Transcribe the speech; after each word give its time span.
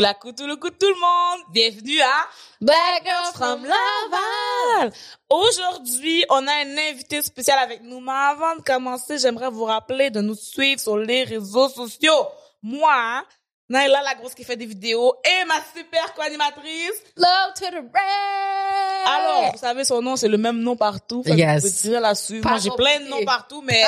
Ou 0.00 0.02
la 0.02 0.14
coup 0.14 0.32
tout 0.32 0.46
le 0.46 0.56
coup 0.56 0.70
tout 0.70 0.88
le 0.88 0.94
monde. 0.94 1.44
Bienvenue 1.52 2.00
à 2.00 2.26
Black 2.62 3.04
Girls 3.04 3.34
From 3.34 3.62
Laval. 3.62 4.92
Aujourd'hui, 5.28 6.24
on 6.30 6.46
a 6.46 6.52
un 6.52 6.78
invité 6.90 7.20
spécial 7.20 7.58
avec 7.58 7.82
nous. 7.82 8.00
Mais 8.00 8.10
avant 8.10 8.56
de 8.56 8.62
commencer, 8.62 9.18
j'aimerais 9.18 9.50
vous 9.50 9.64
rappeler 9.64 10.08
de 10.08 10.22
nous 10.22 10.36
suivre 10.36 10.80
sur 10.80 10.96
les 10.96 11.24
réseaux 11.24 11.68
sociaux. 11.68 12.28
Moi, 12.62 13.22
Naila, 13.70 14.02
la 14.02 14.16
grosse 14.16 14.34
qui 14.34 14.42
fait 14.42 14.56
des 14.56 14.66
vidéos, 14.66 15.14
et 15.24 15.44
ma 15.46 15.54
super 15.74 16.12
co-animatrice. 16.14 17.04
Love 17.16 17.54
to 17.54 17.66
the 17.66 17.76
red. 17.76 19.06
Alors, 19.06 19.52
vous 19.52 19.58
savez, 19.58 19.84
son 19.84 20.02
nom, 20.02 20.16
c'est 20.16 20.26
le 20.26 20.38
même 20.38 20.58
nom 20.60 20.74
partout. 20.74 21.22
Fait 21.22 21.36
Yes. 21.36 21.62
Vous 21.62 21.68
pouvez 21.68 21.80
tirer 21.80 22.00
la 22.00 22.16
suivre. 22.16 22.42
Pas 22.42 22.50
Moi, 22.50 22.58
j'ai 22.58 22.70
plein 22.70 22.98
de 22.98 23.08
noms 23.08 23.24
partout, 23.24 23.62
mais 23.62 23.84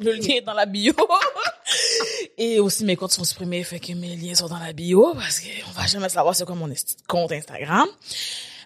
le 0.00 0.12
lien 0.12 0.34
est 0.34 0.42
dans 0.42 0.52
la 0.52 0.66
bio. 0.66 0.92
et 2.36 2.60
aussi, 2.60 2.84
mes 2.84 2.94
comptes 2.94 3.12
sont 3.12 3.24
supprimés, 3.24 3.64
fait 3.64 3.80
que 3.80 3.94
mes 3.94 4.16
liens 4.16 4.34
sont 4.34 4.48
dans 4.48 4.58
la 4.58 4.74
bio, 4.74 5.14
parce 5.14 5.40
qu'on 5.40 5.70
va 5.72 5.86
jamais 5.86 6.10
savoir 6.10 6.36
c'est 6.36 6.44
quoi 6.44 6.54
mon 6.54 6.68
compte 7.08 7.32
Instagram. 7.32 7.88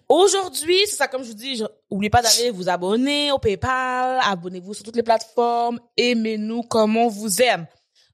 Aujourd'hui, 0.08 0.80
c'est 0.86 0.96
ça, 0.96 1.06
comme 1.06 1.22
je 1.22 1.28
vous 1.28 1.34
dis, 1.34 1.54
je, 1.54 1.64
oubliez 1.88 2.10
pas 2.10 2.22
d'aller 2.22 2.50
vous 2.50 2.68
abonner 2.68 3.30
au 3.30 3.38
PayPal, 3.38 4.18
abonnez-vous 4.24 4.74
sur 4.74 4.82
toutes 4.82 4.96
les 4.96 5.04
plateformes, 5.04 5.78
aimez-nous 5.96 6.64
comme 6.64 6.96
on 6.96 7.06
vous 7.06 7.40
aime. 7.40 7.66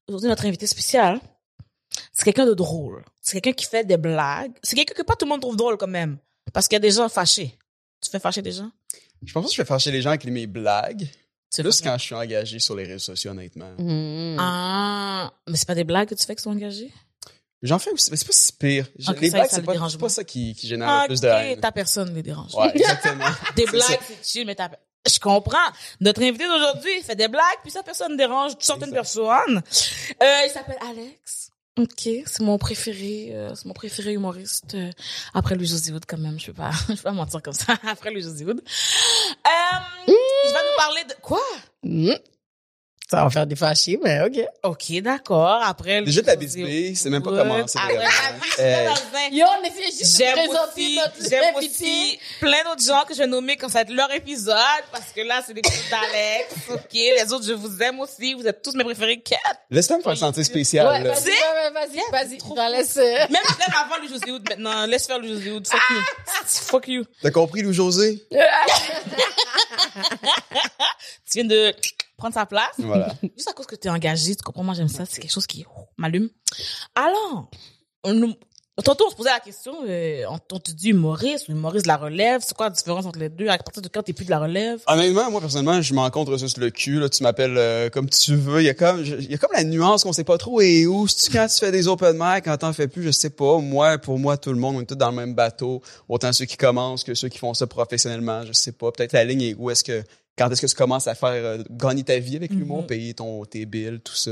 Aujourd'hui, 0.06 0.28
notre 0.28 0.45
invité 0.45 0.66
spécial, 0.66 1.18
c'est 2.12 2.24
quelqu'un 2.24 2.46
de 2.46 2.55
drôle. 2.55 3.05
C'est 3.23 3.41
quelqu'un 3.41 3.55
qui 3.56 3.66
fait 3.66 3.84
des 3.84 3.96
blagues. 3.96 4.52
C'est 4.62 4.77
quelqu'un 4.77 4.95
que 4.95 5.02
pas 5.02 5.16
tout 5.16 5.24
le 5.26 5.30
monde 5.30 5.40
trouve 5.40 5.57
drôle 5.57 5.76
quand 5.76 5.87
même. 5.87 6.18
Parce 6.52 6.68
qu'il 6.68 6.76
y 6.76 6.79
a 6.79 6.80
des 6.80 6.90
gens 6.93 7.09
fâchés. 7.09 7.57
Tu 8.02 8.10
fais 8.10 8.18
fâcher 8.20 8.43
des 8.43 8.52
gens? 8.52 8.70
Je 9.24 9.32
pense 9.32 9.45
pas 9.45 9.48
que 9.48 9.54
je 9.54 9.62
vais 9.62 9.66
fâcher 9.66 9.90
les 9.90 10.02
gens 10.02 10.10
avec 10.10 10.24
mes 10.26 10.46
blagues. 10.46 11.09
C'est 11.51 11.62
Plus 11.62 11.80
quand 11.80 11.96
je 11.96 12.02
suis 12.04 12.15
engagé 12.15 12.59
sur 12.59 12.74
les 12.76 12.85
réseaux 12.85 12.98
sociaux, 12.98 13.30
honnêtement. 13.30 13.70
Mm. 13.79 14.37
Ah, 14.38 15.32
mais 15.48 15.57
c'est 15.57 15.66
pas 15.66 15.74
des 15.74 15.85
blagues 15.85 16.09
que 16.09 16.15
tu 16.15 16.24
fais 16.26 16.35
qui 16.37 16.43
sont 16.43 16.51
engagées? 16.51 16.93
J'en 17.62 17.79
fais 17.79 17.90
aussi, 17.90 18.10
mais 18.10 18.16
c'est 18.16 18.26
pas 18.26 18.32
si 18.32 18.52
pire. 18.52 18.87
Je- 18.98 19.10
Ok, 19.10 19.20
les 19.20 19.30
ça, 19.30 19.38
blagues, 19.38 19.48
ça 19.51 19.57
c'est 19.57 19.63
pas, 19.63 19.74
pas. 19.98 20.09
ça 20.10 20.24
qui, 20.24 20.54
qui 20.54 20.66
génère 20.68 20.88
Ah, 20.88 21.02
le 21.04 21.09
plus 21.09 21.20
de 21.20 21.29
ok, 21.29 21.35
haine. 21.35 21.60
ta 21.60 21.73
personne 21.73 22.15
les 22.15 22.23
dérange. 22.23 22.54
Ouais, 22.54 22.70
exactement. 22.74 23.24
Des 23.57 23.65
blagues, 23.65 23.98
c'est 24.07 24.24
chill, 24.24 24.46
mais 24.46 24.54
ta... 24.54 24.70
Je 25.10 25.18
comprends. 25.20 25.57
Notre 26.01 26.23
invité 26.23 26.46
d'aujourd'hui, 26.46 26.90
il 26.98 27.02
fait 27.04 27.15
des 27.16 27.29
blagues, 27.29 27.42
puis 27.63 27.70
sa 27.70 27.82
personne 27.85 28.16
dérange 28.16 28.52
certaines 28.59 28.90
personnes. 28.92 29.63
Euh, 30.20 30.38
il 30.46 30.51
s'appelle 30.52 30.76
Alex. 30.90 31.51
Ok, 31.79 32.09
c'est 32.24 32.41
mon 32.41 32.57
préféré, 32.57 33.29
euh, 33.32 33.55
c'est 33.55 33.66
mon 33.66 33.74
préféré 33.74 34.15
humoriste. 34.15 34.74
euh, 34.74 34.91
après 35.35 35.55
Louis 35.57 35.66
José 35.66 35.93
Wood, 35.93 36.05
quand 36.07 36.16
même, 36.16 36.41
je 36.41 36.46
peux 36.46 36.55
pas, 36.55 36.71
je 36.88 36.95
peux 36.95 37.02
pas 37.02 37.13
mentir 37.13 37.43
comme 37.43 37.52
ça. 37.52 37.74
Après 37.87 38.10
Louis 38.10 38.23
José 38.23 38.46
Wood. 38.46 38.63
Euh, 38.65 39.79
il 40.09 40.52
va 40.54 40.60
nous 40.60 40.77
parler 40.79 41.04
de 41.04 41.15
quoi? 41.21 41.43
Mm. 41.82 42.13
Ça 43.09 43.23
va 43.23 43.30
faire 43.30 43.46
des 43.46 43.54
fâchés, 43.54 44.01
mais 44.02 44.21
OK. 44.23 44.45
Ok, 44.65 45.01
d'accord. 45.01 45.60
Après 45.62 46.02
Déjà 46.02 46.23
de 46.23 46.26
la 46.26 46.35
José 46.40 46.95
c'est 46.96 47.09
même 47.09 47.23
pas 47.23 47.30
commencé 47.30 47.79
Après 47.79 47.95
vraiment. 47.95 48.10
la 48.59 48.65
Euh, 48.65 48.85
dans 48.87 48.95
un- 48.95 49.29
Yo, 49.30 49.46
on 49.60 49.65
essayait 49.65 49.87
juste 49.87 50.13
de 50.18 50.24
J'aime 50.24 50.35
présenter 50.35 50.66
aussi, 50.82 50.96
notre 50.96 51.29
j'aime 51.30 51.54
aussi 51.57 52.18
plein 52.40 52.65
d'autres 52.65 52.85
gens 52.85 53.04
que 53.07 53.15
je 53.15 53.18
vais 53.21 53.26
nommer 53.29 53.57
quand 53.57 53.68
ça 53.68 53.74
va 53.74 53.80
être 53.82 53.90
leur 53.93 54.13
épisode, 54.13 54.57
parce 54.90 55.13
que 55.15 55.21
là, 55.21 55.40
c'est 55.46 55.54
des 55.54 55.63
trucs 55.63 55.88
d'Alex, 55.88 56.54
ok? 56.71 56.93
Les 56.93 57.32
autres, 57.32 57.45
je 57.46 57.52
vous 57.52 57.80
aime 57.82 58.01
aussi. 58.01 58.35
Vous 58.35 58.46
êtes 58.46 58.60
tous 58.63 58.74
mes 58.74 58.82
préférés. 58.82 59.20
Kat. 59.20 59.37
Laisse-moi 59.70 59.98
me 59.98 60.02
faire 60.02 60.16
sentir 60.16 60.45
spécial. 60.45 60.87
Ouais, 60.88 61.02
vas-y, 61.09 61.73
vas-y, 61.73 62.01
vas-y. 62.10 62.73
Laisse. 62.73 62.96
euh, 62.96 63.18
Même, 63.30 63.30
même 63.30 63.74
avant 63.85 64.03
le 64.03 64.09
José 64.09 64.31
Hood, 64.32 64.48
maintenant. 64.48 64.84
Laisse 64.87 65.06
faire 65.06 65.19
le 65.20 65.28
José 65.28 65.53
Hood. 65.53 65.66
Fuck 65.69 65.81
you. 65.91 66.03
Fuck 66.44 66.88
you. 66.88 67.04
T'as 67.22 67.31
compris, 67.31 67.62
Lou-José? 67.62 68.26
Tu 71.30 71.41
viens 71.41 71.44
de 71.44 71.72
prendre 72.16 72.34
sa 72.34 72.47
place. 72.47 72.75
Voilà. 72.78 73.15
Juste 73.37 73.49
à 73.49 73.53
cause 73.53 73.66
que 73.66 73.77
tu 73.77 73.88
es 73.88 73.91
engagé, 73.91 74.34
tu 74.34 74.43
comprends, 74.43 74.65
moi 74.65 74.75
j'aime 74.75 74.88
ça, 74.88 75.04
c'est 75.06 75.21
quelque 75.21 75.32
chose 75.32 75.47
qui 75.47 75.65
oh, 75.77 75.82
m'allume. 75.97 76.28
Alors, 76.94 77.50
on 78.04 78.34
tantôt 78.84 79.06
on 79.06 79.10
se 79.10 79.16
posait 79.16 79.31
la 79.31 79.41
question, 79.41 79.75
euh, 79.88 80.25
on, 80.28 80.38
on 80.53 80.59
te 80.59 80.71
dit 80.71 80.91
humoriste 80.91 81.49
ou 81.49 81.53
humoriste 81.53 81.87
de 81.87 81.88
la 81.88 81.97
relève, 81.97 82.43
c'est 82.44 82.54
quoi 82.54 82.66
la 82.66 82.75
différence 82.75 83.06
entre 83.06 83.19
les 83.19 83.31
deux? 83.31 83.49
À 83.49 83.56
partir 83.56 83.81
de 83.81 83.88
quand 83.88 84.03
t'es 84.03 84.12
plus 84.12 84.27
de 84.27 84.31
la 84.31 84.38
relève? 84.38 84.82
Honnêtement, 84.87 85.31
moi, 85.31 85.41
personnellement, 85.41 85.81
je 85.81 85.94
m'en 85.94 86.10
contre 86.10 86.37
juste 86.37 86.59
le 86.59 86.71
cul, 86.71 87.00
là. 87.00 87.09
Tu 87.09 87.22
m'appelles 87.22 87.56
euh, 87.56 87.88
comme 87.88 88.09
tu 88.10 88.37
veux. 88.37 88.60
Il 88.60 88.66
y 88.66 88.69
a 88.69 88.75
comme, 88.75 89.03
je- 89.03 89.16
il 89.16 89.31
y 89.31 89.34
a 89.34 89.38
comme 89.38 89.53
la 89.54 89.65
nuance 89.65 90.04
qu'on 90.04 90.12
sait 90.12 90.25
pas 90.25 90.37
trop 90.37 90.60
et 90.60 90.87
où. 90.87 91.09
Si 91.09 91.16
tu, 91.16 91.31
quand 91.31 91.47
tu 91.47 91.59
fais 91.59 91.72
des 91.72 91.88
open 91.88 92.19
mic, 92.21 92.44
quand 92.44 92.59
t'en 92.59 92.75
fais 92.75 92.87
plus, 92.87 93.03
je 93.03 93.10
sais 93.12 93.31
pas. 93.31 93.59
Moi, 93.60 93.97
pour 93.97 94.19
moi, 94.19 94.37
tout 94.37 94.50
le 94.50 94.59
monde, 94.59 94.77
on 94.77 94.81
est 94.83 94.87
tous 94.87 94.94
dans 94.94 95.10
le 95.10 95.16
même 95.16 95.34
bateau. 95.34 95.81
Autant 96.06 96.33
ceux 96.34 96.44
qui 96.44 96.59
commencent 96.59 97.03
que 97.03 97.15
ceux 97.15 97.31
qui 97.31 97.38
font 97.38 97.54
ça 97.54 97.66
professionnellement. 97.66 98.44
Je 98.44 98.53
sais 98.53 98.72
pas. 98.72 98.93
Peut-être 98.93 99.12
la 99.12 99.25
ligne 99.25 99.41
est 99.41 99.54
où 99.54 99.71
est-ce 99.71 99.84
que, 99.84 100.04
quand 100.38 100.50
est-ce 100.50 100.60
que 100.62 100.66
tu 100.66 100.74
commences 100.76 101.06
à 101.08 101.14
faire 101.14 101.30
euh, 101.30 101.62
gagner 101.70 102.02
ta 102.04 102.19
vie 102.19 102.36
avec 102.36 102.50
l'humour, 102.50 102.80
Mhm. 102.82 102.86
payer 102.86 103.14
ton, 103.14 103.44
tes 103.44 103.64
bills, 103.66 104.00
tout 104.04 104.14
ça? 104.14 104.30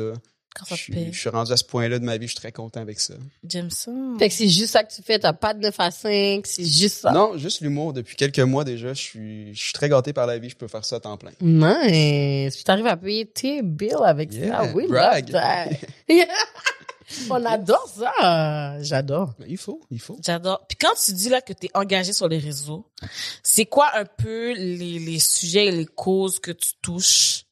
Quand 0.56 0.66
ça 0.66 0.76
Je 0.76 0.92
paye. 0.92 1.08
je 1.12 1.18
suis 1.18 1.28
rendu 1.30 1.50
à 1.50 1.56
ce 1.56 1.64
point-là 1.64 1.98
de 1.98 2.04
ma 2.04 2.16
vie, 2.16 2.26
je 2.28 2.30
suis 2.32 2.38
très 2.40 2.52
content 2.52 2.80
avec 2.80 3.00
ça. 3.00 3.14
J'aime 3.48 3.70
ça. 3.70 3.90
Fait 4.20 4.28
que 4.28 4.34
c'est 4.34 4.48
juste 4.48 4.68
ça 4.72 4.84
que 4.84 4.94
tu 4.94 5.02
fais. 5.02 5.18
T'as 5.18 5.32
pas 5.32 5.52
de 5.52 5.58
9 5.58 5.74
à 5.80 5.90
5. 5.90 6.46
C'est 6.46 6.64
juste 6.64 6.98
ça. 7.00 7.10
Non, 7.10 7.36
juste 7.36 7.60
l'humour. 7.60 7.92
Depuis 7.92 8.14
quelques 8.14 8.38
mois 8.38 8.62
déjà, 8.62 8.94
je 8.94 9.00
suis, 9.02 9.52
je 9.54 9.60
suis 9.60 9.72
très 9.72 9.88
gâté 9.88 10.12
par 10.12 10.28
la 10.28 10.38
vie. 10.38 10.48
Je 10.50 10.54
peux 10.54 10.68
faire 10.68 10.84
ça 10.84 10.96
à 10.96 11.00
temps 11.00 11.16
plein. 11.16 11.32
Nice. 11.40 12.54
Puis 12.54 12.62
t'arrives 12.62 12.86
à 12.86 12.96
payer 12.96 13.26
tes 13.26 13.62
bills 13.62 13.96
avec 14.04 14.32
Yeah, 14.32 14.62
ça. 14.62 14.72
Oui, 14.74 14.86
brag. 14.86 15.28
On 17.30 17.44
adore 17.44 17.88
ça. 17.88 18.82
J'adore. 18.82 19.34
Il 19.46 19.58
faut, 19.58 19.80
il 19.90 20.00
faut. 20.00 20.18
J'adore. 20.24 20.66
Puis 20.68 20.76
quand 20.80 20.94
tu 21.02 21.12
dis 21.12 21.28
là 21.28 21.40
que 21.40 21.52
tu 21.52 21.66
es 21.66 21.70
engagé 21.74 22.12
sur 22.12 22.28
les 22.28 22.38
réseaux, 22.38 22.86
c'est 23.42 23.66
quoi 23.66 23.90
un 23.96 24.04
peu 24.04 24.52
les, 24.52 24.98
les 24.98 25.18
sujets 25.18 25.66
et 25.66 25.72
les 25.72 25.86
causes 25.86 26.38
que 26.38 26.50
tu 26.52 26.70
touches? 26.82 27.43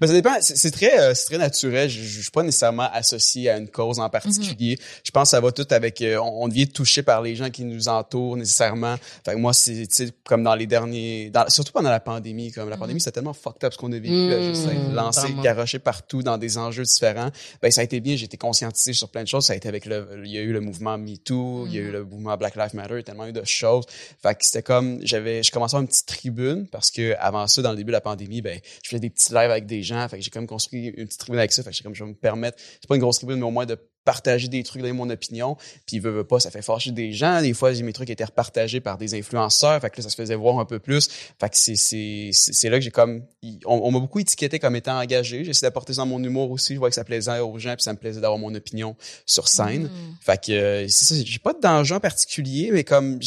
Ben, 0.00 0.06
ça 0.06 0.12
dépend. 0.12 0.34
C'est 0.40 0.56
c'est 0.56 0.70
très, 0.70 0.98
euh, 1.00 1.14
c'est 1.14 1.26
très 1.26 1.38
naturel. 1.38 1.88
Je, 1.88 2.02
je, 2.02 2.20
suis 2.22 2.30
pas 2.30 2.42
nécessairement 2.42 2.88
associé 2.92 3.50
à 3.50 3.56
une 3.58 3.68
cause 3.68 3.98
en 3.98 4.08
particulier. 4.10 4.78
Je 5.04 5.10
pense 5.10 5.28
que 5.28 5.30
ça 5.30 5.40
va 5.40 5.52
tout 5.52 5.66
avec. 5.70 6.00
euh, 6.02 6.16
on, 6.18 6.44
on 6.44 6.48
devient 6.48 6.68
touché 6.68 7.02
par 7.02 7.22
les 7.22 7.34
gens 7.36 7.50
qui 7.50 7.64
nous 7.64 7.88
entourent 7.88 8.36
nécessairement. 8.36 8.96
Fait 9.24 9.32
que 9.32 9.38
moi, 9.38 9.52
c'est 9.52 9.86
comme 10.24 10.42
dans 10.42 10.54
les 10.54 10.66
derniers, 10.66 11.30
dans- 11.30 11.48
surtout 11.48 11.72
pendant 11.72 11.90
la 11.90 12.00
pandémie. 12.00 12.50
Comme 12.52 12.68
la 12.68 12.76
pandémie, 12.76 13.00
c'était 13.00 13.12
tellement 13.12 13.32
fucked 13.32 13.64
up 13.64 13.72
ce 13.72 13.78
qu'on 13.78 13.92
a 13.92 13.98
vécu. 13.98 14.12
juste 14.48 14.66
Mhm, 14.66 14.94
lancé, 14.94 15.28
garoché 15.42 15.78
partout 15.78 16.22
dans 16.22 16.38
des 16.38 16.58
enjeux 16.58 16.84
différents. 16.84 17.30
Ben 17.60 17.70
ça 17.70 17.80
a 17.80 17.84
été 17.84 18.00
bien. 18.00 18.16
J'ai 18.16 18.24
été 18.26 18.36
conscientisé 18.36 18.92
sur 18.92 19.08
plein 19.08 19.22
de 19.22 19.28
choses. 19.28 19.46
Ça 19.46 19.52
a 19.52 19.56
été 19.56 19.68
avec 19.68 19.86
le, 19.86 20.22
il 20.24 20.30
y 20.30 20.38
a 20.38 20.40
eu 20.40 20.52
le 20.52 20.60
mouvement 20.60 20.96
MeToo, 20.98 21.66
il 21.66 21.74
y 21.74 21.78
a 21.78 21.80
eu 21.82 21.90
le 21.90 22.04
mouvement 22.04 22.36
Black 22.36 22.56
Lives 22.56 22.74
Matter, 22.74 22.94
il 22.94 22.96
y 22.96 23.00
a 23.00 23.02
tellement 23.02 23.26
eu 23.26 23.32
de 23.32 23.44
choses. 23.44 23.84
Fait 24.22 24.34
que 24.34 24.44
c'était 24.44 24.62
comme, 24.62 25.00
j'avais, 25.02 25.42
je 25.42 25.50
commençais 25.50 25.76
une 25.76 25.86
petite 25.88 26.06
tribune 26.06 26.66
parce 26.70 26.90
que 26.90 27.14
avant 27.18 27.46
ça, 27.46 27.62
dans 27.62 27.70
le 27.70 27.76
début 27.76 27.88
de 27.90 27.96
la 27.96 28.00
pandémie, 28.00 28.40
ben, 28.42 28.58
je 28.82 28.88
faisais 28.90 29.00
des 29.00 29.10
petits 29.10 29.32
lives 29.32 29.50
avec 29.50 29.61
des 29.66 29.82
gens. 29.82 30.06
Fait 30.08 30.18
que 30.18 30.24
j'ai 30.24 30.30
comme 30.30 30.46
construit 30.46 30.86
une 30.86 31.06
petite 31.06 31.20
tribune 31.20 31.38
avec 31.38 31.52
ça. 31.52 31.62
Fait 31.62 31.70
que 31.70 31.76
j'ai 31.76 31.82
comme, 31.82 31.94
je 31.94 32.04
vais 32.04 32.10
me 32.10 32.14
permettre, 32.14 32.58
c'est 32.58 32.86
pas 32.86 32.94
une 32.94 33.00
grosse 33.00 33.18
tribune, 33.18 33.38
mais 33.38 33.46
au 33.46 33.50
moins 33.50 33.66
de 33.66 33.78
partager 34.04 34.48
des 34.48 34.62
trucs, 34.62 34.82
donner 34.82 34.92
mon 34.92 35.10
opinion. 35.10 35.56
Puis, 35.86 35.98
veut, 35.98 36.10
veut 36.10 36.24
pas, 36.24 36.40
ça 36.40 36.50
fait 36.50 36.62
fâcher 36.62 36.92
des 36.92 37.12
gens. 37.12 37.42
Des 37.42 37.54
fois, 37.54 37.72
mes 37.72 37.92
trucs 37.92 38.10
étaient 38.10 38.24
repartagés 38.24 38.80
par 38.80 38.98
des 38.98 39.14
influenceurs. 39.14 39.80
Fait 39.80 39.90
que 39.90 39.98
là, 39.98 40.04
ça 40.04 40.08
se 40.08 40.16
faisait 40.16 40.36
voir 40.36 40.58
un 40.58 40.64
peu 40.64 40.78
plus. 40.78 41.08
Fait 41.38 41.48
que 41.48 41.56
c'est, 41.56 41.76
c'est, 41.76 42.30
c'est 42.32 42.62
c'est 42.62 42.70
là 42.70 42.78
que 42.78 42.84
j'ai 42.84 42.92
comme, 42.92 43.24
on, 43.66 43.80
on 43.82 43.90
m'a 43.90 43.98
beaucoup 43.98 44.20
étiqueté 44.20 44.60
comme 44.60 44.76
étant 44.76 44.96
engagé. 44.96 45.42
J'ai 45.42 45.50
essayé 45.50 45.66
d'apporter 45.66 45.94
ça 45.94 46.02
dans 46.02 46.06
mon 46.06 46.22
humour 46.22 46.50
aussi. 46.52 46.74
Je 46.74 46.78
vois 46.78 46.90
que 46.90 46.94
ça 46.94 47.02
plaisait 47.02 47.40
aux 47.40 47.58
gens 47.58 47.74
puis 47.74 47.82
ça 47.82 47.92
me 47.92 47.98
plaisait 47.98 48.20
d'avoir 48.20 48.38
mon 48.38 48.54
opinion 48.54 48.94
sur 49.26 49.48
scène. 49.48 49.84
Mm. 49.84 50.16
Fait 50.20 50.44
que 50.44 50.52
euh, 50.52 50.88
c'est 50.88 51.04
ça, 51.06 51.14
j'ai 51.24 51.38
pas 51.40 51.52
de 51.52 51.60
danger 51.60 51.96
en 51.96 52.00
particulier, 52.00 52.70
mais 52.72 52.84
comme 52.84 53.18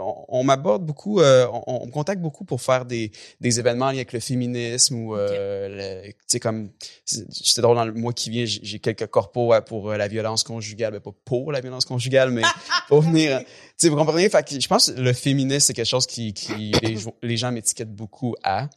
on, 0.00 0.24
on 0.28 0.42
m'aborde 0.42 0.84
beaucoup, 0.84 1.20
euh, 1.20 1.46
on, 1.52 1.82
on 1.82 1.86
me 1.86 1.92
contacte 1.92 2.20
beaucoup 2.20 2.44
pour 2.44 2.60
faire 2.60 2.84
des, 2.84 3.12
des 3.40 3.60
événements 3.60 3.86
en 3.86 3.90
lien 3.90 3.96
avec 3.96 4.12
le 4.12 4.20
féminisme 4.20 4.96
ou 4.96 5.14
euh, 5.14 6.02
tu 6.02 6.14
sais 6.26 6.40
comme 6.40 6.70
c'était 7.04 7.62
drôle 7.62 7.76
dans 7.76 7.84
le 7.84 7.92
mois 7.92 8.12
qui 8.12 8.30
vient, 8.30 8.44
j'ai 8.44 8.80
quelques 8.80 9.06
corpos 9.06 9.52
pour 9.66 9.92
la 9.92 10.08
violence 10.08 10.19
conjugale, 10.44 10.92
ben 10.92 11.00
pas 11.00 11.10
pour 11.24 11.52
la 11.52 11.60
violence 11.60 11.84
conjugale, 11.84 12.30
mais 12.30 12.42
pour 12.88 13.00
venir, 13.02 13.38
tu 13.40 13.46
sais 13.76 13.88
vous 13.88 13.96
comprenez, 13.96 14.28
fait 14.28 14.46
que 14.46 14.60
je 14.60 14.68
pense 14.68 14.90
que 14.90 15.00
le 15.00 15.12
féminisme 15.12 15.60
c'est 15.66 15.74
quelque 15.74 15.86
chose 15.86 16.06
qui, 16.06 16.32
qui 16.34 16.72
les, 16.82 16.96
les 17.22 17.36
gens 17.36 17.52
m'étiquettent 17.52 17.94
beaucoup 17.94 18.34
à. 18.42 18.68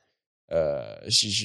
Euh, 0.51 0.83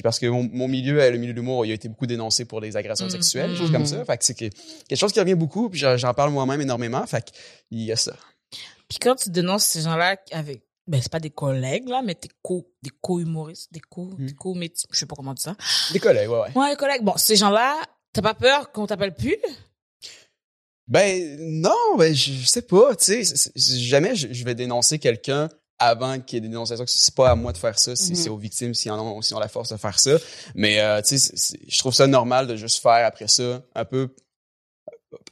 parce 0.03 0.19
que 0.19 0.27
mon, 0.27 0.43
mon 0.51 0.67
milieu, 0.67 0.97
le 1.09 1.17
milieu 1.17 1.33
de 1.33 1.39
l'humour, 1.39 1.65
il 1.65 1.71
a 1.71 1.73
été 1.73 1.89
beaucoup 1.89 2.05
dénoncé 2.05 2.45
pour 2.45 2.61
des 2.61 2.77
agressions 2.77 3.05
Mhm. 3.05 3.11
sexuelles, 3.11 3.51
des 3.51 3.55
choses 3.57 3.71
comme 3.71 3.85
ça. 3.85 4.05
Fait 4.05 4.17
que 4.17 4.23
c'est 4.25 4.35
que- 4.35 4.49
quelque 4.87 4.99
chose 4.99 5.11
qui 5.11 5.19
revient 5.19 5.33
beaucoup, 5.35 5.69
puis 5.69 5.79
j'en 5.79 6.13
parle 6.13 6.31
moi-même 6.31 6.61
énormément. 6.61 7.05
Fait 7.07 7.23
qu'il 7.71 7.81
y 7.81 7.91
a 7.91 7.95
ça. 7.95 8.13
Puis 8.87 8.99
quand 8.99 9.15
tu 9.15 9.29
dénonces 9.31 9.63
ces 9.63 9.81
gens-là 9.81 10.15
avec, 10.31 10.61
ben 10.85 11.01
c'est 11.01 11.11
pas 11.11 11.19
des 11.19 11.29
collègues 11.31 11.87
là, 11.87 12.01
mais 12.03 12.13
tes 12.15 12.29
co, 12.43 12.67
des 12.83 12.91
co-humoristes, 13.01 13.71
des 13.73 13.79
co, 13.79 14.05
Mm. 14.17 14.25
des 14.27 14.33
co 14.33 14.55
je 14.91 14.99
sais 14.99 15.05
pas 15.07 15.15
comment 15.15 15.33
dire 15.33 15.43
ça. 15.43 15.55
Des 15.93 15.99
collègues, 15.99 16.29
ouais, 16.29 16.39
ouais. 16.41 16.51
Ouais, 16.57 16.69
les 16.71 16.75
collègues. 16.75 17.03
Bon, 17.03 17.13
ces 17.17 17.35
gens-là, 17.35 17.75
t'as 18.13 18.21
pas 18.21 18.33
peur 18.35 18.71
qu'on 18.71 18.85
t'appelle 18.85 19.15
plus? 19.15 19.37
Ben 20.89 21.37
non, 21.39 21.95
ben 21.97 22.13
je, 22.13 22.31
je 22.33 22.45
sais 22.47 22.63
pas, 22.63 22.95
tu 22.95 23.23
sais, 23.23 23.51
jamais 23.55 24.15
je, 24.15 24.27
je 24.31 24.43
vais 24.43 24.55
dénoncer 24.55 24.97
quelqu'un 24.99 25.47
avant 25.77 26.19
qu'il 26.19 26.35
y 26.35 26.37
ait 26.39 26.41
des 26.41 26.47
dénonciations. 26.49 26.83
C'est 26.87 27.15
pas 27.15 27.29
à 27.29 27.35
moi 27.35 27.53
de 27.53 27.57
faire 27.57 27.79
ça, 27.79 27.95
c'est 27.95 28.09
Mhm. 28.09 28.15
c'est 28.15 28.29
aux 28.29 28.37
victimes 28.37 28.73
en 28.87 28.99
ont, 28.99 29.21
s'ils 29.21 29.35
ont 29.35 29.39
la 29.39 29.47
force 29.47 29.69
de 29.71 29.77
faire 29.77 29.97
ça. 29.99 30.17
Mais 30.55 30.79
euh, 30.81 31.01
tu 31.01 31.17
sais, 31.17 31.55
je 31.67 31.77
trouve 31.77 31.93
ça 31.93 32.05
normal 32.07 32.47
de 32.47 32.55
juste 32.55 32.81
faire 32.81 33.05
après 33.05 33.27
ça 33.27 33.61
un 33.75 33.85
peu 33.85 34.09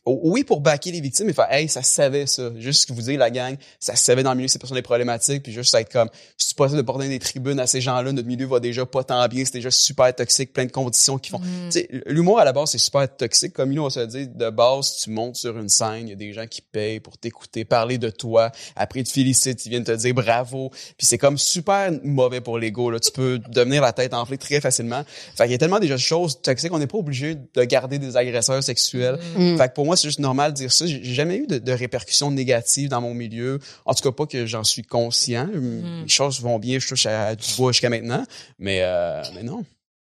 oui, 0.06 0.44
pour 0.44 0.62
backer 0.62 0.92
les 0.92 1.02
victimes, 1.02 1.28
mais 1.28 1.34
faire, 1.34 1.52
hey, 1.52 1.68
ça 1.68 1.84
savait 1.84 2.26
ça. 2.26 2.50
Juste 2.58 2.82
ce 2.82 2.88
que 2.88 2.94
vous 2.94 3.02
dites, 3.02 3.18
la 3.18 3.30
gang, 3.30 3.56
ça 3.80 3.96
savait 3.96 4.24
dans 4.24 4.32
le 4.32 4.38
milieu, 4.38 4.48
ces 4.48 4.58
personnes 4.58 4.78
des 4.78 4.82
problématiques, 4.82 5.44
puis 5.44 5.52
juste 5.52 5.74
être 5.76 5.92
comme, 5.92 6.10
c'est 6.38 6.56
possible 6.56 6.78
de 6.78 6.86
porter 6.86 7.08
des 7.10 7.20
tribunes 7.20 7.60
à 7.60 7.68
ces 7.68 7.82
gens-là, 7.82 8.12
notre 8.12 8.28
milieu 8.28 8.48
va 8.48 8.60
déjà 8.60 8.86
pas 8.86 9.04
tant 9.04 9.28
bien, 9.28 9.46
c'est 9.46 9.54
déjà 9.54 9.70
super 9.70 10.16
toxique, 10.16 10.54
plein 10.54 10.66
de 10.66 10.72
conditions 10.72 11.18
qui 11.18 11.30
font. 11.30 11.40
Mm. 11.40 11.70
Tu 11.70 11.72
sais, 11.72 11.90
l'humour 12.08 12.40
à 12.40 12.46
la 12.46 12.54
base, 12.54 12.72
c'est 12.72 12.78
super 12.78 13.14
toxique. 13.16 13.54
Comme 13.54 13.72
nous, 13.72 13.84
on 13.84 13.90
se 13.90 14.00
dit, 14.00 14.28
de 14.28 14.50
base, 14.50 14.98
tu 15.04 15.10
montes 15.12 15.36
sur 15.36 15.58
une 15.58 15.70
scène, 15.70 16.08
il 16.08 16.10
y 16.10 16.14
a 16.14 16.16
des 16.16 16.34
gens 16.34 16.48
qui 16.48 16.62
payent 16.62 17.00
pour 17.00 17.18
t'écouter, 17.18 17.66
parler 17.66 17.98
de 17.98 18.10
toi, 18.10 18.52
après 18.76 19.02
ils 19.02 19.06
te 19.06 19.12
félicitent, 19.12 19.66
ils 19.66 19.70
viennent 19.70 19.84
te 19.84 19.92
dire 19.92 20.14
bravo, 20.14 20.70
puis 20.98 21.06
c'est 21.06 21.18
comme 21.18 21.38
super 21.38 21.92
mauvais 22.04 22.42
pour 22.42 22.58
l'ego, 22.58 22.90
là. 22.90 23.00
Tu 23.00 23.12
peux 23.12 23.40
devenir 23.50 23.82
la 23.82 23.94
tête 23.94 24.14
enflée 24.14 24.38
très 24.38 24.60
facilement. 24.60 25.04
Fait 25.36 25.44
qu'il 25.44 25.52
y 25.52 25.56
a 25.56 25.58
tellement 25.58 25.80
déjà 25.80 25.96
de 25.96 26.00
choses 26.00 26.42
toxiques, 26.42 26.74
on 26.74 26.80
n'est 26.80 26.88
pas 26.88 26.98
obligé 26.98 27.36
de 27.36 27.64
garder 27.64 28.00
des 28.00 28.18
agresseurs 28.18 28.64
sexuels. 28.64 29.20
Mm. 29.36 29.58
Fait 29.58 29.67
que 29.68 29.74
pour 29.74 29.86
moi, 29.86 29.96
c'est 29.96 30.08
juste 30.08 30.20
normal 30.20 30.52
de 30.52 30.58
dire 30.58 30.72
ça. 30.72 30.86
J'ai 30.86 31.04
jamais 31.04 31.38
eu 31.38 31.48
de, 31.48 31.58
de 31.58 31.72
répercussions 31.72 32.32
négatives 32.32 32.90
dans 32.90 33.02
mon 33.02 33.14
milieu. 33.14 33.60
En 33.86 33.94
tout 33.94 34.04
cas, 34.04 34.12
pas 34.12 34.26
que 34.26 34.46
j'en 34.46 34.64
suis 34.64 34.84
conscient. 34.84 35.48
Les 35.54 36.08
choses 36.08 36.42
vont 36.42 36.60
bien, 36.60 36.80
je 36.80 36.88
touche 36.88 37.06
à 37.06 37.36
du 37.36 37.46
bois 37.58 37.72
jusqu'à 37.72 37.90
maintenant. 37.90 38.24
Mais, 38.60 38.80
euh, 38.82 39.22
mais 39.36 39.44
non. 39.44 39.64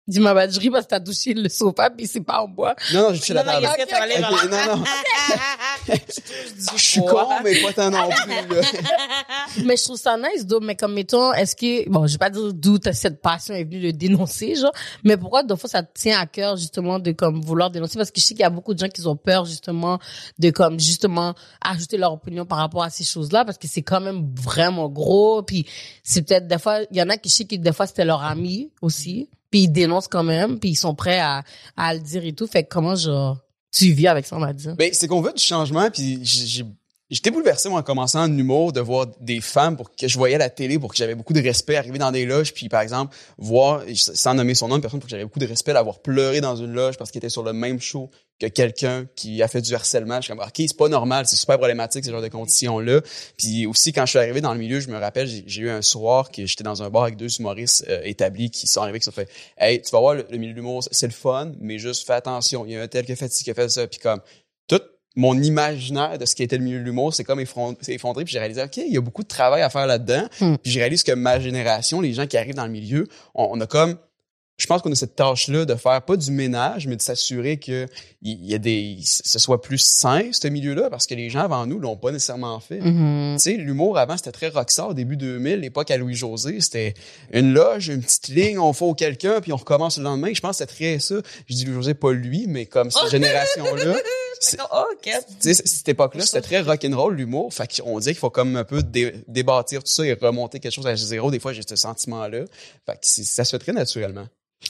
Dis-moi, 0.07 0.33
bah, 0.33 0.49
je 0.49 0.59
ris 0.59 0.69
parce 0.69 0.83
que 0.85 0.89
t'as 0.89 0.99
touché 0.99 1.33
le 1.33 1.47
sofa 1.47 1.89
puis 1.89 2.07
c'est 2.07 2.21
pas 2.21 2.41
en 2.41 2.47
bois. 2.47 2.75
Non, 2.93 3.03
non, 3.09 3.13
je 3.13 3.21
suis 3.21 3.33
la 3.33 3.43
table. 3.43 3.65
il 3.65 3.81
essaie 3.81 3.85
de 3.85 3.93
aller 4.01 4.15
vers 4.19 4.31
Ok, 4.33 4.51
la- 4.51 4.65
non, 4.67 4.77
non. 4.77 4.83
Je 6.75 6.81
suis 6.81 7.01
con, 7.01 7.27
mais 7.43 7.61
pas 7.61 7.73
tant 7.73 7.89
non 7.89 8.09
plus, 8.09 8.55
là. 8.55 8.61
mais 9.65 9.77
je 9.77 9.83
trouve 9.83 9.97
ça 9.97 10.17
nice, 10.17 10.45
d'où, 10.45 10.59
mais 10.59 10.75
comme 10.75 10.93
mettons, 10.93 11.31
est-ce 11.33 11.55
que, 11.55 11.89
bon, 11.89 12.05
je 12.07 12.13
vais 12.13 12.17
pas 12.17 12.29
dire 12.29 12.53
d'où 12.53 12.77
cette 12.91 13.21
passion 13.21 13.53
est 13.53 13.63
venue 13.63 13.79
de 13.79 13.91
dénoncer, 13.91 14.55
genre, 14.55 14.71
mais 15.03 15.17
pourquoi, 15.17 15.43
des 15.43 15.55
fois, 15.55 15.69
ça 15.69 15.83
te 15.83 15.99
tient 15.99 16.19
à 16.19 16.25
cœur, 16.25 16.57
justement, 16.57 16.99
de, 16.99 17.11
comme, 17.11 17.41
vouloir 17.41 17.69
dénoncer? 17.69 17.97
Parce 17.97 18.11
que 18.11 18.19
je 18.19 18.25
sais 18.25 18.33
qu'il 18.33 18.41
y 18.43 18.45
a 18.45 18.49
beaucoup 18.49 18.73
de 18.73 18.79
gens 18.79 18.89
qui 18.89 19.05
ont 19.07 19.15
peur, 19.15 19.45
justement, 19.45 19.99
de, 20.39 20.49
comme, 20.51 20.79
justement, 20.79 21.33
ajouter 21.61 21.97
leur 21.97 22.13
opinion 22.13 22.45
par 22.45 22.57
rapport 22.57 22.83
à 22.83 22.89
ces 22.89 23.03
choses-là, 23.03 23.45
parce 23.45 23.57
que 23.57 23.67
c'est 23.67 23.83
quand 23.83 24.01
même 24.01 24.33
vraiment 24.35 24.89
gros, 24.89 25.43
puis 25.43 25.65
c'est 26.03 26.21
peut-être, 26.23 26.47
des 26.47 26.59
fois, 26.59 26.79
il 26.91 26.97
y 26.97 27.01
en 27.01 27.09
a 27.09 27.17
qui, 27.17 27.29
je 27.29 27.35
sais 27.35 27.45
que 27.45 27.55
des 27.55 27.73
fois, 27.73 27.87
c'était 27.87 28.05
leur 28.05 28.23
ami 28.23 28.71
aussi, 28.81 29.29
puis 29.53 29.65
ils 29.65 29.67
dénoncent 29.67 30.07
quand 30.07 30.23
même, 30.23 30.57
puis 30.59 30.71
ils 30.71 30.75
sont 30.75 30.95
prêts 30.95 31.19
à, 31.19 31.43
à 31.77 31.93
le 31.93 31.99
dire 31.99 32.25
et 32.25 32.33
tout, 32.33 32.47
fait 32.47 32.63
que 32.63 32.69
comment, 32.69 32.95
genre, 32.95 33.37
tu 33.71 33.91
vis 33.91 34.07
avec 34.07 34.25
ça, 34.25 34.35
on 34.35 34.39
va 34.39 34.51
dire? 34.51 34.75
Ben, 34.75 34.89
c'est 34.93 35.07
qu'on 35.07 35.21
veut 35.21 35.31
du 35.31 35.43
changement, 35.43 35.91
puis 35.91 36.19
j'ai- 36.23 36.65
j'étais 37.13 37.31
bouleversé, 37.31 37.69
moi, 37.69 37.79
en 37.79 37.83
commençant 37.83 38.23
en 38.23 38.37
humour, 38.37 38.73
de 38.73 38.81
voir 38.81 39.07
des 39.21 39.39
femmes 39.39 39.77
pour 39.77 39.95
que 39.95 40.07
je 40.07 40.17
voyais 40.17 40.35
à 40.35 40.39
la 40.39 40.49
télé, 40.49 40.79
pour 40.79 40.91
que 40.91 40.97
j'avais 40.97 41.15
beaucoup 41.15 41.33
de 41.33 41.41
respect, 41.41 41.75
arriver 41.75 41.99
dans 41.99 42.11
des 42.11 42.25
loges, 42.25 42.53
puis 42.53 42.69
par 42.69 42.81
exemple, 42.81 43.15
voir, 43.37 43.83
sans 43.95 44.33
nommer 44.33 44.55
son 44.55 44.67
nom, 44.67 44.75
une 44.75 44.81
personne 44.81 44.99
pour 44.99 45.07
que 45.07 45.11
j'avais 45.11 45.23
beaucoup 45.23 45.39
de 45.39 45.47
respect, 45.47 45.73
d'avoir 45.73 45.99
pleuré 45.99 46.41
dans 46.41 46.55
une 46.55 46.73
loge 46.73 46.97
parce 46.97 47.11
qu'il 47.11 47.19
était 47.19 47.29
sur 47.29 47.43
le 47.43 47.53
même 47.53 47.79
show 47.79 48.09
que 48.39 48.47
quelqu'un 48.47 49.05
qui 49.15 49.41
a 49.43 49.47
fait 49.47 49.61
du 49.61 49.73
harcèlement. 49.75 50.17
Je 50.17 50.23
suis 50.23 50.33
comme, 50.33 50.43
OK, 50.43 50.53
c'est 50.55 50.75
pas 50.75 50.89
normal, 50.89 51.25
c'est 51.27 51.35
super 51.35 51.57
problématique, 51.57 52.03
ce 52.03 52.11
genre 52.11 52.21
de 52.21 52.27
conditions-là. 52.27 53.01
Puis 53.37 53.65
aussi, 53.65 53.93
quand 53.93 54.05
je 54.05 54.11
suis 54.11 54.19
arrivé 54.19 54.41
dans 54.41 54.53
le 54.53 54.59
milieu, 54.59 54.79
je 54.79 54.89
me 54.89 54.97
rappelle, 54.97 55.27
j'ai 55.27 55.61
eu 55.61 55.69
un 55.69 55.81
soir 55.81 56.31
que 56.31 56.45
j'étais 56.45 56.63
dans 56.63 56.81
un 56.81 56.89
bar 56.89 57.03
avec 57.03 57.15
deux 57.15 57.33
humoristes 57.39 57.85
euh, 57.89 58.01
établis 58.03 58.49
qui 58.49 58.67
sont 58.67 58.81
arrivés, 58.81 58.99
qui 58.99 59.05
sont 59.05 59.11
fait, 59.11 59.29
hey, 59.57 59.81
tu 59.81 59.91
vas 59.91 59.99
voir, 59.99 60.15
le, 60.15 60.25
milieu 60.31 60.51
de 60.51 60.57
l'humour, 60.57 60.83
c'est 60.91 61.07
le 61.07 61.13
fun, 61.13 61.53
mais 61.59 61.77
juste 61.77 62.05
fais 62.05 62.13
attention. 62.13 62.65
Il 62.65 62.71
y 62.71 62.75
a 62.75 62.81
un 62.81 62.87
tel 62.87 63.05
qui 63.05 63.11
a 63.11 63.15
fait 63.15 63.31
ci, 63.31 63.43
qui 63.43 63.51
a 63.51 63.53
fait 63.53 63.69
ça, 63.69 63.87
puis 63.87 63.99
comme, 63.99 64.19
mon 65.15 65.39
imaginaire 65.39 66.17
de 66.17 66.25
ce 66.25 66.35
qui 66.35 66.43
était 66.43 66.57
le 66.57 66.63
milieu 66.63 66.79
de 66.79 66.83
l'humour, 66.83 67.13
c'est 67.13 67.23
comme 67.23 67.43
c'est 67.81 67.93
effondré, 67.93 68.23
puis 68.23 68.33
j'ai 68.33 68.39
réalisé, 68.39 68.63
OK, 68.63 68.77
il 68.77 68.91
y 68.91 68.97
a 68.97 69.01
beaucoup 69.01 69.23
de 69.23 69.27
travail 69.27 69.61
à 69.61 69.69
faire 69.69 69.85
là-dedans. 69.85 70.27
Hmm. 70.39 70.55
Puis 70.61 70.71
j'ai 70.71 70.79
réalisé 70.79 71.03
que 71.03 71.11
ma 71.11 71.39
génération, 71.39 72.01
les 72.01 72.13
gens 72.13 72.25
qui 72.25 72.37
arrivent 72.37 72.55
dans 72.55 72.65
le 72.65 72.71
milieu, 72.71 73.07
on, 73.35 73.49
on 73.51 73.61
a 73.61 73.67
comme, 73.67 73.97
je 74.57 74.67
pense 74.67 74.81
qu'on 74.81 74.91
a 74.91 74.95
cette 74.95 75.15
tâche-là 75.15 75.65
de 75.65 75.75
faire 75.75 76.01
pas 76.03 76.15
du 76.15 76.31
ménage, 76.31 76.87
mais 76.87 76.95
de 76.95 77.01
s'assurer 77.01 77.57
que 77.57 77.87
il 78.21 78.45
y 78.45 78.53
a 78.53 78.59
des, 78.59 78.97
ce 79.03 79.39
soit 79.39 79.61
plus 79.61 79.79
sain, 79.79 80.29
ce 80.31 80.47
milieu-là, 80.47 80.89
parce 80.89 81.07
que 81.07 81.15
les 81.15 81.29
gens 81.29 81.41
avant 81.41 81.65
nous 81.65 81.79
l'ont 81.79 81.97
pas 81.97 82.11
nécessairement 82.11 82.59
fait. 82.59 82.79
Mhm. 82.79 83.35
Tu 83.37 83.43
sais, 83.43 83.53
l'humour 83.53 83.97
avant, 83.97 84.15
c'était 84.15 84.31
très 84.31 84.49
rockstar 84.49 84.89
au 84.89 84.93
début 84.93 85.17
2000, 85.17 85.59
l'époque 85.59 85.89
à 85.91 85.97
Louis-José, 85.97 86.61
c'était 86.61 86.93
une 87.31 87.53
loge, 87.53 87.89
une 87.89 88.01
petite 88.01 88.27
ligne, 88.29 88.59
on 88.59 88.73
faut 88.73 88.93
quelqu'un, 88.93 89.41
puis 89.41 89.51
on 89.51 89.57
recommence 89.57 89.97
le 89.97 90.03
lendemain. 90.03 90.31
Je 90.33 90.39
pense 90.39 90.59
que 90.59 90.65
c'était 90.65 90.73
très 90.73 90.99
ça. 90.99 91.15
Je 91.47 91.55
dis 91.55 91.65
Louis-José, 91.65 91.93
pas 91.95 92.13
lui, 92.13 92.45
mais 92.47 92.65
comme 92.65 92.91
cette 92.91 93.09
génération-là. 93.09 93.95
c'est- 94.43 94.57
Oh, 94.73 94.83
tu 95.41 95.53
cette 95.53 95.89
époque-là, 95.89 96.25
c'était 96.25 96.41
très 96.41 96.61
rock'n'roll, 96.61 97.15
l'humour. 97.15 97.53
Fait 97.53 97.67
qu'on 97.81 97.99
dit 97.99 98.07
qu'il 98.09 98.15
faut 98.17 98.29
comme 98.29 98.55
un 98.55 98.63
peu 98.63 98.83
dé- 98.83 99.13
débattir 99.27 99.83
tout 99.83 99.91
ça 99.91 100.05
et 100.05 100.13
remonter 100.13 100.59
quelque 100.59 100.71
chose 100.73 100.87
à 100.87 100.95
zéro. 100.95 101.31
Des 101.31 101.39
fois, 101.39 101.53
j'ai 101.53 101.61
ce 101.67 101.75
sentiment-là. 101.75 102.45
Fait 102.85 102.93
que 102.93 102.99
c'est- 103.01 103.23
ça 103.23 103.43
se 103.45 103.51
fait 103.51 103.59
très 103.59 103.73
naturellement. 103.73 104.27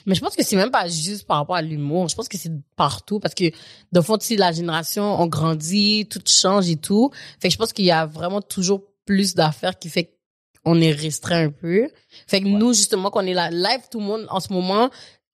Mais 0.08 0.16
je 0.16 0.22
pense 0.22 0.36
que 0.36 0.44
c'est 0.44 0.56
même 0.56 0.72
pas 0.72 0.88
juste 0.88 1.25
par 1.28 1.38
rapport 1.38 1.56
à 1.56 1.62
l'humour. 1.62 2.10
Je 2.10 2.16
pense 2.16 2.28
que 2.28 2.38
c'est 2.38 2.52
partout 2.75 3.20
parce 3.20 3.36
que, 3.36 3.52
de 3.92 4.02
fond, 4.02 4.18
si 4.20 4.36
la 4.36 4.52
génération, 4.52 5.04
on 5.22 5.28
grandit, 5.28 6.08
tout 6.10 6.22
change 6.28 6.68
et 6.69 6.78
tout. 6.78 7.12
Fait 7.40 7.48
que 7.50 7.54
je 7.54 7.58
pense 7.60 7.74
qu'il 7.74 7.86
y 7.86 7.92
a 7.92 8.06
vraiment 8.08 8.42
toujours 8.42 8.81
plus 9.06 9.36
d'affaires 9.36 9.78
qui 9.78 9.90
fait 9.90 10.16
qu'on 10.66 10.81
est 10.81 10.92
restreint 10.94 11.46
un 11.46 11.52
peu. 11.52 11.90
Fait 12.26 12.40
que 12.42 12.46
nous, 12.58 12.74
justement, 12.74 13.12
qu'on 13.12 13.26
est 13.28 13.34
là, 13.34 13.52
live, 13.52 13.81
tout 13.92 14.00
le 14.00 14.06
monde, 14.06 14.26
en 14.30 14.40
ce 14.40 14.52
moment, 14.52 14.90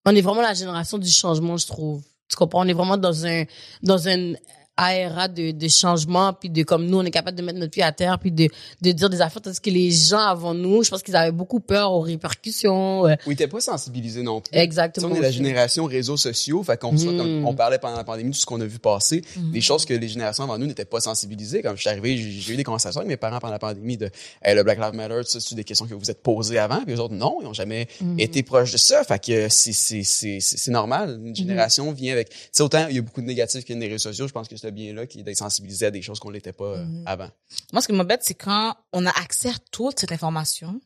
on 0.06 0.16
est 0.16 0.22
vraiment 0.22 0.42
la 0.42 0.54
génération 0.56 0.98
du 0.98 1.10
changement, 1.10 1.56
je 1.56 1.68
trouve. 1.68 2.04
Tu 2.30 2.36
comprends? 2.36 2.62
On 2.64 2.68
est 2.68 2.74
vraiment 2.74 2.98
dans 2.98 3.26
un, 3.26 3.44
dans 3.82 4.08
un 4.08 4.34
ARA 4.82 5.28
de, 5.28 5.52
de 5.52 5.68
changement, 5.68 6.34
puis 6.34 6.50
de 6.50 6.64
comme 6.64 6.86
nous, 6.86 6.98
on 7.00 7.04
est 7.04 7.12
capable 7.12 7.38
de 7.38 7.44
mettre 7.44 7.60
notre 7.60 7.72
pied 7.72 7.84
à 7.84 7.92
terre, 7.92 8.18
puis 8.20 8.32
de, 8.32 8.48
de 8.82 8.92
dire 8.92 9.10
des 9.10 9.22
affaires, 9.22 9.42
tandis 9.42 9.60
que 9.60 9.70
les 9.70 9.92
gens 9.92 10.20
avant 10.20 10.54
nous, 10.54 10.84
je 10.84 10.90
pense 10.90 11.04
qu'ils 11.04 11.16
avaient 11.16 11.32
beaucoup 11.32 11.60
peur 11.60 11.92
aux 11.92 12.02
répercussions. 12.02 13.06
euh, 13.08 13.16
Oui, 13.28 13.36
t'es 13.36 13.48
pas 13.48 13.60
sensibilisé 13.60 14.22
non 14.24 14.42
plus. 14.42 14.52
Tu 14.52 14.58
sais, 14.58 14.64
exactement. 14.64 15.10
on 15.12 15.16
est 15.16 15.20
la 15.22 15.32
génération 15.32 15.86
réseaux 15.86 16.18
sociaux, 16.18 16.64
fait 16.64 16.80
qu'on 16.80 16.94
Mm. 16.94 17.18
comme 17.18 17.46
on 17.46 17.54
parlait 17.54 17.78
pendant 17.80 17.98
la 17.98 18.04
pandémie, 18.04 18.32
tout 18.32 18.40
ce 18.40 18.46
qu'on 18.46 18.60
a 18.62 18.66
vu 18.66 18.80
passer, 18.80 19.22
Mhm. 19.36 19.52
des 19.52 19.62
choses 19.62 19.86
que 19.86 19.94
les 19.94 20.08
générations 20.08 20.44
avant 20.44 20.58
nous 20.58 20.66
n'étaient 20.68 20.86
pas 20.86 21.00
sensibilisées. 21.00 21.62
Comme 21.62 21.76
je 21.76 21.82
suis 21.82 21.90
arrivé, 21.90 22.18
j'ai 22.18 22.54
eu 22.54 22.58
des 22.58 22.64
conversations 22.64 23.00
avec 23.02 23.10
mes 23.10 23.18
parents 23.18 23.40
pendant 23.40 23.54
la 23.54 23.60
pandémie 23.60 23.98
de 23.98 24.10
hey, 24.44 24.56
le 24.56 24.64
Black 24.64 24.80
Lives 24.80 24.94
Matter, 24.96 25.22
ça, 25.26 25.40
c'est 25.40 25.56
des 25.56 25.64
questions 25.64 25.86
que 25.88 25.94
vous 25.94 26.10
êtes 26.12 26.22
posées 26.24 26.58
avant, 26.58 26.82
puis 26.84 26.94
les 26.96 27.00
autres 27.00 27.14
non, 27.14 27.38
ils 27.42 27.48
ont 27.48 27.54
jamais 27.54 27.88
Mhm. 28.02 28.20
été 28.20 28.44
proches 28.44 28.72
de 28.72 28.78
ça. 28.78 29.04
Fait 29.04 29.24
que 29.24 29.50
c'est 29.50 29.72
c'est 29.74 30.04
c'est 30.04 30.40
c'est 30.40 30.58
c'est 30.58 30.72
normal. 30.72 31.20
Une 31.24 31.36
génération 31.36 31.92
vient 31.92 32.14
avec. 32.14 32.30
Tu 32.30 32.36
sais 32.52 32.64
autant 32.64 32.88
il 32.90 32.96
y 32.96 33.00
a 33.00 33.02
beaucoup 33.02 33.22
de 33.22 33.28
négatifs 33.28 33.64
qu'il 33.66 33.76
y 33.76 33.78
a 33.78 33.82
des 33.82 33.88
réseaux 33.88 34.10
sociaux. 34.10 34.28
Je 34.28 34.34
pense 34.34 34.48
que 34.48 34.58
c'est 34.58 34.68
bien 34.72 34.94
là 34.94 35.06
qui 35.08 35.20
est 35.20 35.24
d'être 35.24 35.38
sensibilisé 35.38 35.86
à 35.86 35.92
des 35.92 36.02
choses 36.02 36.20
qu'on 36.20 36.30
l'était 36.30 36.54
pas 36.54 36.66
euh, 36.78 36.86
Mhm. 36.86 37.04
avant. 37.06 37.30
Moi, 37.74 37.82
ce 37.82 37.88
qui 37.88 37.94
m'embête, 37.94 38.24
c'est 38.24 38.34
quand 38.36 38.76
on 38.94 39.06
a 39.06 39.12
accès 39.12 39.50
à 39.50 39.56
toute 39.72 40.00
cette 40.00 40.12
information 40.12 40.80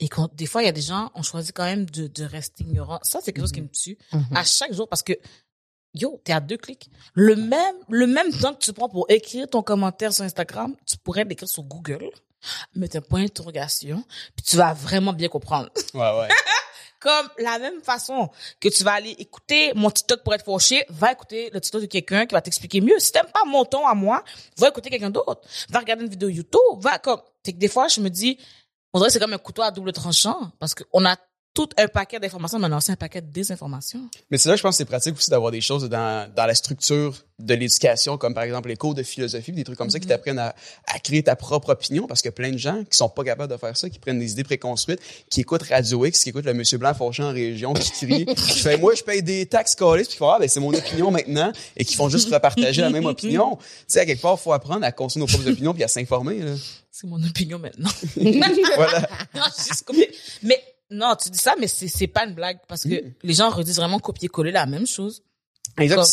et 0.00 0.08
quand 0.08 0.34
des 0.34 0.46
fois, 0.46 0.62
il 0.62 0.66
y 0.66 0.68
a 0.68 0.72
des 0.72 0.82
gens, 0.82 1.10
on 1.14 1.22
choisit 1.22 1.54
quand 1.54 1.64
même 1.64 1.86
de, 1.88 2.06
de 2.06 2.24
rester 2.24 2.64
ignorant. 2.64 2.98
Ça, 3.02 3.20
c'est 3.22 3.32
quelque 3.32 3.42
chose 3.44 3.52
qui 3.52 3.62
me 3.62 3.68
tue 3.68 3.96
Mhm. 4.12 4.26
à 4.34 4.44
chaque 4.44 4.72
jour 4.74 4.88
parce 4.88 5.02
que, 5.02 5.14
yo, 5.94 6.20
t'es 6.24 6.32
à 6.32 6.40
deux 6.40 6.58
clics. 6.58 6.90
Le 7.14 7.34
même, 7.36 7.76
le 7.88 8.06
même 8.06 8.30
temps 8.32 8.52
que 8.54 8.58
tu 8.62 8.72
prends 8.74 8.88
pour 8.90 9.06
écrire 9.10 9.48
ton 9.48 9.62
commentaire 9.62 10.12
sur 10.12 10.24
Instagram, 10.24 10.74
tu 10.86 10.98
pourrais 10.98 11.24
l'écrire 11.24 11.48
sur 11.48 11.62
Google, 11.62 12.10
mettre 12.74 12.96
un 12.96 13.00
point 13.00 13.22
d'interrogation, 13.22 14.04
puis 14.36 14.44
tu 14.46 14.56
vas 14.58 14.74
vraiment 14.74 15.12
bien 15.14 15.28
comprendre. 15.28 15.70
Ouais 15.94 16.00
ouais. 16.20 16.28
Comme 17.00 17.28
la 17.38 17.58
même 17.58 17.82
façon 17.82 18.30
que 18.60 18.68
tu 18.68 18.82
vas 18.84 18.92
aller 18.92 19.10
écouter 19.18 19.72
mon 19.74 19.90
TikTok 19.90 20.22
pour 20.22 20.34
être 20.34 20.44
fauché, 20.44 20.84
va 20.88 21.12
écouter 21.12 21.50
le 21.52 21.60
TikTok 21.60 21.82
de 21.82 21.86
quelqu'un 21.86 22.26
qui 22.26 22.34
va 22.34 22.40
t'expliquer 22.40 22.80
mieux. 22.80 22.98
Si 22.98 23.12
t'aimes 23.12 23.30
pas 23.32 23.44
mon 23.46 23.64
ton 23.64 23.86
à 23.86 23.94
moi, 23.94 24.24
va 24.56 24.68
écouter 24.68 24.90
quelqu'un 24.90 25.10
d'autre. 25.10 25.40
Va 25.68 25.80
regarder 25.80 26.04
une 26.04 26.10
vidéo 26.10 26.28
YouTube, 26.28 26.80
va 26.80 26.98
comme, 26.98 27.20
c'est 27.44 27.52
que 27.52 27.58
des 27.58 27.68
fois, 27.68 27.88
je 27.88 28.00
me 28.00 28.08
dis, 28.08 28.38
on 28.92 28.98
dirait 28.98 29.08
que 29.08 29.12
c'est 29.12 29.20
comme 29.20 29.34
un 29.34 29.38
couteau 29.38 29.62
à 29.62 29.70
double 29.70 29.92
tranchant 29.92 30.52
parce 30.58 30.74
qu'on 30.74 31.04
a 31.04 31.16
tout 31.56 31.70
un 31.78 31.88
paquet 31.88 32.20
d'informations, 32.20 32.58
mais 32.58 32.66
on 32.66 32.72
a 32.72 32.76
aussi 32.76 32.92
un 32.92 32.96
paquet 32.96 33.22
de 33.22 33.32
désinformations. 33.32 34.10
Mais 34.30 34.36
c'est 34.36 34.50
là 34.50 34.56
que 34.56 34.58
je 34.58 34.62
pense 34.62 34.74
que 34.74 34.76
c'est 34.76 34.84
pratique 34.84 35.16
aussi 35.16 35.30
d'avoir 35.30 35.50
des 35.50 35.62
choses 35.62 35.88
dans, 35.88 36.30
dans 36.36 36.44
la 36.44 36.54
structure 36.54 37.14
de 37.38 37.54
l'éducation, 37.54 38.18
comme 38.18 38.34
par 38.34 38.44
exemple 38.44 38.68
les 38.68 38.76
cours 38.76 38.94
de 38.94 39.02
philosophie, 39.02 39.52
des 39.52 39.64
trucs 39.64 39.78
comme 39.78 39.88
ça 39.88 39.98
qui 39.98 40.06
t'apprennent 40.06 40.38
à, 40.38 40.54
à 40.86 40.98
créer 40.98 41.22
ta 41.22 41.34
propre 41.34 41.70
opinion, 41.70 42.06
parce 42.06 42.20
que 42.20 42.28
plein 42.28 42.52
de 42.52 42.58
gens 42.58 42.84
qui 42.84 42.94
sont 42.98 43.08
pas 43.08 43.24
capables 43.24 43.50
de 43.50 43.56
faire 43.56 43.74
ça, 43.74 43.88
qui 43.88 43.98
prennent 43.98 44.18
des 44.18 44.32
idées 44.32 44.44
préconstruites, 44.44 45.00
qui 45.30 45.40
écoutent 45.40 45.62
Radio 45.62 46.04
X, 46.04 46.22
qui 46.24 46.28
écoutent 46.28 46.44
le 46.44 46.52
Monsieur 46.52 46.76
Blanc 46.76 46.92
fauché 46.92 47.22
en 47.22 47.32
région, 47.32 47.72
qui 47.72 47.90
crie, 47.90 48.26
qui 48.34 48.58
fait 48.58 48.76
moi 48.76 48.94
je 48.94 49.02
paye 49.02 49.22
des 49.22 49.46
taxes 49.46 49.74
collées, 49.74 50.02
puis 50.02 50.12
qui 50.12 50.18
font 50.18 50.28
ah 50.28 50.38
ben 50.38 50.50
c'est 50.50 50.60
mon 50.60 50.74
opinion 50.74 51.10
maintenant, 51.10 51.52
et 51.74 51.86
qui 51.86 51.94
font 51.94 52.10
juste 52.10 52.30
repartager 52.30 52.82
la 52.82 52.90
même 52.90 53.06
opinion. 53.06 53.56
Tu 53.56 53.64
sais 53.88 54.00
à 54.00 54.04
quelque 54.04 54.20
part 54.20 54.38
faut 54.38 54.52
apprendre 54.52 54.84
à 54.84 54.92
construire 54.92 55.26
nos 55.26 55.32
propres 55.32 55.50
opinions 55.50 55.72
puis 55.72 55.84
à 55.84 55.88
s'informer. 55.88 56.40
là. 56.40 56.52
C'est 56.90 57.06
mon 57.06 57.22
opinion 57.22 57.58
maintenant. 57.58 57.90
Voilà. 58.76 59.08
Non, 59.34 59.42
copié. 59.84 60.10
Mais 60.42 60.62
non, 60.90 61.14
tu 61.20 61.30
dis 61.30 61.38
ça, 61.38 61.54
mais 61.58 61.66
c'est 61.66 61.88
c'est 61.88 62.06
pas 62.06 62.24
une 62.26 62.34
blague 62.34 62.58
parce 62.68 62.82
que 62.84 63.02
les 63.22 63.34
gens 63.34 63.50
redisent 63.50 63.76
vraiment 63.76 63.98
copier-coller 63.98 64.52
la 64.52 64.66
même 64.66 64.86
chose. 64.86 65.22
Exact. 65.78 66.04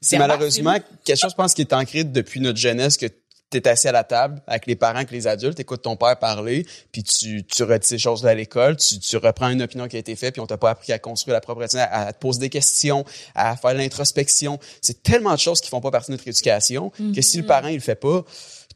C'est- 0.00 0.18
malheureusement 0.18 0.76
quelque 1.04 1.18
chose, 1.18 1.30
je 1.32 1.36
pense, 1.36 1.54
qui 1.54 1.60
est 1.60 1.72
ancré 1.72 2.02
depuis 2.04 2.40
notre 2.40 2.58
jeunesse, 2.58 2.96
que 2.96 3.06
t'es 3.50 3.68
assis 3.68 3.86
à 3.86 3.92
la 3.92 4.02
table 4.02 4.42
avec 4.46 4.66
les 4.66 4.74
parents, 4.76 4.96
avec 4.96 5.10
les 5.10 5.26
adultes, 5.26 5.60
écoutes 5.60 5.82
ton 5.82 5.96
père 5.96 6.18
parler, 6.18 6.66
puis 6.90 7.02
tu, 7.02 7.44
tu 7.44 7.62
retires 7.62 7.84
ces 7.84 7.98
choses 7.98 8.24
à 8.24 8.34
l'école, 8.34 8.78
tu, 8.78 8.98
tu 8.98 9.16
reprends 9.18 9.50
une 9.50 9.60
opinion 9.60 9.86
qui 9.88 9.96
a 9.96 9.98
été 9.98 10.16
faite, 10.16 10.32
puis 10.32 10.40
on 10.40 10.46
t'a 10.46 10.56
pas 10.56 10.70
appris 10.70 10.90
à 10.92 10.98
construire 10.98 11.34
la 11.34 11.42
propre 11.42 11.62
à, 11.76 12.06
à 12.06 12.12
te 12.14 12.18
poser 12.18 12.40
des 12.40 12.48
questions, 12.48 13.04
à 13.34 13.54
faire 13.56 13.74
de 13.74 13.78
l'introspection. 13.78 14.58
C'est 14.80 15.02
tellement 15.02 15.34
de 15.34 15.38
choses 15.38 15.60
qui 15.60 15.68
font 15.68 15.82
pas 15.82 15.90
partie 15.90 16.10
de 16.10 16.16
notre 16.16 16.26
éducation 16.26 16.90
que 17.14 17.20
si 17.20 17.36
le 17.36 17.46
parent 17.46 17.68
il 17.68 17.74
le 17.74 17.80
fait 17.80 17.94
pas, 17.94 18.24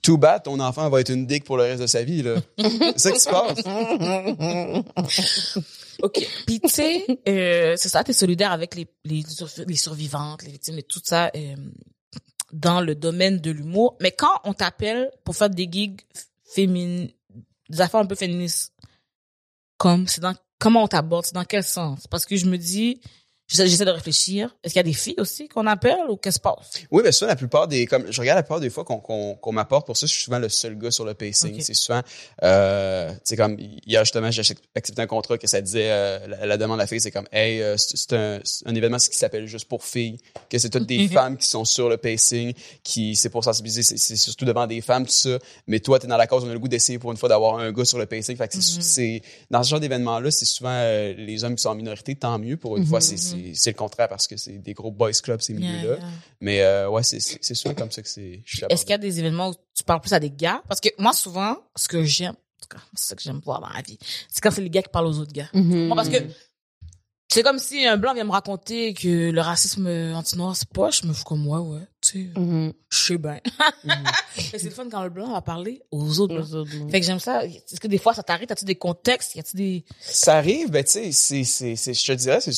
tout 0.06 0.18
bad, 0.18 0.44
ton 0.44 0.60
enfant 0.60 0.88
va 0.88 1.00
être 1.00 1.10
une 1.10 1.26
dick 1.26 1.42
pour 1.42 1.56
le 1.56 1.64
reste 1.64 1.82
de 1.82 1.88
sa 1.88 2.04
vie. 2.04 2.22
là. 2.22 2.36
C'est 2.96 2.98
ça 2.98 3.12
qui 3.12 3.20
se 3.20 3.28
passe. 3.28 3.58
OK. 6.02 6.28
Puis 6.46 6.60
tu 6.60 6.68
sais, 6.68 7.04
euh, 7.28 7.74
c'est 7.76 7.88
ça, 7.88 8.04
t'es 8.04 8.12
solidaire 8.12 8.52
avec 8.52 8.76
les, 8.76 8.86
les, 9.04 9.24
survivantes, 9.74 10.44
les 10.44 10.52
victimes 10.52 10.78
et 10.78 10.84
tout 10.84 11.00
ça. 11.02 11.32
euh, 11.34 11.56
dans 12.52 12.80
le 12.80 12.94
domaine 12.94 13.38
de 13.38 13.50
l'humour. 13.50 13.96
Mais 14.00 14.12
quand 14.12 14.40
on 14.44 14.54
t'appelle 14.54 15.10
pour 15.24 15.34
faire 15.34 15.50
des 15.50 15.68
gigs 15.70 16.00
féminines, 16.44 17.10
des 17.68 17.80
affaires 17.80 18.00
un 18.00 18.06
peu 18.06 18.14
féministes, 18.14 18.72
comme 19.76 20.06
dans 20.20 20.34
comment 20.60 20.84
on 20.84 20.88
t'aborde, 20.88 21.26
c'est 21.26 21.34
dans 21.34 21.44
quel 21.44 21.64
sens? 21.64 22.06
Parce 22.06 22.24
que 22.24 22.36
je 22.36 22.46
me 22.46 22.56
dis, 22.56 23.00
j'essaie 23.48 23.84
de 23.84 23.90
réfléchir. 23.90 24.54
Est-ce 24.62 24.72
qu'il 24.72 24.80
y 24.80 24.80
a 24.80 24.84
des 24.84 24.92
filles 24.92 25.14
aussi 25.18 25.48
qu'on 25.48 25.66
appelle 25.66 25.98
ou 26.08 26.16
qu'est-ce 26.16 26.38
qui 26.38 26.48
se 26.48 26.54
passe? 26.54 26.82
Oui, 26.90 27.02
mais 27.04 27.12
ça, 27.12 27.26
la 27.26 27.36
plupart 27.36 27.68
des, 27.68 27.86
comme, 27.86 28.10
je 28.10 28.20
regarde 28.20 28.36
la 28.36 28.42
plupart 28.42 28.60
des 28.60 28.70
fois 28.70 28.84
qu'on, 28.84 28.98
qu'on, 28.98 29.34
qu'on 29.34 29.52
m'apporte 29.52 29.86
pour 29.86 29.96
ça, 29.96 30.06
je 30.06 30.12
suis 30.12 30.22
souvent 30.24 30.38
le 30.38 30.48
seul 30.48 30.76
gars 30.76 30.90
sur 30.90 31.04
le 31.04 31.14
pacing. 31.14 31.60
C'est 31.60 31.74
souvent, 31.74 32.02
euh, 32.42 33.10
tu 33.10 33.18
sais, 33.24 33.36
comme, 33.36 33.56
hier, 33.58 34.04
justement, 34.04 34.30
j'ai 34.30 34.42
accepté 34.74 35.02
un 35.02 35.06
contrat 35.06 35.38
que 35.38 35.46
ça 35.46 35.60
disait, 35.60 35.90
euh, 35.90 36.26
la, 36.26 36.46
la 36.46 36.56
demande 36.56 36.78
de 36.78 36.82
la 36.82 36.86
fille, 36.86 37.00
c'est 37.00 37.10
comme, 37.10 37.28
hey, 37.32 37.62
euh, 37.62 37.76
c'est, 37.76 37.96
c'est 37.96 38.12
un, 38.12 38.40
c'est 38.44 38.66
un 38.66 38.74
événement 38.74 38.98
qui 38.98 39.16
s'appelle 39.16 39.46
juste 39.46 39.68
pour 39.68 39.84
filles, 39.84 40.18
que 40.50 40.58
c'est 40.58 40.70
toutes 40.70 40.86
des 40.86 41.08
femmes 41.08 41.36
qui 41.36 41.46
sont 41.46 41.64
sur 41.64 41.88
le 41.88 41.96
pacing, 41.96 42.52
qui, 42.82 43.16
c'est 43.16 43.30
pour 43.30 43.44
sensibiliser, 43.44 43.82
c'est, 43.82 43.98
c'est 43.98 44.16
surtout 44.16 44.44
devant 44.44 44.66
des 44.66 44.80
femmes, 44.80 45.06
tout 45.06 45.12
ça. 45.12 45.38
Mais 45.66 45.80
toi, 45.80 45.98
t'es 45.98 46.06
dans 46.06 46.16
la 46.16 46.26
cause, 46.26 46.44
on 46.44 46.50
a 46.50 46.52
le 46.52 46.58
goût 46.58 46.68
d'essayer 46.68 46.98
pour 46.98 47.12
une 47.12 47.16
fois 47.16 47.28
d'avoir 47.28 47.58
un 47.58 47.72
gars 47.72 47.84
sur 47.84 47.98
le 47.98 48.06
pacing. 48.06 48.36
Fait 48.36 48.48
que 48.48 48.60
c'est, 48.60 48.82
c'est, 48.82 49.22
dans 49.50 49.62
ce 49.62 49.70
genre 49.70 49.80
d'événement-là, 49.80 50.30
c'est 50.30 50.44
souvent 50.44 50.70
euh, 50.72 51.14
les 51.16 51.44
hommes 51.44 51.54
qui 51.54 51.62
sont 51.62 51.70
en 51.70 51.74
minorité, 51.74 52.14
tant 52.14 52.38
mieux. 52.38 52.56
Pour 52.56 52.76
une 52.76 52.86
fois, 52.86 53.00
c'est, 53.00 53.16
c'est, 53.36 53.54
c'est 53.54 53.70
le 53.70 53.76
contraire 53.76 54.08
parce 54.08 54.26
que 54.26 54.36
c'est 54.36 54.58
des 54.58 54.74
gros 54.74 54.90
boys 54.90 55.12
clubs, 55.12 55.40
ces 55.40 55.54
milieux-là. 55.54 55.82
Yeah, 55.82 55.96
yeah. 55.98 56.08
Mais 56.40 56.60
euh, 56.62 56.88
ouais, 56.88 57.02
c'est 57.02 57.20
c'est 57.20 57.38
c'est 57.42 57.54
souvent 57.54 57.74
comme 57.74 57.90
ça 57.90 58.02
que 58.02 58.08
c'est. 58.08 58.42
je 58.44 58.56
suis 58.58 58.66
Est-ce 58.68 58.82
qu'il 58.82 58.90
y 58.90 58.94
a 58.94 58.98
des 58.98 59.18
événements 59.18 59.50
où 59.50 59.54
tu 59.74 59.84
parles 59.84 60.00
plus 60.00 60.12
à 60.12 60.20
des 60.20 60.30
gars? 60.30 60.62
Parce 60.68 60.80
que 60.80 60.88
moi, 60.98 61.12
souvent, 61.12 61.56
ce 61.76 61.88
que 61.88 62.04
j'aime, 62.04 62.30
en 62.34 62.62
tout 62.62 62.68
cas, 62.76 62.82
c'est 62.94 63.08
ça 63.08 63.14
que 63.14 63.22
j'aime 63.22 63.40
voir 63.44 63.60
dans 63.60 63.68
la 63.68 63.82
vie, 63.82 63.98
c'est 64.30 64.40
quand 64.40 64.50
c'est 64.50 64.62
les 64.62 64.70
gars 64.70 64.82
qui 64.82 64.88
parlent 64.90 65.06
aux 65.06 65.18
autres 65.18 65.32
gars. 65.32 65.48
Mhm. 65.54 65.86
Moi, 65.88 65.96
parce 65.96 66.08
que 66.08 66.18
c'est 67.28 67.42
comme 67.42 67.58
si 67.58 67.84
un 67.84 67.96
blanc 67.96 68.14
vient 68.14 68.24
me 68.24 68.30
raconter 68.30 68.94
que 68.94 69.30
le 69.30 69.40
racisme 69.40 69.86
anti-noir, 70.14 70.56
c'est 70.56 70.68
pas, 70.68 70.90
je 70.90 71.04
me 71.06 71.12
fous 71.12 71.24
comme 71.24 71.40
moi, 71.42 71.60
ouais, 71.60 71.80
tu 72.00 72.32
sais, 72.32 72.40
Mhm. 72.40 72.72
je 72.88 72.98
sais 72.98 73.18
bien. 73.18 73.40
Mais 73.84 73.92
c'est 74.58 74.64
le 74.64 74.70
fun 74.70 74.88
quand 74.88 75.02
le 75.02 75.10
blanc 75.10 75.32
va 75.32 75.42
parler 75.42 75.82
aux 75.90 76.20
autres. 76.20 76.38
Aux 76.40 76.54
autres, 76.54 76.70
ouais. 76.78 76.90
Fait 76.90 77.00
que 77.00 77.06
j'aime 77.06 77.18
ça. 77.18 77.44
Est-ce 77.44 77.80
que 77.80 77.88
des 77.88 77.98
fois, 77.98 78.14
ça 78.14 78.22
t'arrive? 78.22 78.46
As-tu 78.50 78.64
des 78.64 78.76
contextes? 78.76 79.34
Y 79.34 79.40
a-tu 79.40 79.56
des... 79.56 79.84
Ça 80.00 80.36
arrive, 80.36 80.70
ben 80.70 80.84
tu 80.84 80.92
sais, 80.92 81.12
c'est 81.12 81.44
c'est 81.44 81.74
c'est 81.76 81.94
je 81.94 82.06
te 82.06 82.12
dirais 82.12 82.40
c'est. 82.40 82.52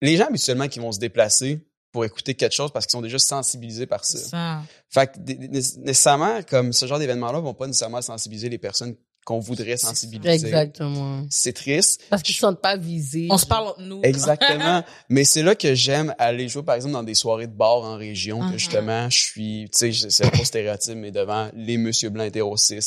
Les 0.00 0.16
gens 0.16 0.26
habituellement 0.26 0.68
qui 0.68 0.78
vont 0.78 0.92
se 0.92 0.98
déplacer 0.98 1.66
pour 1.92 2.04
écouter 2.04 2.34
quelque 2.34 2.54
chose 2.54 2.72
parce 2.72 2.86
qu'ils 2.86 2.92
sont 2.92 3.02
déjà 3.02 3.18
sensibilisés 3.18 3.86
par 3.86 4.04
ça. 4.04 4.18
Ça. 4.18 4.62
Fait 4.88 5.12
que 5.12 5.18
nécessairement 5.48 6.42
comme 6.42 6.72
ce 6.72 6.86
genre 6.86 6.98
d'événements-là 6.98 7.40
vont 7.40 7.54
pas 7.54 7.66
nécessairement 7.66 8.02
sensibiliser 8.02 8.48
les 8.48 8.58
personnes 8.58 8.94
qu'on 9.24 9.38
voudrait 9.38 9.76
sensibiliser. 9.76 10.46
Exactement. 10.46 11.26
C'est 11.30 11.52
triste. 11.52 12.02
Parce 12.08 12.22
qu'ils 12.22 12.34
se 12.34 12.40
sentent 12.40 12.62
pas 12.62 12.76
visés. 12.76 13.28
On 13.30 13.38
se 13.38 13.46
parle 13.46 13.68
entre 13.68 13.82
nous. 13.82 14.00
Exactement. 14.02 14.82
Mais 15.08 15.24
c'est 15.24 15.42
là 15.42 15.54
que 15.54 15.74
j'aime 15.74 16.14
aller 16.18 16.48
jouer, 16.48 16.62
par 16.62 16.74
exemple, 16.74 16.94
dans 16.94 17.02
des 17.02 17.14
soirées 17.14 17.46
de 17.46 17.52
bar 17.52 17.82
en 17.82 17.96
région, 17.96 18.40
que 18.50 18.56
justement, 18.58 19.10
je 19.10 19.18
suis, 19.18 19.68
tu 19.72 19.92
sais, 19.92 20.10
c'est 20.10 20.30
pas 20.30 20.44
stéréotype, 20.44 20.96
mais 20.96 21.10
devant 21.10 21.50
les 21.54 21.76
monsieur 21.76 22.08
blancs 22.08 22.26
hétéro 22.26 22.56
c'est 22.56 22.80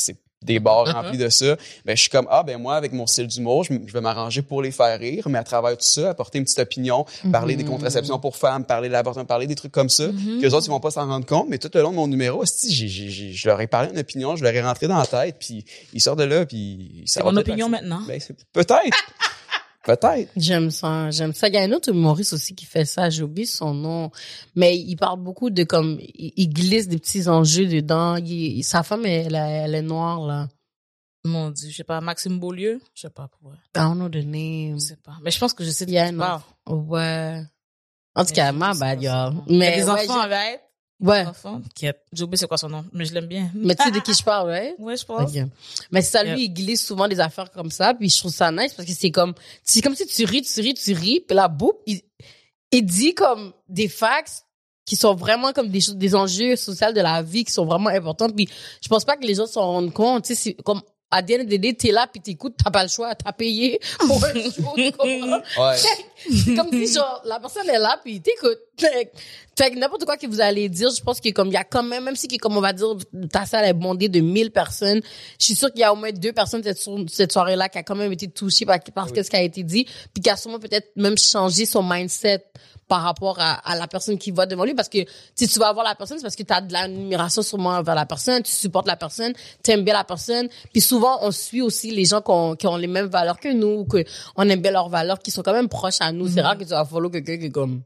des 0.44 0.60
bars 0.60 0.86
Mhm. 0.86 0.92
remplis 0.92 1.18
de 1.18 1.28
ça. 1.28 1.56
Ben, 1.84 1.96
je 1.96 2.00
suis 2.02 2.10
comme, 2.10 2.26
ah, 2.30 2.42
ben, 2.42 2.58
moi, 2.60 2.76
avec 2.76 2.92
mon 2.92 3.06
style 3.06 3.26
d'humour, 3.26 3.64
je, 3.64 3.72
je 3.86 3.92
vais 3.92 4.00
m'arranger 4.00 4.42
pour 4.42 4.62
les 4.62 4.70
faire 4.70 4.98
rire, 4.98 5.28
mais 5.28 5.38
à 5.38 5.42
travers 5.44 5.72
tout 5.72 5.78
ça, 5.84 6.10
apporter 6.10 6.38
une 6.38 6.44
petite 6.44 6.58
opinion, 6.58 7.06
parler 7.32 7.56
des 7.56 7.64
contraceptions 7.64 8.18
pour 8.18 8.36
femmes, 8.36 8.64
parler 8.64 8.88
de 8.88 8.92
l'avortement, 8.92 9.24
parler 9.24 9.46
des 9.46 9.54
trucs 9.54 9.72
comme 9.72 9.88
ça, 9.88 10.08
Mhm. 10.08 10.38
que 10.40 10.46
les 10.46 10.54
autres, 10.54 10.66
ils 10.66 10.70
vont 10.70 10.80
pas 10.80 10.90
s'en 10.90 11.06
rendre 11.06 11.26
compte, 11.26 11.46
mais 11.48 11.58
tout 11.58 11.70
le 11.74 11.80
long 11.82 11.90
de 11.90 11.96
mon 11.96 12.06
numéro, 12.06 12.42
esti, 12.44 12.72
j'ai, 12.72 12.88
j'ai, 12.88 13.08
j'ai- 13.08 13.32
je 13.32 13.48
leur 13.48 13.60
ai 13.60 13.66
parlé 13.66 13.90
une 13.92 13.98
opinion, 13.98 14.36
je 14.36 14.44
leur 14.44 14.54
ai 14.54 14.62
rentré 14.62 14.86
dans 14.86 14.98
la 14.98 15.06
tête, 15.06 15.36
puis 15.40 15.64
ils 15.92 16.00
sortent 16.00 16.18
de 16.18 16.24
là, 16.24 16.44
puis 16.46 17.02
ça 17.06 17.20
C'est 17.20 17.24
mon 17.24 17.36
opinion 17.36 17.68
maintenant. 17.68 18.02
Ben, 18.06 18.20
c'est- 18.20 18.36
peut-être. 18.52 18.96
Peut-être. 19.84 20.30
J'aime 20.36 20.70
ça, 20.70 21.10
j'aime 21.10 21.32
ça. 21.32 21.48
Il 21.48 21.54
y 21.54 21.58
a 21.58 21.62
un 21.62 21.72
autre 21.72 21.90
humoriste 21.90 22.32
aussi 22.32 22.54
qui 22.54 22.64
fait 22.64 22.84
ça, 22.84 23.10
j'ai 23.10 23.22
oublié 23.22 23.46
son 23.46 23.74
nom, 23.74 24.10
mais 24.54 24.76
il 24.76 24.96
parle 24.96 25.20
beaucoup 25.20 25.50
de 25.50 25.64
comme, 25.64 25.98
il, 26.00 26.32
il 26.36 26.48
glisse 26.48 26.88
des 26.88 26.98
petits 26.98 27.28
enjeux 27.28 27.66
dedans. 27.66 28.16
Il- 28.16 28.62
sa 28.64 28.82
femme, 28.82 29.06
elle, 29.06 29.34
elle 29.34 29.74
est 29.74 29.82
noire, 29.82 30.26
là. 30.26 30.48
Mon 31.26 31.50
Dieu, 31.50 31.70
je 31.70 31.76
sais 31.76 31.84
pas, 31.84 32.00
Maxime 32.02 32.38
Beaulieu? 32.38 32.80
Je 32.94 33.00
sais 33.02 33.10
pas 33.10 33.28
pour 33.28 33.48
vrai. 33.48 33.56
I 33.74 33.78
don't 33.78 33.94
know 33.94 34.08
the 34.10 34.16
name. 34.24 34.78
Je 34.78 34.84
sais 34.88 34.96
pas. 34.96 35.16
Mais 35.22 35.30
je 35.30 35.38
pense 35.38 35.54
que 35.54 35.64
je 35.64 35.70
sais 35.70 35.86
de 35.86 35.90
Il 35.90 35.94
y 35.94 35.98
a 35.98 36.04
qui 36.04 36.10
tu 36.10 36.16
un 36.16 36.18
parles. 36.18 36.42
autre. 36.66 36.82
Ouais. 36.88 37.42
En 38.14 38.24
tout 38.24 38.30
Mais 38.30 38.36
cas, 38.36 38.52
ma 38.52 38.74
bad, 38.74 39.02
y'all. 39.02 39.34
Il 39.48 39.54
y 39.54 39.58
Mais, 39.58 39.72
a 39.72 39.76
des 39.76 39.84
ouais, 39.84 39.90
enfants 40.02 40.20
avec. 40.20 40.60
Ouais. 41.06 41.24
A- 41.88 41.92
J'ai 42.12 42.22
oublié 42.24 42.36
c'est 42.38 42.46
quoi 42.46 42.56
son 42.56 42.68
nom, 42.70 42.84
mais 42.92 43.04
je 43.04 43.12
l'aime 43.14 43.26
bien. 43.26 43.50
Mais 43.54 43.74
tu 43.74 43.82
sais 43.84 43.90
de 43.90 43.98
qui 44.04 44.14
je 44.14 44.22
parle, 44.22 44.48
ouais? 44.48 44.74
Ouais, 44.78 44.96
je 44.96 45.04
pense. 45.04 45.30
Ok. 45.34 45.42
Mais 45.90 46.02
ça, 46.02 46.22
lui, 46.34 46.44
il 46.44 46.48
glisse 46.54 46.86
souvent 46.86 47.06
des 47.08 47.20
affaires 47.20 47.50
comme 47.50 47.70
ça, 47.70 47.92
puis 47.94 48.08
je 48.08 48.18
trouve 48.18 48.32
ça 48.32 48.50
nice 48.50 48.72
parce 48.74 48.88
que 48.88 48.94
c'est 48.94 49.10
comme, 49.10 49.34
c'est 49.62 49.80
comme 49.82 49.94
si 49.94 50.06
tu 50.06 50.24
ris, 50.24 50.42
tu 50.42 50.60
ris, 50.60 50.74
tu 50.74 50.92
ris, 50.94 51.20
puis 51.20 51.36
là, 51.36 51.48
boum, 51.48 51.72
il, 51.86 52.00
il 52.72 52.84
dit 52.86 53.14
comme 53.14 53.52
des 53.68 53.88
facts 53.88 54.44
qui 54.86 54.96
sont 54.96 55.14
vraiment 55.14 55.52
comme 55.52 55.68
des 55.68 55.80
choses, 55.80 55.96
des 55.96 56.14
enjeux 56.14 56.56
sociaux 56.56 56.92
de 56.92 57.00
la 57.00 57.22
vie 57.22 57.44
qui 57.44 57.52
sont 57.52 57.64
vraiment 57.66 57.88
importants, 57.90 58.28
puis 58.30 58.48
je 58.82 58.88
pense 58.88 59.04
pas 59.04 59.16
que 59.16 59.26
les 59.26 59.34
gens 59.34 59.46
s'en 59.46 59.62
rendent 59.66 59.92
compte, 59.92 60.24
tu 60.24 60.34
sais, 60.34 60.54
comme, 60.64 60.80
à 61.10 61.22
day, 61.22 61.44
t'es 61.74 61.92
là, 61.92 62.06
puis 62.10 62.20
t'écoutes, 62.20 62.54
t'as 62.62 62.70
pas 62.70 62.82
le 62.82 62.88
choix, 62.88 63.14
t'as 63.14 63.32
payé 63.32 63.78
pour 64.00 64.24
un 64.24 64.32
show, 64.34 64.72
tu 64.74 64.92
comprends? 64.92 65.40
Ouais. 65.58 65.76
Comme 66.56 66.70
si 66.72 66.92
genre 66.94 67.22
la 67.24 67.38
personne 67.40 67.68
est 67.68 67.78
là 67.78 67.98
puis 68.02 68.20
t'écoutes. 68.20 68.58
Fait, 68.78 69.04
que- 69.06 69.10
fait 69.56 69.70
n'importe 69.76 70.04
quoi 70.04 70.16
que 70.16 70.26
vous 70.26 70.40
allez 70.40 70.68
dire, 70.68 70.90
je 70.90 71.00
pense 71.00 71.20
que 71.20 71.28
comme 71.30 71.46
il 71.46 71.52
y 71.54 71.56
a 71.56 71.62
quand 71.62 71.84
même 71.84 72.02
même 72.02 72.16
si 72.16 72.26
comme 72.38 72.56
on 72.56 72.60
va 72.60 72.72
dire 72.72 72.88
ta 73.30 73.46
salle 73.46 73.64
est 73.66 73.72
bondée 73.72 74.08
de 74.08 74.18
1000 74.18 74.50
personnes, 74.50 75.00
je 75.38 75.44
suis 75.44 75.54
sûre 75.54 75.70
qu'il 75.70 75.78
y 75.82 75.84
a 75.84 75.92
au 75.92 75.96
moins 75.96 76.10
deux 76.10 76.32
personnes 76.32 76.60
cette, 76.64 76.78
so- 76.78 77.06
cette 77.06 77.30
soirée 77.30 77.54
là 77.54 77.68
qui 77.68 77.78
a 77.78 77.84
quand 77.84 77.94
même 77.94 78.12
été 78.12 78.26
touchées 78.26 78.66
par, 78.66 78.80
par 78.92 79.08
ce 79.08 79.12
qui 79.20 79.36
a 79.36 79.42
été 79.42 79.62
dit, 79.62 79.84
puis 80.12 80.20
qui 80.24 80.28
a 80.28 80.36
sûrement 80.36 80.58
peut-être 80.58 80.88
même 80.96 81.16
changé 81.16 81.66
son 81.66 81.84
mindset 81.84 82.44
par 82.88 83.02
rapport 83.02 83.38
à, 83.40 83.52
à 83.66 83.76
la 83.78 83.86
personne 83.86 84.18
qui 84.18 84.30
va 84.32 84.44
devant 84.44 84.64
lui 84.64 84.74
parce 84.74 84.90
que 84.90 84.98
si 85.34 85.48
tu 85.48 85.58
vas 85.60 85.72
voir 85.72 85.86
la 85.86 85.94
personne 85.94 86.18
c'est 86.18 86.22
parce 86.24 86.36
que 86.36 86.42
tu 86.42 86.52
as 86.52 86.60
de 86.60 86.70
l'admiration 86.72 87.40
sûrement 87.40 87.80
vers 87.82 87.94
la 87.94 88.04
personne 88.04 88.42
tu 88.42 88.52
supportes 88.52 88.86
la 88.86 88.96
personne 88.96 89.32
tu 89.62 89.70
aimes 89.70 89.84
bien 89.84 89.94
la 89.94 90.04
personne 90.04 90.48
puis 90.70 90.82
souvent 90.82 91.16
on 91.22 91.30
suit 91.30 91.62
aussi 91.62 91.92
les 91.92 92.04
gens 92.04 92.20
qui 92.20 92.30
ont, 92.30 92.56
qui 92.56 92.66
ont 92.66 92.76
les 92.76 92.86
mêmes 92.86 93.06
valeurs 93.06 93.40
que 93.40 93.48
nous 93.48 93.68
ou 93.80 93.84
que 93.86 94.04
on 94.36 94.46
aime 94.50 94.60
bien 94.60 94.70
leurs 94.72 94.90
valeurs 94.90 95.18
qui 95.20 95.30
sont 95.30 95.42
quand 95.42 95.54
même 95.54 95.68
proches 95.70 95.96
à 96.00 96.12
nous 96.14 96.28
c'est 96.28 96.40
rare 96.40 96.56
que 96.56 96.64
tu 96.64 96.70
vas 96.70 96.84
follow 96.84 97.10
quelqu'un 97.10 97.38
qui 97.38 97.46
est 97.46 97.50
comme 97.50 97.82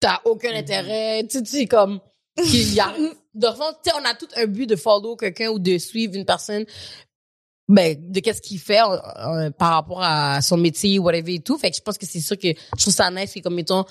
t'as 0.00 0.20
aucun 0.24 0.54
intérêt 0.54 1.26
tu 1.28 1.44
sais, 1.44 1.66
comme 1.66 2.00
qu'il 2.36 2.74
y 2.74 2.80
a 2.80 2.92
de 3.34 3.46
fond, 3.46 3.72
tu 3.82 3.90
sais, 3.90 3.96
on 4.00 4.04
a 4.04 4.14
tout 4.14 4.28
un 4.36 4.46
but 4.46 4.66
de 4.66 4.76
follow 4.76 5.16
quelqu'un 5.16 5.48
ou 5.48 5.58
de 5.58 5.78
suivre 5.78 6.14
une 6.16 6.24
personne 6.24 6.64
ben 7.68 7.96
de 8.10 8.20
qu'est-ce 8.20 8.40
qu'il 8.40 8.58
fait 8.58 8.80
euh, 8.80 8.96
euh, 9.18 9.50
par 9.50 9.74
rapport 9.74 10.02
à 10.02 10.40
son 10.40 10.56
métier 10.56 10.98
whatever 10.98 11.34
et 11.34 11.40
tout. 11.40 11.58
Fait 11.58 11.70
que 11.70 11.76
je 11.76 11.82
pense 11.82 11.98
que 11.98 12.06
c'est 12.06 12.20
sûr 12.20 12.38
que 12.38 12.48
je 12.48 12.82
trouve 12.82 12.94
ça 12.94 13.10
nice 13.10 13.30
puis 13.30 13.42
comme 13.42 13.54
mettons 13.54 13.84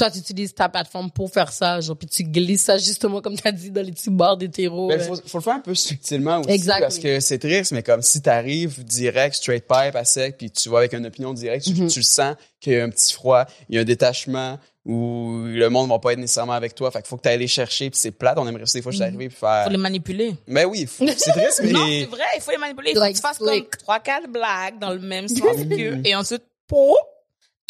toi 0.00 0.10
tu 0.10 0.18
utilises 0.18 0.52
ta 0.54 0.68
plateforme 0.68 1.10
pour 1.10 1.30
faire 1.30 1.52
ça 1.52 1.80
genre 1.80 1.96
puis 1.96 2.08
tu 2.08 2.24
glisses 2.24 2.64
ça 2.64 2.76
justement 2.78 3.20
comme 3.20 3.36
tu 3.36 3.46
as 3.46 3.52
dit 3.52 3.70
dans 3.70 3.82
les 3.84 3.92
petits 3.92 4.10
bars 4.10 4.36
d'hétéro 4.36 4.88
Ben, 4.88 4.98
là. 4.98 5.04
faut, 5.04 5.16
faut 5.16 5.38
le 5.38 5.42
faire 5.44 5.54
un 5.54 5.60
peu 5.60 5.74
subtilement 5.74 6.40
aussi. 6.40 6.50
Exact. 6.50 6.80
Parce 6.80 6.98
que 6.98 7.20
c'est 7.20 7.38
triste, 7.38 7.72
mais 7.72 7.82
comme 7.82 8.02
si 8.02 8.20
t'arrives 8.22 8.82
direct, 8.84 9.34
straight 9.36 9.64
pipe, 9.66 9.94
à 9.96 10.04
sec, 10.04 10.36
puis 10.38 10.50
tu 10.50 10.68
vas 10.68 10.78
avec 10.78 10.92
une 10.92 11.06
opinion 11.06 11.32
directe, 11.32 11.64
tu, 11.66 11.74
Mhm. 11.74 11.88
tu 11.88 11.98
le 12.00 12.04
sens 12.04 12.34
qu'il 12.60 12.72
y 12.72 12.76
a 12.76 12.84
un 12.84 12.90
petit 12.90 13.14
froid, 13.14 13.44
il 13.68 13.76
y 13.76 13.78
a 13.78 13.82
un 13.82 13.84
détachement, 13.84 14.58
où 14.86 15.42
le 15.46 15.68
monde 15.68 15.90
va 15.90 15.98
pas 15.98 16.12
être 16.14 16.18
nécessairement 16.18 16.54
avec 16.54 16.74
toi. 16.74 16.90
Fait 16.90 17.00
qu'il 17.00 17.08
faut 17.08 17.18
que 17.18 17.28
tu 17.28 17.38
les 17.38 17.46
chercher, 17.46 17.90
puis 17.90 17.98
c'est 18.00 18.10
plate. 18.12 18.38
On 18.38 18.48
aimerait 18.48 18.64
ça 18.66 18.78
des 18.78 18.82
fois 18.82 18.92
juste 18.92 19.02
arriver 19.02 19.28
puis 19.28 19.36
faire. 19.36 19.64
Faut 19.64 19.70
les 19.70 19.76
manipuler. 19.76 20.34
Mais 20.46 20.64
oui, 20.64 20.86
faut- 20.86 21.06
c'est 21.06 21.32
triste, 21.32 21.60
mais. 21.64 21.72
Non, 21.72 21.86
c'est 21.86 22.06
vrai, 22.06 22.24
il 22.36 22.40
faut 22.40 22.50
les 22.50 22.56
manipuler. 22.58 22.90
Il 22.90 22.94
faut 22.94 23.00
Like 23.00 23.12
que 23.12 23.20
tu 23.20 23.22
fasses 23.26 23.38
comme 23.38 23.66
trois, 23.78 24.00
quatre 24.00 24.28
blagues 24.30 24.78
dans 24.80 24.90
le 24.92 25.00
même 25.00 25.28
sens 25.28 25.38
que, 25.68 26.06
et 26.08 26.14
ensuite, 26.14 26.42
pour 26.66 26.96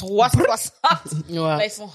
360. 0.00 0.72
Là, 1.30 1.56
ouais. 1.58 1.66
ils 1.66 1.70
font. 1.70 1.88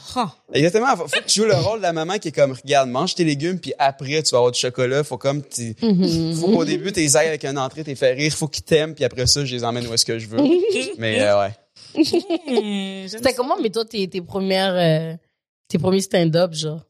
Exactement. 0.53 0.87
Faut, 0.95 1.07
faut 1.07 1.19
que 1.19 1.25
tu 1.25 1.41
joues 1.41 1.47
le 1.47 1.55
rôle 1.55 1.79
de 1.79 1.83
la 1.83 1.93
maman 1.93 2.17
qui 2.17 2.29
est 2.29 2.31
comme, 2.31 2.53
regarde, 2.53 2.89
mange 2.89 3.15
tes 3.15 3.23
légumes, 3.23 3.59
puis 3.59 3.73
après, 3.79 4.21
tu 4.23 4.31
vas 4.31 4.37
avoir 4.37 4.51
du 4.51 4.59
chocolat. 4.59 5.03
Faut 5.03 5.17
comme, 5.17 5.41
tu- 5.43 5.75
Mhm. 5.81 6.35
faut 6.35 6.47
qu'au 6.47 6.65
début, 6.65 6.91
t'es 6.91 7.15
ailles 7.17 7.27
avec 7.27 7.43
une 7.45 7.57
entrée, 7.57 7.83
t'es 7.83 7.95
fait 7.95 8.13
rire. 8.13 8.31
Faut 8.33 8.47
qu'ils 8.47 8.63
t'aiment, 8.63 8.93
puis 8.95 9.03
après 9.03 9.27
ça, 9.27 9.43
je 9.45 9.53
les 9.55 9.63
emmène 9.63 9.85
où 9.87 9.93
est-ce 9.93 10.05
que 10.05 10.17
je 10.19 10.27
veux. 10.27 10.37
mais 10.97 11.21
euh, 11.21 11.39
ouais. 11.41 11.51
J'aime 11.95 13.07
c'était 13.07 13.33
comment 13.33 13.55
mais 13.61 13.69
toi 13.69 13.85
tes, 13.85 14.07
tes 14.07 14.21
premières 14.21 14.75
euh, 14.75 15.15
tes 15.67 15.77
premiers 15.77 16.01
stand-up 16.01 16.53
genre? 16.53 16.81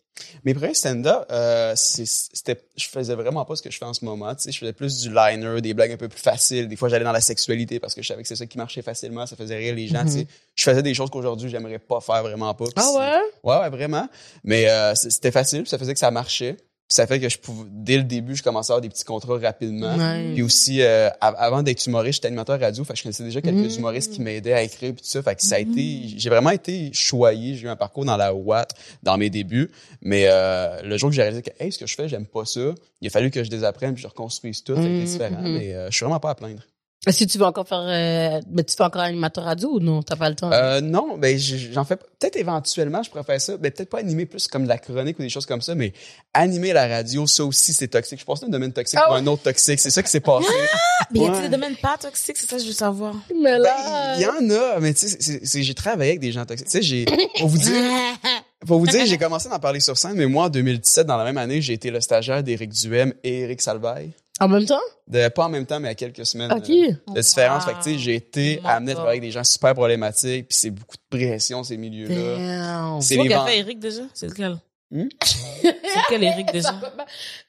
Mes 0.45 0.53
premiers 0.53 0.74
stand-up, 0.74 1.25
euh, 1.31 1.74
c'était, 1.75 2.62
je 2.77 2.88
faisais 2.88 3.15
vraiment 3.15 3.43
pas 3.45 3.55
ce 3.55 3.62
que 3.62 3.69
je 3.69 3.77
fais 3.77 3.86
en 3.86 3.93
ce 3.93 4.05
moment. 4.05 4.34
Tu 4.36 4.43
sais, 4.43 4.51
je 4.51 4.60
faisais 4.60 4.74
plus 4.74 5.01
du 5.01 5.10
liner, 5.13 5.60
des 5.62 5.74
blagues 5.74 5.91
un 5.91 5.98
peu 5.98 6.07
plus 6.07 6.19
faciles. 6.22 6.67
Des 6.67 6.75
fois, 6.75 6.88
j'allais 6.89 7.03
dans 7.03 7.12
la 7.12 7.22
sexualité 7.22 7.79
parce 7.79 7.93
que 7.95 8.01
je 8.01 8.07
savais 8.07 8.22
que 8.22 8.27
c'est 8.27 8.36
ça 8.38 8.45
qui 8.45 8.57
marchait 8.57 8.81
facilement. 8.81 9.25
Ça 9.25 9.36
faisait 9.36 9.57
rire 9.57 9.75
les 9.75 9.88
gens. 9.88 10.03
tu 10.05 10.12
sais. 10.12 10.27
Je 10.55 10.63
faisais 10.63 10.84
des 10.84 10.93
choses 10.93 11.10
qu'aujourd'hui, 11.10 11.50
j'aimerais 11.50 11.79
pas 11.79 12.00
faire 12.00 12.22
vraiment 12.24 12.53
pas. 12.53 12.65
Puis 12.65 12.74
c'est- 12.81 12.98
Ouais, 13.43 13.57
ouais, 13.60 13.69
vraiment. 13.69 14.07
Mais 14.43 14.69
euh, 14.69 14.93
c'était 14.95 15.31
facile, 15.31 15.67
ça 15.67 15.77
faisait 15.77 15.93
que 15.93 16.00
ça 16.00 16.12
marchait. 16.12 16.55
Puis 16.88 16.94
ça 16.98 17.08
fait 17.08 17.20
que 17.20 17.27
je 17.30 17.39
pouvais, 17.39 17.68
dès 17.72 17.98
le 17.98 18.04
début, 18.04 18.36
je 18.36 18.44
commençais 18.44 18.72
à 18.72 18.75
avoir 18.75 18.82
des 18.82 18.89
petits 18.89 19.04
contrats 19.06 19.39
rapidement. 19.39 19.96
Ouais. 19.98 20.34
Puis 20.36 20.44
aussi, 20.44 20.84
euh, 20.84 21.10
av- 21.20 21.34
avant 21.39 21.63
d'être 21.63 21.84
humoriste, 21.88 22.18
j'étais 22.18 22.27
animateur 22.27 22.60
radio, 22.60 22.84
fait 22.84 22.94
que 22.94 23.00
je 23.00 23.04
connaissais 23.04 23.24
déjà 23.24 23.42
quelques 23.42 23.74
Mm. 23.74 23.77
humoristes 23.80 24.13
qui 24.13 24.22
m'aidaient 24.22 24.54
à 24.54 24.62
écrire 24.62 24.94
puis 24.94 25.01
tout 25.01 25.08
ça. 25.10 25.24
Fait 25.24 25.34
que 25.36 25.42
ça 25.42 25.56
a 25.56 25.60
été, 25.60 26.01
j'ai 26.15 26.30
vraiment 26.30 26.51
été 26.51 26.92
choyé. 26.94 27.56
J'ai 27.56 27.65
eu 27.65 27.70
un 27.70 27.75
parcours 27.75 28.06
dans 28.06 28.18
la 28.18 28.36
Watt 28.36 28.72
dans 29.01 29.18
mes 29.18 29.32
débuts. 29.32 29.72
Mais 30.04 30.25
euh, 30.27 30.82
le 30.84 30.96
jour 30.98 31.10
que 31.10 31.15
j'ai 31.15 31.24
réalisé 31.24 31.42
que, 31.42 31.50
hey, 31.60 31.72
ce 31.72 31.80
que 31.80 31.88
je 31.88 31.96
fais, 31.96 32.08
j'aime 32.08 32.27
pas 32.27 32.46
ça, 32.46 32.62
il 33.01 33.08
a 33.08 33.10
fallu 33.10 33.32
que 33.32 33.44
je 33.44 33.50
désapprenne 33.50 33.96
puis 33.96 34.04
je 34.04 34.08
reconstruise 34.08 34.63
tout. 34.63 34.75
Fait 34.75 34.82
que 34.84 34.88
Mm, 35.01 35.06
différent. 35.06 35.42
mhm. 35.42 35.58
Mais 35.58 35.74
euh, 35.74 35.89
je 35.89 35.96
suis 35.96 36.04
vraiment 36.06 36.20
pas 36.20 36.30
à 36.30 36.36
plaindre. 36.36 36.62
Que 37.05 37.24
tu 37.25 37.38
veux 37.38 37.45
encore 37.45 37.67
faire, 37.67 37.83
euh, 37.85 38.41
mais 38.51 38.63
tu 38.63 38.75
fais 38.75 38.83
encore 38.83 39.01
animateur 39.03 39.43
radio 39.43 39.69
ou 39.75 39.79
non? 39.79 40.01
T'as 40.03 40.15
pas 40.15 40.29
le 40.29 40.35
temps? 40.35 40.51
Euh, 40.51 40.81
non, 40.81 41.17
ben 41.17 41.38
j'en 41.38 41.83
fais 41.85 41.95
peut-être 41.97 42.35
éventuellement, 42.35 43.03
je 43.03 43.09
pourrais 43.09 43.24
faire 43.24 43.39
ça. 43.39 43.57
Ben 43.57 43.71
peut-être 43.71 43.89
pas 43.89 44.00
animer 44.00 44.25
plus 44.25 44.47
comme 44.47 44.63
de 44.63 44.69
la 44.69 44.77
chronique 44.77 45.19
ou 45.19 45.21
des 45.21 45.29
choses 45.29 45.45
comme 45.45 45.62
ça, 45.62 45.75
mais 45.75 45.93
animer 46.33 46.74
la 46.74 46.88
radio, 46.88 47.27
ça 47.27 47.45
aussi 47.45 47.74
c'est 47.74 47.88
toxique. 47.88 48.19
Je 48.19 48.25
pense 48.25 48.39
que 48.39 48.45
c'est 48.45 48.50
un 48.50 48.51
domaine 48.51 48.74
toxique 48.74 49.00
Ah 49.01 49.05
pour 49.05 49.15
ouais? 49.15 49.21
un 49.21 49.27
autre 49.27 49.43
toxique. 49.43 49.79
C'est 49.79 49.89
ça 49.91 50.01
qui 50.03 50.09
s'est 50.09 50.19
passé. 50.19 50.47
Mais 51.12 51.19
y 51.19 51.24
a-t-il 51.24 51.35
Ouais. 51.35 51.41
des 51.43 51.50
domaines 51.50 51.75
pas 51.75 51.97
toxiques? 52.00 52.38
C'est 52.38 52.50
ça 52.50 52.55
que 52.57 52.62
je 52.63 52.67
veux 52.67 52.74
savoir. 52.74 53.13
mais 53.41 53.59
Ben, 53.59 54.15
il 54.17 54.21
y 54.21 54.25
en 54.25 54.50
a, 54.50 54.79
mais 54.79 54.93
tu 54.93 55.07
sais, 55.07 55.62
j'ai 55.63 55.74
travaillé 55.75 56.12
avec 56.12 56.19
des 56.21 56.31
gens 56.31 56.45
toxiques. 56.45 56.67
Tu 56.67 56.71
sais, 56.77 56.81
j'ai, 56.81 57.05
pour 57.39 57.47
vous 57.50 57.57
dire, 57.57 57.74
pour 58.65 58.79
vous 58.79 58.88
dire, 58.88 59.05
j'ai 59.05 59.17
commencé 59.17 59.47
d'en 59.50 59.59
parler 59.59 59.79
sur 59.81 59.97
scène, 59.97 60.13
mais 60.15 60.25
moi, 60.25 60.45
en 60.45 60.50
2017, 60.50 61.05
dans 61.05 61.17
la 61.17 61.24
même 61.25 61.38
année, 61.38 61.62
j'ai 61.62 61.74
été 61.74 61.91
le 61.91 62.01
stagiaire 62.01 62.41
d'Éric 62.43 62.71
Duhem 62.71 63.13
et 63.24 63.41
Éric 63.41 63.62
Salvaille. 63.62 64.12
En 64.42 64.50
même 64.50 64.65
temps? 64.65 64.80
De, 65.08 65.27
pas 65.30 65.46
en 65.46 65.50
même 65.50 65.65
temps, 65.65 65.80
mais 65.80 65.89
à 65.89 65.96
quelques 65.96 66.25
semaines. 66.25 66.51
Ok. 66.51 66.70
euh, 66.70 67.13
de 67.15 67.22
différence. 67.22 67.63
Wow. 67.63 67.70
Fait 67.70 67.77
que, 67.80 67.84
tu 67.84 67.92
sais, 67.94 67.98
j'ai 68.00 68.15
été 68.15 68.62
amené 68.65 68.92
à 68.92 68.96
travailler 68.96 69.20
avec 69.20 69.30
des 69.30 69.32
gens 69.32 69.44
super 69.46 69.74
problématiques, 69.74 70.48
puis 70.50 70.58
c'est 70.58 70.72
beaucoup 70.72 70.98
de 70.98 71.18
pression, 71.18 71.63
ces 71.63 71.77
milieux-là. 71.77 72.98
C'est 73.01 73.15
les 73.15 73.27
qui 73.27 73.34
a 73.34 73.38
vents. 73.39 73.46
fait 73.46 73.60
Eric 73.60 73.80
déjà? 73.80 74.01
C'est 74.13 74.27
lequel? 74.27 74.58
Hmm? 74.92 75.08
C'est 75.22 75.68
lequel 75.70 76.24
Eric 76.34 76.51
déjà? 76.51 76.75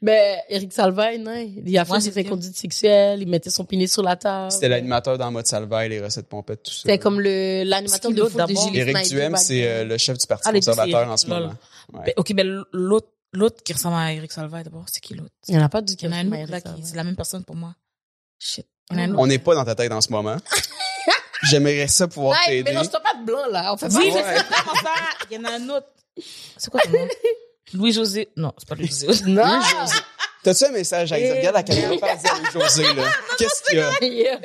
Ben, 0.00 0.38
Eric 0.49 0.73
Salvaille, 0.73 1.19
non? 1.19 1.35
Il 1.66 1.76
a 1.76 1.85
fait 1.85 2.11
des 2.11 2.21
inconduites 2.21 2.57
sexuelles, 2.57 3.21
il 3.21 3.28
mettait 3.28 3.50
son 3.50 3.64
pénis 3.64 3.93
sur 3.93 4.02
la 4.02 4.16
table. 4.16 4.52
C'était 4.52 4.69
l'animateur 4.69 5.19
dans 5.19 5.31
mode 5.31 5.47
Salvaille, 5.47 5.88
les 5.88 6.00
recettes 6.00 6.28
pompettes, 6.28 6.62
tout 6.62 6.71
ça. 6.71 6.83
C'était 6.83 6.99
comme 6.99 7.21
le, 7.21 7.64
l'animateur 7.64 8.11
de 8.12 8.16
l'autre 8.16 8.33
foot 8.38 8.49
de? 8.49 8.55
Gilles 8.55 8.90
Snyder 8.90 9.09
Duhem, 9.09 9.37
c'est 9.37 9.66
euh, 9.66 9.85
le 9.85 9.99
chef 9.99 10.16
du 10.19 10.26
Parti 10.26 10.49
Ah, 10.49 10.52
deux, 10.52 10.61
c'est 10.61 10.71
conservateur 10.71 11.00
Eric, 11.00 11.12
en 11.12 11.16
ce 11.16 11.26
moment. 11.26 11.55
Ouais. 11.93 12.00
Ben, 12.07 12.12
ok, 12.16 12.33
ben 12.35 12.62
l'autre, 12.73 13.09
l'autre 13.33 13.62
qui 13.62 13.73
ressemble 13.73 13.97
à 13.97 14.12
Eric 14.12 14.33
Salvaille 14.33 14.64
d'abord, 14.64 14.85
c'est 14.90 15.00
qui 15.00 15.14
l'autre? 15.14 15.35
Il 15.49 15.54
y 15.54 15.59
en 15.59 15.62
a 15.62 15.68
pas 15.68 15.83
du 15.83 15.95
Il 15.95 16.04
y 16.04 16.09
en 16.09 16.12
a 16.12 16.16
un 16.16 16.25
qui 16.30 16.42
autre 16.42 16.50
là 16.52 16.61
qui, 16.61 16.83
c'est 16.85 16.97
la 16.97 17.04
même 17.04 17.16
personne 17.16 17.45
pour 17.45 17.56
moi. 17.56 17.75
Shit. 18.38 18.66
Il 18.90 18.97
y 18.97 19.00
en 19.00 19.02
a 19.02 19.06
un 19.06 19.11
autre. 19.12 19.21
On 19.21 19.26
n'est 19.26 19.38
pas 19.38 19.54
dans 19.54 19.64
ta 19.64 19.75
tête 19.75 19.92
en 19.92 20.00
ce 20.00 20.11
moment. 20.11 20.37
J'aimerais 21.42 21.87
ça 21.88 22.09
pouvoir 22.09 22.37
Hey, 22.42 22.59
t'aider. 22.59 22.71
mélange-toi 22.71 23.00
pas 23.00 23.14
de 23.14 23.25
blanc, 23.25 23.47
là. 23.50 23.73
On 23.73 23.76
fait 23.76 23.92
Oui, 23.95 24.11
pas. 24.11 24.16
mais 24.16 24.23
c'est 24.38 24.42
vraiment 24.47 24.75
ça. 24.83 24.95
Il 25.30 25.37
y 25.37 25.38
en 25.38 25.45
a 25.45 25.50
un 25.52 25.68
autre. 25.68 25.87
C'est 26.56 26.71
quoi 26.71 26.80
ton 26.80 26.90
nom? 26.92 27.09
Louis-José. 27.75 28.28
Non, 28.37 28.52
c'est 28.59 28.68
pas 28.68 28.75
Louis-José. 28.75 29.25
Non! 29.26 29.45
Louis-José. 29.45 29.99
T'as-tu 30.42 30.64
un 30.64 30.71
message 30.71 31.12
à 31.12 31.18
dire? 31.18 31.35
Regarde 31.37 31.56
la 31.56 31.62
caméra, 31.62 31.97
pas 31.99 32.12
à 32.12 32.16
dire 32.16 32.33
à 32.33 32.50
José, 32.50 32.95
là. 32.95 33.11
Qu'est-ce 33.38 33.62
qu'il 33.64 34.12
y 34.12 34.26
a? 34.28 34.37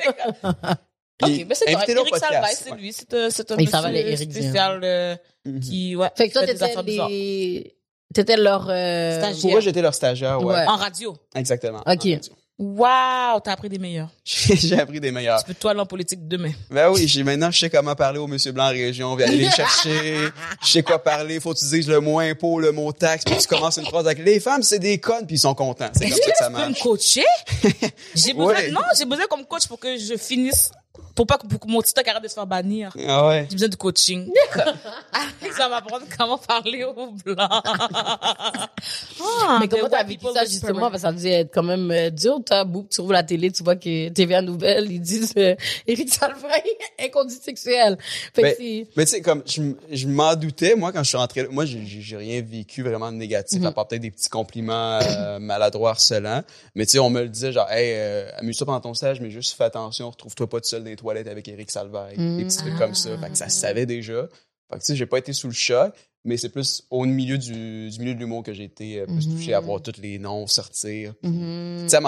Ok, 1.22 1.30
mais 1.46 1.54
c'est 1.54 1.72
invitez-le 1.74 2.00
au 2.00 2.06
Eric 2.06 2.16
Salvaille, 2.16 2.40
podcast. 2.40 2.62
c'est 2.64 2.74
lui. 2.74 2.92
C'est 2.92 3.14
un, 3.14 3.30
c'est 3.30 3.50
un 3.52 3.56
Il 3.58 3.68
s'appelle 3.68 3.92
monsieur 3.92 4.08
Eric 4.08 4.32
spécial 4.32 4.80
euh, 4.82 5.16
qui, 5.62 5.94
ouais. 5.94 6.10
Fait 6.16 6.28
que 6.28 6.32
toi, 6.32 6.40
fait 6.42 6.46
des 6.48 6.52
t'étais 6.54 6.64
affaires 6.64 6.82
bizarres. 6.82 7.08
des... 7.08 7.76
T'étais 8.14 8.36
leur... 8.36 8.66
Euh... 8.68 9.18
Stagiaire. 9.18 9.40
Pour 9.40 9.50
moi, 9.50 9.60
j'étais 9.60 9.82
leur 9.82 9.94
stagiaire, 9.94 10.40
ouais. 10.42 10.54
Ouais. 10.54 10.66
En 10.66 10.76
radio. 10.76 11.16
Exactement. 11.34 11.78
Ok. 11.80 11.84
En 11.86 11.90
radio. 12.14 12.18
Waouh, 12.58 13.40
t'as 13.40 13.52
appris 13.52 13.68
des 13.68 13.78
meilleurs. 13.78 14.10
J'ai 14.24 14.78
appris 14.78 15.00
des 15.00 15.10
meilleurs. 15.10 15.40
Tu 15.40 15.46
peux 15.46 15.54
toi 15.54 15.72
aller 15.72 15.80
en 15.80 15.86
politique 15.86 16.28
demain. 16.28 16.52
Ben 16.70 16.90
oui, 16.90 17.08
j'ai 17.08 17.24
maintenant 17.24 17.50
je 17.50 17.58
sais 17.58 17.70
comment 17.70 17.96
parler 17.96 18.18
au 18.20 18.28
monsieur 18.28 18.52
blanc 18.52 18.66
en 18.66 18.68
région, 18.68 19.16
puis 19.16 19.24
aller 19.24 19.38
les 19.38 19.50
chercher, 19.56 20.28
je 20.62 20.68
sais 20.68 20.82
quoi 20.82 21.02
parler, 21.02 21.40
faut 21.40 21.54
que 21.54 21.58
tu 21.58 21.64
dises 21.64 21.88
le 21.88 21.98
mot 22.00 22.20
impôt, 22.20 22.60
le 22.60 22.70
mot 22.70 22.92
taxe, 22.92 23.24
puis 23.24 23.36
tu 23.36 23.48
commences 23.48 23.78
une 23.78 23.86
phrase 23.86 24.06
avec 24.06 24.18
les 24.24 24.38
femmes, 24.38 24.62
c'est 24.62 24.78
des 24.78 24.98
connes, 24.98 25.26
puis 25.26 25.36
ils 25.36 25.40
sont 25.40 25.54
contents. 25.54 25.88
C'est 25.94 26.08
comme 26.08 26.18
ça 26.18 26.30
que 26.30 26.36
ça 26.36 26.46
Tu 26.48 26.52
peux 26.52 26.58
me 26.60 26.66
marche. 26.68 26.82
coacher? 26.82 27.24
J'ai 28.14 28.32
besoin, 28.32 28.52
Ouais. 28.54 28.70
non, 28.70 28.82
j'ai 28.96 29.06
besoin 29.06 29.24
comme 29.28 29.44
coach 29.46 29.66
pour 29.66 29.80
que 29.80 29.96
je 29.96 30.16
finisse, 30.16 30.70
pour 31.14 31.26
pas 31.26 31.38
que 31.38 31.46
mon 31.66 31.82
TikTok 31.82 32.06
arrête 32.08 32.22
de 32.22 32.28
se 32.28 32.34
faire 32.34 32.46
bannir. 32.46 32.94
Ah 33.06 33.28
ouais. 33.28 33.46
J'ai 33.48 33.54
besoin 33.56 33.68
de 33.68 33.76
coaching. 33.76 34.30
Alex 35.12 35.56
va 35.58 35.68
m'apprendre 35.68 36.04
comment 36.18 36.38
parler 36.38 36.84
aux 36.84 37.10
blancs. 37.24 37.62
Ah, 39.20 39.58
Mais 39.60 39.68
comment 39.68 39.88
t'as 39.88 40.04
vécu 40.04 40.26
ça 40.34 40.44
justement? 40.44 40.90
Parce 40.90 40.94
que 41.02 41.08
ça 41.08 41.12
devait 41.12 41.30
être 41.32 41.50
quand 41.54 41.62
même 41.62 41.90
euh, 41.90 42.10
dur. 42.10 42.38
T'as 42.44 42.64
boum, 42.64 42.86
tu 42.88 43.00
ouvres 43.00 43.12
la 43.12 43.22
télé, 43.22 43.50
tu 43.52 43.62
vois 43.62 43.76
que 43.76 44.08
TVA 44.08 44.42
Nouvelle, 44.42 44.90
ils 44.90 45.00
disent 45.00 45.32
euh, 45.36 45.54
Éric 45.86 46.12
Salvaille, 46.12 46.62
inconduite 47.02 47.42
sexuelle. 47.42 47.96
Fait 48.34 48.42
Ben, 48.42 48.50
que 48.52 48.56
c'est... 48.58 48.86
Mais 48.96 49.04
tu 49.04 49.10
sais, 49.12 49.20
comme 49.22 49.42
je, 49.46 49.62
je 49.90 50.06
m'en 50.08 50.34
doutais, 50.34 50.74
moi, 50.74 50.92
quand 50.92 51.02
je 51.02 51.08
suis 51.08 51.16
rentré, 51.18 51.46
moi, 51.48 51.64
j'ai- 51.64 52.16
rien 52.16 52.42
vécu 52.42 52.82
vraiment 52.82 53.10
de 53.10 53.16
négatif, 53.16 53.60
Mhm. 53.60 53.66
à 53.66 53.72
part 53.72 53.86
peut-être 53.88 54.02
des 54.02 54.10
petits 54.10 54.28
compliments 54.28 54.98
euh, 55.02 55.38
maladroits, 55.40 55.90
harcelants. 55.90 56.42
Mais 56.74 56.84
tu 56.86 56.92
sais, 56.92 56.98
on 56.98 57.10
me 57.10 57.22
le 57.22 57.28
disait, 57.28 57.52
genre, 57.52 57.70
hey, 57.70 57.92
euh, 57.96 58.28
amuse-toi 58.38 58.66
pendant 58.66 58.80
ton 58.80 58.94
stage, 58.94 59.20
mais 59.20 59.30
juste 59.30 59.56
fais 59.56 59.64
attention, 59.64 60.10
retrouve-toi 60.10 60.48
pas 60.48 60.60
tout 60.60 60.68
seul 60.68 60.82
dans 60.82 60.90
les 60.90 60.96
toilettes 61.02 61.28
avec 61.28 61.46
Eric 61.48 61.70
Salvaille. 61.70 62.16
Mhm. 62.16 62.38
Des 62.38 62.44
petits 62.44 62.56
trucs 62.58 62.78
comme 62.78 62.94
ça. 62.94 63.10
Fait 63.18 63.30
que 63.30 63.36
ça 63.36 63.48
se 63.48 63.58
savait 63.60 63.86
déjà. 63.86 64.28
Fait 64.70 64.78
que 64.78 64.84
tu 64.84 64.86
sais, 64.86 64.96
j'ai 64.96 65.06
pas 65.06 65.18
été 65.18 65.32
sous 65.34 65.48
le 65.48 65.52
choc, 65.52 65.92
mais 66.24 66.36
c'est 66.36 66.48
plus 66.48 66.84
au 66.88 67.04
milieu 67.04 67.36
du, 67.36 67.90
du 67.90 67.98
milieu 67.98 68.14
de 68.14 68.20
l'humour 68.20 68.42
que 68.44 68.52
j'ai 68.54 68.62
été 68.64 69.00
euh, 69.00 69.06
plus 69.06 69.26
Mhm. 69.26 69.34
touché 69.36 69.52
à 69.54 69.60
voir 69.60 69.82
tous 69.82 70.00
les 70.00 70.18
noms 70.20 70.46
sortir. 70.46 71.12
Mhm. 71.22 71.80
Tu 71.82 71.88
sais, 71.90 71.96
à 71.96 72.00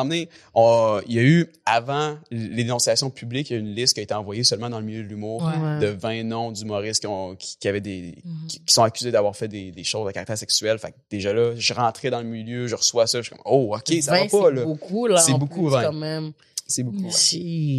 il 1.06 1.14
y 1.14 1.18
a 1.18 1.22
eu, 1.22 1.52
avant 1.66 2.16
l'énonciation 2.30 3.10
publique, 3.10 3.50
il 3.50 3.52
y 3.54 3.56
a 3.56 3.58
une 3.58 3.74
liste 3.74 3.94
qui 3.94 4.00
a 4.00 4.02
été 4.02 4.14
envoyée 4.14 4.44
seulement 4.44 4.70
dans 4.70 4.78
le 4.78 4.86
milieu 4.86 5.02
de 5.02 5.08
l'humour 5.08 5.42
Ouais. 5.44 5.80
De 5.80 5.86
20 5.88 6.22
noms 6.24 6.52
d'humoristes 6.52 7.00
qui, 7.00 7.06
ont, 7.06 7.34
qui, 7.34 7.56
qui 7.58 7.68
avaient 7.68 7.80
des, 7.80 8.14
Mhm. 8.24 8.46
qui, 8.48 8.60
qui 8.64 8.72
sont 8.72 8.82
accusés 8.84 9.10
d'avoir 9.10 9.36
fait 9.36 9.48
des, 9.48 9.72
des 9.72 9.84
choses 9.84 10.08
à 10.08 10.12
caractère 10.12 10.38
sexuel. 10.38 10.78
Fait 10.78 10.92
que 10.92 10.96
déjà 11.10 11.32
là, 11.34 11.52
je 11.56 11.74
rentrais 11.74 12.10
dans 12.10 12.20
le 12.20 12.28
milieu, 12.28 12.66
je 12.66 12.76
reçois 12.76 13.06
ça, 13.06 13.18
je 13.18 13.24
suis 13.26 13.30
comme, 13.34 13.42
oh, 13.44 13.74
ok, 13.76 14.00
ça 14.00 14.12
va 14.12 14.18
20, 14.20 14.30
pas, 14.30 14.48
c'est 14.48 14.54
là. 14.54 14.64
beaucoup, 14.64 15.06
là. 15.06 15.16
C'est 15.18 15.32
beaucoup, 15.34 15.62
plus, 15.64 15.72
20. 15.72 15.82
quand 15.84 15.92
même. 15.92 16.32
C'est 16.66 16.82
beaucoup. 16.82 17.04
ouais. 17.04 17.10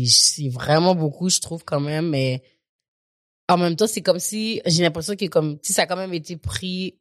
C'est 0.08 0.50
vraiment 0.50 0.96
beaucoup, 0.96 1.30
je 1.30 1.40
trouve, 1.40 1.64
quand 1.64 1.80
même, 1.80 2.10
mais 2.10 2.44
en 3.48 3.58
même 3.58 3.76
temps, 3.76 3.88
c'est 3.88 4.02
comme 4.02 4.20
si, 4.20 4.62
j'ai 4.66 4.84
l'impression 4.84 5.16
que 5.16 5.26
comme, 5.26 5.58
si 5.62 5.74
ça 5.74 5.84
a 5.84 5.86
quand 5.86 5.98
même 5.98 6.14
été 6.14 6.38
pris, 6.38 6.96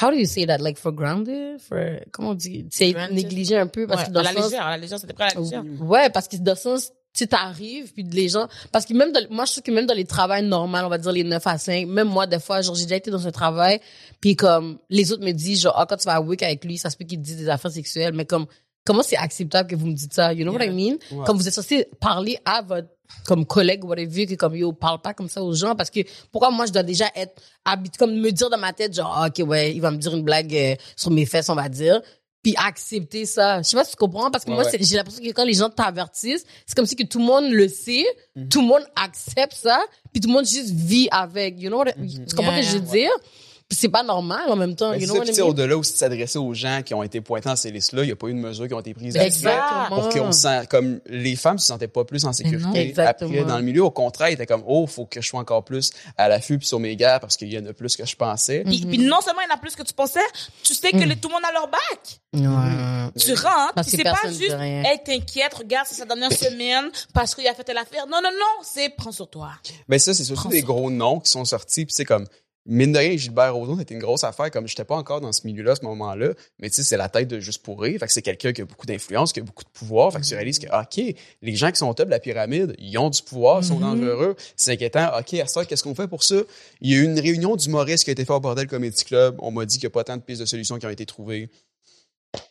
how 0.00 0.10
do 0.10 0.16
you 0.16 0.26
say 0.26 0.46
that, 0.46 0.58
like 0.58 0.78
for 0.78 0.92
grounded, 0.92 1.60
for, 1.60 1.78
comment 2.10 2.30
on 2.30 2.34
dit, 2.34 2.66
c'est 2.70 2.94
négligé 3.10 3.56
un 3.56 3.66
peu, 3.66 3.86
parce 3.86 4.02
Ouais, 4.02 4.06
que 4.08 4.12
dans 4.12 4.20
à 4.20 4.24
la 4.24 4.32
le 4.32 4.36
sens, 4.38 4.50
légère, 4.50 4.66
à 4.66 4.70
la 4.70 4.78
légère, 4.78 4.98
c'était 4.98 5.12
prêt 5.12 5.24
à 5.24 5.34
la 5.34 5.40
légère. 5.40 5.64
Ouais, 5.80 6.10
parce 6.10 6.28
que 6.28 6.36
dans 6.36 6.52
le 6.52 6.56
sens, 6.56 6.92
tu 7.14 7.26
t'arrives, 7.26 7.92
puis 7.92 8.04
les 8.04 8.28
gens, 8.28 8.48
parce 8.72 8.86
que 8.86 8.94
même 8.94 9.12
dans, 9.12 9.20
moi, 9.30 9.44
je 9.44 9.52
trouve 9.52 9.64
que 9.64 9.70
même 9.70 9.86
dans 9.86 9.94
les 9.94 10.06
travails 10.06 10.46
normaux, 10.46 10.78
on 10.78 10.88
va 10.88 10.98
dire 10.98 11.12
les 11.12 11.24
9 11.24 11.46
à 11.46 11.58
5, 11.58 11.86
même 11.86 12.08
moi, 12.08 12.26
des 12.26 12.40
fois, 12.40 12.62
genre, 12.62 12.74
j'ai 12.74 12.84
déjà 12.84 12.96
été 12.96 13.10
dans 13.10 13.26
un 13.26 13.32
travail, 13.32 13.80
puis 14.20 14.34
comme, 14.34 14.78
les 14.88 15.12
autres 15.12 15.24
me 15.24 15.32
disent, 15.32 15.60
genre, 15.60 15.74
ah, 15.76 15.86
quand 15.88 15.98
tu 15.98 16.06
vas 16.06 16.14
à 16.14 16.20
work 16.20 16.42
avec 16.42 16.64
lui, 16.64 16.78
ça 16.78 16.88
se 16.88 16.96
peut 16.96 17.04
qu'il 17.04 17.18
te 17.18 17.24
dise 17.24 17.36
des 17.36 17.48
affaires 17.48 17.70
sexuelles, 17.70 18.14
mais 18.14 18.24
comme, 18.24 18.46
comment 18.84 19.02
c'est 19.02 19.16
acceptable 19.16 19.68
que 19.70 19.76
vous 19.76 19.86
me 19.86 19.94
dites 19.94 20.12
ça? 20.14 20.32
You 20.32 20.44
know 20.44 20.52
what 20.52 20.64
I 20.64 20.70
mean? 20.70 20.96
Ouais. 21.10 21.24
Comme 21.26 21.36
vous 21.38 21.46
êtes 21.48 21.54
censé 21.54 21.86
parler 22.00 22.38
à 22.44 22.62
votre, 22.62 22.88
comme 23.26 23.44
collègue, 23.46 23.84
whatever, 23.84 24.26
que 24.26 24.34
comme, 24.34 24.56
yo, 24.56 24.72
parle 24.72 25.00
pas 25.00 25.12
comme 25.14 25.28
ça 25.28 25.42
aux 25.42 25.54
gens, 25.54 25.74
parce 25.76 25.90
que, 25.90 26.00
pourquoi 26.30 26.50
moi, 26.50 26.66
je 26.66 26.72
dois 26.72 26.82
déjà 26.82 27.06
être 27.14 27.40
habitué, 27.64 27.98
comme 27.98 28.14
me 28.14 28.30
dire 28.30 28.48
dans 28.50 28.58
ma 28.58 28.72
tête, 28.72 28.94
genre, 28.94 29.12
ah, 29.16 29.28
ok, 29.28 29.46
ouais, 29.46 29.72
il 29.74 29.80
va 29.80 29.90
me 29.90 29.98
dire 29.98 30.14
une 30.14 30.22
blague 30.24 30.54
euh, 30.54 30.74
sur 30.96 31.10
mes 31.10 31.26
fesses, 31.26 31.48
on 31.48 31.54
va 31.54 31.68
dire 31.68 32.00
puis 32.44 32.56
accepter 32.56 33.24
ça. 33.24 33.62
Je 33.62 33.68
sais 33.68 33.76
pas 33.76 33.84
si 33.84 33.92
tu 33.92 33.96
comprends 33.96 34.28
parce 34.28 34.44
que 34.44 34.50
Ouais, 34.50 34.56
moi 34.56 34.64
ouais. 34.64 34.76
j'ai 34.80 34.96
l'impression 34.96 35.22
que 35.22 35.30
quand 35.30 35.44
les 35.44 35.52
gens 35.52 35.70
t'avertissent, 35.70 36.44
c'est 36.66 36.74
comme 36.74 36.86
si 36.86 36.96
que 36.96 37.04
tout 37.04 37.20
le 37.20 37.24
monde 37.24 37.48
le 37.52 37.68
sait, 37.68 38.04
Mhm. 38.34 38.48
tout 38.48 38.60
le 38.62 38.66
monde 38.66 38.82
accepte 38.96 39.54
ça, 39.54 39.78
puis 40.12 40.20
tout 40.20 40.26
le 40.28 40.34
monde 40.34 40.44
juste 40.44 40.70
vit 40.70 41.06
avec. 41.12 41.62
You 41.62 41.68
know 41.68 41.78
what 41.78 41.90
I- 41.90 42.24
Tu 42.28 42.34
comprends 42.34 42.50
Yeah, 42.56 42.62
ce 42.64 42.72
que 42.72 42.78
je 42.78 42.82
veux 42.82 42.98
yeah. 42.98 43.10
dire? 43.10 43.10
C'est 43.72 43.88
pas 43.88 44.02
normal 44.02 44.42
en 44.48 44.56
même 44.56 44.76
temps. 44.76 44.92
Mais 44.92 45.00
c'est 45.06 45.32
ça, 45.34 45.44
au-delà 45.46 45.76
aussi 45.76 45.92
de 45.92 45.98
s'adresser 45.98 46.38
aux 46.38 46.54
gens 46.54 46.82
qui 46.84 46.94
ont 46.94 47.02
été 47.02 47.20
pointés 47.20 47.48
dans 47.48 47.56
ces 47.56 47.70
listes-là, 47.70 48.02
il 48.02 48.06
n'y 48.06 48.12
a 48.12 48.16
pas 48.16 48.28
eu 48.28 48.34
de 48.34 48.38
mesures 48.38 48.68
qui 48.68 48.74
ont 48.74 48.80
été 48.80 48.94
prises 48.94 49.16
Exactement. 49.16 49.88
pour 50.00 50.08
qu'on 50.10 50.32
se 50.32 50.40
sente, 50.40 50.68
comme 50.68 51.00
les 51.06 51.36
femmes 51.36 51.58
se 51.58 51.66
sentaient 51.66 51.88
pas 51.88 52.04
plus 52.04 52.24
en 52.24 52.32
sécurité 52.32 52.94
après 52.98 53.44
dans 53.44 53.56
le 53.58 53.62
milieu. 53.64 53.84
Au 53.84 53.90
contraire, 53.90 54.28
ils 54.28 54.34
étaient 54.34 54.46
comme, 54.46 54.62
oh, 54.66 54.86
faut 54.86 55.06
que 55.06 55.20
je 55.20 55.26
sois 55.28 55.40
encore 55.40 55.64
plus 55.64 55.90
à 56.16 56.28
l'affût 56.28 56.58
puis 56.58 56.66
sur 56.68 56.78
mes 56.80 56.96
gars 56.96 57.18
parce 57.18 57.36
qu'il 57.36 57.52
y 57.52 57.58
en 57.58 57.66
a 57.66 57.72
plus 57.72 57.96
que 57.96 58.04
je 58.06 58.14
pensais. 58.16 58.62
Puis, 58.64 58.84
puis 58.86 58.98
non 58.98 59.20
seulement 59.20 59.40
il 59.42 59.48
y 59.48 59.52
en 59.52 59.56
a 59.56 59.58
plus 59.58 59.74
que 59.74 59.82
tu 59.82 59.92
pensais, 59.94 60.20
tu 60.62 60.74
sais 60.74 60.90
que 60.90 60.96
les- 60.98 61.16
tout 61.16 61.28
le 61.28 61.34
monde 61.34 61.44
a 61.48 61.52
leur 61.52 61.68
bac. 61.68 62.20
Ouais. 62.34 63.10
Tu 63.18 63.32
rentres, 63.34 63.74
c'est 63.86 64.02
pas 64.02 64.16
juste, 64.28 64.56
hey, 64.58 64.98
t'inquiète, 65.04 65.54
regarde, 65.54 65.86
c'est 65.88 65.96
sa 65.96 66.04
dernière 66.06 66.32
semaine, 66.32 66.90
parce 67.14 67.34
qu'il 67.34 67.46
a 67.46 67.54
fait 67.54 67.64
telle 67.64 67.78
affaire. 67.78 68.06
Non, 68.06 68.18
non, 68.22 68.30
non, 68.30 68.62
c'est 68.62 68.90
prends 68.96 69.12
sur 69.12 69.28
toi. 69.28 69.50
Ben 69.88 69.98
ça, 69.98 70.14
c'est 70.14 70.24
surtout 70.24 70.42
Prends 70.42 70.50
des 70.50 70.62
gros 70.62 70.90
noms 70.90 71.20
qui 71.20 71.30
sont 71.30 71.44
sortis. 71.44 71.84
Puis 71.86 71.94
c'est 71.94 72.04
comme, 72.04 72.26
mine 72.66 72.92
de 72.92 72.98
rien, 72.98 73.16
Gilbert 73.16 73.54
Rozon, 73.54 73.76
c'était 73.78 73.94
une 73.94 74.00
grosse 74.00 74.24
affaire. 74.24 74.50
Comme 74.50 74.66
j'étais 74.68 74.84
pas 74.84 74.96
encore 74.96 75.20
dans 75.20 75.32
ce 75.32 75.46
milieu-là 75.46 75.72
à 75.72 75.74
ce 75.76 75.84
moment-là, 75.84 76.30
mais 76.58 76.70
tu 76.70 76.76
sais, 76.76 76.82
c'est 76.82 76.96
la 76.96 77.08
tête 77.08 77.28
de 77.28 77.40
Juste 77.40 77.62
pour 77.62 77.80
rire. 77.82 77.98
Fait 77.98 78.06
que 78.06 78.12
c'est 78.12 78.22
quelqu'un 78.22 78.52
qui 78.52 78.60
a 78.62 78.64
beaucoup 78.64 78.86
d'influence, 78.86 79.32
qui 79.32 79.40
a 79.40 79.42
beaucoup 79.42 79.64
de 79.64 79.68
pouvoir. 79.70 80.12
Fait 80.12 80.20
que 80.20 80.24
tu 80.26 80.34
réalises 80.34 80.58
que, 80.58 80.66
OK, 80.66 81.14
les 81.42 81.54
gens 81.56 81.70
qui 81.70 81.78
sont 81.78 81.88
au 81.88 81.94
top 81.94 82.06
de 82.06 82.10
la 82.10 82.20
pyramide, 82.20 82.74
ils 82.78 82.96
ont 82.98 83.10
du 83.10 83.20
pouvoir, 83.22 83.60
ils 83.62 83.66
sont 83.66 83.76
Mhm. 83.80 84.00
dangereux. 84.00 84.36
C'est 84.56 84.72
inquiétant. 84.72 85.08
OK, 85.18 85.34
à 85.34 85.46
ça, 85.46 85.64
qu'est-ce 85.64 85.82
qu'on 85.82 85.94
fait 85.94 86.08
pour 86.08 86.22
ça? 86.22 86.36
Il 86.80 86.90
y 86.90 86.94
a 86.94 86.98
eu 86.98 87.04
une 87.04 87.18
réunion 87.18 87.56
d'humoristes 87.56 88.04
qui 88.04 88.10
a 88.10 88.12
été 88.12 88.22
faite 88.24 88.30
au 88.36 88.40
Bordel 88.40 88.66
Comedy 88.68 89.04
Club. 89.04 89.36
On 89.40 89.50
m'a 89.50 89.64
dit 89.66 89.78
qu'il 89.78 89.86
n'y 89.88 89.92
a 89.92 89.94
pas 89.94 90.04
tant 90.04 90.16
de 90.16 90.22
pistes 90.22 90.40
de 90.40 90.46
solutions 90.46 90.78
qui 90.78 90.86
ont 90.86 90.90
été 90.90 91.04
trouvées. 91.06 91.50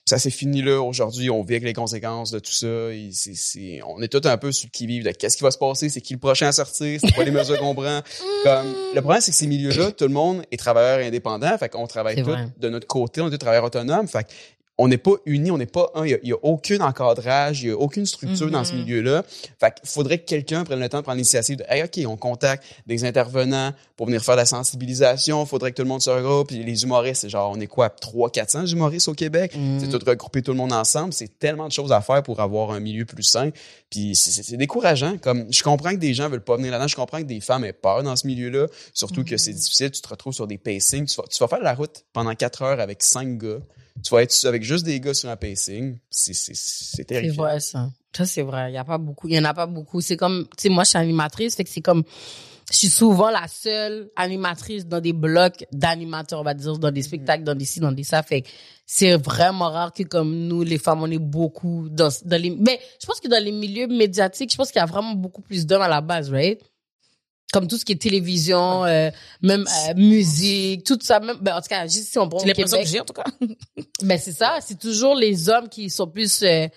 Ça 0.05 0.19
s'est 0.19 0.29
fini 0.29 0.61
là 0.61 0.81
aujourd'hui. 0.81 1.29
On 1.29 1.41
vit 1.43 1.53
avec 1.55 1.63
les 1.63 1.73
conséquences 1.73 2.31
de 2.31 2.39
tout 2.39 2.51
ça. 2.51 2.67
Et 2.67 3.09
c'est- 3.13 3.33
c'est- 3.35 3.79
on 3.87 4.01
est 4.01 4.07
tous 4.09 4.27
un 4.27 4.37
peu 4.37 4.51
sur 4.51 4.67
le 4.67 4.71
qui-vive 4.71 5.03
de 5.03 5.11
qu'est-ce 5.11 5.37
qui 5.37 5.43
va 5.43 5.51
se 5.51 5.57
passer, 5.57 5.89
c'est 5.89 6.01
qui 6.01 6.13
le 6.13 6.19
prochain 6.19 6.47
à 6.47 6.51
sortir, 6.51 6.99
c'est 7.01 7.11
quoi 7.13 7.23
les 7.23 7.31
mesures 7.31 7.57
qu'on 7.59 7.73
prend. 7.73 8.01
Comme, 8.43 8.75
le 8.93 9.01
problème, 9.01 9.21
c'est 9.21 9.31
que 9.31 9.37
ces 9.37 9.47
milieux-là, 9.47 9.91
tout 9.91 10.03
le 10.07 10.13
monde 10.13 10.43
est 10.51 10.57
travailleur 10.57 10.99
indépendant. 11.07 11.57
Fait 11.57 11.69
qu'on 11.69 11.87
travaille 11.87 12.15
C'est 12.17 12.23
tous 12.23 12.29
vrai. 12.31 12.47
de 12.57 12.69
notre 12.69 12.87
côté, 12.87 13.21
on 13.21 13.27
est 13.27 13.31
tous 13.31 13.37
travailleurs 13.37 13.65
autonomes. 13.65 14.07
Fait 14.07 14.27
on 14.77 14.87
n'est 14.87 14.97
pas 14.97 15.11
unis, 15.25 15.51
on 15.51 15.57
n'est 15.59 15.65
pas 15.67 15.91
un. 15.93 16.05
Il 16.07 16.19
n'y 16.23 16.31
a, 16.31 16.37
aucun 16.41 16.79
encadrage, 16.79 17.61
il 17.61 17.67
n'y 17.67 17.71
a 17.73 17.77
aucune 17.77 18.05
structure 18.07 18.49
dans 18.49 18.63
ce 18.63 18.73
Mhm. 18.73 18.79
milieu-là. 18.83 19.23
Fait 19.59 19.73
qu'il 19.75 19.87
faudrait 19.87 20.17
que 20.17 20.25
quelqu'un 20.25 20.63
prenne 20.63 20.79
le 20.79 20.89
temps 20.89 20.97
de 20.97 21.03
prendre 21.03 21.17
l'initiative 21.17 21.57
de 21.57 21.65
Hey, 21.69 21.83
OK, 21.83 21.99
on 22.07 22.17
contacte 22.17 22.63
des 22.87 23.03
intervenants 23.05 23.73
pour 23.95 24.07
venir 24.07 24.23
faire 24.23 24.35
de 24.35 24.39
la 24.39 24.45
sensibilisation. 24.45 25.43
Il 25.43 25.47
faudrait 25.47 25.71
que 25.71 25.75
tout 25.75 25.83
le 25.83 25.87
monde 25.89 26.01
se 26.01 26.09
regroupe. 26.09 26.47
Puis 26.47 26.63
les 26.63 26.83
humoristes, 26.83 27.21
c'est 27.21 27.29
genre, 27.29 27.51
on 27.55 27.59
est 27.59 27.67
quoi, 27.67 27.89
300-400 27.89 28.65
humoristes 28.71 29.07
au 29.07 29.13
Québec? 29.13 29.53
Mhm. 29.55 29.79
C'est 29.81 29.89
tout 29.89 30.03
regrouper 30.05 30.41
tout 30.41 30.51
le 30.51 30.57
monde 30.57 30.73
ensemble. 30.73 31.13
C'est 31.13 31.37
tellement 31.37 31.67
de 31.67 31.73
choses 31.73 31.91
à 31.91 32.01
faire 32.01 32.23
pour 32.23 32.39
avoir 32.39 32.71
un 32.71 32.79
milieu 32.79 33.05
plus 33.05 33.23
sain. 33.23 33.51
Puis 33.89 34.15
c'est- 34.15 34.55
décourageant. 34.57 35.17
Comme 35.19 35.45
je 35.51 35.61
comprends 35.63 35.91
que 35.91 35.97
des 35.97 36.13
gens 36.15 36.27
veulent 36.29 36.43
pas 36.43 36.55
venir 36.57 36.71
là-dedans. 36.71 36.87
Je 36.87 36.95
comprends 36.95 37.19
que 37.19 37.23
des 37.27 37.41
femmes 37.41 37.65
aient 37.65 37.73
peur 37.73 38.01
dans 38.03 38.15
ce 38.15 38.25
milieu-là. 38.25 38.65
Surtout 38.93 39.23
que 39.23 39.37
c'est 39.37 39.53
difficile. 39.53 39.91
Tu 39.91 40.01
te 40.01 40.07
retrouves 40.07 40.33
sur 40.33 40.47
des 40.47 40.57
pacings. 40.57 41.05
Tu 41.05 41.15
vas, 41.17 41.23
tu 41.29 41.37
vas 41.39 41.47
faire 41.47 41.61
la 41.61 41.73
route 41.75 42.03
pendant 42.13 42.33
quatre 42.33 42.63
heures 42.63 42.79
avec 42.79 43.03
cinq 43.03 43.37
gars. 43.37 43.59
Tu 44.03 44.09
vas 44.13 44.23
être 44.23 44.45
avec 44.45 44.63
juste 44.63 44.85
des 44.85 44.99
gars 44.99 45.13
sur 45.13 45.29
un 45.29 45.35
pacing. 45.35 45.97
C'est 46.09 46.33
c'est- 46.33 46.53
c'est 46.55 47.27
vrai, 47.35 47.59
ça. 47.59 47.89
Ça, 48.15 48.25
c'est 48.25 48.41
vrai. 48.41 48.71
Il 48.71 48.73
y 48.73 48.77
a 48.77 48.83
pas 48.83 48.97
beaucoup. 48.97 49.27
Il 49.27 49.35
y 49.35 49.39
en 49.39 49.43
a 49.45 49.53
pas 49.53 49.67
beaucoup. 49.67 50.01
C'est 50.01 50.17
comme, 50.17 50.47
tu 50.57 50.63
sais, 50.63 50.69
moi, 50.69 50.83
je 50.83 50.89
suis 50.89 50.97
animatrice, 50.97 51.55
fait 51.55 51.63
que 51.63 51.69
c'est 51.69 51.81
comme, 51.81 52.03
je 52.71 52.77
suis 52.77 52.89
souvent 52.89 53.29
la 53.29 53.47
seule 53.47 54.09
animatrice 54.15 54.85
dans 54.85 54.99
des 55.01 55.13
blocs 55.13 55.65
d'animateurs, 55.71 56.39
on 56.39 56.43
va 56.43 56.53
dire, 56.53 56.77
dans 56.77 56.91
des 56.91 57.01
spectacles, 57.03 57.43
dans 57.43 57.55
des 57.55 57.65
ci, 57.65 57.79
dans 57.79 57.91
des 57.91 58.03
ça. 58.03 58.23
Fait 58.23 58.41
que 58.41 58.49
c'est 58.85 59.15
vraiment 59.17 59.69
rare 59.69 59.93
que 59.93 60.03
comme 60.03 60.33
nous, 60.47 60.63
les 60.63 60.77
femmes, 60.77 61.03
on 61.03 61.11
est 61.11 61.19
beaucoup 61.19 61.87
dans, 61.89 62.09
dans 62.25 62.41
les, 62.41 62.49
mais 62.49 62.79
je 63.01 63.05
pense 63.05 63.19
que 63.19 63.27
dans 63.27 63.43
les 63.43 63.51
milieux 63.51 63.87
médiatiques, 63.87 64.51
je 64.51 64.57
pense 64.57 64.71
qu'il 64.71 64.79
y 64.79 64.83
a 64.83 64.85
vraiment 64.85 65.13
beaucoup 65.13 65.41
plus 65.41 65.65
d'hommes 65.65 65.81
à 65.81 65.87
la 65.89 66.01
base, 66.01 66.29
right? 66.31 66.61
Comme 67.51 67.67
tout 67.67 67.77
ce 67.77 67.85
qui 67.85 67.91
est 67.91 68.01
télévision, 68.01 68.85
euh, 68.85 69.09
même 69.41 69.65
euh, 69.67 69.93
musique, 69.95 70.85
tout 70.85 70.97
ça, 71.01 71.19
même, 71.19 71.37
ben, 71.41 71.55
en 71.57 71.61
tout 71.61 71.67
cas, 71.67 71.83
juste 71.85 72.11
si 72.11 72.17
on 72.17 72.29
prend 72.29 72.39
au 72.39 72.43
Québec, 72.43 72.65
que 72.65 72.85
j'ai, 72.85 73.01
en 73.01 73.05
tout 73.05 73.13
cas. 73.13 73.25
ben 74.03 74.17
c'est 74.17 74.31
ça, 74.31 74.59
c'est 74.61 74.79
toujours 74.79 75.15
les 75.15 75.49
hommes 75.49 75.67
qui 75.67 75.89
sont 75.89 76.07
plus 76.07 76.43
euh, 76.43 76.67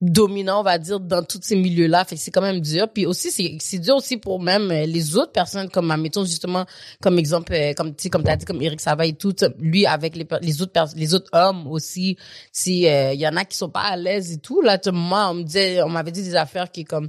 dominants, 0.00 0.60
on 0.60 0.62
va 0.62 0.78
dire, 0.78 1.00
dans 1.00 1.22
tous 1.22 1.40
ces 1.42 1.56
milieux-là. 1.56 2.04
Fait 2.04 2.16
que 2.16 2.20
c'est 2.20 2.30
quand 2.30 2.42
même 2.42 2.60
dur. 2.60 2.88
Puis 2.92 3.06
aussi, 3.06 3.30
c'est 3.30 3.56
c'est 3.60 3.78
dur 3.78 3.96
aussi 3.96 4.16
pour 4.18 4.40
même 4.40 4.70
euh, 4.70 4.84
les 4.84 5.16
autres 5.16 5.32
personnes, 5.32 5.70
comme 5.70 5.90
admettons 5.90 6.24
justement, 6.24 6.66
comme 7.00 7.18
exemple, 7.18 7.52
euh, 7.54 7.72
comme 7.74 7.94
tu 7.94 8.10
comme 8.10 8.22
t'as 8.22 8.36
dit, 8.36 8.44
comme 8.44 8.60
Eric 8.60 8.80
Sava 8.80 9.06
et 9.06 9.14
tout, 9.14 9.34
lui 9.58 9.86
avec 9.86 10.16
les, 10.16 10.26
les 10.42 10.62
autres 10.62 10.72
les 10.96 11.14
autres 11.14 11.30
hommes 11.32 11.66
aussi. 11.66 12.16
Si 12.52 12.86
euh, 12.86 13.12
il 13.14 13.20
y 13.20 13.26
en 13.26 13.36
a 13.36 13.44
qui 13.44 13.56
sont 13.56 13.70
pas 13.70 13.84
à 13.84 13.96
l'aise 13.96 14.32
et 14.32 14.38
tout, 14.38 14.60
là, 14.60 14.78
moi, 14.92 15.30
on 15.30 15.34
me 15.34 15.42
disait, 15.42 15.82
on 15.82 15.88
m'avait 15.88 16.12
dit 16.12 16.22
des 16.22 16.36
affaires 16.36 16.70
qui 16.70 16.84
comme, 16.84 17.08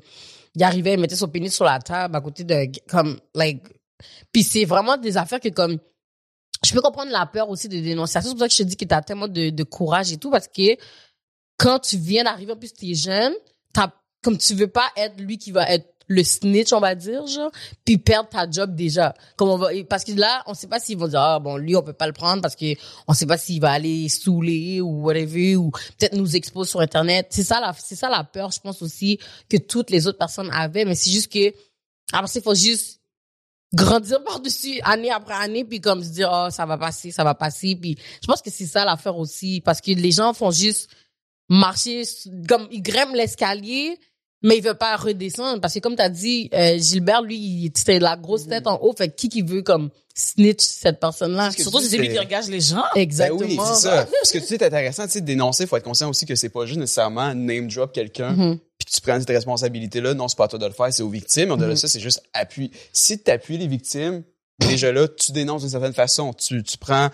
il 0.57 0.63
arrivait, 0.63 0.93
il 0.93 0.99
mettait 0.99 1.15
son 1.15 1.27
pénis 1.27 1.53
sur 1.53 1.65
la 1.65 1.77
table 1.77 2.15
à 2.15 2.21
côté 2.21 2.43
de 2.43 2.65
comme 2.89 3.19
like. 3.35 3.61
Puis 4.31 4.41
c'est 4.41 4.65
vraiment 4.65 4.97
des 4.97 5.15
affaires 5.15 5.39
que 5.39 5.49
comme 5.49 5.77
je 6.65 6.73
peux 6.73 6.81
comprendre 6.81 7.11
la 7.11 7.27
peur 7.27 7.47
aussi 7.49 7.69
de 7.69 7.79
dénonciation. 7.79 8.31
C'est 8.31 8.35
pour 8.35 8.41
ça 8.41 8.47
que 8.47 8.53
je 8.53 8.63
te 8.63 8.63
dis 8.63 8.75
que 8.75 8.85
tu 8.85 8.95
as 8.95 9.03
tellement 9.03 9.27
de, 9.27 9.51
de 9.51 9.63
courage 9.63 10.11
et 10.11 10.17
tout, 10.17 10.31
parce 10.31 10.47
que 10.47 10.75
quand 11.57 11.77
tu 11.77 11.97
viens 11.97 12.23
d'arriver, 12.23 12.53
en 12.53 12.55
plus, 12.55 12.73
t'es 12.73 12.95
jeune, 12.95 13.33
t'as, 13.71 13.91
comme 14.23 14.39
tu 14.39 14.55
veux 14.55 14.67
pas 14.67 14.89
être 14.95 15.19
lui 15.19 15.37
qui 15.37 15.51
va 15.51 15.69
être 15.69 15.87
le 16.07 16.23
snitch, 16.23 16.71
on 16.73 16.79
va 16.79 16.95
dire, 16.95 17.27
genre, 17.27 17.51
puis 17.85 17.97
perdre 17.97 18.29
ta 18.29 18.49
job 18.49 18.75
déjà. 18.75 19.13
Comme 19.35 19.49
on 19.49 19.57
va, 19.57 19.69
parce 19.89 20.03
que 20.03 20.13
là, 20.13 20.41
on 20.47 20.53
sait 20.53 20.67
pas 20.67 20.79
s'ils 20.79 20.97
vont 20.97 21.07
dire, 21.07 21.19
ah, 21.19 21.39
bon, 21.39 21.57
lui, 21.57 21.75
on 21.75 21.83
peut 21.83 21.93
pas 21.93 22.07
le 22.07 22.13
prendre 22.13 22.41
parce 22.41 22.55
que 22.55 22.75
on 23.07 23.13
sait 23.13 23.25
pas 23.25 23.37
s'il 23.37 23.61
va 23.61 23.71
aller 23.71 24.07
saouler 24.09 24.81
ou 24.81 25.03
whatever, 25.03 25.57
ou 25.57 25.71
peut-être 25.71 26.15
nous 26.15 26.35
expose 26.35 26.69
sur 26.69 26.79
Internet. 26.79 27.27
C'est 27.29 27.43
ça 27.43 27.59
la, 27.59 27.73
c'est 27.77 27.95
ça 27.95 28.09
la 28.09 28.23
peur, 28.23 28.51
je 28.51 28.59
pense 28.59 28.81
aussi, 28.81 29.19
que 29.49 29.57
toutes 29.57 29.89
les 29.89 30.07
autres 30.07 30.17
personnes 30.17 30.49
avaient, 30.51 30.85
mais 30.85 30.95
c'est 30.95 31.11
juste 31.11 31.31
que, 31.31 31.53
après, 32.13 32.31
il 32.35 32.41
faut 32.41 32.55
juste 32.55 33.01
grandir 33.73 34.23
par-dessus 34.25 34.79
année 34.83 35.11
après 35.11 35.33
année 35.33 35.65
puis 35.65 35.81
comme 35.81 36.01
se 36.01 36.09
dire 36.09 36.29
oh 36.31 36.47
ça 36.49 36.65
va 36.65 36.77
passer 36.77 37.11
ça 37.11 37.25
va 37.25 37.35
passer 37.35 37.75
puis 37.75 37.97
je 38.21 38.25
pense 38.25 38.41
que 38.41 38.49
c'est 38.49 38.65
ça 38.65 38.85
l'affaire 38.85 39.17
aussi 39.17 39.59
parce 39.59 39.81
que 39.81 39.91
les 39.91 40.11
gens 40.11 40.33
font 40.33 40.51
juste 40.51 40.89
marcher 41.49 42.03
comme 42.47 42.67
ils 42.71 42.81
grimpent 42.81 43.13
l'escalier 43.13 43.99
mais 44.43 44.57
ils 44.57 44.63
veulent 44.63 44.77
pas 44.77 44.95
redescendre 44.95 45.59
parce 45.61 45.73
que 45.73 45.79
comme 45.79 45.95
tu 45.95 46.01
as 46.01 46.09
dit 46.09 46.49
euh, 46.53 46.77
Gilbert 46.77 47.21
lui 47.21 47.37
il 47.37 47.71
c'était 47.75 47.99
la 47.99 48.15
grosse 48.17 48.47
tête 48.47 48.67
en 48.67 48.79
haut 48.81 48.93
fait 48.97 49.09
que 49.09 49.15
qui 49.15 49.29
qui 49.29 49.41
veut 49.41 49.61
comme 49.63 49.89
snitch 50.13 50.61
cette 50.63 50.99
personne 50.99 51.33
là 51.33 51.45
C'est 51.51 51.51
ce 51.51 51.57
que 51.57 51.63
Surtout 51.63 51.79
si 51.79 51.89
c'est 51.89 51.97
lui 51.97 52.09
qui 52.09 52.19
engage 52.19 52.47
les 52.47 52.59
gens. 52.61 52.83
exactement 52.95 53.39
Ben 53.39 53.47
oui, 53.47 53.59
c'est 53.75 53.81
ça. 53.81 54.05
Parce 54.05 54.31
que 54.31 54.37
tu 54.39 54.45
sais, 54.45 54.57
c'est 54.57 54.63
intéressant, 54.65 55.05
tu 55.05 55.11
sais, 55.11 55.21
dénoncer, 55.21 55.67
faut 55.67 55.77
être 55.77 55.83
conscient 55.83 56.09
aussi 56.09 56.25
que 56.25 56.33
c'est 56.35 56.49
pas 56.49 56.65
juste 56.65 56.79
nécessairement 56.79 57.35
name 57.35 57.67
drop 57.67 57.91
quelqu'un, 57.93 58.31
Mhm. 58.31 58.57
puis 58.79 58.85
que 58.87 58.91
tu 58.95 59.01
prends 59.01 59.19
cette 59.19 59.29
responsabilité-là. 59.29 60.15
Non, 60.15 60.27
c'est 60.27 60.37
pas 60.37 60.45
à 60.45 60.47
toi 60.47 60.57
de 60.59 60.65
le 60.65 60.71
faire, 60.71 60.91
c'est 60.91 61.03
aux 61.03 61.09
victimes. 61.09 61.51
Au-delà 61.51 61.67
de 61.67 61.71
Mhm. 61.73 61.77
ça, 61.77 61.87
c'est 61.87 61.99
juste 61.99 62.23
appui. 62.33 62.71
Si 62.91 63.21
tu 63.21 63.29
appuies 63.29 63.57
les 63.59 63.67
victimes, 63.67 64.23
déjà 64.59 64.91
là, 64.91 65.07
tu 65.07 65.31
dénonces 65.31 65.61
d'une 65.61 65.69
certaine 65.71 65.93
façon. 65.93 66.33
Tu, 66.33 66.63
tu 66.63 66.77
prends, 66.77 67.09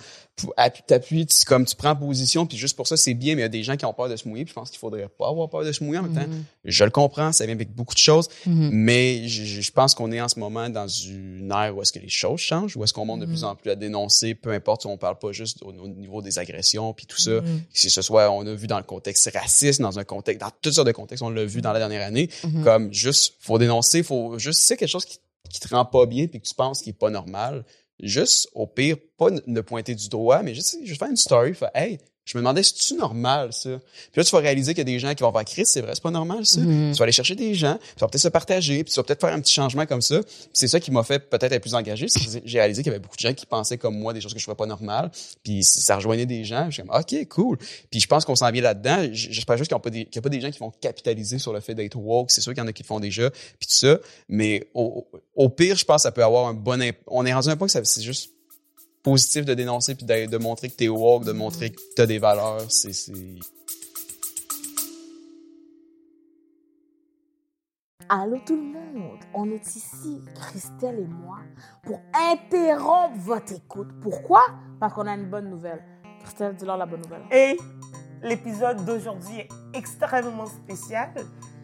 t'appuies, 0.88 1.26
tu, 1.26 1.46
comme 1.46 1.66
tu 1.66 1.76
prends 1.76 1.96
position, 1.96 2.46
puis 2.46 2.58
juste 2.58 2.76
pour 2.76 2.88
ça, 2.88 2.98
c'est 2.98 3.14
bien, 3.14 3.36
mais 3.36 3.42
il 3.42 3.44
y 3.44 3.46
a 3.46 3.50
des 3.50 3.64
gens 3.64 3.76
qui 3.78 3.86
ont 3.86 3.94
peur 3.94 4.10
de 4.10 4.16
se 4.16 4.28
mouiller, 4.28 4.46
puis 4.46 4.50
je 4.52 4.56
pense 4.56 4.70
qu'il 4.70 4.80
faudrait 4.80 5.08
pas 5.08 5.30
avoir 5.30 5.50
peur 5.50 5.64
de 5.64 5.72
se 5.72 5.84
mouiller 5.84 6.00
en 6.00 6.04
même 6.04 6.16
temps. 6.16 6.28
Mhm. 6.28 6.44
Je 6.66 6.84
le 6.84 6.90
comprends, 6.90 7.32
ça 7.32 7.46
vient 7.46 7.54
avec 7.54 7.74
beaucoup 7.74 7.94
de 7.94 8.00
choses, 8.00 8.30
Mhm. 8.46 8.70
mais 8.74 9.28
je, 9.28 9.44
je- 9.44 9.72
pense 9.72 9.96
qu'on 9.96 10.12
est 10.12 10.22
en 10.22 10.30
ce 10.30 10.40
moment 10.40 10.70
dans 10.70 10.88
une 10.88 11.52
ère 11.52 11.76
où 11.76 11.82
est-ce 11.82 11.92
que 11.92 12.00
les 12.00 12.10
choses 12.10 12.40
changent, 12.40 12.78
où 12.78 12.84
est-ce 12.84 12.94
qu'on 12.94 13.06
monte 13.06 13.22
de 13.22 13.26
plus 13.26 13.44
en 13.44 13.56
plus 13.56 13.72
à 13.72 13.76
dénoncer, 13.76 14.36
peu 14.36 14.52
importe 14.52 14.82
si 14.82 14.88
on 14.88 14.98
parle 14.98 15.18
pas 15.18 15.32
juste 15.32 15.64
au, 15.64 15.70
au 15.70 15.88
niveau 15.88 16.22
des 16.22 16.38
agressions 16.40 16.94
puis 16.94 17.06
tout 17.08 17.20
ça. 17.20 17.32
Si 17.74 17.90
ce 17.90 18.02
soit, 18.04 18.30
on 18.32 18.46
a 18.46 18.54
vu 18.54 18.68
dans 18.68 18.78
le 18.78 18.84
contexte 18.84 19.30
raciste, 19.34 19.82
dans 19.82 19.98
un 20.00 20.04
contexte, 20.04 20.42
dans 20.42 20.52
toutes 20.62 20.74
sortes 20.74 20.88
de 20.88 20.92
contextes, 20.94 21.24
on 21.24 21.30
l'a 21.32 21.44
vu 21.46 21.62
dans 21.62 21.74
la 21.74 21.80
dernière 21.80 22.06
année, 22.06 22.30
comme 22.64 22.94
juste, 22.94 23.34
faut 23.40 23.58
dénoncer, 23.58 24.04
faut 24.04 24.38
juste, 24.38 24.62
c'est 24.62 24.78
quelque 24.78 24.90
chose 24.90 25.06
qui, 25.06 25.18
qui 25.50 25.60
te 25.60 25.74
rend 25.74 25.86
pas 25.86 26.06
bien 26.06 26.28
puis 26.28 26.42
que 26.42 26.48
tu 26.48 26.56
penses 26.56 26.82
qui 26.82 26.92
est 26.92 26.94
pas 26.94 27.10
normal, 27.10 27.66
juste, 28.00 28.50
au 28.54 28.68
pire, 28.68 28.98
pas 29.18 29.30
ne- 29.30 29.42
ne 29.46 29.62
pointer 29.62 29.96
du 29.96 30.10
doigt, 30.10 30.42
mais 30.44 30.54
juste, 30.56 30.78
juste 30.84 31.00
faire 31.00 31.10
une 31.10 31.16
story, 31.18 31.54
faire, 31.54 31.72
hey, 31.76 32.00
je 32.26 32.38
me 32.38 32.42
demandais, 32.42 32.64
c'est-tu 32.64 32.96
normal, 32.96 33.52
ça? 33.52 33.70
Puis 34.12 34.12
là, 34.20 34.24
tu 34.24 34.32
vas 34.32 34.40
réaliser 34.40 34.74
qu'il 34.74 34.80
y 34.80 34.82
a 34.82 34.94
des 34.94 35.00
gens 35.00 35.14
qui 35.14 35.24
vont 35.24 35.32
faire, 35.34 35.44
Chris, 35.44 35.66
c'est 35.66 35.82
vrai, 35.82 35.92
c'est 35.94 36.02
pas 36.04 36.10
normal, 36.12 36.46
ça. 36.46 36.62
Mhm. 36.62 36.92
Tu 36.94 36.98
vas 36.98 37.04
aller 37.04 37.12
chercher 37.12 37.36
des 37.36 37.54
gens, 37.54 37.76
puis 37.80 37.90
tu 37.96 38.00
vas 38.00 38.08
peut-être 38.08 38.22
se 38.22 38.28
partager, 38.30 38.84
puis 38.84 38.94
tu 38.94 38.98
vas 39.00 39.04
peut-être 39.04 39.20
faire 39.22 39.34
un 39.34 39.42
petit 39.42 39.54
changement 39.54 39.86
comme 39.86 40.02
ça. 40.02 40.22
C'est 40.54 40.68
ça 40.70 40.80
qui 40.80 40.90
m'a 40.92 41.04
fait 41.04 41.20
peut-être 41.20 41.52
être 41.52 41.62
plus 41.62 41.76
engagé, 41.76 42.08
j'ai 42.46 42.60
réalisé 42.60 42.82
qu'il 42.82 42.92
y 42.92 42.96
avait 42.96 43.02
beaucoup 43.04 43.18
de 43.18 43.22
gens 43.22 43.34
qui 43.34 43.46
pensaient 43.46 43.78
comme 43.78 43.98
moi 44.00 44.14
des 44.14 44.22
choses 44.22 44.34
que 44.34 44.40
je 44.40 44.46
ferais 44.46 44.56
pas 44.56 44.66
normales, 44.66 45.12
puis 45.44 45.64
ça 45.64 45.98
rejoignait 45.98 46.26
des 46.26 46.44
gens. 46.46 46.68
Je 46.70 46.76
suis 46.76 46.84
comme, 46.84 46.96
OK, 46.98 47.28
cool. 47.28 47.58
Puis 47.92 48.00
je 48.00 48.08
pense 48.08 48.24
qu'on 48.26 48.36
s'en 48.36 48.50
vient 48.52 48.62
là-dedans. 48.62 49.10
J'espère 49.12 49.58
juste 49.58 49.70
qu'il 49.70 49.76
n'y 49.76 49.80
a, 49.80 49.84
pas 49.84 49.90
des- 49.90 50.06
qu'il 50.06 50.16
y 50.16 50.20
a 50.20 50.22
pas 50.22 50.30
des 50.30 50.40
gens 50.42 50.50
qui 50.52 50.60
vont 50.60 50.72
capitaliser 50.82 51.40
sur 51.40 51.52
le 51.52 51.60
fait 51.60 51.76
d'être 51.76 51.98
woke. 51.98 52.32
C'est 52.32 52.42
sûr 52.42 52.54
qu'il 52.54 52.62
y 52.62 52.66
en 52.66 52.68
a 52.68 52.74
qui 52.74 52.84
le 52.84 52.88
font 52.88 53.00
déjà, 53.02 53.30
puis 53.32 53.68
tout 53.68 53.76
ça. 53.76 54.00
Mais 54.30 54.70
au, 54.74 55.06
au 55.36 55.50
pire, 55.50 55.76
je 55.76 55.84
pense 55.84 55.98
que 55.98 56.02
ça 56.04 56.12
peut 56.12 56.24
avoir 56.24 56.48
un 56.48 56.54
bon 56.54 56.82
imp- 56.82 56.98
On 57.08 57.26
est 57.26 57.34
rendu 57.34 57.50
à 57.50 57.52
un 57.52 57.56
point 57.58 57.68
que 57.68 57.74
ça- 57.74 57.84
c'est 57.84 58.02
juste 58.02 58.30
positif 59.04 59.46
de 59.46 59.54
dénoncer 59.54 59.96
puis 59.96 60.06
de, 60.06 60.26
de 60.26 60.38
montrer 60.38 60.70
que 60.70 60.76
t'es 60.76 60.88
woke, 60.89 61.26
de 61.26 61.34
montrer 61.34 61.72
que 61.72 61.82
t'as 61.96 62.06
des 62.06 62.20
valeurs. 62.20 62.66
C'est... 62.72 62.94
c'est- 62.94 63.13
Allô 68.10 68.38
tout 68.46 68.56
le 68.56 68.62
monde, 68.62 69.20
on 69.34 69.50
est 69.50 69.76
ici, 69.76 70.22
Christelle 70.36 71.00
et 71.00 71.08
moi, 71.08 71.38
pour 71.84 72.00
interrompre 72.13 73.18
votre 73.18 73.54
écoute. 73.54 73.88
Pourquoi? 74.02 74.44
Parce 74.80 74.94
qu'on 74.94 75.08
a 75.08 75.13
une 75.16 75.30
bonne 75.30 75.50
nouvelle. 75.50 75.82
Christelle, 76.22 76.56
dis-leur 76.56 76.78
la 76.78 76.86
bonne 76.86 77.02
nouvelle. 77.02 77.24
Et 77.32 77.58
l'épisode 78.24 78.84
d'aujourd'hui 78.86 79.40
est 79.40 79.50
extrêmement 79.74 80.48
spécial. 80.48 81.10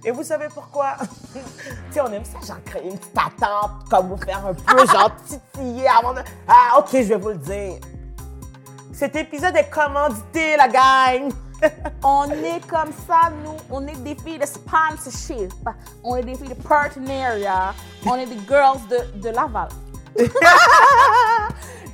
Et 0.03 0.11
vous 0.11 0.23
savez 0.23 0.47
pourquoi? 0.53 0.95
tu 1.91 1.99
on 1.99 2.11
aime 2.11 2.23
ça, 2.25 2.39
genre 2.45 2.63
créer 2.63 2.89
une 2.89 2.97
petite 2.97 3.17
attente, 3.17 3.89
comme 3.89 4.09
vous 4.09 4.17
faire 4.17 4.45
un 4.45 4.53
peu, 4.53 4.85
genre 4.85 5.11
titiller 5.27 5.87
avant 5.87 6.13
de... 6.13 6.21
Ah, 6.47 6.79
ok, 6.79 6.89
je 6.91 6.99
vais 6.99 7.17
vous 7.17 7.29
le 7.29 7.37
dire. 7.37 7.79
Cet 8.93 9.15
épisode 9.15 9.55
est 9.55 9.69
commandité, 9.69 10.57
la 10.57 10.67
gang! 10.67 11.31
On 12.03 12.29
est 12.29 12.65
comme 12.67 12.91
ça, 13.07 13.31
nous. 13.43 13.57
On 13.69 13.85
est 13.85 13.97
des 13.97 14.15
filles 14.15 14.39
de 14.39 14.45
sponsorship. 14.45 15.51
On 16.03 16.15
est 16.15 16.23
des 16.23 16.35
filles 16.35 16.49
de 16.49 16.53
partenariat. 16.53 17.73
On 18.05 18.15
est 18.15 18.25
des 18.25 18.39
girls 18.47 18.79
de, 18.89 19.19
de 19.19 19.29
Laval. 19.29 19.67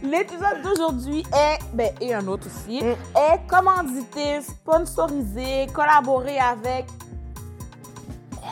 L'épisode 0.04 0.62
d'aujourd'hui 0.64 1.24
est, 1.34 1.60
ben, 1.74 1.90
et 2.02 2.14
un 2.14 2.28
autre 2.28 2.48
aussi, 2.48 2.82
Mm. 2.84 2.96
est 3.18 3.48
commandité, 3.48 4.42
sponsorisé, 4.42 5.68
collaboré 5.74 6.38
avec 6.40 6.86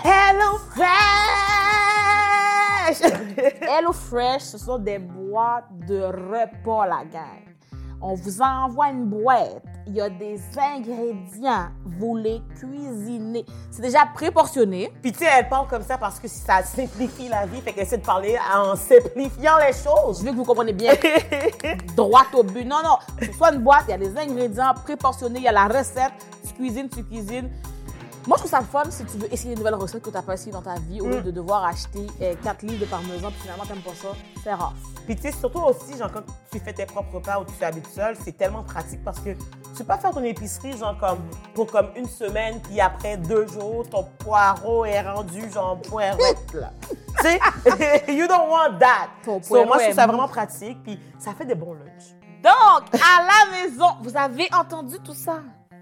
Hello 0.03 0.57
Fresh! 0.71 0.83
Hello 3.61 3.93
Fresh. 3.93 4.41
Ce 4.41 4.57
sont 4.57 4.77
des 4.79 4.99
boîtes 4.99 5.67
de 5.87 6.01
repas, 6.01 6.85
la 6.87 7.03
gang. 7.05 7.43
On 8.01 8.15
vous 8.15 8.41
envoie 8.41 8.89
une 8.89 9.05
boîte. 9.05 9.63
Il 9.85 9.95
y 9.95 10.01
a 10.01 10.09
des 10.09 10.39
ingrédients. 10.57 11.67
Vous 11.85 12.15
les 12.15 12.41
cuisinez. 12.57 13.45
C'est 13.69 13.81
déjà 13.81 14.05
préportionné. 14.13 14.91
Puis 15.01 15.11
tu 15.11 15.19
sais, 15.19 15.27
elle 15.37 15.49
parle 15.49 15.67
comme 15.67 15.83
ça 15.83 15.97
parce 15.97 16.19
que 16.19 16.27
ça 16.27 16.63
simplifie 16.63 17.27
la 17.27 17.45
vie, 17.45 17.59
fait 17.61 17.73
qu'elle 17.73 17.83
essaie 17.83 17.97
de 17.97 18.05
parler 18.05 18.37
en 18.55 18.75
simplifiant 18.75 19.57
les 19.59 19.73
Je 19.73 19.83
choses. 19.83 20.23
veux 20.23 20.31
que 20.31 20.37
vous 20.37 20.45
compreniez 20.45 20.73
bien. 20.73 20.93
droit 21.97 22.23
au 22.33 22.43
but. 22.43 22.65
Non, 22.65 22.77
non. 22.83 22.97
C'est 23.19 23.33
soit 23.33 23.53
une 23.53 23.61
boîte, 23.61 23.83
il 23.87 23.91
y 23.91 23.93
a 23.93 23.97
des 23.97 24.17
ingrédients 24.17 24.73
préportionnés, 24.83 25.39
il 25.39 25.43
y 25.45 25.47
a 25.47 25.51
la 25.51 25.67
recette. 25.67 26.13
Tu 26.47 26.53
cuisines, 26.53 26.87
tu 26.89 27.03
cuisines. 27.03 27.49
Moi, 28.25 28.37
je 28.37 28.43
trouve 28.45 28.51
ça 28.51 28.61
fun 28.61 28.83
si 28.89 29.03
tu 29.03 29.17
veux 29.17 29.33
essayer 29.33 29.51
une 29.51 29.57
nouvelle 29.59 29.75
recette 29.75 30.01
que 30.01 30.09
tu 30.09 30.15
n'as 30.15 30.21
pas 30.21 30.35
essayé 30.35 30.53
dans 30.53 30.61
ta 30.61 30.75
vie 30.75 31.01
au 31.01 31.07
lieu 31.09 31.19
Mm. 31.19 31.23
de 31.23 31.31
devoir 31.31 31.65
acheter 31.65 32.07
4 32.41 32.61
livres 32.61 32.79
de 32.79 32.85
parmesan 32.85 33.29
puis 33.31 33.41
finalement, 33.41 33.65
t'aimes 33.65 33.81
pas 33.81 33.93
ça. 33.95 34.07
C'est 34.41 34.53
rare. 34.53 34.73
Puis 35.05 35.15
tu 35.15 35.23
sais, 35.23 35.31
surtout 35.31 35.59
aussi, 35.59 35.97
genre, 35.97 36.11
quand 36.11 36.23
tu 36.51 36.59
fais 36.59 36.73
tes 36.73 36.85
propres 36.85 37.15
repas 37.15 37.39
ou 37.39 37.45
tu 37.45 37.63
habites 37.63 37.87
seul, 37.87 38.15
c'est 38.23 38.37
tellement 38.37 38.63
pratique 38.63 39.03
parce 39.03 39.19
que 39.19 39.31
Tu 39.31 39.79
peux 39.79 39.85
pas 39.85 39.97
faire 39.97 40.11
ton 40.11 40.23
épicerie, 40.23 40.77
genre, 40.77 40.97
comme, 40.99 41.19
pour 41.55 41.65
comme 41.67 41.89
une 41.95 42.07
semaine, 42.07 42.59
puis 42.61 42.79
après 42.79 43.17
deux 43.17 43.47
jours, 43.47 43.89
ton 43.89 44.03
poireau 44.19 44.85
est 44.85 45.01
rendu, 45.01 45.51
genre, 45.51 45.81
poirette, 45.81 46.53
là. 46.53 46.71
tu 47.19 47.23
sais, 47.23 48.03
you 48.13 48.27
don't 48.27 48.49
want 48.49 48.77
that. 48.79 49.09
Ton 49.25 49.41
So, 49.41 49.65
moi, 49.65 49.77
je 49.79 49.83
trouve 49.85 49.95
ça 49.95 50.07
vraiment 50.07 50.27
pratique, 50.27 50.81
puis 50.83 50.99
ça 51.17 51.33
fait 51.33 51.45
des 51.45 51.55
bons 51.55 51.73
lunchs. 51.73 52.13
Donc, 52.43 52.93
à 52.93 53.23
la 53.23 53.51
maison, 53.63 53.87
vous 54.01 54.15
avez 54.15 54.47
entendu 54.53 54.97
tout 54.99 55.13
ça? 55.15 55.41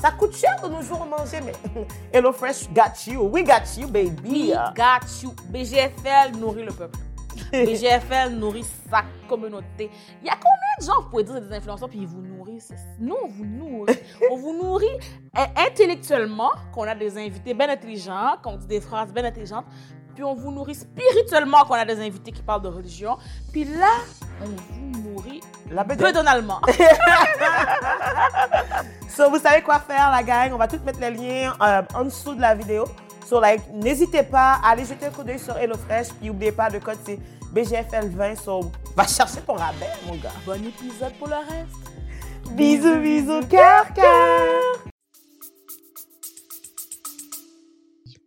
ça 0.00 0.10
coûte 0.12 0.34
cher 0.34 0.56
de 0.62 0.68
nos 0.68 0.82
jours 0.82 1.04
manger, 1.06 1.40
mais 1.44 1.52
Hello 2.12 2.32
Fresh 2.32 2.68
got 2.72 3.06
you. 3.06 3.22
We 3.22 3.44
got 3.44 3.62
you, 3.76 3.86
baby. 3.88 4.16
We 4.24 4.54
got 4.74 5.06
you. 5.22 5.34
BGFL 5.50 6.36
nourrit 6.38 6.64
le 6.64 6.72
peuple. 6.72 6.98
BGFL 7.52 8.30
nourrit 8.30 8.64
sa 8.90 9.02
communauté. 9.28 9.90
Il 10.22 10.26
y 10.26 10.30
a 10.30 10.34
combien 10.34 10.76
de 10.80 10.84
gens, 10.84 11.00
vous 11.02 11.10
pouvez 11.10 11.24
dire, 11.24 11.40
des 11.40 11.54
influenceurs, 11.54 11.88
puis 11.88 12.00
ils 12.00 12.06
vous 12.06 12.22
nourrissent? 12.22 12.72
Nous, 12.98 13.14
on 13.22 13.28
vous 13.28 13.44
nourrit. 13.44 13.98
on 14.30 14.36
vous 14.36 14.52
nourrit 14.52 14.98
euh, 15.38 15.44
intellectuellement, 15.56 16.50
qu'on 16.72 16.84
a 16.84 16.94
des 16.94 17.16
invités 17.18 17.54
bien 17.54 17.68
intelligents, 17.68 18.36
qu'on 18.42 18.56
dit 18.56 18.66
des 18.66 18.80
phrases 18.80 19.12
bien 19.12 19.24
intelligentes, 19.24 19.66
puis 20.14 20.24
on 20.24 20.34
vous 20.34 20.50
nourrit 20.50 20.74
spirituellement, 20.74 21.64
qu'on 21.64 21.74
a 21.74 21.84
des 21.84 22.00
invités 22.00 22.32
qui 22.32 22.42
parlent 22.42 22.62
de 22.62 22.68
religion. 22.68 23.16
Puis 23.52 23.64
là, 23.64 23.90
on 24.42 24.46
vous 24.46 25.10
nourrit 25.10 25.40
La 25.70 25.84
bedaine. 25.84 26.08
bedonalement. 26.08 26.60
So, 29.20 29.28
vous 29.28 29.38
savez 29.38 29.60
quoi 29.60 29.78
faire, 29.80 30.10
la 30.10 30.22
gang. 30.22 30.50
On 30.54 30.56
va 30.56 30.66
tout 30.66 30.78
mettre 30.82 30.98
les 30.98 31.10
liens 31.10 31.54
euh, 31.60 31.82
en 31.94 32.04
dessous 32.04 32.34
de 32.34 32.40
la 32.40 32.54
vidéo. 32.54 32.86
So, 33.28 33.38
like, 33.38 33.60
n'hésitez 33.70 34.22
pas 34.22 34.58
à 34.64 34.70
aller 34.70 34.86
jeter 34.86 35.04
un 35.04 35.10
coup 35.10 35.22
d'œil 35.22 35.38
sur 35.38 35.54
HelloFresh. 35.58 36.08
Puis, 36.18 36.28
n'oubliez 36.28 36.52
pas, 36.52 36.70
le 36.70 36.80
code, 36.80 36.96
c'est 37.04 37.18
BGFL20. 37.54 38.42
So, 38.42 38.72
va 38.96 39.06
chercher 39.06 39.42
ton 39.42 39.56
rabais, 39.56 39.90
mon 40.06 40.14
gars. 40.16 40.32
bon 40.46 40.64
épisode 40.64 41.12
pour 41.18 41.28
le 41.28 41.34
reste. 41.34 42.52
Bisous, 42.52 42.98
bisous, 42.98 43.46
cœur, 43.46 43.92
cœur. 43.92 44.62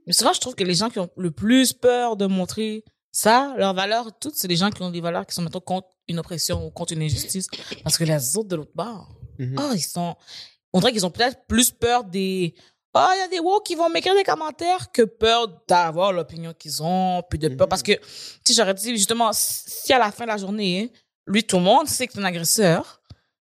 Mais 0.06 0.14
souvent, 0.14 0.34
je 0.34 0.42
trouve 0.42 0.54
que 0.54 0.64
les 0.64 0.76
gens 0.76 0.92
qui 0.92 1.00
ont 1.00 1.10
le 1.18 1.32
plus 1.32 1.74
peur 1.74 2.18
de 2.18 2.28
montrer 2.28 2.84
ça, 3.12 3.56
leurs 3.58 3.74
valeurs, 3.74 4.12
toutes, 4.20 4.36
c'est 4.36 4.48
les 4.48 4.58
gens 4.58 4.70
qui 4.70 4.84
ont 4.84 4.92
des 4.92 5.02
valeurs 5.02 5.26
qui 5.26 5.34
sont, 5.34 5.42
mettons, 5.42 5.60
contre 5.60 5.88
une 6.08 6.20
oppression 6.20 6.64
ou 6.64 6.70
contre 6.70 6.94
une 6.94 7.02
injustice. 7.02 7.48
Parce 7.84 7.98
que 7.98 8.04
les 8.04 8.38
autres 8.38 8.50
de 8.50 8.58
l'autre 8.58 8.76
bord, 8.76 9.10
Mhm. 9.40 9.56
oh, 9.60 9.72
ils 9.74 9.82
sont, 9.82 10.16
on 10.74 10.80
dirait 10.80 10.92
qu'ils 10.92 11.06
ont 11.06 11.12
peut-être 11.12 11.46
plus 11.48 11.72
peur 11.72 12.04
des, 12.04 12.56
oh, 12.96 13.08
il 13.16 13.20
y 13.20 13.22
a 13.22 13.28
des 13.28 13.40
woke 13.40 13.66
qui 13.66 13.76
vont 13.76 13.90
m'écrire 13.90 14.16
des 14.16 14.24
commentaires 14.24 14.92
que 14.92 15.04
peur 15.04 15.48
d'avoir 15.68 16.12
l'opinion 16.12 16.54
qu'ils 16.54 16.82
ont, 16.82 17.22
puis 17.30 17.40
de 17.40 17.50
peur. 17.50 17.68
Parce 17.68 17.84
que, 17.84 17.94
si 18.46 18.54
j'aurais 18.54 18.74
dit, 18.74 18.96
justement, 18.96 19.32
si 19.34 19.94
à 19.94 20.00
la 20.00 20.12
fin 20.12 20.26
de 20.26 20.30
la 20.30 20.38
journée, 20.38 20.92
lui, 21.26 21.44
tout 21.44 21.58
le 21.58 21.64
monde 21.64 21.88
sait 21.88 22.08
que 22.08 22.14
t'es 22.14 22.20
un 22.20 22.26
agresseur, 22.26 23.02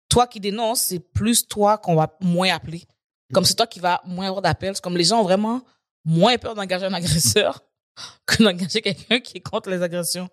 toi 0.08 0.26
qui 0.26 0.40
dénonces, 0.40 0.80
c'est 0.80 1.00
plus 1.00 1.46
toi 1.46 1.78
qu'on 1.78 1.94
va 1.94 2.16
moins 2.20 2.52
appeler. 2.54 2.84
Comme 3.32 3.44
c'est 3.44 3.54
toi 3.54 3.66
qui 3.66 3.78
va 3.78 4.00
moins 4.06 4.26
avoir 4.26 4.40
d'appels. 4.40 4.74
C'est 4.74 4.82
comme 4.82 4.96
les 4.96 5.04
gens 5.04 5.20
ont 5.20 5.24
vraiment 5.24 5.60
moins 6.04 6.38
peur 6.38 6.54
d'engager 6.54 6.86
un 6.86 6.94
agresseur 6.94 7.62
que 8.26 8.42
d'engager 8.42 8.80
quelqu'un 8.80 9.20
qui 9.20 9.36
est 9.36 9.40
contre 9.40 9.68
les 9.68 9.82
agressions. 9.82 10.28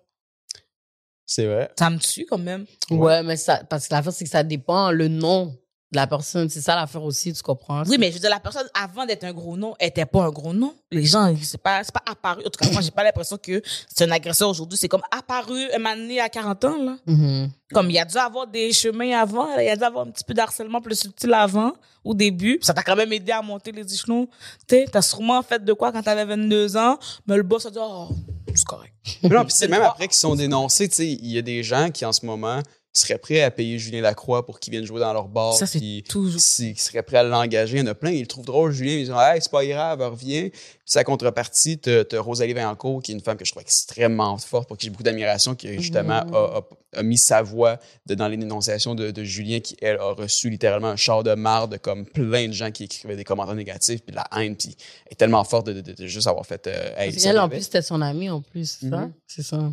C'est 1.26 1.44
vrai. 1.44 1.70
Ça 1.78 1.90
me 1.90 1.98
tue 1.98 2.24
quand 2.24 2.38
même. 2.38 2.64
Ouais, 2.88 3.22
mais 3.22 3.36
ça, 3.36 3.64
parce 3.64 3.88
que 3.88 3.94
l'affaire, 3.94 4.12
c'est 4.12 4.24
que 4.24 4.30
ça 4.30 4.44
dépend 4.44 4.92
le 4.92 5.08
nom 5.08 5.58
la 5.92 6.06
personne. 6.06 6.48
C'est 6.48 6.60
ça 6.60 6.74
l'affaire 6.74 7.02
aussi, 7.02 7.32
tu 7.32 7.42
comprends? 7.42 7.82
Oui, 7.86 7.96
mais 7.98 8.08
je 8.08 8.14
veux 8.14 8.20
dire, 8.20 8.30
la 8.30 8.40
personne, 8.40 8.66
avant 8.74 9.06
d'être 9.06 9.24
un 9.24 9.32
gros 9.32 9.56
nom, 9.56 9.74
était 9.78 10.06
pas 10.06 10.24
un 10.24 10.30
gros 10.30 10.52
nom. 10.52 10.74
Les 10.90 11.04
gens, 11.04 11.34
c'est 11.42 11.60
pas, 11.60 11.82
c'est 11.84 11.92
pas 11.92 12.02
apparu. 12.06 12.42
En 12.44 12.50
tout 12.50 12.58
cas, 12.58 12.70
moi, 12.70 12.80
j'ai 12.80 12.90
pas 12.90 13.04
l'impression 13.04 13.38
que 13.38 13.62
c'est 13.88 14.04
un 14.04 14.10
agresseur 14.10 14.48
aujourd'hui. 14.48 14.78
C'est 14.78 14.88
comme 14.88 15.02
apparu 15.10 15.70
un 15.72 15.96
donné 15.96 16.20
à 16.20 16.28
40 16.28 16.64
ans, 16.64 16.82
là. 16.82 16.96
Mhm. 17.06 17.50
Comme 17.72 17.90
il 17.90 17.94
y 17.94 17.98
a 17.98 18.04
dû 18.04 18.16
avoir 18.16 18.46
des 18.46 18.72
chemins 18.72 19.18
avant, 19.18 19.48
il 19.58 19.64
y 19.64 19.68
a 19.68 19.76
dû 19.76 19.82
avoir 19.82 20.06
un 20.06 20.10
petit 20.10 20.24
peu 20.24 20.34
d'harcèlement 20.34 20.80
plus 20.80 20.98
subtil 20.98 21.32
avant, 21.34 21.72
au 22.04 22.14
début. 22.14 22.58
Ça 22.62 22.72
t'a 22.72 22.82
quand 22.82 22.96
même 22.96 23.12
aidé 23.12 23.32
à 23.32 23.42
monter 23.42 23.72
les 23.72 23.92
échelons. 23.92 24.28
Tu 24.68 24.84
t'as 24.90 25.02
sûrement 25.02 25.42
fait 25.42 25.64
de 25.64 25.72
quoi 25.72 25.92
quand 25.92 26.02
t'avais 26.02 26.24
22 26.24 26.76
ans, 26.76 26.98
mais 27.26 27.36
le 27.36 27.42
boss 27.42 27.66
a 27.66 27.70
dit, 27.70 27.78
oh, 27.80 28.08
c'est 28.54 28.64
correct. 28.64 28.92
Non, 29.22 29.44
puis 29.44 29.52
c'est 29.52 29.68
même 29.68 29.82
après 29.82 30.06
qu'ils 30.08 30.16
sont 30.16 30.34
dénoncés, 30.34 30.88
tu 30.88 30.96
sais, 30.96 31.08
il 31.08 31.30
y 31.30 31.38
a 31.38 31.42
des 31.42 31.62
gens 31.62 31.90
qui 31.90 32.04
en 32.04 32.12
ce 32.12 32.24
moment 32.24 32.60
seraient 32.98 33.18
prêts 33.18 33.42
à 33.42 33.50
payer 33.50 33.78
Julien 33.78 34.00
Lacroix 34.00 34.44
pour 34.46 34.58
qu'il 34.60 34.70
vienne 34.72 34.84
jouer 34.84 35.00
dans 35.00 35.12
leur 35.12 35.28
bar. 35.28 35.54
Ça, 35.54 35.66
c'est 35.66 36.02
toujours- 36.08 36.40
Qui 36.74 36.80
seraient 36.82 37.02
prêts 37.02 37.18
à 37.18 37.22
l'engager. 37.22 37.76
Il 37.78 37.80
y 37.80 37.82
en 37.82 37.86
a 37.90 37.94
plein, 37.94 38.10
ils 38.10 38.20
le 38.22 38.26
trouvent 38.26 38.44
drôle, 38.46 38.72
Julien. 38.72 38.92
Ils 38.92 39.04
disent, 39.06 39.14
hey, 39.16 39.40
c'est 39.40 39.50
pas 39.50 39.64
grave, 39.66 40.00
reviens. 40.00 40.48
Puis 40.50 40.92
sa 40.92 41.02
contrepartie, 41.04 41.78
t'as 41.78 42.04
t'as 42.04 42.20
Rosalie 42.20 42.52
Vaillancourt, 42.52 43.02
qui 43.02 43.12
est 43.12 43.14
une 43.14 43.20
femme 43.20 43.36
que 43.36 43.44
je 43.44 43.50
trouve 43.50 43.62
extrêmement 43.62 44.36
forte, 44.38 44.68
pour 44.68 44.76
qui 44.76 44.86
j'ai 44.86 44.90
beaucoup 44.90 45.02
d'admiration, 45.02 45.54
qui 45.54 45.72
justement 45.80 46.24
Mm. 46.24 46.34
a, 46.34 46.38
a- 46.58 46.98
a 46.98 47.02
mis 47.02 47.18
sa 47.18 47.42
voix 47.42 47.78
de- 48.06 48.14
dans 48.14 48.28
les 48.28 48.36
dénonciations 48.36 48.94
de, 48.94 49.10
de 49.10 49.24
Julien, 49.24 49.60
qui, 49.60 49.76
elle, 49.82 49.96
a 49.98 50.12
reçu 50.12 50.48
littéralement 50.48 50.88
un 50.88 50.96
char 50.96 51.22
de 51.24 51.34
marde, 51.34 51.78
comme 51.78 52.06
plein 52.06 52.46
de 52.48 52.52
gens 52.52 52.70
qui 52.70 52.84
écrivaient 52.84 53.16
des 53.16 53.24
commentaires 53.24 53.54
négatifs, 53.56 54.02
puis 54.02 54.12
de 54.12 54.16
la 54.16 54.26
haine, 54.40 54.56
puis 54.56 54.76
elle 55.06 55.12
est 55.12 55.16
tellement 55.16 55.42
forte 55.44 55.66
de, 55.66 56.06
juste 56.06 56.26
avoir 56.28 56.46
fait. 56.46 56.66
euh, 56.68 56.90
hey, 56.96 57.10
qu'elle, 57.24 57.38
en 57.38 57.48
plus, 57.48 57.62
c'était 57.64 57.82
son 57.82 58.00
amie, 58.00 58.30
en 58.30 58.40
plus, 58.40 58.78
ça? 58.80 59.10
C'est 59.26 59.42
ça. 59.42 59.70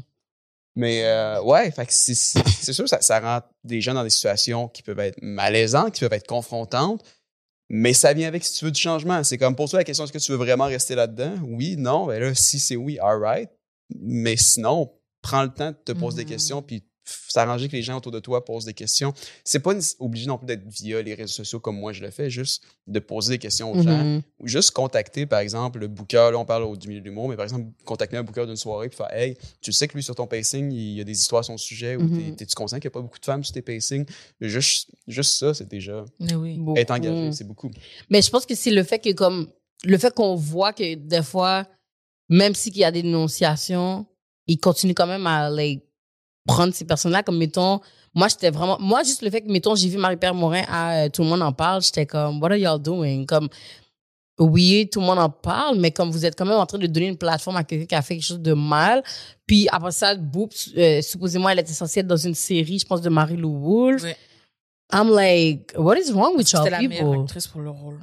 Mais 0.76 1.04
euh, 1.06 1.42
ouais, 1.44 1.70
fait 1.72 1.86
que 1.86 1.94
c'est- 1.94 2.16
c'est 2.16 2.48
c'est 2.48 2.74
sûr, 2.74 2.90
ça, 2.90 3.00
ça 3.02 3.20
rend 3.20 3.42
des 3.64 3.80
gens 3.82 3.94
dans 3.94 4.04
des 4.04 4.10
situations 4.10 4.68
qui 4.68 4.82
peuvent 4.82 5.00
être 5.00 5.20
malaisantes, 5.22 5.94
qui 5.94 6.00
peuvent 6.02 6.14
être 6.14 6.26
confrontantes, 6.28 7.04
mais 7.70 7.94
ça 7.94 8.14
vient 8.14 8.28
avec 8.28 8.44
si 8.44 8.54
tu 8.58 8.66
veux 8.66 8.72
du 8.72 8.82
changement. 8.82 9.24
C'est 9.24 9.38
comme 9.38 9.56
pour 9.56 9.70
toi 9.70 9.80
la 9.80 9.84
question, 9.84 10.04
est-ce 10.06 10.14
que 10.14 10.18
tu 10.18 10.32
veux 10.32 10.38
vraiment 10.38 10.66
rester 10.66 10.96
là-dedans? 10.96 11.36
Oui, 11.44 11.76
non, 11.78 12.08
ben 12.08 12.20
là, 12.22 12.34
si 12.36 12.60
c'est 12.60 12.76
oui, 12.76 12.98
alright. 13.00 13.50
Mais 14.00 14.36
sinon, 14.36 14.92
prends 15.22 15.44
le 15.44 15.50
temps 15.54 15.70
de 15.72 15.78
te 15.86 15.92
poser 15.92 16.18
des 16.18 16.24
Mhm. 16.24 16.30
questions, 16.30 16.62
puis 16.64 16.84
s'arranger 17.06 17.68
que 17.68 17.76
les 17.76 17.82
gens 17.82 17.98
autour 17.98 18.12
de 18.12 18.20
toi 18.20 18.46
posent 18.46 18.66
des 18.66 18.74
questions. 18.74 19.14
C'est 19.44 19.60
pas 19.60 19.74
obligé 20.00 20.28
non 20.28 20.38
plus 20.38 20.46
d'être 20.46 20.64
via 20.68 21.02
les 21.02 21.14
réseaux 21.14 21.34
sociaux 21.34 21.60
comme 21.60 21.78
moi 21.78 21.92
je 21.94 22.02
le 22.02 22.12
fais, 22.12 22.30
juste 22.30 22.64
de 22.88 23.00
poser 23.00 23.34
des 23.36 23.40
questions 23.40 23.72
aux 23.72 23.82
gens 23.82 24.04
Mhm. 24.06 24.22
ou 24.40 24.48
juste 24.48 24.72
contacter, 24.72 25.26
par 25.26 25.40
exemple, 25.40 25.80
le 25.80 25.88
booker. 25.88 26.30
Là, 26.32 26.38
on 26.38 26.46
parle 26.46 26.64
au- 26.64 26.76
du 26.78 26.88
milieu 26.88 27.02
de 27.02 27.06
l'humour, 27.06 27.28
mais 27.30 27.36
par 27.36 27.44
exemple, 27.44 27.68
contacter 27.86 28.18
un 28.18 28.24
booker 28.24 28.46
d'une 28.46 28.56
soirée 28.56 28.90
puis 28.90 28.98
faire 28.98 29.12
Hey, 29.14 29.38
tu 29.62 29.72
sais 29.74 29.88
que 29.88 29.96
lui, 29.96 30.04
sur 30.04 30.16
ton 30.16 30.28
pacing, 30.28 30.72
il 30.72 30.94
y 30.98 31.02
a 31.02 31.04
des 31.04 31.12
histoires 31.20 31.42
à 31.42 31.44
son 31.44 31.58
sujet 31.58 31.96
ou 31.96 32.04
Mhm. 32.04 32.18
t'es- 32.18 32.36
t'es-tu 32.38 32.56
conscient 32.56 32.80
qu'il 32.80 32.88
n'y 32.88 32.94
a 32.94 32.96
pas 32.96 33.02
beaucoup 33.02 33.20
de 33.20 33.26
femmes 33.26 33.44
sur 33.44 33.54
tes 33.54 33.62
pacings? 33.62 34.06
Juste, 34.42 34.90
juste 35.08 35.34
ça, 35.38 35.54
c'est 35.54 35.68
déjà 35.68 36.06
Mais 36.20 36.36
oui. 36.36 36.60
Être 36.76 36.92
engagé, 36.92 37.32
c'est 37.32 37.44
beaucoup. 37.48 37.70
Mais 38.10 38.22
je 38.22 38.30
pense 38.30 38.46
que 38.46 38.56
c'est 38.56 38.72
le 38.72 38.84
fait 38.84 39.00
que, 39.00 39.12
comme, 39.14 39.50
le 39.84 39.98
fait 39.98 40.14
qu'on 40.14 40.36
voit 40.36 40.72
que 40.74 40.96
des 40.96 41.24
fois, 41.24 41.68
même 42.30 42.56
s'il 42.56 42.78
y 42.78 42.84
a 42.84 42.92
des 42.92 43.02
dénonciations, 43.04 44.06
ils 44.48 44.58
continuent 44.60 44.94
quand 44.94 45.08
même 45.08 45.28
à, 45.28 45.50
like, 45.50 45.84
prendre 46.46 46.74
ces 46.74 46.86
personnes-là. 46.86 47.24
Comme, 47.24 47.38
mettons, 47.38 47.80
moi, 48.14 48.28
j'étais 48.28 48.52
vraiment, 48.52 48.78
moi, 48.80 49.04
juste 49.04 49.22
le 49.22 49.30
fait 49.30 49.42
que, 49.42 49.52
mettons, 49.52 49.76
j'ai 49.76 49.90
vu 49.90 49.98
Marie-Pierre 49.98 50.36
Morin 50.36 50.64
à 50.68 51.06
euh, 51.06 51.10
Tout 51.10 51.24
le 51.24 51.30
monde 51.30 51.42
en 51.42 51.52
parle, 51.52 51.82
j'étais 51.82 52.06
comme, 52.06 52.42
what 52.42 52.52
are 52.52 52.58
y'all 52.58 52.80
doing? 52.80 53.26
Comme, 53.26 53.50
oui, 54.40 54.90
tout 54.92 55.00
le 55.00 55.06
monde 55.06 55.20
en 55.20 55.30
parle, 55.30 55.78
mais 55.78 55.92
comme 55.92 56.10
vous 56.10 56.26
êtes 56.26 56.36
quand 56.36 56.46
même 56.46 56.58
en 56.58 56.66
train 56.66 56.80
de 56.80 56.88
donner 56.88 57.08
une 57.08 57.18
plateforme 57.18 57.58
à 57.58 57.64
quelqu'un 57.64 57.86
qui 57.86 57.96
a 57.96 58.02
fait 58.02 58.16
quelque 58.16 58.26
chose 58.26 58.40
de 58.40 58.54
mal. 58.54 59.04
Puis 59.46 59.68
après 59.72 59.92
ça, 59.92 60.16
Boop, 60.16 60.52
euh, 60.76 61.02
supposément, 61.02 61.50
elle 61.50 61.60
était 61.60 61.74
censée 61.74 62.00
être 62.00 62.08
dans 62.08 62.18
une 62.18 62.34
série, 62.34 62.80
je 62.80 62.86
pense, 62.86 63.02
de 63.02 63.10
Marie-Lou 63.10 63.60
Wolfe. 63.60 64.04
Ouais. 64.04 64.18
I'm 64.92 65.10
like, 65.10 65.74
what 65.78 65.98
is 65.98 66.12
wrong 66.12 66.36
with 66.36 66.52
y'all 66.52 66.64
C'était 66.64 66.72
la 66.72 66.82
meilleure 66.88 67.06
people? 67.10 67.24
actrice 67.24 67.48
pour 67.48 67.62
le 67.62 67.70
rôle. 67.70 68.00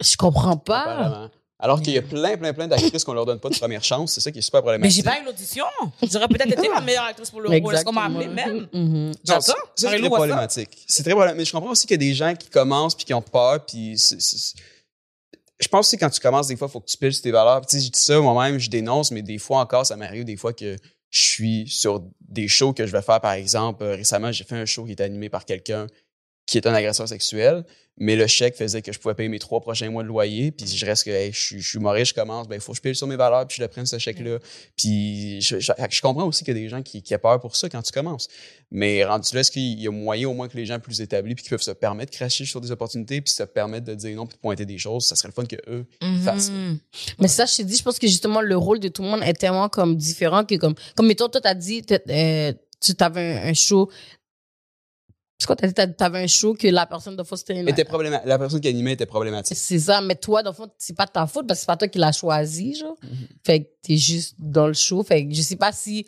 Je 0.00 0.16
comprends 0.16 0.56
pas. 0.56 0.82
Apparemment. 0.82 1.30
Alors 1.64 1.80
qu'il 1.80 1.92
y 1.94 1.98
a 1.98 2.02
plein, 2.02 2.36
plein, 2.36 2.52
plein 2.52 2.66
d'actrices 2.66 3.04
qu'on 3.04 3.12
leur 3.14 3.24
donne 3.24 3.38
pas 3.38 3.48
de 3.48 3.56
première 3.56 3.84
chance. 3.84 4.12
C'est 4.12 4.20
ça 4.20 4.32
qui 4.32 4.40
est 4.40 4.42
super 4.42 4.58
Mais 4.58 4.62
problématique. 4.62 4.96
j'ai 4.96 5.02
pas 5.08 5.20
eu 5.20 5.24
l'audition. 5.24 5.64
J'aurais 6.10 6.26
peut-être 6.26 6.52
été 6.58 6.68
la 6.68 6.80
meilleure 6.80 7.04
actrice 7.04 7.30
pour 7.30 7.40
le 7.40 7.48
rôle. 7.60 7.74
Est-ce 7.74 7.84
qu'on 7.84 7.92
m'a 7.92 8.06
appelé 8.06 8.26
même? 8.26 8.66
Non, 8.72 9.12
J'attends. 9.24 9.52
c'est- 9.76 9.86
très 9.86 9.98
ça. 10.02 10.08
problématique. 10.10 10.70
C'est 10.88 11.02
très 11.04 11.12
problématique. 11.12 11.38
Mais 11.38 11.44
je 11.44 11.52
comprends 11.52 11.70
aussi 11.70 11.86
qu'il 11.86 11.94
y 11.94 12.04
a 12.04 12.08
des 12.10 12.14
gens 12.14 12.34
qui 12.34 12.48
commencent 12.50 12.96
puis 12.96 13.04
qui 13.04 13.14
ont 13.14 13.22
peur. 13.22 13.64
Puis 13.64 13.96
je 13.96 15.68
pense 15.68 15.86
aussi 15.86 15.96
que 15.96 16.04
quand 16.04 16.10
tu 16.10 16.20
commences, 16.20 16.48
des 16.48 16.56
fois, 16.56 16.66
il 16.68 16.72
faut 16.72 16.80
que 16.80 16.90
tu 16.90 16.96
piles 16.96 17.12
sur 17.12 17.22
tes 17.22 17.30
valeurs. 17.30 17.60
Puis, 17.60 17.68
tu 17.70 17.78
sais, 17.78 17.86
je 17.86 17.90
dis 17.92 18.00
ça 18.00 18.18
moi-même, 18.20 18.58
je 18.58 18.68
dénonce, 18.68 19.12
mais 19.12 19.22
des 19.22 19.38
fois 19.38 19.60
encore, 19.60 19.86
ça 19.86 19.96
m'arrive 19.96 20.24
des 20.24 20.36
fois 20.36 20.52
que 20.52 20.76
je 21.10 21.20
suis 21.20 21.68
sur 21.68 22.02
des 22.20 22.48
shows 22.48 22.72
que 22.72 22.86
je 22.86 22.92
vais 22.92 23.02
faire, 23.02 23.20
par 23.20 23.32
exemple. 23.32 23.84
euh, 23.84 23.94
récemment, 23.94 24.32
j'ai 24.32 24.42
fait 24.44 24.56
un 24.56 24.64
show 24.66 24.84
qui 24.84 24.92
était 24.92 25.04
animé 25.04 25.28
par 25.28 25.44
quelqu'un 25.44 25.86
qui 26.46 26.58
est 26.58 26.66
un 26.66 26.74
agresseur 26.74 27.08
sexuel, 27.08 27.64
mais 27.98 28.16
le 28.16 28.26
chèque 28.26 28.56
faisait 28.56 28.80
que 28.82 28.90
je 28.90 28.98
pouvais 28.98 29.14
payer 29.14 29.28
mes 29.28 29.38
trois 29.38 29.60
prochains 29.60 29.90
mois 29.90 30.02
de 30.02 30.08
loyer, 30.08 30.50
puis 30.50 30.66
je 30.66 30.84
reste 30.86 31.04
que 31.04 31.10
hey, 31.10 31.30
je, 31.30 31.38
suis- 31.38 31.60
je 31.60 31.68
suis 31.68 31.78
humoriste, 31.78 32.10
je 32.10 32.14
commence, 32.14 32.48
ben 32.48 32.56
il 32.56 32.60
faut 32.60 32.72
que 32.72 32.76
je 32.76 32.82
paye 32.82 32.94
sur 32.96 33.06
mes 33.06 33.16
valeurs, 33.16 33.46
puis 33.46 33.56
je 33.58 33.62
le 33.62 33.68
prenne 33.68 33.84
ce 33.86 33.98
chèque-là. 33.98 34.38
Puis 34.76 35.40
je, 35.42 35.60
je- 35.60 35.72
je 35.90 36.00
comprends 36.00 36.26
aussi 36.26 36.42
qu'il 36.42 36.54
y 36.56 36.58
a 36.58 36.60
des 36.62 36.68
gens 36.70 36.82
qui, 36.82 37.02
qui 37.02 37.14
ont 37.14 37.18
peur 37.18 37.38
pour 37.38 37.54
ça 37.54 37.68
quand 37.68 37.82
tu 37.82 37.92
commences. 37.92 38.28
Mais 38.70 39.04
rendu 39.04 39.28
là, 39.34 39.40
est-ce 39.40 39.50
qu'il 39.50 39.78
y 39.80 39.86
a 39.86 39.90
moyen 39.90 40.28
au 40.28 40.32
moins 40.34 40.48
que 40.48 40.56
les 40.56 40.64
gens 40.66 40.80
plus 40.80 41.00
établis 41.02 41.34
puis 41.34 41.44
qui 41.44 41.50
peuvent 41.50 41.60
se 41.62 41.70
permettre 41.70 42.12
de 42.12 42.16
cracher 42.16 42.44
sur 42.46 42.60
des 42.62 42.70
opportunités 42.70 43.20
puis 43.20 43.32
se 43.32 43.42
permettre 43.42 43.84
de 43.86 43.94
dire 43.94 44.16
non 44.16 44.26
puis 44.26 44.36
de 44.36 44.40
pointer 44.40 44.64
des 44.64 44.78
choses, 44.78 45.06
ça 45.06 45.14
serait 45.14 45.28
le 45.28 45.34
fun 45.34 45.44
que 45.44 45.56
eux 45.70 45.84
Mhm. 46.02 46.22
fassent. 46.22 46.50
Mais 47.18 47.28
ça, 47.28 47.44
je 47.46 47.56
te 47.56 47.62
dis, 47.62 47.76
je 47.76 47.82
pense 47.82 47.98
que 47.98 48.06
justement, 48.06 48.40
le 48.40 48.56
rôle 48.56 48.80
de 48.80 48.88
tout 48.88 49.02
le 49.02 49.08
monde 49.08 49.22
est 49.22 49.34
tellement 49.34 49.68
comme 49.68 49.96
différent 49.96 50.44
que 50.44 50.54
comme, 50.54 50.74
comme 50.96 51.06
mettons, 51.06 51.28
toi, 51.28 51.40
t'as 51.42 51.54
dit, 51.54 51.82
euh, 52.08 52.52
tu 52.80 52.94
t'avais 52.94 53.38
un, 53.38 53.48
un 53.50 53.54
show. 53.54 53.90
C'est 55.42 55.46
quoi, 55.46 55.56
t'as 55.56 55.66
dit, 55.66 55.94
t'avais 55.96 56.22
un 56.22 56.26
show 56.28 56.54
que 56.54 56.68
la 56.68 56.86
personne 56.86 57.16
de 57.16 57.22
fois, 57.24 57.36
c'était 57.36 57.58
une- 57.58 57.68
Était 57.68 57.82
probléma- 57.82 58.22
La 58.24 58.38
personne 58.38 58.60
qui 58.60 58.68
animait 58.68 58.92
était 58.92 59.06
problématique. 59.06 59.56
C'est 59.56 59.80
ça, 59.80 60.00
mais 60.00 60.14
toi, 60.14 60.40
le 60.40 60.52
fond, 60.52 60.68
c'est 60.78 60.94
pas 60.96 61.04
de 61.06 61.10
ta 61.10 61.26
faute 61.26 61.48
parce 61.48 61.58
que 61.58 61.62
c'est 61.62 61.66
pas 61.66 61.76
toi 61.76 61.88
qui 61.88 61.98
l'as 61.98 62.12
choisi, 62.12 62.76
genre. 62.76 62.96
Mhm. 63.02 63.10
Fait 63.44 63.60
que 63.64 63.68
t'es 63.82 63.96
juste 63.96 64.36
dans 64.38 64.68
le 64.68 64.72
show. 64.72 65.02
Fait 65.02 65.26
que 65.26 65.34
je 65.34 65.42
sais 65.42 65.56
pas 65.56 65.72
si 65.72 66.06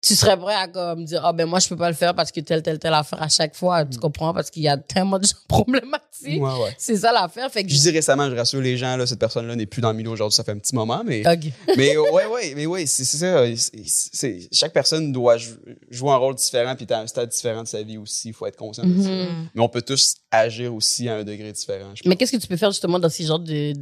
tu 0.00 0.14
serais 0.14 0.36
prêt 0.36 0.54
à 0.54 0.68
comme 0.68 1.04
dire, 1.04 1.24
ah 1.24 1.32
ben 1.32 1.44
moi, 1.44 1.58
je 1.58 1.68
peux 1.68 1.76
pas 1.76 1.88
le 1.88 1.96
faire 1.96 2.14
parce 2.14 2.30
que 2.30 2.38
telle, 2.40 2.62
telle, 2.62 2.78
telle 2.78 2.94
affaire 2.94 3.20
à 3.20 3.28
chaque 3.28 3.56
fois. 3.56 3.84
Tu 3.84 3.98
comprends? 3.98 4.32
Parce 4.32 4.48
qu'il 4.48 4.62
y 4.62 4.68
a 4.68 4.76
tellement 4.76 5.18
de 5.18 5.24
gens 5.26 5.32
problématiques. 5.48 6.40
Ouais, 6.40 6.60
ouais. 6.62 6.74
C'est 6.78 6.96
ça 6.98 7.12
l'affaire. 7.12 7.50
Fait 7.50 7.64
que 7.64 7.68
Je 7.70 7.76
dis 7.76 7.90
récemment, 7.90 8.30
je 8.30 8.36
rassure 8.36 8.60
les 8.60 8.76
gens, 8.76 8.96
là, 8.96 9.06
cette 9.06 9.18
personne-là 9.18 9.56
n'est 9.56 9.66
plus 9.66 9.80
dans 9.82 9.90
le 9.90 9.96
milieu 9.96 10.10
aujourd'hui, 10.10 10.36
ça 10.36 10.44
fait 10.44 10.52
un 10.52 10.58
petit 10.58 10.74
moment, 10.74 11.02
mais, 11.04 11.26
Ok. 11.28 11.50
mais 11.76 11.96
ouais, 11.96 12.26
ouais, 12.26 12.52
mais 12.54 12.66
ouais, 12.66 12.86
c'est 12.86 13.04
ça. 13.04 13.44
c'est- 13.56 14.48
chaque 14.54 14.72
personne 14.72 15.10
doit 15.12 15.36
jou- 15.36 15.56
jouer 15.90 16.10
un 16.12 16.16
rôle 16.16 16.36
différent, 16.36 16.76
puis 16.76 16.86
à 16.90 17.00
un 17.00 17.06
stade 17.08 17.28
différent 17.30 17.64
de 17.64 17.68
sa 17.68 17.82
vie 17.82 17.98
aussi, 17.98 18.28
il 18.28 18.34
faut 18.34 18.46
être 18.46 18.56
conscient 18.56 18.84
de 18.86 19.02
ça. 19.02 19.08
Mhm. 19.10 19.48
Mais 19.54 19.60
on 19.60 19.68
peut 19.68 19.82
tous 19.82 20.14
agir 20.30 20.72
aussi 20.74 21.08
à 21.08 21.16
un 21.16 21.24
degré 21.24 21.50
différent. 21.52 21.92
Mais 22.06 22.14
qu'est-ce 22.14 22.32
que 22.32 22.36
tu 22.40 22.46
peux 22.46 22.56
faire 22.56 22.70
justement 22.70 23.00
dans 23.00 23.08
ces 23.08 23.24
genres 23.24 23.40
de, 23.40 23.72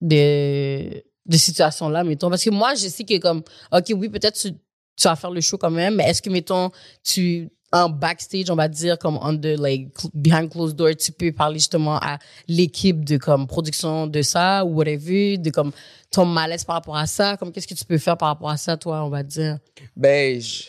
de, 0.00 1.02
de 1.26 1.36
situations-là, 1.36 2.04
mettons? 2.04 2.28
Parce 2.30 2.44
que 2.44 2.50
moi, 2.50 2.74
je 2.74 2.88
sais 2.88 3.04
que 3.04 3.18
comme, 3.18 3.42
OK, 3.72 3.92
oui, 3.96 4.08
peut-être 4.08 4.38
tu, 4.38 4.50
tu 4.96 5.08
vas 5.08 5.16
faire 5.16 5.30
le 5.30 5.40
show 5.40 5.58
quand 5.58 5.70
même, 5.70 5.96
mais 5.96 6.04
est-ce 6.04 6.20
que, 6.22 6.30
mettons, 6.30 6.70
tu, 7.02 7.48
en 7.72 7.88
backstage, 7.88 8.50
on 8.50 8.54
va 8.56 8.68
dire, 8.68 8.98
comme 8.98 9.18
under, 9.22 9.56
like, 9.58 9.88
behind 10.12 10.50
closed 10.50 10.76
door, 10.76 10.90
tu 10.94 11.10
peux 11.12 11.32
parler 11.32 11.58
justement 11.58 11.96
à 11.96 12.18
l'équipe 12.46 13.04
de, 13.04 13.16
comme, 13.16 13.46
production 13.46 14.06
de 14.06 14.20
ça, 14.22 14.64
ou 14.64 14.74
whatever, 14.74 15.38
de, 15.38 15.50
comme, 15.50 15.72
ton 16.10 16.26
malaise 16.26 16.64
par 16.64 16.74
rapport 16.76 16.96
à 16.96 17.06
ça? 17.06 17.36
Comme, 17.38 17.50
qu'est-ce 17.52 17.66
que 17.66 17.74
tu 17.74 17.84
peux 17.84 17.96
faire 17.98 18.16
par 18.18 18.28
rapport 18.28 18.50
à 18.50 18.56
ça, 18.58 18.76
toi, 18.76 19.02
on 19.04 19.08
va 19.08 19.22
dire? 19.22 19.58
Ben, 19.96 20.38
je- 20.40 20.64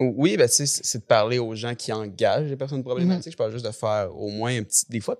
oui, 0.00 0.36
ben, 0.36 0.46
tu 0.48 0.54
sais, 0.54 0.66
c'est 0.66 0.98
de 0.98 1.04
parler 1.04 1.38
aux 1.38 1.54
gens 1.54 1.74
qui 1.74 1.90
engagent 1.92 2.50
les 2.50 2.56
personnes 2.56 2.82
problématiques. 2.82 3.32
Je 3.32 3.36
parle 3.36 3.52
juste 3.52 3.64
de 3.64 3.70
faire 3.70 4.14
au 4.14 4.28
moins 4.28 4.54
un 4.58 4.62
petit. 4.62 4.84
Des 4.90 5.00
fois, 5.00 5.16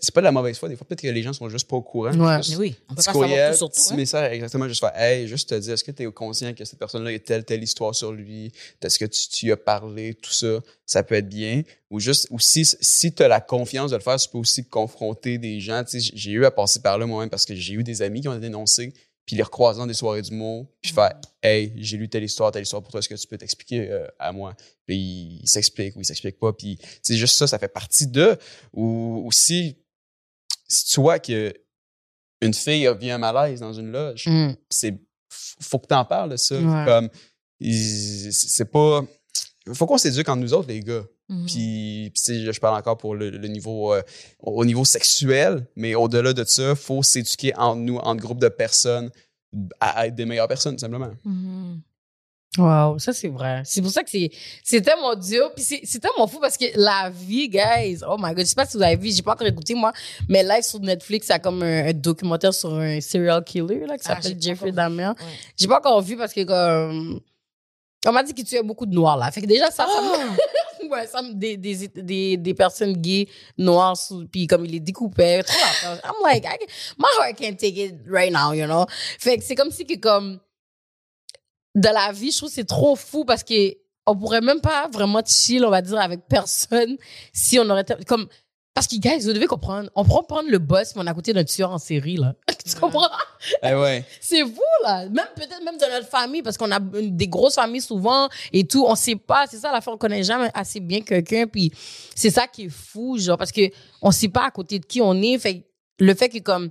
c'est 0.00 0.14
pas 0.14 0.20
de 0.20 0.24
la 0.26 0.32
mauvaise 0.32 0.56
foi. 0.58 0.68
Des 0.68 0.76
fois, 0.76 0.86
peut-être 0.86 1.02
que 1.02 1.08
les 1.08 1.22
gens 1.22 1.32
sont 1.32 1.48
juste 1.48 1.68
pas 1.68 1.76
au 1.76 1.82
courant. 1.82 2.12
Ouais. 2.14 2.36
Juste 2.38 2.50
Mais 2.50 2.56
oui, 2.56 2.76
on 2.86 2.90
peut 2.90 2.96
pas 2.96 3.02
savoir 3.02 3.26
courriel, 3.28 3.50
tout 3.52 3.56
sur 3.58 3.70
tout. 3.70 3.80
hein. 3.90 3.96
message, 3.96 4.32
exactement, 4.32 4.68
juste 4.68 4.80
faire, 4.80 4.96
hey, 4.98 5.26
juste 5.28 5.48
te 5.48 5.54
dire, 5.56 5.74
est-ce 5.74 5.84
que 5.84 5.90
tu 5.90 6.02
es 6.02 6.12
conscient 6.12 6.52
que 6.54 6.64
cette 6.64 6.78
personne-là 6.78 7.10
a 7.10 7.18
telle, 7.18 7.44
telle 7.44 7.62
histoire 7.62 7.94
sur 7.94 8.12
lui? 8.12 8.52
Est-ce 8.82 8.98
que 8.98 9.04
tu, 9.04 9.28
tu 9.28 9.46
y 9.46 9.52
as 9.52 9.56
parlé? 9.56 10.14
Tout 10.14 10.32
ça, 10.32 10.58
ça 10.86 11.02
peut 11.02 11.14
être 11.16 11.28
bien. 11.28 11.62
Ou 11.90 12.00
juste, 12.00 12.26
ou 12.30 12.38
si, 12.38 12.64
si 12.64 13.12
tu 13.12 13.22
as 13.22 13.28
la 13.28 13.40
confiance 13.40 13.90
de 13.90 13.96
le 13.96 14.02
faire, 14.02 14.16
tu 14.16 14.28
peux 14.28 14.38
aussi 14.38 14.64
confronter 14.64 15.38
des 15.38 15.60
gens. 15.60 15.82
Tu 15.84 16.00
sais, 16.00 16.12
j'ai- 16.14 16.30
eu 16.30 16.44
à 16.44 16.50
passer 16.50 16.80
par 16.80 16.96
là 16.98 17.06
moi-même 17.06 17.30
parce 17.30 17.44
que 17.44 17.54
j'ai 17.54 17.74
eu 17.74 17.82
des 17.82 18.02
amis 18.02 18.20
qui 18.20 18.28
ont 18.28 18.38
dénoncé, 18.38 18.92
puis 19.26 19.36
les 19.36 19.42
recroiser 19.42 19.78
dans 19.78 19.86
des 19.86 19.94
soirées 19.94 20.22
d'humour, 20.22 20.66
puis 20.80 20.92
faire, 20.92 21.12
hey, 21.42 21.72
j'ai 21.76 21.96
lu 21.96 22.08
telle 22.08 22.24
histoire, 22.24 22.50
telle 22.50 22.62
histoire 22.62 22.82
pour 22.82 22.90
toi, 22.90 22.98
est-ce 22.98 23.08
que 23.08 23.14
tu 23.14 23.26
peux 23.28 23.38
t'expliquer 23.38 23.88
euh, 23.90 24.06
à 24.18 24.32
moi? 24.32 24.54
Puis 24.86 25.38
il, 25.42 25.46
s'explique 25.48 25.94
ou 25.94 26.00
il 26.00 26.04
s'explique 26.04 26.38
pas, 26.38 26.52
puis 26.52 26.78
c'est 27.02 27.16
juste 27.16 27.36
ça, 27.36 27.46
ça 27.46 27.58
fait 27.58 27.68
partie 27.68 28.08
de. 28.08 28.36
Ou 28.72 29.22
aussi, 29.26 29.76
si 30.70 30.84
tu 30.86 31.00
vois 31.00 31.18
que 31.18 31.52
une 32.40 32.54
fille 32.54 32.86
a 32.86 32.94
vu 32.94 33.10
un 33.10 33.18
malaise 33.18 33.60
dans 33.60 33.72
une 33.74 33.90
loge, 33.92 34.26
Mm. 34.26 34.52
c'est 34.70 34.98
faut 35.60 35.78
que 35.78 35.86
t'en 35.86 36.04
parles 36.04 36.30
de 36.30 36.36
ça. 36.36 36.56
Ouais. 36.56 36.84
Comme 36.86 37.08
il- 37.60 38.32
c'est 38.32 38.64
pas 38.64 39.04
faut 39.74 39.86
qu'on 39.86 39.98
s'éduque 39.98 40.28
entre 40.28 40.40
nous 40.40 40.54
autres 40.54 40.68
les 40.68 40.80
gars. 40.80 41.04
Mhm. 41.28 41.46
Puis, 41.46 42.12
tu 42.16 42.52
je 42.52 42.58
parle 42.60 42.76
encore 42.78 42.96
pour 42.98 43.14
le, 43.14 43.30
le 43.30 43.46
niveau 43.46 43.94
euh, 43.94 44.02
au 44.40 44.64
niveau 44.64 44.84
sexuel, 44.84 45.64
mais 45.76 45.94
au-delà 45.94 46.32
de 46.32 46.42
ça, 46.44 46.74
faut 46.74 47.02
s'éduquer 47.04 47.54
entre 47.56 47.76
nous, 47.80 47.98
entre 47.98 48.20
groupes 48.20 48.40
de 48.40 48.48
personnes 48.48 49.10
à, 49.78 50.06
être 50.08 50.14
des 50.16 50.24
meilleures 50.24 50.48
personnes 50.48 50.74
tout 50.74 50.80
simplement. 50.80 51.12
Mhm. 51.24 51.80
Wow, 52.58 52.98
ça 52.98 53.12
c'est 53.12 53.28
vrai. 53.28 53.62
C'est 53.64 53.80
pour 53.80 53.92
ça 53.92 54.02
que 54.02 54.10
c'est 54.10 54.28
c'est 54.64 54.80
tellement 54.80 55.14
dur 55.14 55.52
puis 55.54 55.62
c'est 55.64 55.98
tellement 56.00 56.26
fou 56.26 56.40
parce 56.40 56.56
que 56.56 56.64
la 56.74 57.08
vie 57.08 57.48
guys, 57.48 58.00
oh 58.04 58.16
my 58.18 58.30
god, 58.34 58.40
je 58.40 58.46
sais 58.46 58.54
pas 58.56 58.66
si 58.66 58.76
vous 58.76 58.82
avez 58.82 58.96
vu, 58.96 59.12
j'ai 59.12 59.22
pas 59.22 59.34
encore 59.34 59.46
écouté 59.46 59.72
moi, 59.74 59.92
mais 60.28 60.42
live 60.42 60.62
sur 60.64 60.80
Netflix, 60.80 61.28
y 61.28 61.32
a 61.32 61.38
comme 61.38 61.62
un, 61.62 61.86
un 61.88 61.92
documentaire 61.92 62.52
sur 62.52 62.74
un 62.74 63.00
serial 63.00 63.44
killer 63.44 63.86
là 63.86 63.96
qui 63.96 64.04
Ah, 64.08 64.16
s'appelle 64.20 64.36
Jeffrey. 64.42 64.72
Dahmer. 64.72 65.12
J'ai 65.56 65.68
pas 65.68 65.78
encore 65.78 66.02
vu 66.02 66.16
parce 66.16 66.32
que 66.32 66.42
comme 66.42 67.20
on 68.06 68.12
m'a 68.12 68.24
dit 68.24 68.34
qu'il 68.34 68.44
tuait 68.44 68.64
beaucoup 68.64 68.86
de 68.86 68.94
noirs 68.94 69.16
là. 69.16 69.30
Fait 69.30 69.42
que 69.42 69.46
déjà 69.46 69.70
ça 69.70 69.86
ça 69.86 70.02
me 70.02 70.88
ouais, 70.90 71.06
ça 71.06 71.22
me 71.22 71.34
des, 71.34 71.56
des 71.56 71.86
des 71.86 72.36
des 72.36 72.54
personnes 72.54 72.94
gays 72.94 73.28
noires 73.58 73.96
sous- 73.96 74.26
puis 74.26 74.48
comme 74.48 74.64
il 74.64 74.72
les 74.72 74.80
découpait, 74.80 75.44
trop 75.44 75.54
I'm 76.02 76.14
like 76.24 76.44
I, 76.44 76.56
my 76.98 77.06
heart 77.20 77.36
can't 77.38 77.56
take 77.56 77.76
it 77.80 77.94
right 78.08 78.32
now, 78.32 78.52
you 78.52 78.64
know? 78.66 78.86
Fait 79.20 79.38
que 79.38 79.44
c'est 79.44 79.54
comme 79.54 79.70
si 79.70 79.86
que 79.86 79.94
comme 80.00 80.40
de 81.80 81.88
la 81.88 82.12
vie, 82.12 82.30
je 82.30 82.36
trouve 82.36 82.48
que 82.50 82.54
c'est 82.54 82.64
trop 82.64 82.94
fou 82.94 83.24
parce 83.24 83.42
que 83.42 83.76
on 84.06 84.16
pourrait 84.16 84.40
même 84.40 84.60
pas 84.60 84.88
vraiment 84.92 85.22
chill, 85.24 85.64
on 85.64 85.70
va 85.70 85.82
dire, 85.82 85.98
avec 85.98 86.20
personne 86.28 86.96
si 87.32 87.58
on 87.58 87.68
aurait 87.70 87.84
comme 88.06 88.28
parce 88.72 88.86
que 88.86 88.96
guys, 88.96 89.26
vous 89.26 89.32
devez 89.32 89.46
comprendre, 89.46 89.90
on 89.96 90.04
prend 90.04 90.22
prendre 90.22 90.48
le 90.48 90.58
boss, 90.58 90.94
mais 90.94 91.02
on 91.02 91.06
à 91.06 91.12
côté 91.12 91.32
d'un 91.32 91.42
tueur 91.42 91.72
en 91.72 91.78
série 91.78 92.16
là. 92.16 92.34
tu 92.64 92.76
comprends? 92.76 93.08
Eh 93.62 93.74
ouais. 93.74 94.04
C'est 94.20 94.42
fou 94.44 94.60
là, 94.84 95.06
même 95.08 95.26
peut-être 95.34 95.62
même 95.64 95.76
dans 95.76 95.88
notre 95.88 96.06
famille 96.06 96.42
parce 96.42 96.56
qu'on 96.56 96.70
a 96.70 96.78
des 96.80 97.28
grosses 97.28 97.56
familles 97.56 97.80
souvent 97.80 98.28
et 98.52 98.64
tout, 98.64 98.84
on 98.86 98.94
sait 98.94 99.16
pas, 99.16 99.46
c'est 99.50 99.58
ça 99.58 99.72
la 99.72 99.80
fin 99.80 99.92
on 99.92 99.98
connaît 99.98 100.22
jamais 100.22 100.50
assez 100.54 100.80
bien 100.80 101.00
quelqu'un 101.00 101.46
puis 101.46 101.72
c'est 102.14 102.30
ça 102.30 102.46
qui 102.46 102.64
est 102.64 102.68
fou 102.68 103.18
genre 103.18 103.38
parce 103.38 103.52
que 103.52 103.70
on 104.02 104.10
sait 104.10 104.28
pas 104.28 104.46
à 104.46 104.50
côté 104.50 104.78
de 104.78 104.86
qui 104.86 105.00
on 105.00 105.14
est, 105.20 105.38
fait 105.38 105.66
le 105.98 106.14
fait 106.14 106.28
que 106.28 106.38
comme 106.38 106.70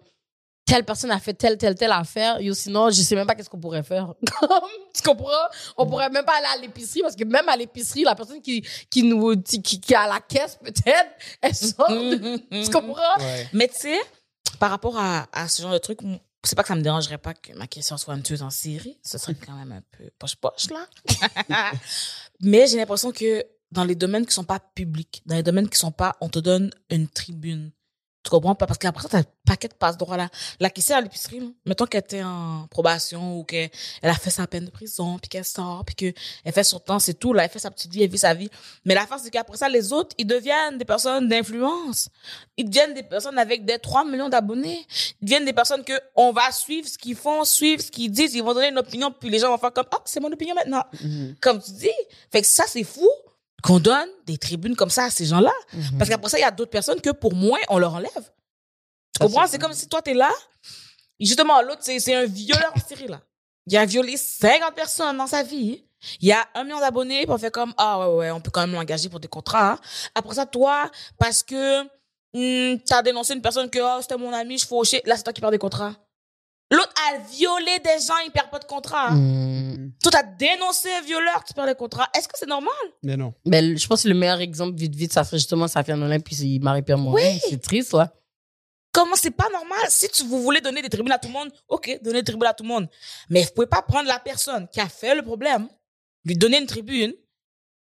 telle 0.70 0.84
personne 0.84 1.12
a 1.12 1.20
fait 1.20 1.34
telle, 1.34 1.58
telle, 1.58 1.76
telle 1.76 1.92
affaire. 1.92 2.40
Yo, 2.40 2.54
sinon, 2.54 2.90
je 2.90 3.02
sais 3.02 3.16
même 3.16 3.26
pas 3.26 3.36
qu'est-ce 3.36 3.50
qu'on 3.50 3.60
pourrait 3.60 3.84
faire. 3.84 4.14
tu 4.94 5.02
comprends? 5.02 5.32
On 5.78 5.88
pourrait 5.88 6.10
même 6.10 6.26
pas 6.26 6.38
aller 6.38 6.60
à 6.60 6.62
l'épicerie 6.62 7.02
parce 7.02 7.16
que 7.16 7.24
même 7.24 7.50
à 7.50 7.58
l'épicerie, 7.58 8.04
la 8.04 8.16
personne 8.16 8.42
qui, 8.42 8.66
qui 8.90 9.04
nous, 9.04 9.42
qui, 9.42 9.62
qui 9.62 9.96
a 9.96 10.08
la 10.08 10.20
caisse, 10.20 10.58
peut-être, 10.64 11.10
elle 11.42 11.56
sort. 11.56 11.88
tu 11.88 12.70
comprends? 12.72 13.18
Ouais. 13.20 13.50
Mais 13.54 13.68
tu 13.68 13.80
sais, 13.80 14.00
par 14.60 14.70
rapport 14.70 14.98
à, 14.98 15.28
à 15.34 15.48
ce 15.48 15.62
genre 15.62 15.74
de 15.74 15.80
truc, 15.80 16.00
c'est 16.44 16.56
pas 16.56 16.62
que 16.62 16.70
ça 16.70 16.76
me 16.76 16.82
dérangerait 16.82 17.18
pas 17.18 17.34
que 17.34 17.54
ma 17.54 17.68
question 17.68 17.98
soit 17.98 18.16
une 18.16 18.24
tueuse 18.24 18.44
en 18.44 18.50
série. 18.50 18.98
Ce 19.04 19.18
serait 19.18 19.36
quand 19.36 19.54
même 19.54 19.72
un 19.72 19.82
peu 19.98 20.10
poche-poche, 20.20 20.70
là. 20.70 20.86
Mais 22.42 22.68
j'ai 22.68 22.78
l'impression 22.78 23.12
que 23.12 23.44
dans 23.72 23.84
les 23.84 23.96
domaines 23.96 24.26
qui 24.26 24.34
sont 24.34 24.44
pas 24.44 24.60
publics, 24.60 25.22
dans 25.26 25.36
les 25.36 25.44
domaines 25.44 25.70
qui 25.70 25.78
sont 25.78 25.92
pas, 25.92 26.16
on 26.22 26.30
te 26.30 26.40
donne 26.40 26.72
une 26.90 27.08
tribune. 27.08 27.72
Tu 28.24 28.30
comprends 28.32 28.54
pas? 28.54 28.68
Parce 28.68 28.78
qu'après 28.78 29.04
ça, 29.04 29.10
t'as 29.10 29.20
un 29.20 29.24
paquet 29.46 29.70
de 29.70 29.74
passe-droit 29.74 30.18
là. 30.18 30.30
La 30.60 30.70
question 30.70 30.96
à 30.96 31.02
l'épicerie, 31.02 31.56
mettons 31.66 31.86
qu'elle 31.86 32.02
était 32.02 32.22
en 32.22 32.68
probation 32.70 33.40
ou 33.40 33.44
qu'elle 33.46 33.70
elle 34.02 34.10
a 34.10 34.14
fait 34.14 34.30
sa 34.30 34.46
peine 34.46 34.66
de 34.66 34.70
prison, 34.70 35.18
puis 35.20 35.30
qu'elle 35.30 35.46
sort, 35.46 35.86
puis 35.86 35.96
qu'elle 35.96 36.54
fait 36.54 36.64
son 36.64 36.80
temps, 36.80 37.00
c'est 37.00 37.14
tout, 37.14 37.34
là, 37.34 37.46
elle 37.46 37.50
fait 37.50 37.60
sa 37.60 37.72
petite 37.72 37.92
vie, 37.94 38.04
elle 38.04 38.10
vit 38.10 38.18
sa 38.18 38.34
vie. 38.34 38.50
Mais 38.84 38.94
la 38.94 39.08
face, 39.08 39.24
c'est 39.24 39.32
qu'après 39.32 39.56
ça, 39.56 39.70
les 39.70 39.94
autres, 39.94 40.16
ils 40.18 40.28
deviennent 40.28 40.78
des 40.78 40.86
personnes 40.86 41.30
d'influence. 41.30 42.10
Ils 42.58 42.66
deviennent 42.66 42.94
des 42.94 43.04
personnes 43.04 43.38
avec 43.38 43.64
des 43.64 43.80
3 43.80 44.04
millions 44.04 44.30
d'abonnés. 44.30 44.86
Ils 45.22 45.26
deviennent 45.26 45.46
des 45.46 45.54
personnes 45.54 45.86
que 45.86 45.94
on 46.16 46.34
va 46.34 46.52
suivre 46.52 46.88
ce 46.90 46.98
qu'ils 46.98 47.16
font, 47.16 47.46
suivre 47.46 47.82
ce 47.82 47.90
qu'ils 47.90 48.12
disent, 48.12 48.34
ils 48.34 48.44
vont 48.44 48.54
donner 48.54 48.68
une 48.68 48.80
opinion, 48.80 49.12
puis 49.18 49.30
les 49.30 49.40
gens 49.40 49.50
vont 49.50 49.58
faire 49.58 49.74
comme, 49.74 49.88
ah, 49.92 50.02
c'est 50.04 50.20
mon 50.20 50.32
opinion 50.32 50.56
maintenant. 50.56 50.84
Comme 51.40 51.62
tu 51.62 51.72
dis. 51.72 51.88
Fait 52.32 52.42
que 52.42 52.48
ça, 52.48 52.66
c'est 52.68 52.84
fou 52.84 53.10
qu'on 53.64 53.80
donne 53.80 54.08
des 54.26 54.38
tribunes 54.38 54.76
comme 54.76 54.90
ça 54.90 55.06
à 55.06 55.10
ces 55.10 55.26
gens-là. 55.26 55.52
Parce 55.98 56.10
qu'après 56.10 56.30
ça, 56.30 56.38
il 56.38 56.42
y 56.42 56.46
a 56.46 56.52
d'autres 56.52 56.72
personnes 56.72 57.02
que 57.02 57.10
pour 57.12 57.34
moins, 57.34 57.60
on 57.70 57.78
leur 57.80 57.94
enlève. 57.94 58.12
Tu 59.16 59.26
comprends? 59.26 59.48
c'est 59.48 59.60
comme 59.60 59.74
si 59.74 59.88
toi, 59.88 60.02
t'es 60.02 60.14
là. 60.14 60.32
et 61.20 61.26
Justement, 61.26 61.62
l'autre, 61.62 61.82
c'est 61.84 62.00
c'est 62.00 62.16
un 62.16 62.26
violeur 62.26 62.72
en 62.76 62.80
série, 62.88 63.08
là. 63.08 63.22
Il 63.68 63.78
a 63.78 63.86
violé 63.86 64.18
50 64.18 64.74
personnes 64.74 65.18
dans 65.18 65.28
sa 65.28 65.44
vie. 65.44 65.84
Il 66.22 66.28
y 66.28 66.32
a 66.32 66.48
un 66.56 66.64
million 66.64 66.80
d'abonnés, 66.80 67.26
on 67.28 67.38
fait 67.38 67.52
comme, 67.52 67.74
ah 67.78 68.00
ouais, 68.10 68.16
ouais, 68.16 68.32
on 68.32 68.40
peut 68.40 68.52
quand 68.52 68.62
même 68.62 68.72
l'engager 68.74 69.10
pour 69.10 69.20
des 69.20 69.28
contrats. 69.28 69.74
hein. 69.74 69.80
Après 70.16 70.34
ça, 70.36 70.46
toi, 70.46 70.90
parce 71.18 71.44
que 71.44 71.82
hum, 72.34 72.80
t'as 72.86 73.02
dénoncé 73.02 73.34
une 73.34 73.42
personne 73.42 73.70
que, 73.70 73.80
oh, 73.82 74.02
c'était 74.02 74.18
mon 74.18 74.32
ami, 74.32 74.58
je 74.58 74.66
fauchais. 74.66 75.02
Là, 75.06 75.18
c'est 75.18 75.24
toi 75.24 75.34
qui 75.34 75.42
perds 75.42 75.52
des 75.52 75.58
contrats. 75.58 75.94
L'autre 76.72 76.94
a 77.12 77.18
violé 77.18 77.80
des 77.80 78.00
gens, 78.06 78.18
il 78.26 78.32
perd 78.32 78.50
pas 78.52 78.60
de 78.60 78.66
contrat. 78.66 79.08
hein. 79.10 79.16
Mm. 79.16 79.92
Toi, 80.04 80.12
t'as 80.12 80.24
dénoncé 80.24 80.90
un 80.92 81.02
violeur, 81.02 81.44
tu 81.44 81.54
perds 81.54 81.66
les 81.66 81.76
contrats. 81.76 82.08
Est-ce 82.16 82.28
que 82.28 82.38
c'est 82.38 82.48
normal? 82.48 82.72
Mais 83.04 83.18
non. 83.18 83.34
Ben, 83.46 83.78
je 83.78 83.88
pense 83.88 84.04
que 84.04 84.08
le 84.08 84.14
meilleur 84.14 84.40
exemple, 84.40 84.78
vite, 84.78 84.96
vite, 84.96 85.12
ça 85.14 85.24
serait 85.24 85.38
justement 85.40 85.68
Safia 85.68 85.96
Nolin 85.96 86.20
puis 86.20 86.60
Marie-Pierre 86.60 86.98
Morin. 87.00 87.16
Oui. 87.22 87.40
C'est 87.50 87.62
triste, 87.62 87.94
là. 87.94 88.14
Comment 88.92 89.16
c'est 89.16 89.32
pas 89.32 89.50
normal? 89.52 89.80
Si 89.90 90.10
tu, 90.10 90.24
vous 90.26 90.42
voulez 90.42 90.62
donner 90.62 90.82
des 90.82 90.90
tribunes 90.90 91.12
à 91.12 91.20
tout 91.20 91.28
le 91.28 91.34
monde, 91.34 91.52
ok, 91.68 92.00
donnez 92.04 92.20
des 92.22 92.26
tribunes 92.26 92.48
à 92.48 92.54
tout 92.54 92.64
le 92.64 92.70
monde. 92.70 92.88
Mais 93.30 93.44
vous 93.44 93.52
pouvez 93.56 93.68
pas 93.68 93.82
prendre 93.82 94.08
la 94.08 94.20
personne 94.20 94.68
qui 94.68 94.80
a 94.80 94.90
fait 94.90 95.16
le 95.16 95.22
problème, 95.24 95.68
lui 96.26 96.36
donner 96.36 96.60
une 96.60 96.68
tribune, 96.68 97.14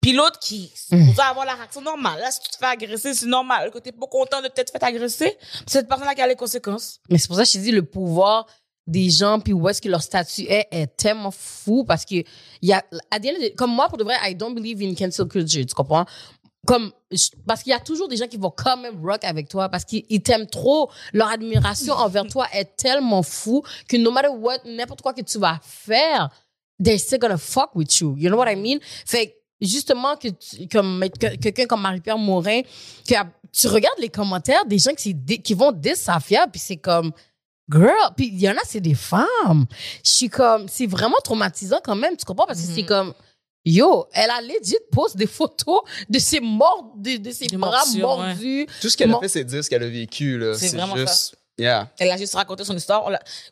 Puis 0.01 0.11
l'autre 0.11 0.37
qui 0.39 0.69
Mm. 0.91 1.13
doit 1.13 1.23
avoir 1.27 1.45
la 1.45 1.53
réaction 1.55 1.79
normale. 1.79 2.19
Là, 2.19 2.29
si 2.29 2.41
tu 2.41 2.49
te 2.49 2.57
fais 2.57 2.65
agresser, 2.65 3.13
c'est 3.13 3.25
normal. 3.25 3.71
Que 3.71 3.77
t'es 3.79 3.93
pas 3.93 4.05
content 4.07 4.41
de 4.41 4.49
t'être 4.49 4.69
fait 4.69 4.83
agresser, 4.83 5.37
c'est 5.65 5.79
cette 5.79 5.87
personne-là 5.87 6.13
qui 6.13 6.21
a 6.21 6.27
les 6.27 6.35
conséquences. 6.35 6.99
Mais 7.09 7.17
c'est 7.17 7.27
pour 7.27 7.37
ça 7.37 7.43
que 7.45 7.49
je 7.49 7.57
dis 7.59 7.71
le 7.71 7.83
pouvoir 7.85 8.45
des 8.85 9.09
gens 9.09 9.39
puis 9.39 9.53
où 9.53 9.67
est-ce 9.69 9.81
que 9.81 9.89
leur 9.89 10.01
statut 10.03 10.41
est 10.43 10.67
est 10.71 10.87
tellement 10.97 11.31
fou 11.31 11.83
parce 11.85 12.03
que 12.05 12.15
il 12.15 12.25
y 12.69 12.73
a 12.73 12.83
à 13.11 13.19
the- 13.19 13.55
comme 13.55 13.71
moi 13.71 13.87
pour 13.87 13.97
de 13.97 14.03
vrai 14.03 14.15
I 14.23 14.35
don't 14.35 14.53
believe 14.53 14.81
in 14.81 14.93
cancel 14.93 15.27
culture 15.27 15.65
tu 15.65 15.73
comprends? 15.73 16.05
Comme 16.65 16.91
parce 17.45 17.61
qu'il 17.63 17.71
y 17.71 17.73
a 17.73 17.79
toujours 17.79 18.07
des 18.07 18.15
gens 18.17 18.27
qui 18.27 18.37
vont 18.37 18.49
quand 18.55 18.77
même 18.77 18.99
rock 19.05 19.23
avec 19.25 19.49
toi 19.49 19.67
parce 19.69 19.83
qu'ils 19.83 20.05
ils 20.09 20.21
t'aiment 20.21 20.47
trop. 20.47 20.89
Leur 21.11 21.27
admiration 21.29 21.93
envers 22.05 22.25
toi 22.27 22.47
est 22.53 22.75
tellement 22.77 23.21
fou 23.23 23.63
que 23.87 23.97
no 23.97 24.11
matter 24.11 24.29
what 24.29 24.57
n'importe 24.65 25.01
quoi 25.01 25.13
que 25.13 25.21
tu 25.21 25.37
vas 25.39 25.59
faire 25.61 26.29
they're 26.81 26.99
still 26.99 27.19
gonna 27.19 27.37
fuck 27.37 27.75
with 27.75 27.99
you. 27.99 28.15
You 28.17 28.29
know 28.29 28.37
what 28.37 28.51
I 28.51 28.55
mean? 28.55 28.79
Fait 29.05 29.35
justement 29.61 30.15
que 30.17 30.27
tu- 30.29 30.67
comme 30.67 31.05
que- 31.19 31.35
quelqu'un 31.37 31.65
comme 31.65 31.81
Marie-Pierre 31.81 32.17
Morin 32.17 32.61
que 33.07 33.13
tu 33.51 33.67
regardes 33.67 33.99
les 33.99 34.09
commentaires 34.09 34.65
des 34.65 34.77
gens 34.79 34.93
qui, 34.93 35.15
qui 35.41 35.53
vont 35.53 35.71
dire 35.71 35.95
Safia 35.95 36.47
puis 36.47 36.59
c'est 36.59 36.77
comme 36.77 37.11
girl 37.71 38.13
puis 38.17 38.27
il 38.27 38.39
y 38.41 38.49
en 38.49 38.53
a 38.53 38.61
c'est 38.65 38.81
des 38.81 38.95
femmes 38.95 39.65
je 40.03 40.11
suis 40.11 40.29
comme 40.29 40.67
c'est 40.67 40.87
vraiment 40.87 41.17
traumatisant 41.23 41.79
quand 41.83 41.95
même 41.95 42.17
tu 42.17 42.25
comprends? 42.25 42.45
Parce 42.45 42.59
que 42.61 42.67
c'est 42.67 42.85
comme 42.85 43.13
yo 43.65 44.05
elle 44.13 44.29
a 44.29 44.41
legit 44.41 44.75
poste 44.91 45.15
des 45.15 45.27
photos 45.27 45.81
de 46.09 46.19
ses 46.19 46.39
morts 46.41 46.93
de, 46.97 47.17
de 47.17 47.31
ses 47.31 47.47
Des 47.47 47.57
bras 47.57 47.69
morsures, 47.77 47.95
ouais. 48.19 48.25
mordus 48.27 48.67
Tout 48.81 48.89
ce 48.89 48.97
qu'elle 48.97 49.13
a 49.13 49.19
fait, 49.19 49.29
c'est 49.29 49.43
dire 49.45 49.63
ce 49.63 49.69
qu'elle 49.69 49.83
a 49.83 49.87
vécu. 49.89 50.37
là. 50.37 50.53
C'est 50.55 50.67
C'est 50.69 50.77
vraiment 50.77 50.95
juste. 50.97 51.37
Yeah. 51.57 51.91
Elle 51.99 52.09
a 52.11 52.17
juste 52.17 52.33
raconté 52.33 52.63
son 52.65 52.75
histoire. 52.75 53.07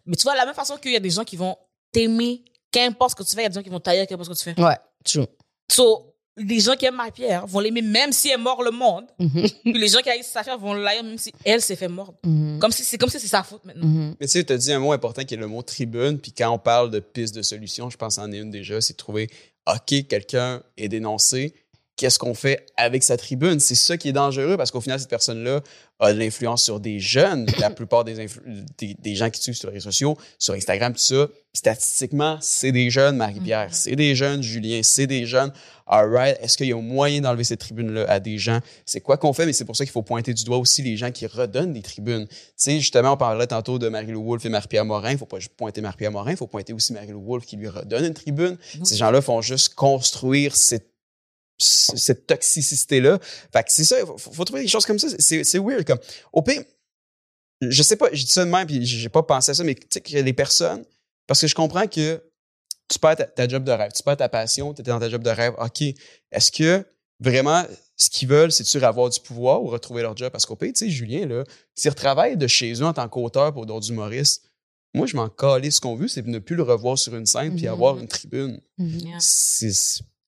Mais 0.05 0.15
tu 0.15 0.23
vois, 0.23 0.33
de 0.33 0.37
la 0.39 0.45
même 0.45 0.55
façon 0.55 0.75
qu'il 0.77 0.91
y 0.91 0.95
a 0.95 0.99
des 0.99 1.11
gens 1.11 1.23
qui 1.23 1.35
vont 1.35 1.55
t'aimer, 1.91 2.43
qu'importe 2.71 3.11
ce 3.11 3.15
que 3.15 3.23
tu 3.23 3.35
fais, 3.35 3.41
il 3.41 3.43
y 3.43 3.45
a 3.45 3.49
des 3.49 3.55
gens 3.55 3.61
qui 3.63 3.69
vont 3.69 3.79
tailler, 3.79 4.07
qu'importe 4.07 4.33
ce 4.33 4.43
que 4.43 4.49
tu 4.49 4.55
fais. 4.55 4.61
ouais 4.61 4.77
true 5.05 5.27
So, 5.71 6.10
les 6.37 6.59
gens 6.59 6.75
qui 6.75 6.85
aiment 6.85 6.95
Marie-Pierre 6.95 7.45
vont 7.45 7.59
l'aimer 7.59 7.81
même 7.81 8.11
si 8.11 8.29
elle 8.29 8.39
mord 8.39 8.63
le 8.63 8.71
monde. 8.71 9.05
Mhm. 9.19 9.47
Puis 9.63 9.73
les 9.73 9.87
gens 9.87 9.99
qui 9.99 10.09
haïssent 10.09 10.31
sa 10.31 10.43
fille 10.43 10.53
vont 10.59 10.73
l'haïr 10.73 11.03
même 11.03 11.17
si 11.17 11.31
elle 11.43 11.61
s'est 11.61 11.75
fait 11.75 11.87
mordre. 11.87 12.17
Mhm. 12.23 12.59
Comme 12.59 12.71
si 12.71 12.83
c'est 12.83 12.97
comme 12.97 13.09
si 13.09 13.19
c'est 13.19 13.27
sa 13.27 13.43
faute 13.43 13.63
maintenant. 13.65 13.87
Mhm. 13.87 14.15
Mais 14.19 14.27
tu 14.27 14.33
sais, 14.33 14.43
tu 14.43 14.53
as 14.53 14.57
dit 14.57 14.71
un 14.71 14.79
mot 14.79 14.91
important 14.91 15.23
qui 15.23 15.33
est 15.33 15.37
le 15.37 15.47
mot 15.47 15.61
tribune. 15.61 16.19
Puis 16.19 16.31
quand 16.31 16.49
on 16.49 16.59
parle 16.59 16.89
de 16.89 16.99
piste 16.99 17.35
de 17.35 17.41
solution, 17.41 17.89
je 17.89 17.97
pense 17.97 18.17
en 18.17 18.31
est 18.31 18.37
une 18.37 18.49
déjà, 18.49 18.79
c'est 18.81 18.93
de 18.93 18.97
trouver, 18.97 19.29
OK, 19.67 20.07
quelqu'un 20.07 20.63
est 20.77 20.87
dénoncé. 20.87 21.53
Qu'est-ce 22.01 22.17
qu'on 22.17 22.33
fait 22.33 22.65
avec 22.77 23.03
sa 23.03 23.15
tribune? 23.15 23.59
C'est 23.59 23.75
ça 23.75 23.95
qui 23.95 24.09
est 24.09 24.11
dangereux 24.11 24.57
parce 24.57 24.71
qu'au 24.71 24.81
final, 24.81 24.99
cette 24.99 25.11
personne-là 25.11 25.61
a 25.99 26.13
de 26.13 26.17
l'influence 26.17 26.63
sur 26.63 26.79
des 26.79 26.99
jeunes. 26.99 27.45
La 27.59 27.69
plupart 27.69 28.03
des, 28.03 28.25
des, 28.79 28.95
des 28.95 29.13
gens 29.13 29.29
qui 29.29 29.39
suivent 29.39 29.53
sur 29.53 29.69
les 29.69 29.75
réseaux 29.75 29.91
sociaux, 29.91 30.17
sur 30.39 30.55
Instagram, 30.55 30.93
tout 30.93 30.99
ça, 30.99 31.27
statistiquement, 31.53 32.39
c'est 32.41 32.71
des 32.71 32.89
jeunes, 32.89 33.17
Marie-Pierre, 33.17 33.71
c'est 33.71 33.95
des 33.95 34.15
jeunes, 34.15 34.41
Julien, 34.41 34.79
c'est 34.81 35.05
des 35.05 35.27
jeunes. 35.27 35.53
All 35.85 36.09
right, 36.09 36.39
est-ce 36.41 36.57
qu'il 36.57 36.67
y 36.67 36.73
a 36.73 36.75
un 36.75 36.81
moyen 36.81 37.21
d'enlever 37.21 37.43
cette 37.43 37.59
tribune-là 37.59 38.09
à 38.09 38.19
des 38.19 38.39
gens? 38.39 38.61
C'est 38.83 39.01
quoi 39.01 39.17
qu'on 39.17 39.33
fait? 39.33 39.45
Mais 39.45 39.53
c'est 39.53 39.65
pour 39.65 39.75
ça 39.75 39.83
qu'il 39.83 39.91
faut 39.91 40.01
pointer 40.01 40.33
du 40.33 40.43
doigt 40.43 40.57
aussi 40.57 40.81
les 40.81 40.97
gens 40.97 41.11
qui 41.11 41.27
redonnent 41.27 41.73
des 41.73 41.83
tribunes. 41.83 42.27
Tu 42.27 42.35
sais, 42.55 42.79
justement, 42.79 43.13
on 43.13 43.17
parlait 43.17 43.45
tantôt 43.45 43.77
de 43.77 43.89
Marie-Lou 43.89 44.23
Wolfe 44.23 44.45
et 44.45 44.49
Marie-Pierre 44.49 44.85
Morin. 44.85 45.11
Il 45.11 45.17
faut 45.19 45.27
pas 45.27 45.39
juste 45.39 45.53
pointer 45.55 45.81
Marie-Pierre 45.81 46.11
Morin, 46.11 46.31
il 46.31 46.37
faut 46.37 46.47
pointer 46.47 46.73
aussi 46.73 46.93
Marie-Lou 46.93 47.21
Wolfe 47.21 47.45
qui 47.45 47.57
lui 47.57 47.67
redonne 47.67 48.05
une 48.05 48.13
tribune. 48.15 48.57
Ces 48.83 48.95
gens-là 48.95 49.21
font 49.21 49.41
juste 49.41 49.75
construire 49.75 50.55
cette 50.55 50.90
cette 51.61 52.27
toxicité-là. 52.27 53.19
Fait 53.53 53.63
que 53.63 53.71
c'est 53.71 53.83
ça, 53.85 53.99
il 53.99 54.05
faut, 54.05 54.17
faut 54.17 54.43
trouver 54.45 54.61
des 54.61 54.67
choses 54.67 54.85
comme 54.85 54.99
ça. 54.99 55.07
C'est, 55.19 55.43
c'est 55.43 55.59
weird. 55.59 55.85
Comme, 55.85 55.99
au 56.33 56.41
pire, 56.41 56.63
je 57.61 57.83
sais 57.83 57.95
pas, 57.95 58.09
je 58.11 58.23
dis 58.25 58.31
ça 58.31 58.43
de 58.45 58.49
même, 58.49 58.65
puis 58.65 58.85
j'ai 58.85 59.09
pas 59.09 59.23
pensé 59.23 59.51
à 59.51 59.53
ça, 59.53 59.63
mais 59.63 59.75
tu 59.75 59.85
sais, 59.91 60.17
a 60.17 60.23
des 60.23 60.33
personnes, 60.33 60.83
parce 61.27 61.39
que 61.41 61.47
je 61.47 61.55
comprends 61.55 61.87
que 61.87 62.21
tu 62.89 62.99
perds 62.99 63.15
ta, 63.17 63.25
ta 63.25 63.47
job 63.47 63.63
de 63.63 63.71
rêve, 63.71 63.91
tu 63.95 64.03
perds 64.03 64.17
ta 64.17 64.29
passion, 64.29 64.73
tu 64.73 64.81
étais 64.81 64.91
dans 64.91 64.99
ta 64.99 65.09
job 65.09 65.23
de 65.23 65.29
rêve, 65.29 65.53
OK, 65.59 65.81
est-ce 66.31 66.51
que 66.51 66.83
vraiment, 67.19 67.63
ce 67.95 68.09
qu'ils 68.09 68.27
veulent, 68.27 68.51
c'est-tu 68.51 68.83
avoir 68.83 69.09
du 69.09 69.19
pouvoir 69.19 69.61
ou 69.61 69.67
retrouver 69.67 70.01
leur 70.01 70.17
job? 70.17 70.31
Parce 70.31 70.45
qu'au 70.45 70.55
pire, 70.55 70.73
tu 70.73 70.85
sais, 70.85 70.89
Julien, 70.89 71.27
là, 71.27 71.43
s'il 71.75 71.91
retravaille 71.91 72.35
de 72.35 72.47
chez 72.47 72.73
eux 72.73 72.85
en 72.85 72.93
tant 72.93 73.07
qu'auteur 73.07 73.53
pour 73.53 73.65
d'autres 73.67 73.89
humoristes, 73.91 74.43
moi, 74.93 75.05
je 75.07 75.15
m'en 75.15 75.29
calais 75.29 75.71
ce 75.71 75.79
qu'on 75.79 75.95
veut, 75.95 76.09
c'est 76.09 76.25
ne 76.25 76.39
plus 76.39 76.55
le 76.57 76.63
revoir 76.63 76.97
sur 76.97 77.15
une 77.15 77.25
scène 77.25 77.55
puis 77.55 77.65
Mhm. 77.65 77.71
avoir 77.71 77.97
une 77.99 78.07
tribune. 78.09 78.59
C'est, 79.19 79.71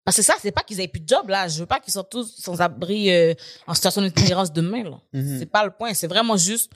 Parce 0.06 0.18
que 0.18 0.24
ça, 0.24 0.36
c'est 0.42 0.52
pas 0.52 0.64
qu'ils 0.64 0.80
aient 0.82 0.88
plus 0.88 1.00
de 1.02 1.08
job, 1.08 1.30
là. 1.30 1.48
Je 1.48 1.60
veux 1.60 1.66
pas 1.66 1.80
qu'ils 1.80 1.94
soient 1.94 2.04
tous 2.04 2.36
sans 2.38 2.60
abri 2.62 3.10
euh, 3.12 3.34
en 3.68 3.74
situation 3.74 4.02
d'itinérance 4.02 4.52
demain, 4.52 4.84
là. 4.84 5.00
Mhm. 5.14 5.40
C'est 5.40 5.46
pas 5.46 5.64
le 5.64 5.72
point. 5.72 5.94
C'est 5.94 6.08
vraiment 6.08 6.36
juste 6.38 6.72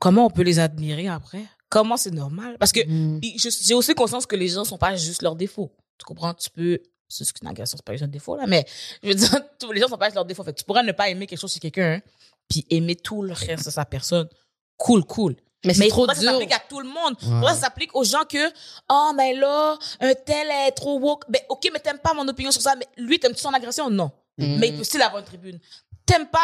comment 0.00 0.26
on 0.26 0.30
peut 0.30 0.42
les 0.42 0.58
admirer 0.58 1.08
après? 1.08 1.44
Comment 1.68 1.96
c'est 1.98 2.10
normal? 2.10 2.56
Parce 2.58 2.72
que 2.72 2.80
Mhm. 2.86 3.20
Je- 3.36 3.50
J'ai 3.62 3.74
aussi 3.74 3.94
conscience 3.94 4.24
que 4.26 4.36
les 4.36 4.48
gens 4.48 4.64
sont 4.64 4.78
pas 4.78 4.96
juste 4.96 5.20
leurs 5.22 5.36
défauts. 5.36 5.70
Tu 5.98 6.04
comprends? 6.04 6.32
Tu 6.34 6.48
peux. 6.50 6.78
C'est 7.10 7.24
ce 7.24 7.32
qu'une 7.32 7.48
agression, 7.48 7.76
c'est 7.76 7.84
pas 7.84 7.92
juste 7.92 8.04
un 8.04 8.08
défaut, 8.08 8.36
là, 8.36 8.46
mais 8.46 8.66
je 9.02 9.08
veux 9.08 9.14
dire, 9.14 9.28
tous 9.58 9.72
les 9.72 9.80
gens 9.80 9.88
sont 9.88 9.96
pas 9.98 10.06
juste 10.06 10.14
leurs 10.16 10.24
défauts. 10.26 10.44
Fait 10.44 10.52
que 10.52 10.58
tu 10.58 10.64
pourrais 10.64 10.82
ne 10.82 10.92
pas 10.92 11.08
aimer 11.08 11.26
quelque 11.26 11.38
chose 11.40 11.52
chez 11.52 11.58
quelqu'un, 11.60 11.94
hein, 11.94 12.00
puis 12.48 12.66
aimer 12.70 12.96
tout 12.96 13.22
le 13.22 13.32
reste 13.32 13.64
de 13.66 13.70
sa 13.70 13.84
personne. 13.86 14.28
Cool, 14.76 15.04
cool. 15.04 15.36
Mais 15.64 15.74
c'est 15.74 15.80
Mais 15.80 15.88
trop 15.88 16.06
que 16.06 16.14
ça 16.14 16.20
dur 16.20 16.30
s'applique 16.32 16.52
à 16.52 16.60
tout 16.68 16.80
le 16.80 16.88
monde? 16.88 17.16
Ouais. 17.42 17.48
ça 17.52 17.54
s'applique 17.60 17.94
aux 17.94 18.04
gens 18.04 18.24
que, 18.28 18.52
oh, 18.90 19.10
mais 19.16 19.34
là, 19.34 19.76
un 20.00 20.14
tel 20.14 20.48
est 20.50 20.70
trop 20.72 20.98
woke. 20.98 21.24
Ben, 21.28 21.40
ok, 21.48 21.68
mais 21.72 21.80
t'aimes 21.80 21.98
pas 21.98 22.14
mon 22.14 22.26
opinion 22.28 22.50
sur 22.50 22.62
ça, 22.62 22.74
mais 22.76 22.86
lui, 22.96 23.18
t'aimes-tu 23.18 23.40
son 23.40 23.52
agression? 23.52 23.90
Non. 23.90 24.10
Mhm. 24.38 24.58
Mais 24.58 24.68
il 24.68 24.74
peut 24.74 24.80
aussi 24.82 25.00
avoir 25.02 25.18
une 25.20 25.26
tribune. 25.26 25.58
T'aimes 26.06 26.28
pas, 26.28 26.38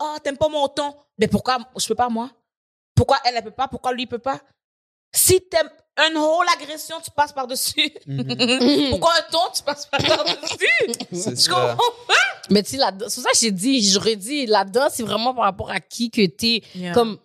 oh, 0.00 0.16
t'aimes 0.22 0.36
pas 0.36 0.48
mon 0.48 0.68
ton. 0.68 0.94
Mais 1.18 1.28
pourquoi 1.28 1.58
je 1.78 1.86
peux 1.86 1.94
pas, 1.94 2.08
moi? 2.08 2.30
Pourquoi 2.94 3.18
elle, 3.24 3.36
elle 3.36 3.44
peut 3.44 3.50
pas? 3.50 3.68
Pourquoi 3.68 3.92
lui, 3.92 4.02
il 4.02 4.06
peut 4.06 4.18
pas? 4.18 4.40
Si 5.12 5.40
t'aimes 5.48 5.70
une 6.10 6.16
whole 6.18 6.46
agression, 6.54 6.96
tu 7.02 7.10
passes 7.10 7.32
par-dessus. 7.32 7.90
Mhm. 8.06 8.88
Pourquoi 8.90 9.14
un 9.18 9.22
ton, 9.32 9.50
tu 9.54 9.62
passes 9.62 9.86
pas 9.86 9.98
par-dessus? 9.98 10.92
c'est 11.12 11.30
Je 11.30 11.34
ça. 11.36 11.50
comprends 11.52 11.82
Mais 12.50 12.62
tu 12.62 12.76
sais, 12.76 12.78
c'est 12.78 12.98
pour 12.98 13.10
ça 13.24 13.30
que 13.30 13.38
j'ai 13.40 13.50
dit, 13.50 13.82
j'aurais 13.90 14.16
dit, 14.16 14.46
là-dedans, 14.46 14.88
c'est 14.90 15.02
vraiment 15.02 15.34
par 15.34 15.44
rapport 15.44 15.70
à 15.70 15.80
qui 15.80 16.10
que 16.10 16.24
t'es. 16.26 16.62
Yeah. 16.74 16.92
Comme, 16.92 17.18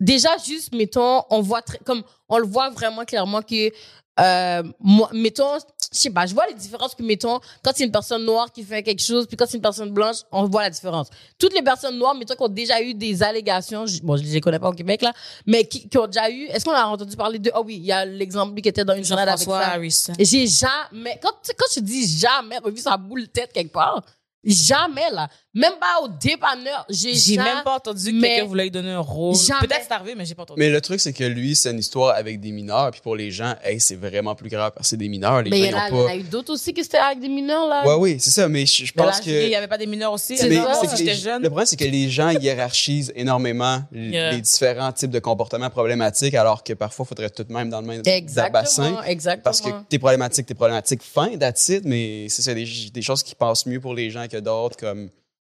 déjà, 0.00 0.30
juste, 0.44 0.74
mettons, 0.74 1.22
on 1.30 1.40
voit 1.40 1.62
très, 1.62 1.78
comme, 1.78 2.02
on 2.28 2.38
le 2.38 2.46
voit 2.46 2.70
vraiment 2.70 3.04
clairement 3.04 3.42
que, 3.42 3.70
euh, 4.18 4.62
moi, 4.80 5.10
mettons, 5.12 5.58
je 5.92 5.98
sais 5.98 6.10
pas, 6.10 6.24
je 6.24 6.32
vois 6.32 6.46
les 6.46 6.54
différences 6.54 6.94
que, 6.94 7.02
mettons, 7.02 7.38
quand 7.62 7.72
c'est 7.74 7.84
une 7.84 7.92
personne 7.92 8.24
noire 8.24 8.50
qui 8.50 8.62
fait 8.62 8.82
quelque 8.82 9.02
chose, 9.02 9.26
puis 9.26 9.36
quand 9.36 9.44
c'est 9.46 9.58
une 9.58 9.62
personne 9.62 9.90
blanche, 9.90 10.16
on 10.32 10.44
voit 10.44 10.62
la 10.62 10.70
différence. 10.70 11.08
Toutes 11.38 11.52
les 11.52 11.62
personnes 11.62 11.98
noires, 11.98 12.14
mettons, 12.14 12.34
qui 12.34 12.42
ont 12.42 12.48
déjà 12.48 12.80
eu 12.80 12.94
des 12.94 13.22
allégations, 13.22 13.84
bon, 14.02 14.16
je 14.16 14.22
les 14.22 14.40
connais 14.40 14.58
pas 14.58 14.70
au 14.70 14.72
Québec, 14.72 15.02
là, 15.02 15.12
mais 15.44 15.66
qui, 15.66 15.86
qui 15.86 15.98
ont 15.98 16.06
déjà 16.06 16.30
eu, 16.30 16.44
est-ce 16.46 16.64
qu'on 16.64 16.72
a 16.72 16.86
entendu 16.86 17.14
parler 17.14 17.38
de, 17.38 17.50
ah 17.54 17.60
oui, 17.60 17.76
il 17.76 17.84
y 17.84 17.92
a 17.92 18.06
l'exemple 18.06 18.58
qui 18.60 18.68
était 18.70 18.84
dans 18.84 18.94
une 18.94 19.04
journée 19.04 19.22
avec 19.22 19.38
ça? 19.38 19.58
Harris. 19.58 20.06
J'ai 20.18 20.46
jamais, 20.46 21.18
quand, 21.22 21.34
quand 21.56 21.66
je 21.74 21.80
dis 21.80 22.18
jamais, 22.18 22.58
vu 22.64 22.78
sa 22.78 22.96
boule 22.96 23.28
tête 23.28 23.52
quelque 23.52 23.72
part. 23.72 24.02
Jamais, 24.44 25.10
là. 25.10 25.28
Même 25.56 25.72
pas 25.80 26.04
au 26.04 26.08
dépanneur. 26.08 26.84
J'ai 26.90 27.14
J'ai 27.14 27.34
jamais- 27.36 27.54
même 27.54 27.64
pas 27.64 27.76
entendu 27.76 28.10
que 28.12 28.20
mais- 28.20 28.28
quelqu'un 28.28 28.44
voulait 28.46 28.64
lui 28.64 28.70
donner 28.70 28.90
un 28.90 29.00
rôle. 29.00 29.34
Jamais. 29.34 29.60
Peut-être 29.66 29.86
c'est 29.88 29.94
arrivé, 29.94 30.14
mais 30.14 30.26
j'ai 30.26 30.34
pas 30.34 30.42
entendu. 30.42 30.60
Mais 30.60 30.68
le 30.68 30.80
truc, 30.82 31.00
c'est 31.00 31.14
que 31.14 31.24
lui, 31.24 31.56
c'est 31.56 31.70
une 31.70 31.78
histoire 31.78 32.14
avec 32.14 32.38
des 32.40 32.52
mineurs. 32.52 32.90
Puis 32.90 33.00
pour 33.00 33.16
les 33.16 33.30
gens, 33.30 33.54
hey, 33.64 33.80
c'est 33.80 33.96
vraiment 33.96 34.34
plus 34.34 34.50
grave 34.50 34.72
parce 34.74 34.86
que 34.86 34.90
c'est 34.90 34.96
des 34.98 35.08
mineurs. 35.08 35.40
Les 35.42 35.48
Mais 35.50 35.58
il 35.60 35.64
y, 35.66 35.70
gens, 35.70 35.78
en 35.78 35.80
a, 35.80 35.88
ils 35.88 35.94
il 35.94 35.96
y 35.96 36.02
en 36.04 36.08
a 36.08 36.16
eu 36.16 36.22
d'autres 36.24 36.52
aussi 36.52 36.74
qui 36.74 36.84
c'était 36.84 36.98
avec 36.98 37.20
des 37.20 37.28
mineurs, 37.30 37.66
là. 37.66 37.86
Ouais, 37.86 37.94
oui, 37.94 38.16
c'est 38.20 38.30
ça. 38.30 38.48
Mais 38.48 38.66
je, 38.66 38.84
je 38.84 38.92
Mais 38.94 39.02
là, 39.02 39.08
pense 39.12 39.22
dis, 39.22 39.30
il 39.30 39.46
y 39.46 39.50
que. 39.52 39.56
avait 39.56 39.66
pas 39.66 39.78
des 39.78 39.86
mineurs 39.86 40.12
aussi. 40.12 40.36
C'est 40.36 40.46
Mais 40.48 40.56
ça. 40.56 40.74
c'est 40.74 40.86
si 40.88 40.92
que 40.92 40.98
j'étais 40.98 41.10
les- 41.14 41.16
jeune. 41.18 41.42
Le 41.42 41.48
problème, 41.48 41.66
c'est 41.66 41.76
que 41.76 41.84
les 41.84 42.10
gens 42.10 42.28
hiérarchisent 42.28 43.12
énormément 43.16 43.82
l- 43.94 44.10
Yeah. 44.12 44.32
les 44.32 44.40
différents 44.42 44.92
types 44.92 45.10
de 45.10 45.18
comportements 45.20 45.70
problématiques, 45.70 46.34
alors 46.34 46.62
que 46.62 46.74
parfois, 46.74 47.04
il 47.06 47.08
faudrait 47.08 47.30
tout 47.30 47.44
de 47.44 47.52
même 47.52 47.70
dans 47.70 47.80
le 47.80 47.86
même 47.86 48.02
Exactement. 48.04 48.52
bassin. 48.62 49.02
Exactement. 49.06 49.42
Parce 49.44 49.60
que 49.62 49.70
t'es 49.88 49.98
problématique, 49.98 50.44
t'es 50.46 50.54
problématique, 50.54 51.02
fin, 51.02 51.36
that's 51.38 51.68
it, 51.70 51.82
mais 51.86 52.26
c'est 52.28 52.42
ça, 52.42 52.52
des, 52.52 52.66
des 52.92 53.02
choses 53.02 53.22
qui 53.22 53.34
passent 53.34 53.64
mieux 53.64 53.80
pour 53.80 53.94
les 53.94 54.10
gens 54.10 54.26
que 54.28 54.36
d'autres, 54.36 54.76
comme 54.76 55.08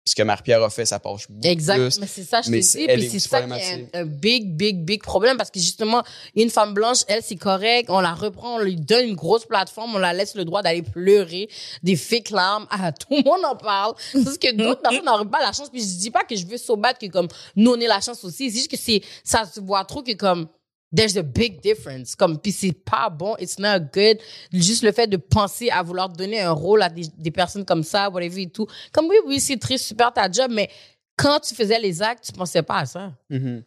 ce 0.10 0.16
que 0.16 0.24
Marie-Pierre 0.24 0.64
a 0.64 0.70
fait, 0.70 0.86
ça 0.86 1.00
passe 1.00 1.28
beaucoup 1.30 1.48
Exact. 1.48 1.76
plus. 1.78 2.00
Mais 2.00 2.08
c'est 2.08 2.24
ça, 2.24 2.42
je 2.42 2.50
Mais 2.50 2.60
te 2.62 2.66
c'est- 2.66 2.80
dis. 2.80 2.88
Puis 2.88 3.10
c'est 3.12 3.20
ça 3.20 3.42
qui 3.42 3.52
est 3.54 3.90
un, 3.96 4.02
un 4.02 4.06
big, 4.06 4.56
big, 4.56 4.84
big 4.84 5.04
problème 5.04 5.38
parce 5.38 5.52
que 5.52 5.60
justement, 5.60 6.04
une 6.36 6.50
femme 6.50 6.74
blanche, 6.74 7.00
elle, 7.08 7.22
c'est 7.24 7.36
correct. 7.36 7.90
On 7.90 8.00
la 8.00 8.14
reprend, 8.14 8.56
on 8.56 8.60
lui 8.60 8.76
donne 8.76 9.06
une 9.10 9.16
grosse 9.16 9.46
plateforme, 9.46 9.96
on 9.96 10.00
la 10.00 10.14
laisse 10.14 10.36
le 10.36 10.46
droit 10.46 10.62
d'aller 10.64 10.82
pleurer 10.82 11.48
des 11.84 11.96
fake 11.96 12.32
larmes. 12.32 12.66
Ah, 12.82 12.92
tout 12.94 13.08
le 13.12 13.24
monde 13.24 13.44
en 13.46 13.56
parle. 13.56 13.94
Parce 14.24 14.38
que 14.38 14.54
d'autres 14.56 14.82
personnes 14.82 15.04
n'auraient 15.06 15.26
pas 15.26 15.42
la 15.42 15.52
chance. 15.52 15.70
Puis 15.70 15.82
je 15.82 15.98
dis 16.00 16.12
pas 16.12 16.24
que 16.24 16.36
je 16.36 16.46
veux 16.46 16.58
bad 16.78 16.98
que 16.98 17.06
comme 17.08 17.28
nous, 17.56 17.72
on 17.72 17.80
ait 17.80 17.88
la 17.88 18.00
chance 18.02 18.24
aussi. 18.24 18.50
C'est 18.50 18.58
juste 18.58 18.72
que 18.72 18.78
c'est, 18.78 19.02
ça 19.24 19.44
se 19.46 19.60
voit 19.60 19.84
trop 19.86 20.02
que 20.02 20.14
comme, 20.14 20.48
there's 20.96 21.18
a 21.18 21.24
big 21.24 21.62
difference. 21.62 22.16
Comme, 22.16 22.40
puis 22.40 22.52
c'est 22.52 22.72
pas 22.72 23.10
bon, 23.10 23.36
it's 23.40 23.60
not 23.60 23.80
good. 23.94 24.18
Juste 24.52 24.84
le 24.84 24.92
fait 24.92 25.08
de 25.08 25.18
penser 25.18 25.70
à 25.70 25.84
vouloir 25.84 26.10
donner 26.10 26.42
un 26.42 26.52
rôle 26.52 26.82
à 26.82 26.90
des, 26.90 27.08
des 27.18 27.32
personnes 27.32 27.66
comme 27.66 27.84
ça, 27.84 28.10
whatever 28.10 28.42
et 28.42 28.50
tout. 28.50 28.68
Comme 28.92 29.08
oui, 29.08 29.18
oui, 29.26 29.40
c'est 29.40 29.58
très 29.58 29.78
super 29.78 30.12
ta 30.12 30.30
job, 30.32 30.52
mais 30.52 30.70
quand 31.16 31.40
tu 31.40 31.54
faisais 31.54 31.80
les 31.80 32.02
actes, 32.02 32.26
tu 32.26 32.32
pensais 32.32 32.64
pas 32.64 32.80
à 32.80 32.86
ça. 32.86 33.12
Mhm. 33.30 33.64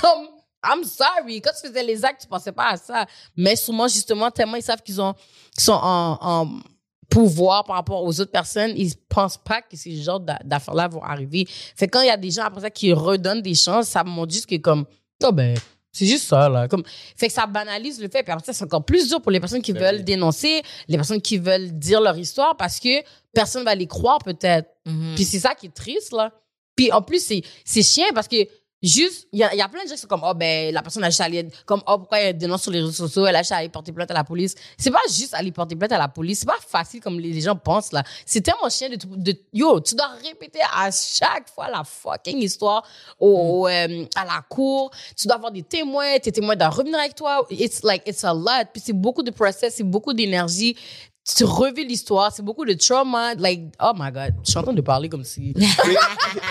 Comme, 0.00 0.26
I'm 0.64 0.84
sorry, 0.84 1.40
quand 1.40 1.50
tu 1.60 1.68
faisais 1.68 1.82
les 1.82 2.04
actes, 2.04 2.22
tu 2.22 2.28
pensais 2.28 2.52
pas 2.52 2.70
à 2.70 2.76
ça. 2.76 3.06
Mais 3.36 3.56
sûrement, 3.56 3.88
justement, 3.88 4.30
tellement 4.30 4.56
ils 4.56 4.62
savent 4.62 4.82
qu'ils 4.82 5.00
ont, 5.00 5.14
qu'ils 5.52 5.62
sont 5.64 5.72
en, 5.80 6.18
en 6.20 6.60
pouvoir 7.08 7.64
par 7.64 7.76
rapport 7.76 8.02
aux 8.02 8.20
autres 8.20 8.30
personnes, 8.30 8.72
ils 8.76 8.94
pensent 9.08 9.36
pas 9.36 9.60
que 9.60 9.76
ces 9.76 9.94
genres 10.02 10.20
d'a- 10.20 10.40
d'affaires-là 10.44 10.88
vont 10.88 11.02
arriver. 11.02 11.46
Fait 11.76 11.86
quand 11.86 12.00
il 12.00 12.06
y 12.06 12.10
a 12.10 12.16
des 12.16 12.30
gens 12.30 12.44
après 12.44 12.62
ça 12.62 12.70
qui 12.70 12.92
redonnent 12.92 13.42
des 13.42 13.54
chances, 13.54 13.88
ça 13.88 14.02
me 14.02 14.08
montre 14.08 14.32
juste 14.32 14.46
que 14.46 14.56
comme, 14.56 14.86
oh 15.22 15.30
ben, 15.32 15.54
C'est 15.92 16.06
juste 16.06 16.26
ça, 16.26 16.48
là. 16.48 16.68
Comme, 16.68 16.82
fait 17.16 17.26
que 17.26 17.32
ça 17.32 17.46
banalise 17.46 18.00
le 18.00 18.08
fait. 18.08 18.22
Puis 18.22 18.32
après 18.32 18.44
ça, 18.44 18.52
c'est 18.52 18.64
encore 18.64 18.84
plus 18.84 19.08
dur 19.08 19.20
pour 19.20 19.30
les 19.30 19.40
personnes 19.40 19.60
qui 19.60 19.74
Ben 19.74 19.82
veulent 19.82 20.04
dénoncer, 20.04 20.62
les 20.88 20.96
personnes 20.96 21.20
qui 21.20 21.36
veulent 21.36 21.70
dire 21.72 22.00
leur 22.00 22.16
histoire 22.16 22.56
parce 22.56 22.80
que 22.80 23.02
personne 23.34 23.64
va 23.64 23.74
les 23.74 23.86
croire, 23.86 24.18
peut-être. 24.24 24.70
Mhm. 24.86 25.14
Puis 25.14 25.24
c'est 25.24 25.38
ça 25.40 25.54
qui 25.54 25.66
est 25.66 25.74
triste, 25.74 26.12
là. 26.12 26.32
Puis 26.76 26.90
en 26.90 27.02
plus, 27.02 27.22
c'est, 27.22 27.42
c'est 27.64 27.82
chiant 27.82 28.06
parce 28.14 28.28
que 28.28 28.36
juste, 28.82 29.28
il 29.32 29.38
y 29.38 29.56
y 29.56 29.60
a 29.60 29.68
plein 29.68 29.84
de 29.84 29.88
gens 29.88 29.94
qui 29.94 30.00
sont 30.00 30.06
comme, 30.08 30.22
oh, 30.24 30.34
ben, 30.34 30.72
la 30.74 30.82
personne 30.82 31.04
a 31.04 31.10
juste 31.10 31.20
allé, 31.20 31.48
comme, 31.64 31.82
oh, 31.86 31.98
pourquoi 31.98 32.18
elle 32.18 32.36
dénonce 32.36 32.62
sur 32.62 32.70
les 32.70 32.80
réseaux 32.80 32.92
sociaux, 32.92 33.26
elle 33.26 33.36
a 33.36 33.40
juste 33.42 33.52
allé 33.52 33.68
porter 33.68 33.92
plainte 33.92 34.10
à 34.10 34.14
la 34.14 34.24
police. 34.24 34.54
C'est 34.76 34.90
pas 34.90 35.00
juste 35.08 35.34
aller 35.34 35.52
porter 35.52 35.76
plainte 35.76 35.92
à 35.92 35.98
la 35.98 36.08
police. 36.08 36.40
C'est 36.40 36.46
pas 36.46 36.58
facile 36.66 37.00
comme 37.00 37.18
les, 37.20 37.32
les 37.32 37.40
gens 37.40 37.56
pensent, 37.56 37.92
là. 37.92 38.02
C'est 38.26 38.40
tellement 38.40 38.68
chiant 38.68 38.88
de, 38.88 38.96
de, 38.96 39.38
yo, 39.52 39.80
tu 39.80 39.94
dois 39.94 40.08
répéter 40.22 40.60
à 40.74 40.90
chaque 40.90 41.48
fois 41.54 41.68
la 41.68 41.84
fucking 41.84 42.38
histoire 42.38 42.86
au, 43.18 43.28
au, 43.28 43.68
euh, 43.68 44.04
à 44.16 44.24
la 44.24 44.42
cour. 44.48 44.90
Tu 45.16 45.26
dois 45.26 45.36
avoir 45.36 45.52
des 45.52 45.62
témoins, 45.62 46.18
tes 46.18 46.32
témoins 46.32 46.56
doivent 46.56 46.74
revenir 46.74 46.98
avec 46.98 47.14
toi. 47.14 47.46
It's 47.50 47.82
like, 47.82 48.02
it's 48.06 48.24
a 48.24 48.34
lot. 48.34 48.66
Puis 48.72 48.82
c'est 48.84 48.92
beaucoup 48.92 49.22
de 49.22 49.30
process, 49.30 49.74
c'est 49.76 49.84
beaucoup 49.84 50.12
d'énergie. 50.12 50.76
Tu 51.24 51.44
revis 51.44 51.86
l'histoire, 51.86 52.32
c'est 52.34 52.42
beaucoup 52.42 52.64
de 52.64 52.72
trauma. 52.72 53.34
Like, 53.34 53.74
oh 53.80 53.92
my 53.96 54.10
god, 54.10 54.34
je 54.44 54.50
suis 54.50 54.58
en 54.58 54.62
train 54.64 54.72
de 54.72 54.80
parler 54.80 55.08
comme 55.08 55.24
si. 55.24 55.54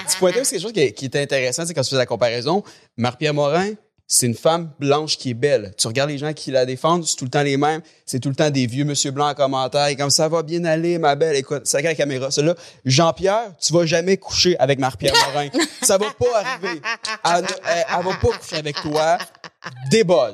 Tu 0.10 0.18
pointais 0.18 0.42
aussi 0.42 0.52
quelque 0.52 0.62
chose 0.62 0.74
qui, 0.74 0.94
qui 0.94 1.06
était 1.06 1.22
intéressant, 1.22 1.66
c'est 1.66 1.74
quand 1.74 1.82
tu 1.82 1.90
faisais 1.90 1.98
la 1.98 2.06
comparaison. 2.06 2.64
Marie-Pierre 2.98 3.34
Morin, 3.34 3.74
c'est 4.08 4.28
une 4.28 4.36
femme 4.36 4.72
blanche 4.78 5.18
qui 5.18 5.30
est 5.30 5.34
belle. 5.34 5.74
Tu 5.78 5.88
regardes 5.88 6.10
les 6.10 6.18
gens 6.18 6.34
qui 6.34 6.52
la 6.52 6.66
défendent, 6.66 7.06
c'est 7.06 7.16
tout 7.16 7.24
le 7.24 7.30
temps 7.30 7.44
les 7.44 7.56
mêmes. 7.56 7.82
C'est 8.06 8.20
tout 8.20 8.28
le 8.30 8.36
temps 8.36 8.50
des 8.50 8.68
vieux 8.68 8.84
monsieur 8.84 9.12
blancs 9.12 9.30
en 9.32 9.34
commentaire. 9.34 9.88
Et 9.88 9.96
comme 9.96 10.10
ça 10.10 10.28
va 10.28 10.44
bien 10.44 10.66
aller, 10.66 10.98
ma 10.98 11.16
belle. 11.16 11.38
Écoute, 11.38 11.62
c'est 11.64 11.82
la 11.82 11.96
caméra. 11.96 12.30
Celui-là, 12.30 12.56
Jean-Pierre, 12.84 13.56
tu 13.58 13.72
vas 13.72 13.86
jamais 13.86 14.18
coucher 14.18 14.58
avec 14.60 14.80
Marie-Pierre 14.80 15.14
Morin. 15.28 15.48
ça 15.82 15.98
va 15.98 16.08
pas 16.12 16.40
arriver. 16.44 16.82
Elle, 17.24 17.46
elle, 17.66 17.86
elle 17.90 18.06
va 18.06 18.14
pas 18.22 18.38
coucher 18.38 18.58
avec 18.58 18.76
toi. 18.82 19.18
Débole. 19.90 20.34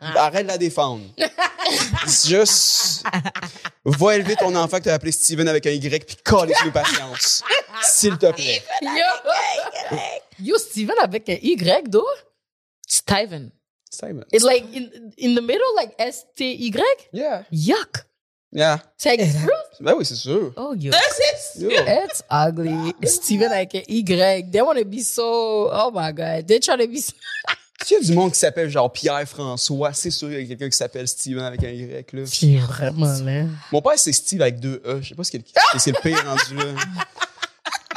Arrête 0.00 0.44
de 0.44 0.48
la 0.48 0.58
défendre. 0.58 1.04
C'est 2.06 2.28
Juste, 2.28 3.04
va 3.84 4.16
élever 4.16 4.36
ton 4.36 4.54
enfant 4.56 4.78
que 4.78 4.84
tu 4.84 4.90
as 4.90 4.94
appelé 4.94 5.12
Steven 5.12 5.48
avec 5.48 5.66
un 5.66 5.70
Y 5.70 6.04
puis 6.04 6.16
coller 6.24 6.54
nos 6.64 6.72
patience. 6.72 7.42
S'il 7.82 8.18
te 8.18 8.30
plaît. 8.32 8.62
Yo, 8.82 9.98
Yo 10.40 10.58
Steven 10.58 10.96
avec 11.00 11.28
un 11.28 11.38
Y, 11.40 11.90
though. 11.90 12.04
Steven. 12.86 13.50
Simon. 13.90 14.24
It's 14.32 14.44
like 14.44 14.64
in, 14.74 15.12
in 15.16 15.34
the 15.34 15.40
middle, 15.40 15.74
like 15.76 15.94
S-T-Y. 15.98 17.08
Yeah. 17.12 17.44
Yuck. 17.50 18.04
Yeah. 18.52 18.78
C'est 18.96 19.16
Ben 19.80 19.94
oui, 19.96 20.04
c'est 20.04 20.14
sûr. 20.14 20.52
Oh, 20.56 20.74
yo. 20.74 20.92
Yo. 21.58 21.68
It's 21.70 22.22
ugly. 22.30 22.94
Steven 23.04 23.52
avec 23.52 23.74
un 23.74 23.82
Y. 23.88 24.50
They 24.50 24.60
want 24.62 24.78
to 24.78 24.84
be 24.84 25.00
so, 25.00 25.70
oh 25.72 25.90
my 25.92 26.12
God. 26.12 26.46
They 26.46 26.58
try 26.60 26.76
to 26.76 26.86
be 26.86 27.00
so. 27.00 27.12
S'il 27.86 27.98
y 27.98 28.00
a 28.00 28.02
du 28.02 28.12
monde 28.14 28.32
qui 28.32 28.38
s'appelle 28.40 28.68
genre 28.68 28.92
Pierre-François, 28.92 29.92
c'est 29.92 30.10
sûr 30.10 30.28
qu'il 30.28 30.40
y 30.40 30.42
a 30.42 30.46
quelqu'un 30.46 30.68
qui 30.68 30.76
s'appelle 30.76 31.06
Steven 31.06 31.44
avec 31.44 31.62
un 31.62 31.68
Y, 31.70 32.12
là. 32.12 32.22
C'est 32.26 32.56
vraiment 32.56 33.12
laid. 33.20 33.46
Mon 33.70 33.80
père, 33.80 33.92
c'est 33.96 34.12
Steve 34.12 34.42
avec 34.42 34.58
deux 34.58 34.82
E. 34.84 34.98
Je 35.02 35.10
sais 35.10 35.14
pas 35.14 35.22
ce 35.22 35.30
qu'il 35.30 35.44
c'est 35.78 35.92
le 35.92 36.00
pire 36.02 36.20
rendu 36.26 36.56
là. 36.56 36.74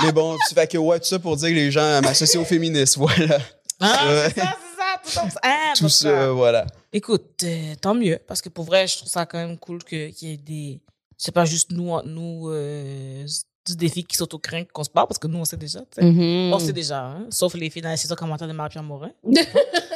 Mais 0.04 0.12
bon, 0.12 0.38
tu 0.48 0.54
fais 0.54 0.68
que 0.68 0.78
ouais, 0.78 1.00
tout 1.00 1.08
ça 1.08 1.18
pour 1.18 1.36
dire 1.38 1.50
que 1.50 1.54
les 1.56 1.72
gens 1.72 2.02
m'associent 2.04 2.40
aux 2.42 2.46
féministes, 2.46 2.98
voilà. 2.98 3.40
Ah, 3.80 4.28
c'est 4.34 4.40
ça, 4.42 4.56
c'est 5.04 5.14
ça, 5.16 5.24
tout 5.24 5.30
ça. 5.32 5.40
Ah, 5.42 5.74
tout 5.76 5.90
ça, 5.90 6.10
que- 6.12 6.28
voilà. 6.30 6.68
Écoute, 6.94 7.44
euh, 7.44 7.74
tant 7.82 7.96
mieux, 7.96 8.20
parce 8.28 8.42
que 8.44 8.50
pour 8.50 8.66
vrai, 8.66 8.86
je 8.88 8.98
trouve 8.98 9.10
ça 9.10 9.26
quand 9.26 9.40
même 9.40 9.58
cool 9.58 9.84
que- 9.84 10.10
qu'il 10.10 10.30
y 10.30 10.34
ait 10.34 10.38
des... 10.38 10.82
C'est 11.18 11.32
pas 11.34 11.46
juste 11.46 11.72
nous, 11.72 12.00
nous 12.06 12.50
euh, 12.50 13.26
du 13.70 13.76
défi 13.76 14.04
qui 14.04 14.16
s'auto-craignent 14.18 14.66
qu'on 14.72 14.84
se 14.84 14.90
parle, 14.90 15.08
parce 15.08 15.20
que 15.20 15.28
nous, 15.28 15.40
on 15.40 15.46
sait 15.46 15.58
déjà. 15.58 15.80
Mm-hmm. 15.98 16.54
On 16.54 16.60
sait 16.60 16.74
déjà, 16.74 17.06
hein, 17.06 17.26
sauf 17.30 17.54
les 17.54 17.70
filles 17.70 17.82
dans 17.82 17.90
les 17.90 17.98
saisons 17.98 18.16
commentaires 18.16 18.48
de 18.48 18.54
Marie-Pierre 18.54 18.84
Morin. 18.84 19.12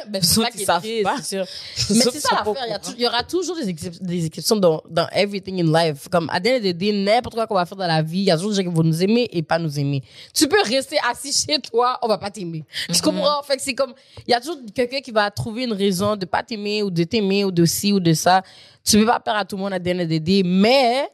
Ben, 0.08 0.22
c'est 0.22 0.64
savent 0.64 0.82
pas. 1.02 1.16
c'est 1.22 1.36
sûr. 1.36 1.46
Mais 1.96 2.00
c'est 2.12 2.20
ça 2.20 2.44
l'affaire. 2.44 2.80
Il 2.96 3.02
y 3.02 3.06
aura 3.06 3.22
toujours 3.22 3.56
des, 3.56 3.72
excep- 3.72 4.02
des 4.02 4.26
exceptions 4.26 4.56
dans, 4.56 4.82
dans 4.88 5.08
everything 5.12 5.60
in 5.60 5.72
life. 5.72 6.08
Comme 6.08 6.28
à 6.30 6.40
the 6.40 6.66
day, 6.68 6.92
n'importe 6.92 7.34
quoi 7.34 7.46
qu'on 7.46 7.54
va 7.54 7.66
faire 7.66 7.76
dans 7.76 7.86
la 7.86 8.02
vie, 8.02 8.18
il 8.18 8.24
y 8.24 8.30
a 8.30 8.36
toujours 8.36 8.50
des 8.50 8.56
gens 8.62 8.68
qui 8.68 8.74
vont 8.74 8.82
nous 8.82 9.02
aimer 9.02 9.28
et 9.32 9.42
pas 9.42 9.58
nous 9.58 9.78
aimer. 9.78 10.02
Tu 10.32 10.48
peux 10.48 10.60
rester 10.62 10.96
assis 11.10 11.32
chez 11.32 11.58
toi, 11.58 11.98
on 12.02 12.08
va 12.08 12.18
pas 12.18 12.30
t'aimer. 12.30 12.64
Tu 12.92 13.00
comprends? 13.00 13.42
Fait 13.42 13.56
que 13.56 13.62
c'est 13.62 13.74
comme, 13.74 13.94
il 14.26 14.30
y 14.30 14.34
a 14.34 14.40
toujours 14.40 14.58
quelqu'un 14.74 15.00
qui 15.00 15.10
va 15.10 15.30
trouver 15.30 15.64
une 15.64 15.72
raison 15.72 16.16
de 16.16 16.24
pas 16.26 16.42
t'aimer 16.42 16.82
ou 16.82 16.90
de 16.90 17.04
t'aimer 17.04 17.44
ou 17.44 17.50
de 17.50 17.64
ci 17.64 17.92
ou 17.92 18.00
de 18.00 18.12
ça. 18.12 18.42
Tu 18.84 18.98
peux 18.98 19.06
pas 19.06 19.20
faire 19.24 19.36
à 19.36 19.44
tout 19.44 19.56
le 19.56 19.62
monde 19.62 19.72
à 19.72 19.80
the 19.80 19.88
end 19.88 20.00
of 20.00 20.08
the 20.08 20.22
day, 20.22 20.42
mais 20.44 21.08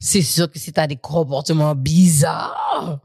c'est 0.00 0.22
sûr 0.22 0.50
que 0.50 0.58
si 0.58 0.72
t'as 0.72 0.86
des 0.86 0.96
comportements 0.96 1.74
bizarres, 1.74 2.98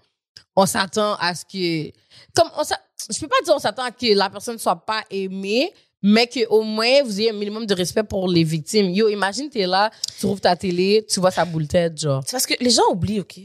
on 0.56 0.66
s'attend 0.66 1.16
à 1.16 1.36
ce 1.36 1.44
que, 1.44 1.92
comme 2.34 2.50
on 2.58 2.64
je 2.64 3.20
peux 3.20 3.28
pas 3.28 3.36
dire 3.44 3.54
on 3.54 3.60
s'attend 3.60 3.84
à 3.84 3.92
que 3.92 4.16
la 4.16 4.30
personne 4.30 4.58
soit 4.58 4.78
pas 4.78 5.04
aimée, 5.12 5.72
mais 6.02 6.28
que 6.28 6.48
au 6.48 6.62
moins 6.64 7.04
vous 7.04 7.20
ayez 7.20 7.32
un 7.32 7.34
minimum 7.34 7.66
de 7.66 7.74
respect 7.74 8.04
pour 8.04 8.28
les 8.28 8.44
victimes. 8.44 8.90
Yo, 8.90 9.10
imagine 9.10 9.50
t'es 9.50 9.68
là, 9.68 9.92
tu 10.20 10.26
ouvres 10.26 10.40
ta 10.40 10.56
télé, 10.56 11.06
tu 11.10 11.20
vois 11.20 11.32
sa 11.32 11.44
boule 11.46 11.68
tête, 11.68 12.00
genre. 12.00 12.24
C'est 12.26 12.32
parce 12.32 12.46
que 12.46 12.54
les 12.60 12.70
gens 12.70 12.84
oublient, 12.90 13.20
OK? 13.20 13.40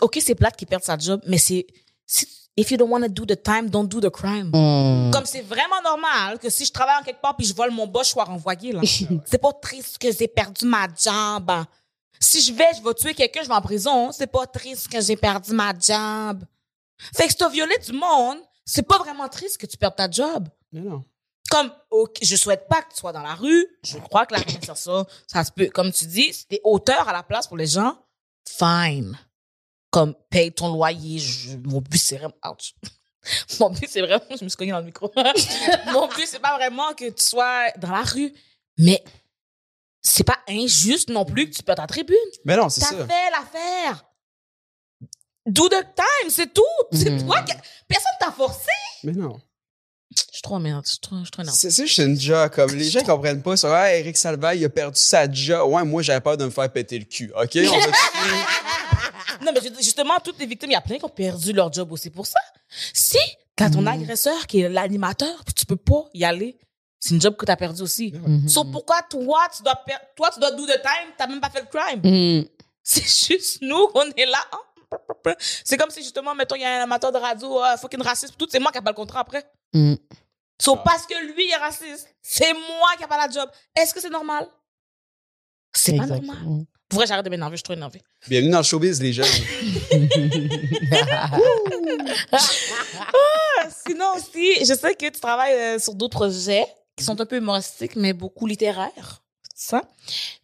OK, 0.00 0.18
c'est 0.20 0.34
plate 0.34 0.56
qu'ils 0.56 0.68
perdent 0.68 0.82
sa 0.82 0.98
job, 0.98 1.20
mais 1.26 1.38
c'est... 1.38 1.66
If 2.56 2.72
you 2.72 2.76
don't 2.76 2.90
want 2.90 3.02
to 3.02 3.08
do 3.08 3.24
the 3.24 3.40
time, 3.40 3.70
don't 3.70 3.86
do 3.86 4.00
the 4.00 4.10
crime. 4.10 4.50
Comme 4.50 5.24
c'est 5.24 5.42
vraiment 5.42 5.80
normal 5.84 6.40
que 6.40 6.50
si 6.50 6.64
je 6.64 6.72
travaille 6.72 6.96
en 7.00 7.04
quelque 7.04 7.20
part 7.20 7.36
puis 7.36 7.46
je 7.46 7.54
vole 7.54 7.70
mon 7.70 7.86
boss, 7.86 8.08
je 8.08 8.12
sois 8.12 8.24
renvoyé, 8.24 8.72
là. 8.72 8.80
c'est 9.24 9.38
pas 9.38 9.52
triste 9.52 9.98
que 9.98 10.08
j'ai 10.10 10.26
perdu 10.26 10.66
ma 10.66 10.88
jambe. 11.00 11.64
Si 12.20 12.40
je 12.42 12.52
vais, 12.52 12.66
je 12.76 12.82
vais 12.82 12.94
tuer 12.94 13.14
quelqu'un, 13.14 13.42
je 13.42 13.48
vais 13.48 13.54
en 13.54 13.60
prison. 13.62 14.12
C'est 14.12 14.26
pas 14.26 14.46
triste 14.46 14.88
que 14.88 15.00
j'ai 15.00 15.16
perdu 15.16 15.52
ma 15.52 15.72
job. 15.78 16.44
Fait 17.16 17.24
que 17.26 17.30
si 17.30 17.36
t'as 17.36 17.48
violé 17.48 17.76
du 17.78 17.92
monde, 17.92 18.38
c'est 18.64 18.82
pas 18.82 18.98
vraiment 18.98 19.28
triste 19.28 19.58
que 19.58 19.66
tu 19.66 19.76
perdes 19.76 19.96
ta 19.96 20.10
job. 20.10 20.48
Mais 20.72 20.80
non. 20.80 21.04
Comme, 21.50 21.72
ok, 21.90 22.18
je 22.20 22.36
souhaite 22.36 22.68
pas 22.68 22.82
que 22.82 22.90
tu 22.92 22.96
sois 22.98 23.12
dans 23.12 23.22
la 23.22 23.34
rue. 23.34 23.66
Je 23.82 23.96
crois 23.98 24.26
que 24.26 24.34
la 24.34 24.40
réinsertion, 24.40 25.06
ça 25.26 25.44
se 25.44 25.50
peut. 25.52 25.68
Comme 25.68 25.92
tu 25.92 26.06
dis, 26.06 26.32
si 26.32 26.46
t'es 26.46 26.60
auteur 26.64 27.08
à 27.08 27.12
la 27.12 27.22
place 27.22 27.46
pour 27.46 27.56
les 27.56 27.66
gens, 27.66 27.96
fine. 28.46 29.16
Comme, 29.90 30.14
paye 30.28 30.52
ton 30.52 30.68
loyer. 30.74 31.18
Je- 31.18 31.56
mon 31.56 31.80
but, 31.80 31.96
c'est 31.98 32.16
vraiment, 32.18 32.34
ouch. 32.50 32.74
Mon 33.60 33.70
but, 33.70 33.88
c'est 33.88 34.00
vraiment, 34.00 34.24
je 34.38 34.44
me 34.44 34.48
suis 34.48 34.56
cognée 34.56 34.70
dans 34.72 34.78
le 34.78 34.86
micro. 34.86 35.10
mon 35.92 36.08
but, 36.08 36.26
c'est 36.26 36.38
pas 36.38 36.56
vraiment 36.56 36.94
que 36.94 37.08
tu 37.10 37.22
sois 37.22 37.70
dans 37.78 37.90
la 37.90 38.02
rue. 38.02 38.32
Mais, 38.78 39.02
c'est 40.08 40.24
pas 40.24 40.38
injuste 40.48 41.08
non 41.10 41.24
plus 41.24 41.48
que 41.50 41.56
tu 41.56 41.62
perds 41.62 41.76
ta 41.76 41.86
tribune. 41.86 42.16
Mais 42.44 42.56
non, 42.56 42.68
c'est 42.68 42.80
T'as 42.80 42.86
ça. 42.88 43.06
fait 43.06 43.30
l'affaire. 43.30 44.04
Do 45.46 45.68
the 45.68 45.82
time, 45.96 46.30
c'est 46.30 46.52
tout. 46.52 46.62
C'est 46.92 47.10
Mhm. 47.10 47.26
toi 47.26 47.40
qui- 47.42 47.54
Personne 47.86 48.12
t'a 48.20 48.30
forcé. 48.32 48.68
Mais 49.04 49.12
non. 49.12 49.40
Je 50.14 50.22
suis 50.32 50.42
trop 50.42 50.58
merde. 50.58 50.84
Je 50.84 50.90
suis 50.92 51.00
trop, 51.00 51.16
je 51.16 51.22
suis 51.24 51.30
trop. 51.30 51.42
C'est 51.44 51.70
ça, 51.70 51.82
c'est 51.86 52.04
une 52.04 52.18
job. 52.20 52.50
Comme 52.50 52.74
les 52.74 52.90
gens 52.90 53.02
comprennent 53.02 53.42
pas. 53.42 53.56
Ça, 53.56 53.74
ah, 53.82 53.94
Eric 53.94 54.16
Salvaille, 54.16 54.58
il 54.60 54.64
a 54.64 54.68
perdu 54.68 55.00
sa 55.00 55.30
job. 55.30 55.70
Ouais, 55.70 55.84
moi, 55.84 56.02
j'avais 56.02 56.20
peur 56.20 56.36
de 56.36 56.44
me 56.44 56.50
faire 56.50 56.70
péter 56.72 56.98
le 56.98 57.04
cul. 57.04 57.32
OK? 57.34 57.56
On 57.56 57.60
Non, 59.44 59.52
mais 59.54 59.60
ju- 59.60 59.74
justement, 59.78 60.18
toutes 60.22 60.38
les 60.38 60.46
victimes, 60.46 60.70
il 60.70 60.74
y 60.74 60.76
a 60.76 60.80
plein 60.80 60.98
qui 60.98 61.04
ont 61.04 61.08
perdu 61.08 61.52
leur 61.52 61.72
job 61.72 61.92
aussi 61.92 62.10
pour 62.10 62.26
ça. 62.26 62.40
Si 62.92 63.18
t'as 63.56 63.70
ton 63.70 63.86
agresseur 63.86 64.46
qui 64.46 64.60
est 64.60 64.68
l'animateur, 64.68 65.44
puis 65.44 65.54
tu 65.54 65.64
peux 65.66 65.76
pas 65.76 66.04
y 66.14 66.24
aller, 66.24 66.58
c'est 67.00 67.14
une 67.14 67.20
job 67.20 67.36
que 67.36 67.44
t'as 67.44 67.56
perdu 67.56 67.82
aussi. 67.82 68.12
So, 68.48 68.64
pourquoi 68.64 69.02
toi, 69.02 69.46
tu 69.56 69.62
dois 69.62 69.76
per- 69.86 69.98
toi, 70.16 70.30
tu 70.32 70.40
dois 70.40 70.50
do 70.52 70.66
the 70.66 70.80
time, 70.82 71.12
t'as 71.16 71.26
même 71.26 71.40
pas 71.40 71.50
fait 71.50 71.60
le 71.62 71.66
crime? 71.66 72.00
Mhm. 72.02 72.48
C'est 72.82 73.02
juste 73.34 73.58
nous, 73.62 73.88
on 73.94 74.04
est 74.16 74.26
là. 74.26 74.38
hein. 74.52 74.58
C'est 75.64 75.76
comme 75.76 75.90
si, 75.90 76.02
justement, 76.02 76.34
mettons, 76.34 76.56
il 76.56 76.62
y 76.62 76.64
a 76.64 76.80
un 76.80 76.84
amateur 76.84 77.12
de 77.12 77.18
radio, 77.18 77.62
euh, 77.62 77.76
fucking 77.76 78.00
raciste, 78.02 78.34
tout, 78.38 78.46
c'est 78.50 78.58
moi 78.58 78.72
qui 78.72 78.78
a 78.78 78.82
pas 78.82 78.90
le 78.90 78.96
contrat 78.96 79.20
après. 79.20 79.44
So, 80.60 80.74
parce 80.76 81.06
que 81.06 81.14
lui 81.34 81.44
il 81.46 81.50
est 81.52 81.56
raciste, 81.56 82.08
c'est 82.22 82.52
moi 82.52 82.88
qui 82.96 83.04
a 83.04 83.06
pas 83.06 83.18
la 83.26 83.30
job. 83.30 83.48
Est-ce 83.76 83.94
que 83.94 84.00
c'est 84.00 84.10
normal? 84.10 84.48
C'est 85.72 85.96
pas 85.96 86.06
normal. 86.06 86.64
Pour 86.88 86.98
vrai, 87.00 87.06
j'arrête 87.06 87.24
de 87.24 87.30
m'énerver, 87.30 87.54
je 87.54 87.58
suis 87.58 87.62
trop 87.64 87.74
énervée. 87.74 88.00
Bienvenue 88.26 88.50
dans 88.50 88.58
le 88.58 88.64
showbiz, 88.64 89.00
les 89.02 89.12
jeunes. 89.12 89.26
Sinon 93.86 94.14
aussi, 94.16 94.64
je 94.64 94.74
sais 94.74 94.94
que 94.94 95.06
tu 95.10 95.20
travailles 95.20 95.54
euh, 95.54 95.78
sur 95.78 95.94
d'autres 95.94 96.18
projets 96.18 96.64
qui 96.98 97.04
sont 97.04 97.20
un 97.20 97.26
peu 97.26 97.36
humoristiques, 97.36 97.96
mais 97.96 98.12
beaucoup 98.12 98.46
littéraires. 98.46 99.22
Ça. 99.54 99.82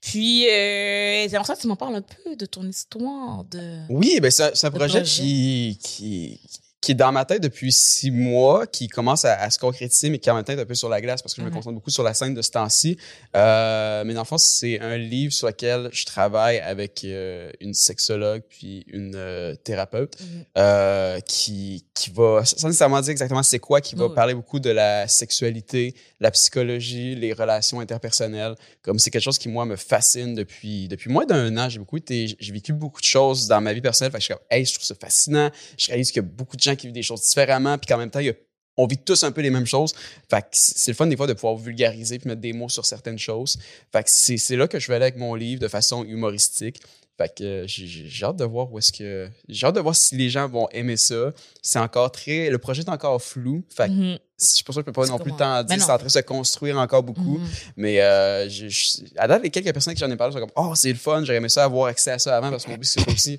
Puis, 0.01 0.49
euh, 0.49 1.29
j'aimerais 1.29 1.45
ça 1.45 1.55
que 1.55 1.61
tu 1.61 1.69
m'en 1.69 1.77
parles 1.77 1.95
un 1.95 2.03
peu 2.03 2.35
de 2.35 2.47
ton 2.47 2.67
histoire. 2.67 3.45
De... 3.45 3.81
Oui, 3.89 4.19
ben 4.21 4.31
c'est 4.31 4.43
un 4.65 4.71
projet, 4.71 4.99
projet. 4.99 5.03
Qui, 5.03 5.79
qui, 5.81 6.41
qui 6.85 6.93
est 6.93 6.95
dans 6.95 7.13
ma 7.13 7.25
tête 7.25 7.43
depuis 7.43 7.73
six 7.73 8.11
mois, 8.11 8.67
qui 8.67 8.89
commence 8.89 9.25
à, 9.25 9.35
à 9.41 9.49
se 9.51 9.59
concrétiser, 9.59 10.11
mais 10.11 10.19
qui 10.19 10.31
en 10.31 10.35
même 10.35 10.45
temps 10.45 10.53
est 10.53 10.61
un 10.61 10.67
peu 10.67 10.75
sur 10.75 10.89
la 10.91 11.01
glace 11.01 11.23
parce 11.23 11.35
que 11.35 11.41
je 11.41 11.45
me 11.47 11.51
Mhm. 11.51 11.57
concentre 11.57 11.75
beaucoup 11.75 11.91
sur 11.91 12.03
la 12.03 12.13
scène 12.15 12.35
de 12.35 12.43
ce 12.43 12.51
temps-ci. 12.51 12.97
Euh, 13.35 14.05
mais 14.05 14.15
dans 14.15 14.21
le 14.21 14.27
fond, 14.27 14.39
c'est 14.39 14.81
un 14.81 14.97
livre 14.97 15.33
sur 15.33 15.47
lequel 15.47 15.89
je 15.93 16.05
travaille 16.05 16.59
avec 16.59 17.03
euh, 17.05 17.51
une 17.61 17.75
sexologue 17.75 18.43
puis 18.49 18.85
une 18.93 19.15
euh, 19.17 19.55
thérapeute 19.55 20.21
Mhm. 20.21 20.45
euh, 20.59 21.21
qui, 21.21 21.85
qui 21.95 22.11
va, 22.11 22.45
sans 22.45 22.69
nécessairement 22.69 23.01
dire 23.01 23.11
exactement 23.13 23.43
c'est 23.43 23.59
quoi, 23.59 23.81
qui 23.81 23.95
va 23.95 24.09
parler 24.11 24.35
beaucoup 24.35 24.61
de 24.61 24.71
la 24.71 25.09
sexualité, 25.09 25.95
la 26.21 26.31
psychologie, 26.31 27.15
les 27.15 27.33
relations 27.33 27.81
interpersonnelles. 27.81 28.55
Comme 28.83 28.99
c'est 28.99 29.11
quelque 29.11 29.23
chose 29.23 29.39
qui, 29.39 29.49
moi, 29.49 29.65
me 29.65 29.77
fascine 29.77 30.35
depuis, 30.35 30.89
depuis 30.89 31.11
moins 31.11 31.25
d'un 31.27 31.57
an. 31.57 31.69
J'ai 31.69 31.79
beaucoup 31.79 31.97
été, 31.97 32.37
j'ai 32.39 32.53
vécu 32.53 32.73
beaucoup 32.73 33.01
de 33.01 33.07
choses 33.07 33.49
dans 33.49 33.61
ma 33.61 33.73
vie 33.73 33.81
personnelle. 33.81 34.13
Fait 34.13 34.19
que 34.19 34.23
je 34.23 34.27
suis 34.27 34.35
comme, 34.35 34.43
hey, 34.51 34.65
je 34.65 34.75
trouve 34.75 34.85
ça 34.85 34.95
fascinant. 34.95 35.51
Je 35.79 35.87
réalise 35.89 36.13
qu'il 36.13 36.23
y 36.23 36.25
a 36.25 36.29
beaucoup 36.29 36.57
de 36.57 36.63
gens 36.63 36.74
qui 36.77 36.87
vivent 36.87 36.95
des 36.95 37.03
choses 37.03 37.23
différemment, 37.23 37.79
puis 37.79 37.87
qu'en 37.87 37.99
même 37.99 38.11
temps, 38.11 38.21
il 38.21 38.27
y 38.27 38.31
a 38.31 38.35
on 38.77 38.89
vit 38.89 38.99
tous 38.99 39.23
un 39.23 39.31
peu 39.31 39.41
les 39.41 39.51
mêmes 39.51 39.67
choses. 39.67 39.95
Fait 40.29 40.41
que 40.43 40.49
c'est 40.51 40.77
c'est 40.77 40.91
le 40.91 40.97
fun 40.97 41.07
des 41.07 41.17
fois 41.17 41.29
de 41.29 41.33
pouvoir 41.33 41.55
vulgariser 41.57 42.19
puis 42.19 42.29
mettre 42.29 42.41
des 42.41 42.53
mots 42.53 42.69
sur 42.69 42.85
certaines 42.85 43.21
choses. 43.21 43.57
Fait 43.93 44.03
que 44.03 44.11
c'est 44.11 44.37
c'est 44.37 44.57
là 44.57 44.67
que 44.67 44.81
je 44.81 44.89
vais 44.89 44.97
aller 44.97 45.05
avec 45.05 45.17
mon 45.17 45.37
livre 45.37 45.61
de 45.61 45.69
façon 45.69 46.05
humoristique. 46.05 46.81
Fait 47.17 47.33
que 47.33 47.45
euh, 47.45 47.65
j'ai- 47.69 48.25
hâte 48.25 48.35
de 48.35 48.45
voir 48.45 48.73
où 48.73 48.79
est-ce 48.81 48.91
que 48.93 49.31
j'ai 49.49 49.65
hâte 49.69 49.77
de 49.77 49.81
voir 49.81 49.95
si 49.95 50.17
les 50.17 50.29
gens 50.29 50.49
vont 50.49 50.69
aimer 50.71 50.97
ça. 50.97 51.31
C'est 51.63 51.79
encore 51.79 52.11
très 52.11 52.51
le 52.51 52.59
projet 52.59 52.83
est 52.83 52.89
encore 52.89 53.23
flou. 53.23 53.63
Fait 53.73 53.87
que 53.87 53.93
Mhm. 53.93 54.19
je 54.41 54.45
suis 54.45 54.65
pas 54.65 54.73
sûr 54.73 54.83
que 54.83 54.87
je 54.91 54.93
peux 54.93 55.01
pas 55.01 55.05
C'est 55.07 55.13
non 55.13 55.19
plus 55.19 55.31
comment? 55.31 55.37
t'en 55.63 55.69
Mais 55.69 55.77
dire. 55.77 55.85
C'est 55.87 55.93
en 55.93 55.97
train 55.99 56.07
de 56.09 56.11
se 56.13 56.19
construire 56.19 56.77
encore 56.77 57.05
beaucoup. 57.05 57.39
Mhm. 57.39 57.49
Mais 57.77 58.01
euh, 58.01 58.49
je, 58.49 58.67
je- 58.69 59.05
à 59.17 59.29
date, 59.29 59.45
les 59.45 59.51
quelques 59.51 59.73
personnes 59.73 59.95
qui 59.95 60.01
j'en 60.01 60.11
ai 60.11 60.17
parlé 60.17 60.33
sont 60.35 60.41
comme 60.41 60.51
Oh, 60.57 60.73
c'est 60.75 60.89
le 60.91 60.99
fun, 60.99 61.23
j'aurais 61.23 61.37
aimé 61.37 61.49
ça 61.49 61.63
avoir 61.63 61.87
accès 61.87 62.11
à 62.11 62.19
ça 62.19 62.37
avant 62.37 62.51
parce 62.51 62.65
que 62.65 62.71
mon 62.73 62.77
but, 62.77 62.87
c'est 62.87 63.09
aussi 63.09 63.39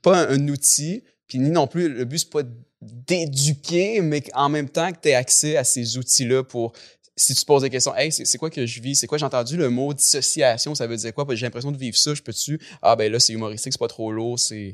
pas 0.00 0.16
un, 0.28 0.30
un 0.30 0.48
outil, 0.48 1.02
ni 1.38 1.50
non 1.50 1.66
plus, 1.66 1.88
le 1.88 2.04
but, 2.04 2.18
c'est 2.18 2.30
pas 2.30 2.42
d'éduquer, 2.80 4.00
mais 4.00 4.22
en 4.34 4.48
même 4.48 4.68
temps 4.68 4.90
que 4.92 4.98
tu 5.00 5.08
aies 5.08 5.14
accès 5.14 5.56
à 5.56 5.64
ces 5.64 5.96
outils-là 5.98 6.44
pour. 6.44 6.72
Si 7.14 7.34
tu 7.34 7.42
te 7.42 7.46
poses 7.46 7.62
des 7.62 7.68
questions, 7.68 7.94
hey, 7.94 8.10
c'est 8.10 8.38
quoi 8.38 8.48
que 8.48 8.64
je 8.64 8.80
vis? 8.80 8.96
C'est 8.96 9.06
quoi? 9.06 9.18
J'ai 9.18 9.26
entendu 9.26 9.58
le 9.58 9.68
mot 9.68 9.92
dissociation, 9.92 10.74
ça 10.74 10.86
veut 10.86 10.96
dire 10.96 11.12
quoi? 11.12 11.26
J'ai 11.34 11.44
l'impression 11.44 11.70
de 11.70 11.76
vivre 11.76 11.96
ça, 11.96 12.14
je 12.14 12.22
peux-tu? 12.22 12.58
Ah, 12.80 12.96
ben 12.96 13.12
là, 13.12 13.20
c'est 13.20 13.34
humoristique, 13.34 13.74
c'est 13.74 13.78
pas 13.78 13.86
trop 13.86 14.10
lourd, 14.10 14.38
c'est. 14.38 14.72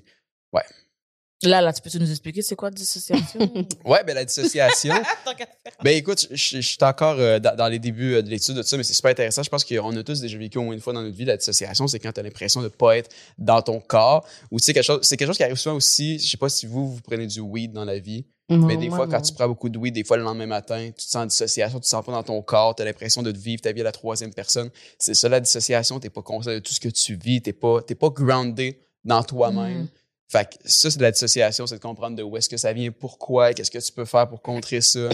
Là, 1.44 1.60
là, 1.60 1.72
tu 1.72 1.80
peux 1.80 1.98
nous 1.98 2.10
expliquer 2.10 2.42
c'est 2.42 2.56
quoi 2.56 2.70
dissociation? 2.70 3.40
Ouais, 3.84 4.02
ben 4.04 4.14
la 4.14 4.24
dissociation. 4.24 4.94
Tant 5.24 5.34
qu'à 5.34 5.46
faire. 5.46 5.72
Ben 5.84 5.96
écoute, 5.96 6.26
je, 6.30 6.60
suis 6.60 6.78
encore 6.82 7.16
euh, 7.18 7.38
dans, 7.38 7.54
dans 7.54 7.68
les 7.68 7.78
débuts 7.78 8.14
euh, 8.14 8.22
de 8.22 8.28
l'étude 8.28 8.56
de 8.56 8.62
ça, 8.62 8.76
mais 8.76 8.82
c'est 8.82 8.92
super 8.92 9.12
intéressant. 9.12 9.44
Je 9.44 9.48
pense 9.48 9.64
qu'on 9.64 9.96
a 9.96 10.02
tous 10.02 10.20
déjà 10.20 10.36
vécu 10.36 10.58
au 10.58 10.62
moins 10.62 10.74
une 10.74 10.80
fois 10.80 10.92
dans 10.92 11.02
notre 11.02 11.16
vie 11.16 11.24
la 11.24 11.36
dissociation. 11.36 11.86
C'est 11.86 12.00
quand 12.00 12.12
tu 12.12 12.20
as 12.20 12.24
l'impression 12.24 12.60
de 12.60 12.68
pas 12.68 12.96
être 12.96 13.10
dans 13.38 13.62
ton 13.62 13.78
corps. 13.78 14.26
Ou 14.50 14.58
tu 14.58 14.64
sais, 14.64 14.74
quelque 14.74 14.84
chose, 14.84 15.00
c'est 15.02 15.16
quelque 15.16 15.28
chose 15.28 15.36
qui 15.36 15.44
arrive 15.44 15.56
souvent 15.56 15.76
aussi. 15.76 16.18
Je 16.18 16.28
sais 16.28 16.36
pas 16.36 16.48
si 16.48 16.66
vous, 16.66 16.94
vous 16.94 17.00
prenez 17.00 17.26
du 17.28 17.40
weed 17.40 17.72
dans 17.72 17.84
la 17.84 18.00
vie, 18.00 18.26
mais 18.50 18.76
des 18.76 18.88
fois, 18.88 19.06
quand 19.06 19.20
tu 19.20 19.32
prends 19.32 19.46
beaucoup 19.46 19.68
de 19.68 19.78
weed, 19.78 19.94
des 19.94 20.04
fois 20.04 20.16
le 20.16 20.24
lendemain 20.24 20.46
matin, 20.46 20.86
tu 20.86 21.04
te 21.04 21.10
sens 21.10 21.16
en 21.16 21.26
dissociation, 21.26 21.78
tu 21.78 21.82
te 21.84 21.88
sens 21.88 22.04
pas 22.04 22.12
dans 22.12 22.22
ton 22.22 22.40
corps, 22.42 22.74
tu 22.74 22.82
as 22.82 22.84
l'impression 22.84 23.22
de 23.22 23.30
te 23.30 23.38
vivre 23.38 23.60
ta 23.60 23.72
vie 23.72 23.82
à 23.82 23.84
la 23.84 23.92
troisième 23.92 24.32
personne. 24.32 24.70
C'est 24.98 25.14
ça 25.14 25.28
la 25.28 25.40
dissociation. 25.40 26.00
T'es 26.00 26.10
pas 26.10 26.22
conscient 26.22 26.52
de 26.52 26.58
tout 26.58 26.72
ce 26.72 26.80
que 26.80 26.88
tu 26.88 27.14
vis. 27.14 27.42
T'es 27.42 27.52
pas, 27.52 27.82
t'es 27.82 27.94
pas 27.94 28.08
groundé 28.08 28.80
dans 29.04 29.22
toi-même. 29.22 29.82
Mhm. 29.82 29.88
Fait 30.30 30.44
que 30.48 30.56
ça, 30.64 30.90
c'est 30.90 30.98
de 30.98 31.02
la 31.02 31.10
dissociation, 31.10 31.66
c'est 31.66 31.76
de 31.76 31.80
comprendre 31.80 32.16
de 32.16 32.22
où 32.22 32.36
est-ce 32.36 32.48
que 32.48 32.56
ça 32.58 32.72
vient, 32.72 32.90
pourquoi, 32.92 33.54
qu'est-ce 33.54 33.70
que 33.70 33.78
tu 33.78 33.92
peux 33.92 34.04
faire 34.04 34.28
pour 34.28 34.42
contrer 34.42 34.80
ça. 34.80 35.08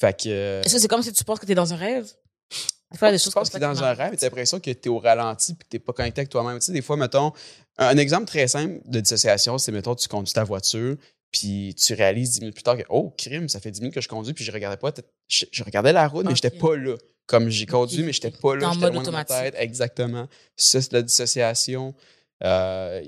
Fait 0.00 0.12
que. 0.18 0.28
euh, 0.28 0.62
que 0.62 0.68
c'est 0.68 0.88
comme 0.88 1.02
si 1.02 1.12
tu 1.12 1.24
penses 1.24 1.38
que 1.38 1.46
t'es 1.46 1.54
dans 1.54 1.72
un 1.72 1.76
rêve? 1.76 2.10
Des 2.92 2.98
fois, 2.98 3.10
des 3.10 3.18
choses 3.18 3.32
pense 3.32 3.34
comme 3.34 3.42
que 3.44 3.46
ça 3.52 3.58
t'es 3.58 3.74
qui 3.74 3.80
dans 3.80 3.84
un 3.84 3.92
rêve 3.94 4.14
et 4.14 4.16
t'as 4.16 4.26
l'impression 4.26 4.60
que 4.60 4.70
t'es 4.70 4.88
au 4.88 4.98
ralenti 4.98 5.54
puis 5.54 5.64
que 5.64 5.70
t'es 5.70 5.78
pas 5.78 5.92
connecté 5.92 6.20
avec 6.20 6.30
toi-même. 6.30 6.58
Tu 6.58 6.66
sais, 6.66 6.72
des 6.72 6.82
fois, 6.82 6.96
mettons, 6.96 7.32
un, 7.78 7.96
exemple 7.96 8.26
très 8.26 8.46
simple 8.48 8.80
de 8.84 9.00
dissociation, 9.00 9.58
c'est, 9.58 9.72
mettons, 9.72 9.94
tu 9.94 10.08
conduis 10.08 10.32
ta 10.32 10.44
voiture 10.44 10.96
puis 11.32 11.74
tu 11.74 11.94
réalises 11.94 12.30
dix 12.32 12.40
minutes 12.40 12.54
plus 12.54 12.62
tard 12.62 12.76
que, 12.76 12.84
oh, 12.88 13.12
crime, 13.18 13.48
ça 13.48 13.58
fait 13.60 13.70
dix 13.72 13.80
minutes 13.80 13.94
que 13.94 14.00
je 14.00 14.08
conduis 14.08 14.32
puis 14.34 14.44
je 14.44 14.52
regardais 14.52 14.76
pas, 14.76 14.92
je, 15.28 15.44
je 15.50 15.64
regardais 15.64 15.92
la 15.92 16.06
route, 16.06 16.24
mais 16.24 16.30
Ok. 16.30 16.36
j'étais 16.42 16.56
pas 16.56 16.76
là. 16.76 16.94
Comme 17.26 17.48
j'ai 17.48 17.66
conduit, 17.66 18.04
mais 18.04 18.12
j'étais 18.12 18.30
pas 18.30 18.54
là. 18.54 18.68
en 18.68 18.72
j'étais 18.72 18.84
mode 18.84 18.94
loin 18.94 19.02
de 19.02 19.10
ma 19.10 19.22
automatique. 19.22 19.52
tête. 19.52 19.62
Exactement. 19.62 20.28
Ça, 20.54 20.80
c'est 20.80 20.92
de 20.92 20.96
la 20.96 21.02
dissociation. 21.02 21.92
Euh, 22.44 23.02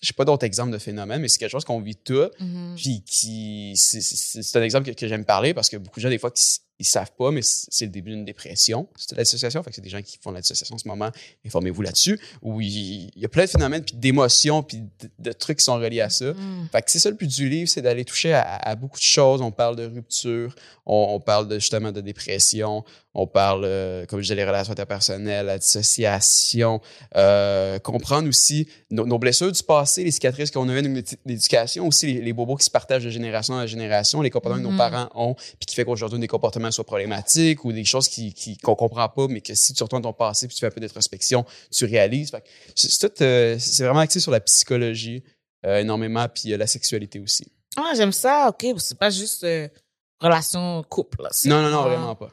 j'ai 0.00 0.12
pas 0.12 0.24
d'autres 0.24 0.44
exemples 0.46 0.72
de 0.72 0.78
phénomènes, 0.78 1.20
mais 1.20 1.28
c'est 1.28 1.38
quelque 1.38 1.50
chose 1.50 1.64
qu'on 1.64 1.80
vit 1.80 1.96
tous. 1.96 2.28
Mhm. 2.40 2.74
Puis 2.76 3.02
qui, 3.04 3.72
c'est- 3.76 4.56
un 4.56 4.62
exemple 4.62 4.88
que, 4.90 4.94
que 4.98 5.08
j'aime 5.08 5.24
parler 5.24 5.54
parce 5.54 5.68
que 5.68 5.76
beaucoup 5.76 5.98
de 6.00 6.02
gens, 6.02 6.08
des 6.10 6.18
fois, 6.18 6.30
qui 6.30 6.42
s- 6.42 6.60
ils 6.80 6.86
savent 6.86 7.10
pas, 7.18 7.32
mais 7.32 7.40
c'est 7.42 7.86
le 7.86 7.90
début 7.90 8.10
d'une 8.12 8.24
dépression. 8.24 8.86
C'est 8.96 9.16
la 9.16 9.24
dissociation. 9.24 9.60
Fait 9.64 9.70
que 9.70 9.74
c'est 9.76 9.82
des 9.82 9.88
gens 9.88 10.00
qui 10.00 10.16
font 10.22 10.30
la 10.30 10.40
dissociation 10.40 10.76
en 10.76 10.78
ce 10.78 10.86
moment. 10.86 11.10
Informez-vous 11.44 11.82
là-dessus. 11.82 12.20
Où 12.40 12.60
il, 12.60 12.68
il 13.16 13.20
y 13.20 13.24
a 13.24 13.28
plein 13.28 13.46
de 13.46 13.50
phénomènes, 13.50 13.82
puis 13.82 13.96
d'émotions, 13.96 14.62
puis 14.62 14.78
de, 14.78 15.10
de 15.18 15.32
trucs 15.32 15.58
qui 15.58 15.64
sont 15.64 15.74
reliés 15.76 16.02
à 16.02 16.08
ça. 16.10 16.32
Mhm. 16.34 16.68
Fait 16.70 16.82
que 16.82 16.90
c'est 16.92 17.00
ça 17.00 17.10
le 17.10 17.16
but 17.16 17.26
du 17.26 17.48
livre, 17.48 17.68
c'est 17.68 17.82
d'aller 17.82 18.04
toucher 18.04 18.32
à, 18.32 18.42
à 18.58 18.76
beaucoup 18.76 18.98
de 18.98 19.02
choses. 19.02 19.40
On 19.42 19.50
parle 19.50 19.74
de 19.74 19.86
rupture, 19.86 20.54
on, 20.86 21.08
on 21.16 21.20
parle 21.20 21.48
de, 21.48 21.58
justement 21.58 21.90
de 21.90 22.00
dépression, 22.00 22.84
on 23.20 23.26
parle, 23.26 23.62
euh, 23.64 24.06
comme 24.06 24.20
je 24.20 24.24
disais, 24.26 24.36
les 24.36 24.44
relations 24.44 24.72
interpersonnelles, 24.72 25.46
la 25.46 25.58
dissociation, 25.58 26.80
euh, 27.16 27.78
comprendre 27.80 28.28
aussi 28.28 28.68
nos, 28.90 29.06
nos 29.06 29.18
blessures 29.18 29.50
du 29.50 29.62
passé, 29.62 30.04
les 30.04 30.12
cicatrices 30.12 30.52
qu'on 30.52 30.68
a 30.68 30.72
eues 30.78 30.82
dans 30.82 31.02
l'éducation, 31.26 31.86
aussi 31.88 32.06
les, 32.06 32.20
les 32.20 32.32
bobos 32.32 32.56
qui 32.56 32.64
se 32.64 32.70
partagent 32.70 33.04
de 33.04 33.10
génération 33.10 33.54
en 33.54 33.66
génération, 33.66 34.22
les 34.22 34.30
comportements 34.30 34.62
que 34.62 34.66
Mhm. 34.68 34.72
nos 34.72 34.78
parents 34.78 35.08
ont, 35.16 35.34
puis 35.34 35.66
qui 35.66 35.74
fait 35.74 35.84
qu'aujourd'hui 35.84 36.20
des 36.20 36.28
comportements 36.28 36.70
soient 36.70 36.84
problématiques 36.84 37.64
ou 37.64 37.72
des 37.72 37.84
choses 37.84 38.06
qui 38.06 38.32
qui- 38.32 38.56
qu'on 38.56 38.76
comprend 38.76 39.08
pas, 39.08 39.26
mais 39.28 39.40
que 39.40 39.54
si 39.54 39.74
tu 39.74 39.82
retournes 39.82 40.02
ton 40.02 40.12
passé 40.12 40.46
puis 40.46 40.54
tu 40.54 40.60
fais 40.60 40.66
un 40.68 40.70
peu 40.70 40.80
d'introspection, 40.80 41.44
tu 41.72 41.84
réalises. 41.86 42.30
C'est 42.76 42.98
tout, 43.08 43.22
euh, 43.24 43.56
c'est 43.58 43.82
vraiment 43.84 44.00
axé 44.00 44.20
sur 44.20 44.30
la 44.30 44.40
psychologie 44.40 45.24
énormément, 45.64 46.26
puis 46.32 46.56
la 46.56 46.66
sexualité 46.68 47.18
aussi. 47.18 47.44
Ah, 47.76 47.92
j'aime 47.96 48.12
ça, 48.12 48.48
ok. 48.50 48.64
C'est 48.78 48.96
pas 48.98 49.10
juste 49.10 49.44
relation 50.20 50.84
couple. 50.88 51.18
Non, 51.46 51.62
non, 51.62 51.70
non, 51.70 51.82
vraiment 51.82 52.14
pas. 52.14 52.30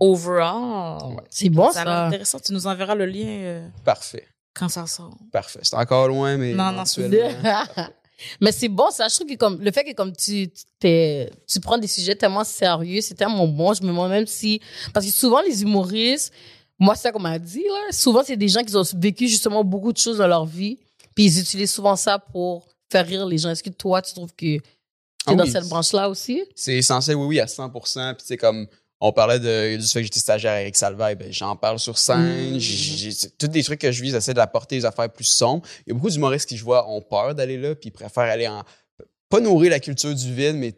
Overall. 0.00 1.14
Ouais. 1.14 1.22
C'est 1.30 1.48
bon, 1.48 1.70
ça 1.72 1.84
ça. 1.84 2.06
intéressant. 2.06 2.38
Tu 2.40 2.52
nous 2.52 2.66
enverras 2.66 2.94
le 2.94 3.06
lien 3.06 3.26
euh, 3.26 3.68
Parfait. 3.84 4.26
quand 4.54 4.68
ça 4.68 4.86
sort. 4.86 5.16
Parfait. 5.32 5.60
C'est 5.62 5.76
encore 5.76 6.08
loin, 6.08 6.36
mais. 6.36 6.52
Non, 6.52 6.72
non, 6.72 6.82
éventuellement. 6.84 7.62
Mais 8.40 8.50
c'est 8.50 8.68
bon, 8.68 8.90
ça. 8.90 9.08
Je 9.08 9.14
trouve 9.16 9.28
que 9.28 9.34
comme, 9.34 9.60
le 9.60 9.70
fait 9.70 9.84
que 9.84 9.92
comme 9.92 10.10
tu, 10.16 10.48
tu 10.48 10.62
t'es- 10.80 11.30
tu 11.46 11.60
prends 11.60 11.76
des 11.76 11.86
sujets 11.86 12.14
tellement 12.14 12.44
sérieux, 12.44 13.02
c'est 13.02 13.14
tellement 13.14 13.46
bon. 13.46 13.74
Je 13.74 13.82
me 13.82 13.88
demande 13.88 14.08
même 14.10 14.26
si, 14.26 14.58
parce 14.94 15.04
que 15.04 15.12
souvent 15.12 15.42
les 15.42 15.60
humoristes, 15.62 16.32
moi, 16.78 16.94
c'est 16.94 17.02
ça 17.02 17.12
qu'on 17.12 17.20
m'a 17.20 17.38
dit, 17.38 17.62
là. 17.64 17.92
Souvent, 17.92 18.22
c'est 18.24 18.36
des 18.38 18.48
gens 18.48 18.62
qui 18.62 18.74
ont 18.74 18.82
vécu 18.96 19.28
justement 19.28 19.62
beaucoup 19.64 19.92
de 19.92 19.98
choses 19.98 20.18
dans 20.18 20.26
leur 20.26 20.46
vie. 20.46 20.78
Puis 21.14 21.24
ils 21.26 21.40
utilisent 21.40 21.72
souvent 21.72 21.96
ça 21.96 22.18
pour 22.18 22.66
faire 22.90 23.06
rire 23.06 23.26
les 23.26 23.36
gens. 23.38 23.50
Est-ce 23.50 23.62
que 23.62 23.70
toi, 23.70 24.00
tu 24.02 24.14
trouves 24.14 24.30
que 24.32 24.36
tu 24.46 24.54
es 24.56 24.60
Ah 25.26 25.34
dans 25.34 25.44
oui. 25.44 25.50
cette 25.50 25.68
branche-là 25.68 26.08
aussi? 26.08 26.42
C'est 26.54 26.76
essentiel, 26.76 27.16
oui, 27.16 27.26
oui, 27.26 27.40
à 27.40 27.46
100 27.46 27.68
Puis, 27.70 27.80
tu 28.20 28.24
sais, 28.26 28.36
comme 28.38 28.66
on 29.00 29.12
parlait 29.12 29.38
de, 29.38 29.76
du 29.76 29.86
fait 29.86 30.00
que 30.00 30.04
j'étais 30.04 30.20
stagiaire 30.20 30.52
à 30.52 30.60
Eric 30.62 30.76
Salvaille, 30.76 31.16
ben, 31.16 31.30
j'en 31.30 31.54
parle 31.56 31.78
sur 31.78 31.98
scène. 31.98 32.56
Mm. 32.56 32.60
Tous 33.38 33.48
des 33.48 33.62
trucs 33.62 33.80
que 33.80 33.92
je 33.92 34.02
vis, 34.02 34.10
j'essaie 34.10 34.34
d'apporter 34.34 34.76
des 34.76 34.84
affaires 34.84 35.10
plus 35.10 35.24
sombres. 35.24 35.62
Il 35.86 35.90
y 35.90 35.92
a 35.92 35.94
beaucoup 35.94 36.10
d'humoristes 36.10 36.48
qui, 36.48 36.56
je 36.56 36.64
vois, 36.64 36.88
ont 36.88 37.02
peur 37.02 37.34
d'aller 37.34 37.58
là, 37.58 37.74
puis 37.74 37.88
ils 37.88 37.92
préfèrent 37.92 38.24
aller 38.24 38.48
en. 38.48 38.64
Pas 39.28 39.40
nourrir 39.40 39.70
la 39.70 39.80
culture 39.80 40.14
du 40.14 40.34
vide, 40.34 40.56
mais 40.56 40.72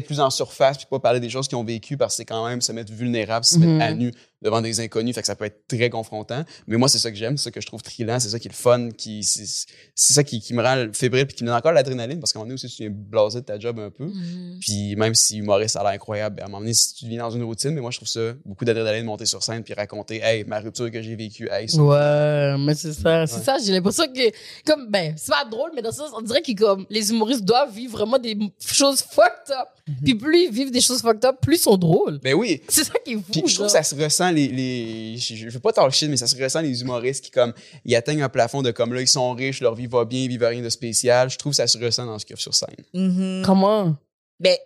plus 0.00 0.20
en 0.20 0.30
surface, 0.30 0.76
puis 0.76 0.86
pas 0.88 1.00
parler 1.00 1.18
des 1.18 1.30
choses 1.30 1.48
qu'ils 1.48 1.58
ont 1.58 1.64
vécues, 1.64 1.96
parce 1.96 2.14
que 2.14 2.16
c'est 2.18 2.24
quand 2.24 2.46
même 2.46 2.60
se 2.60 2.70
mettre 2.70 2.92
vulnérable, 2.92 3.44
se 3.44 3.58
mettre 3.58 3.82
à 3.84 3.92
nu 3.92 4.12
devant 4.42 4.60
des 4.62 4.80
inconnus, 4.80 5.14
fait 5.14 5.20
que 5.20 5.26
ça 5.26 5.36
peut 5.36 5.44
être 5.44 5.66
très 5.68 5.90
confrontant. 5.90 6.44
Mais 6.66 6.76
moi, 6.76 6.88
c'est 6.88 6.98
ça 6.98 7.10
que 7.10 7.16
j'aime, 7.16 7.36
c'est 7.36 7.44
ça 7.44 7.50
que 7.50 7.60
je 7.60 7.66
trouve 7.66 7.82
thrillant, 7.82 8.18
c'est 8.20 8.30
ça 8.30 8.38
qui 8.38 8.48
est 8.48 8.50
le 8.50 8.56
fun, 8.56 8.88
qui, 8.90 9.22
c'est, 9.22 9.44
ça 9.94 10.24
qui, 10.24 10.40
qui 10.40 10.54
me 10.54 10.62
rend 10.62 10.86
fébrile, 10.92 11.26
puis 11.26 11.36
qui 11.36 11.44
me 11.44 11.48
donne 11.48 11.56
encore 11.56 11.72
l'adrénaline, 11.72 12.20
parce 12.20 12.32
qu'à 12.32 12.38
un 12.38 12.42
moment 12.42 12.48
donné 12.48 12.54
aussi, 12.54 12.68
tu 12.68 12.82
viens 12.82 12.90
blasé 12.92 13.40
de 13.40 13.44
ta 13.44 13.58
job 13.58 13.78
un 13.78 13.90
peu. 13.90 14.04
Mhm. 14.06 14.58
Puis 14.60 14.96
même 14.96 15.14
si 15.14 15.38
humoriste, 15.38 15.74
ça 15.74 15.80
a 15.80 15.84
l'air 15.84 15.92
incroyable, 15.92 16.36
ben, 16.36 16.42
à 16.42 16.46
un 16.46 16.48
moment 16.48 16.60
donné, 16.60 16.74
si 16.74 16.94
tu 16.94 17.06
vis 17.06 17.16
dans 17.16 17.30
une 17.30 17.42
routine, 17.42 17.70
mais 17.70 17.80
moi, 17.80 17.90
je 17.90 17.98
trouve 17.98 18.08
ça 18.08 18.32
beaucoup 18.44 18.64
d'adrénaline 18.64 19.02
de 19.02 19.06
monter 19.06 19.26
sur 19.26 19.42
scène 19.42 19.62
puis 19.62 19.74
raconter, 19.74 20.20
hey, 20.22 20.44
ma 20.44 20.58
rupture 20.60 20.90
que 20.90 21.02
j'ai 21.02 21.16
vécue, 21.16 21.48
hey, 21.50 21.68
ça. 21.68 21.82
Ouais, 21.82 22.56
mais 22.58 22.74
c'est 22.74 22.92
ça. 22.92 23.26
C'est 23.26 23.36
Ouais. 23.36 23.42
ça, 23.44 23.56
j'ai 23.64 23.72
l'impression 23.72 24.04
que, 24.06 24.30
comme, 24.66 24.88
ben, 24.90 25.14
c'est 25.16 25.30
pas 25.30 25.44
drôle, 25.44 25.70
mais 25.74 25.82
dans 25.82 25.92
ce 25.92 25.98
sens, 25.98 26.10
on 26.16 26.22
dirait 26.22 26.42
que, 26.42 26.52
comme, 26.52 26.86
les 26.88 27.10
humoristes 27.10 27.44
doivent 27.44 27.74
vivre 27.74 27.92
vraiment 27.98 28.18
des 28.18 28.36
choses 28.64 29.02
fucked 29.02 29.50
up. 29.50 29.68
Puis 30.04 30.14
plus 30.14 30.44
ils 30.44 30.52
vivent 30.52 30.70
des 30.70 30.80
choses 30.80 31.00
fucked 31.00 31.24
up, 31.24 31.36
plus 31.42 31.56
ils 31.56 31.60
sont 31.60 31.76
drôles. 31.76 32.18
Ben 32.22 32.34
oui. 32.34 32.62
C'est 32.68 32.84
ça 32.84 32.92
qui 33.04 33.12
est 33.12 33.16
fou. 33.16 33.22
Puis 33.32 33.42
je 33.48 33.54
trouve 33.54 33.66
que 33.66 33.72
ça 33.72 33.82
se 33.82 33.94
ressent, 33.94 34.29
les, 34.30 34.48
les 34.48 35.16
je, 35.18 35.34
je 35.34 35.48
veux 35.48 35.60
pas 35.60 35.72
talk 35.72 35.92
shit, 35.92 36.08
mais 36.08 36.16
ça 36.16 36.26
se 36.26 36.40
ressent 36.40 36.60
les 36.60 36.82
humoristes 36.82 37.24
qui, 37.24 37.30
comme, 37.30 37.52
ils 37.84 37.94
atteignent 37.96 38.22
un 38.22 38.28
plafond 38.28 38.62
de 38.62 38.70
comme 38.70 38.94
là, 38.94 39.00
ils 39.00 39.08
sont 39.08 39.32
riches, 39.32 39.60
leur 39.60 39.74
vie 39.74 39.86
va 39.86 40.04
bien, 40.04 40.20
ils 40.20 40.28
vivent 40.28 40.44
rien 40.44 40.62
de 40.62 40.68
spécial. 40.68 41.30
Je 41.30 41.38
trouve 41.38 41.52
que 41.52 41.56
ça 41.56 41.66
se 41.66 41.78
ressent 41.78 42.06
dans 42.06 42.18
ce 42.18 42.26
qu'il 42.26 42.34
y 42.34 42.38
a 42.38 42.40
sur 42.40 42.54
scène. 42.54 42.68
Mhm. 42.94 43.42
Comment? 43.44 43.96
Ben, 44.38 44.56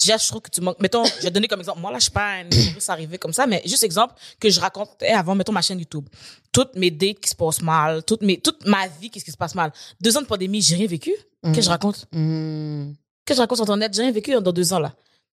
déjà, 0.00 0.16
je 0.16 0.26
trouve 0.28 0.40
que 0.40 0.50
tu 0.50 0.60
manques. 0.60 0.80
Mettons, 0.80 1.04
je 1.04 1.22
vais 1.22 1.30
donner 1.30 1.48
comme 1.48 1.60
exemple. 1.60 1.80
Moi, 1.80 1.92
là, 1.92 1.98
je 1.98 2.04
suis 2.04 2.10
pas 2.10 2.40
un 2.40 2.50
humoriste 2.50 2.90
arrivé 2.90 3.18
comme 3.18 3.32
ça, 3.32 3.46
mais 3.46 3.62
juste 3.64 3.84
exemple 3.84 4.14
que 4.38 4.50
je 4.50 4.60
racontais 4.60 5.08
avant, 5.08 5.34
mettons, 5.34 5.52
ma 5.52 5.62
chaîne 5.62 5.78
YouTube. 5.78 6.08
Toutes 6.52 6.74
mes 6.76 6.90
dates 6.90 7.20
qui 7.20 7.30
se 7.30 7.36
passent 7.36 7.62
mal, 7.62 8.02
toutes 8.02 8.22
mes, 8.22 8.38
toute 8.38 8.66
ma 8.66 8.88
vie, 9.00 9.10
qu'est-ce 9.10 9.24
qui 9.24 9.30
se 9.30 9.36
passe 9.36 9.54
mal. 9.54 9.72
Deux 10.00 10.16
ans 10.16 10.22
de 10.22 10.26
pandémie, 10.26 10.62
j'ai 10.62 10.76
rien 10.76 10.86
vécu. 10.86 11.12
Qu'est-ce 11.42 11.56
que 11.56 11.62
je 11.62 11.68
raconte? 11.70 12.06
Mm. 12.12 12.92
Qu'est-ce 13.24 13.36
que 13.36 13.36
je 13.36 13.40
raconte 13.40 13.58
sur 13.58 13.64
Internet? 13.64 13.94
J'ai 13.94 14.02
rien 14.02 14.12
vécu 14.12 14.32
dans 14.32 14.52
deux 14.52 14.72
ans, 14.72 14.78
là. 14.78 14.92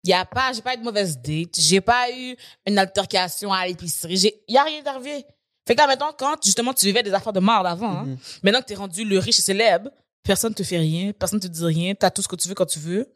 Y 0.06 0.14
a 0.14 0.26
pas, 0.26 0.52
j'ai 0.54 0.62
pas 0.62 0.74
eu 0.74 0.78
de 0.78 0.84
mauvaise 0.84 1.18
date. 1.18 1.56
J'ai 1.58 1.80
pas 1.82 2.12
eu 2.12 2.36
une 2.68 2.78
altercation 2.78 3.54
à 3.54 3.66
l'épicerie. 3.66 4.18
J'ai, 4.18 4.44
y 4.48 4.58
a 4.58 4.64
rien 4.64 4.82
d'arrivé. 4.84 5.26
Fait 5.66 5.76
que 5.76 5.80
là, 5.80 5.88
maintenant, 5.88 6.12
quand, 6.18 6.36
justement, 6.44 6.74
tu 6.74 6.86
vivais 6.86 7.04
des 7.04 7.14
affaires 7.14 7.32
de 7.32 7.40
merde 7.40 7.66
avant, 7.66 8.00
hein, 8.00 8.06
Mhm. 8.06 8.18
maintenant 8.44 8.60
que 8.62 8.66
t'es 8.66 8.76
rendu 8.76 9.06
le 9.06 9.18
riche 9.18 9.40
et 9.40 9.42
célèbre, 9.42 9.90
personne 10.22 10.54
te 10.54 10.62
fait 10.64 10.78
rien, 10.78 11.14
personne 11.14 11.40
te 11.40 11.48
dit 11.48 11.64
rien, 11.66 11.96
t'as 11.96 12.10
tout 12.12 12.22
ce 12.22 12.28
que 12.28 12.36
tu 12.36 12.50
veux 12.50 12.54
quand 12.56 12.66
tu 12.66 12.80
veux. 12.80 13.10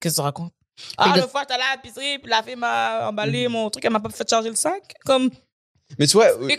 Qu'est-ce 0.00 0.14
que 0.16 0.20
tu 0.20 0.22
racontes? 0.24 0.52
Ah, 0.96 1.14
le 1.16 1.26
fois, 1.26 1.42
j'étais 1.42 1.54
allé 1.54 1.62
à 1.70 1.76
l'épicerie, 1.76 2.18
puis 2.18 2.30
la 2.30 2.42
fille 2.42 2.56
m'a 2.56 3.08
emballé 3.08 3.46
mon 3.46 3.68
truc, 3.68 3.84
elle 3.84 3.92
m'a 3.92 4.00
pas 4.00 4.08
fait 4.08 4.28
charger 4.28 4.48
le 4.48 4.54
sac. 4.56 4.94
Comme, 5.04 5.30
Mais 5.98 6.06
tu 6.06 6.14
vois, 6.14 6.28
euh, 6.40 6.56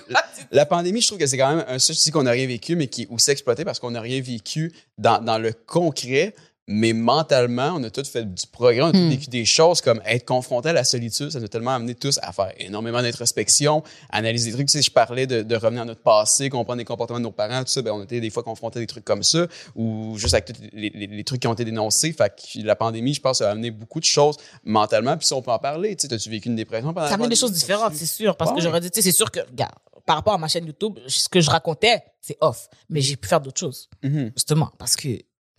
La 0.52 0.66
pandémie, 0.68 1.02
je 1.02 1.08
trouve 1.08 1.18
que 1.20 1.26
c'est 1.26 1.38
quand 1.38 1.56
même 1.56 1.66
un 1.68 1.80
sujet 1.80 2.12
qu'on 2.12 2.24
n'a 2.24 2.32
rien 2.32 2.46
vécu, 2.46 2.76
mais 2.76 2.88
qui 2.88 3.02
est 3.04 3.08
aussi 3.10 3.32
exploité 3.32 3.66
parce 3.66 3.80
qu'on 3.80 3.90
n'a 3.92 4.02
rien 4.02 4.22
vécu 4.22 4.72
dans, 5.00 5.20
dans 5.20 5.40
le 5.40 5.52
concret. 5.54 6.36
Mais 6.68 6.94
mentalement, 6.94 7.74
on 7.76 7.84
a 7.84 7.90
tous 7.90 8.08
fait 8.08 8.24
du 8.24 8.48
progrès, 8.48 8.82
on 8.82 8.86
a 8.88 8.92
tous 8.94 8.98
Hmm. 8.98 9.10
vécu 9.10 9.30
des 9.30 9.44
choses 9.44 9.82
comme 9.82 10.02
être 10.06 10.24
confronté 10.26 10.70
à 10.70 10.74
la 10.74 10.86
solitude, 10.86 11.30
ça 11.30 11.40
nous 11.40 11.46
a 11.46 11.50
tellement 11.50 11.72
amené 11.76 11.94
tous 11.94 12.20
à 12.22 12.32
faire 12.32 12.54
énormément 12.58 13.02
d'introspection, 13.02 13.84
analyser 14.10 14.52
des 14.52 14.56
trucs. 14.56 14.68
Tu 14.68 14.78
sais, 14.78 14.82
je 14.82 14.90
parlais 14.92 15.28
de, 15.28 15.42
de 15.42 15.56
revenir 15.58 15.82
à 15.82 15.86
notre 15.86 16.02
passé, 16.02 16.50
comprendre 16.50 16.78
les 16.80 16.86
comportements 16.86 17.20
de 17.20 17.24
nos 17.24 17.32
parents, 17.32 17.62
tout 17.64 17.70
ça. 17.70 17.82
Ben, 17.82 17.92
on 17.92 18.02
était 18.04 18.22
des 18.22 18.30
fois 18.30 18.44
confrontés 18.44 18.80
à 18.80 18.82
des 18.82 18.88
trucs 18.88 19.04
comme 19.04 19.24
ça, 19.24 19.46
ou 19.76 20.18
juste 20.18 20.34
avec 20.36 20.46
tous 20.46 20.54
les, 20.72 20.90
les- 20.90 21.08
les 21.08 21.24
trucs 21.26 21.42
qui 21.42 21.48
ont 21.48 21.54
été 21.54 21.66
dénoncés. 21.66 22.14
Fait 22.14 22.30
que 22.34 22.66
la 22.66 22.78
pandémie, 22.78 23.14
je 23.14 23.20
pense, 23.22 23.42
a 23.42 23.52
amené 23.52 23.70
beaucoup 23.70 24.00
de 24.00 24.06
choses 24.06 24.38
mentalement. 24.64 25.18
Puis 25.18 25.28
ça, 25.28 25.36
on 25.36 25.42
peut 25.42 25.52
en 25.52 25.60
parler. 25.60 25.96
Tu 25.98 26.08
sais, 26.08 26.14
as-tu 26.14 26.30
vécu 26.30 26.48
une 26.48 26.56
dépression 26.56 26.94
pendant 26.94 27.08
Ça 27.08 27.16
amène 27.16 27.30
des 27.30 27.36
choses 27.36 27.52
différentes, 27.52 27.94
c'est 27.96 28.06
sûr. 28.06 28.38
Parce 28.38 28.52
Ouais. 28.52 28.58
que 28.58 28.64
j'aurais 28.64 28.80
dit, 28.80 28.90
tu 28.90 29.02
sais, 29.02 29.12
c'est 29.12 29.16
sûr 29.16 29.30
que, 29.32 29.42
regarde, 29.42 29.74
par 30.06 30.16
rapport 30.16 30.34
à 30.34 30.38
ma 30.38 30.48
chaîne 30.48 30.66
YouTube, 30.66 30.98
ce 31.08 31.28
que 31.28 31.42
je 31.42 31.50
racontais, 31.50 32.04
c'est 32.22 32.38
off. 32.40 32.70
Mais 32.90 33.02
j'ai 33.02 33.18
pu 33.18 33.28
faire 33.28 33.42
d'autres 33.42 33.60
choses, 33.60 33.90
Mhm. 34.02 34.32
justement, 34.36 34.72
parce 34.78 34.96
que 34.96 35.10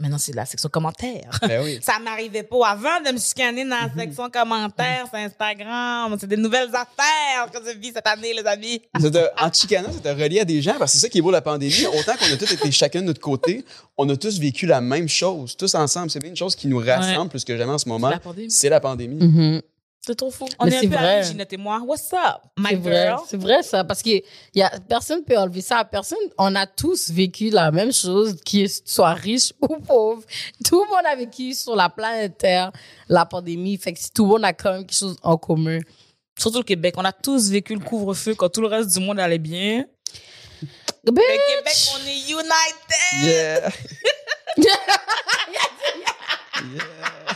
maintenant, 0.01 0.18
c'est 0.18 0.34
la 0.34 0.45
section 0.45 0.68
commentaires. 0.68 1.38
Ben 1.42 1.62
oui. 1.64 1.78
Ça 1.82 1.99
m'arrivait 1.99 2.42
pas 2.42 2.68
avant 2.68 3.01
de 3.05 3.12
me 3.12 3.18
scanner 3.18 3.64
dans 3.64 3.70
la 3.76 3.90
section 4.03 4.28
commentaires 4.30 5.07
sur 5.09 5.14
Instagram. 5.18 6.16
C'est 6.20 6.26
des 6.26 6.36
nouvelles 6.36 6.68
affaires 6.74 7.51
que 7.53 7.59
je 7.66 7.78
vis 7.78 7.92
cette 7.95 8.07
année, 8.07 8.34
les 8.34 8.47
amis. 8.47 8.82
T'a- 9.12 9.32
en 9.38 9.53
chicanant, 9.53 9.90
t'a 10.03 10.14
relié 10.14 10.40
à 10.40 10.45
des 10.45 10.61
gens, 10.62 10.74
parce 10.78 10.92
que 10.92 10.99
c'est 10.99 11.07
ça 11.07 11.09
qui 11.09 11.18
est 11.18 11.22
beau 11.22 11.28
de 11.30 11.34
la 11.36 11.42
pandémie. 11.42 11.86
Autant 11.86 12.14
qu'on 12.16 12.32
a 12.32 12.36
tous 12.36 12.53
été 12.53 12.70
chacun 12.72 13.01
de 13.03 13.07
notre 13.07 13.20
côté, 13.20 13.64
on 13.97 14.09
a 14.09 14.16
tous 14.16 14.38
vécu 14.38 14.66
la 14.66 14.80
même 14.80 15.09
chose, 15.09 15.57
tous 15.57 15.74
ensemble. 15.74 16.11
C'est 16.11 16.20
bien 16.20 16.30
une 16.30 16.36
chose 16.36 16.57
qui 16.57 16.66
nous 16.66 16.78
rassemble 16.78 17.30
plus 17.30 17.45
que 17.45 17.57
jamais 17.57 17.72
en 17.72 17.78
ce 17.78 17.88
moment. 17.88 18.11
la 18.11 18.18
pandémie. 18.18 18.51
C'est 18.51 18.68
la 18.68 18.80
pandémie. 18.80 19.24
Mhm. 19.24 19.62
C'est 20.07 20.14
trop 20.16 20.30
fou. 20.30 20.46
On 20.59 20.66
Mais 20.66 20.72
est 20.72 20.76
un 20.76 20.80
c'est 20.80 20.88
peu 20.88 20.96
vrai. 20.96 21.18
amis, 21.20 21.26
Ginette 21.28 21.52
et 21.55 21.57
moi. 21.57 21.80
What's 21.82 22.12
up, 22.12 22.42
my 22.59 22.68
C'est 22.70 22.76
vrai, 22.76 23.14
c'est 23.26 23.36
vrai 23.38 23.62
ça, 23.62 23.84
parce 23.84 24.02
que 24.02 24.11
y 24.55 24.61
a 24.62 24.70
personne 24.86 25.24
peut 25.24 25.38
enlever 25.38 25.62
ça. 25.62 25.78
à 25.78 25.84
Personne, 25.86 26.18
on 26.36 26.55
a 26.55 26.66
tous 26.66 27.09
vécu 27.11 27.48
la 27.48 27.70
même 27.70 27.90
chose, 27.92 28.36
qu'il 28.44 28.68
soit 28.68 29.14
riche 29.14 29.55
ou 29.62 29.68
pauvre. 29.78 30.22
Tout 30.62 30.84
le 30.84 30.90
monde 30.90 31.07
a 31.07 31.16
vécu 31.16 31.55
sur 31.55 31.74
la 31.74 31.88
planète 31.88 32.36
Terre 32.36 32.70
la 33.09 33.24
pandémie. 33.24 33.78
Fait 33.78 33.94
que 33.94 33.98
si 33.98 34.11
tout 34.11 34.24
le 34.24 34.30
monde 34.32 34.44
a 34.44 34.52
quand 34.52 34.72
même 34.72 34.84
quelque 34.86 34.98
chose 34.98 35.16
en 35.22 35.38
commun. 35.38 35.78
Surtout 36.38 36.59
le 36.59 36.64
Québec. 36.64 36.94
On 36.98 37.05
a 37.05 37.12
tous 37.12 37.48
vécu 37.50 37.72
le 37.74 37.80
couvre-feu 37.80 38.34
quand 38.34 38.50
tout 38.50 38.61
le 38.61 38.66
reste 38.66 38.90
du 38.92 39.00
monde 39.00 39.18
allait 39.20 39.38
bien. 39.38 39.86
Le 41.07 41.12
Québec, 41.12 41.76
on 41.94 41.98
est 42.07 42.30
united! 42.30 43.22
Yeah. 43.22 43.70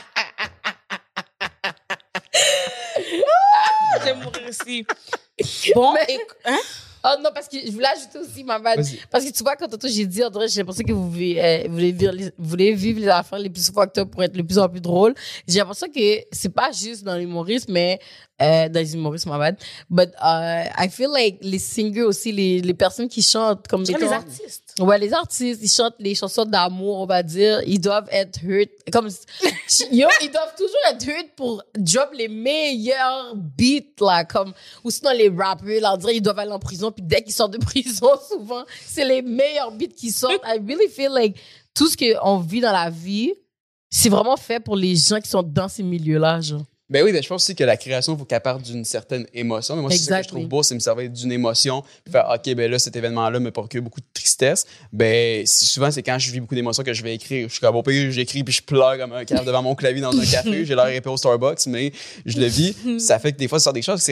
Mourir 4.15 4.49
ici. 4.49 4.87
Bon, 5.75 5.95
et, 6.09 6.19
hein? 6.45 6.59
Oh 7.05 7.15
non, 7.23 7.31
parce 7.33 7.49
que 7.49 7.57
je 7.65 7.71
voulais 7.71 7.87
ajouter 7.87 8.19
aussi 8.19 8.43
ma. 8.43 8.59
Vas-y. 8.59 8.99
Parce 9.11 9.25
que 9.25 9.31
tu 9.31 9.43
vois, 9.43 9.55
quand 9.57 9.69
j'ai 9.85 10.05
dit, 10.05 10.19
dirait, 10.19 10.49
j'ai 10.49 10.61
l'impression 10.61 10.85
que 10.85 10.93
vous 10.93 11.11
voulez, 11.11 11.39
euh, 11.39 11.69
vous 11.69 11.75
voulez, 11.75 11.93
vivre 11.93 12.13
les, 12.13 12.25
vous 12.37 12.49
voulez 12.49 12.73
vivre 12.75 13.01
les 13.01 13.09
affaires 13.09 13.39
les 13.39 13.51
plus 13.51 13.71
fucked 13.71 13.99
up 13.99 14.11
pour 14.11 14.23
être 14.23 14.37
le 14.37 14.43
plus 14.43 14.59
en 14.59 14.69
plus 14.69 14.81
drôle. 14.81 15.15
J'ai 15.47 15.61
l'impression 15.61 15.87
que 15.89 16.25
c'est 16.33 16.53
pas 16.53 16.73
juste 16.73 17.05
dans 17.05 17.17
l'humorisme, 17.17 17.73
mais 17.73 18.01
euh, 18.41 18.69
dans 18.69 18.81
les 18.81 18.95
humoristes, 18.95 19.27
ma 19.27 19.37
bad. 19.39 19.57
But 19.91 20.11
uh, 20.23 20.69
I 20.79 20.89
feel 20.91 21.11
like 21.13 21.39
les 21.43 21.59
singers 21.59 22.03
aussi, 22.05 22.31
les, 22.33 22.61
les 22.61 22.75
personnes 22.75 23.09
qui 23.09 23.23
chantent 23.23 23.67
comme 23.67 23.83
les 23.83 23.93
mettons- 23.95 24.13
artistes. 24.13 24.75
Ouais, 24.79 24.97
les 24.99 25.13
artistes, 25.13 25.61
ils 25.61 25.69
chantent 25.69 25.97
les 25.99 26.15
chansons 26.15 26.45
d'amour, 26.45 26.99
on 27.01 27.07
va 27.07 27.23
dire. 27.25 27.61
Ils 27.67 27.81
doivent 27.81 28.09
être 28.13 28.39
hurt. 28.45 28.71
Comme, 28.93 29.09
yo, 29.91 30.07
ils 30.23 30.31
doivent 30.31 30.55
toujours 30.57 30.79
être 30.91 31.05
hurt 31.09 31.27
pour 31.37 31.65
drop 31.77 32.11
les 32.15 32.29
meilleurs 32.29 33.35
beats, 33.35 34.01
là. 34.01 34.25
Comme, 34.25 34.53
ou 34.85 34.91
sinon 34.91 35.11
les 35.13 35.29
rappers, 35.29 35.81
là, 35.81 35.95
on 35.95 35.97
dirait, 35.97 36.17
ils 36.17 36.23
doivent 36.23 36.39
aller 36.39 36.53
en 36.53 36.61
prison. 36.61 36.93
Puis 36.93 37.03
dès 37.05 37.23
qu'ils 37.23 37.35
sortent 37.35 37.55
de 37.55 37.59
prison, 37.65 38.11
souvent, 38.29 38.65
c'est 38.87 39.05
les 39.05 39.21
meilleurs 39.23 39.73
beats 39.73 39.87
qui 39.97 40.13
sortent. 40.13 40.43
I 40.47 40.61
really 40.65 40.89
feel 40.89 41.11
like 41.13 41.37
tout 41.75 41.89
ce 41.89 41.97
qu'on 41.97 42.39
vit 42.39 42.61
dans 42.61 42.73
la 42.73 42.89
vie, 42.91 43.33
c'est 43.91 44.09
vraiment 44.11 44.37
fait 44.37 44.61
pour 44.61 44.77
les 44.77 44.95
gens 44.95 45.19
qui 45.21 45.29
sont 45.29 45.43
dans 45.43 45.69
ces 45.69 45.83
milieux-là, 45.83 46.41
genre. 46.41 46.63
Ben 46.91 47.05
oui, 47.05 47.13
ben 47.13 47.23
je 47.23 47.29
pense 47.29 47.45
aussi 47.45 47.55
que 47.55 47.65
la 47.65 47.77
création, 47.77 48.15
il 48.15 48.19
faut 48.19 48.25
qu'elle 48.25 48.41
parte 48.41 48.63
d'une 48.63 48.83
certaine 48.83 49.27
émotion. 49.35 49.77
Mais 49.77 49.83
moi, 49.83 49.91
c'est 49.91 49.99
ça 49.99 50.21
que 50.21 50.25
je 50.25 50.29
trouve 50.29 50.47
beau, 50.47 50.63
c'est 50.63 50.75
me 50.75 50.81
servir 50.81 51.11
d'une 51.11 51.31
émotion, 51.31 51.83
puis 52.03 52.13
faire, 52.13 52.27
OK, 52.35 52.55
ben 52.55 52.71
là, 52.71 52.79
cet 52.79 52.97
événement-là 52.97 53.41
me 53.41 53.51
procure 53.51 53.83
beaucoup 53.83 54.01
de 54.01 54.07
tristesse. 54.15 54.67
Ben, 54.91 55.47
souvent, 55.47 55.91
c'est 55.91 56.03
quand 56.03 56.19
je 56.19 56.33
vis 56.33 56.41
beaucoup 56.41 56.55
d'émotions 56.55 56.83
que 56.83 56.95
je 56.95 57.03
vais 57.03 57.15
écrire. 57.15 57.47
Je 57.49 57.53
suis 57.53 57.61
comme, 57.61 57.77
au 57.77 57.83
pire, 57.83 58.11
j'écris, 58.11 58.43
puis 58.43 58.55
je 58.55 58.63
pleure 58.63 58.97
comme 58.97 59.13
un 59.13 59.27
cave 59.27 59.45
devant 59.45 59.63
mon 59.63 59.75
clavier 59.75 60.01
dans 60.01 60.19
un 60.19 60.25
café. 60.31 60.65
J'ai 60.65 60.75
l'air 60.75 60.87
épais 60.87 61.11
au 61.11 61.19
Starbucks, 61.19 61.67
mais 61.67 61.93
je 62.25 62.41
le 62.41 62.47
vis. 62.47 62.75
Ça 62.99 63.19
fait 63.19 63.33
que 63.33 63.39
des 63.39 63.49
fois, 63.49 63.59
ça 63.59 63.65
sort 63.65 63.73
des 63.75 63.83
choses. 63.83 64.03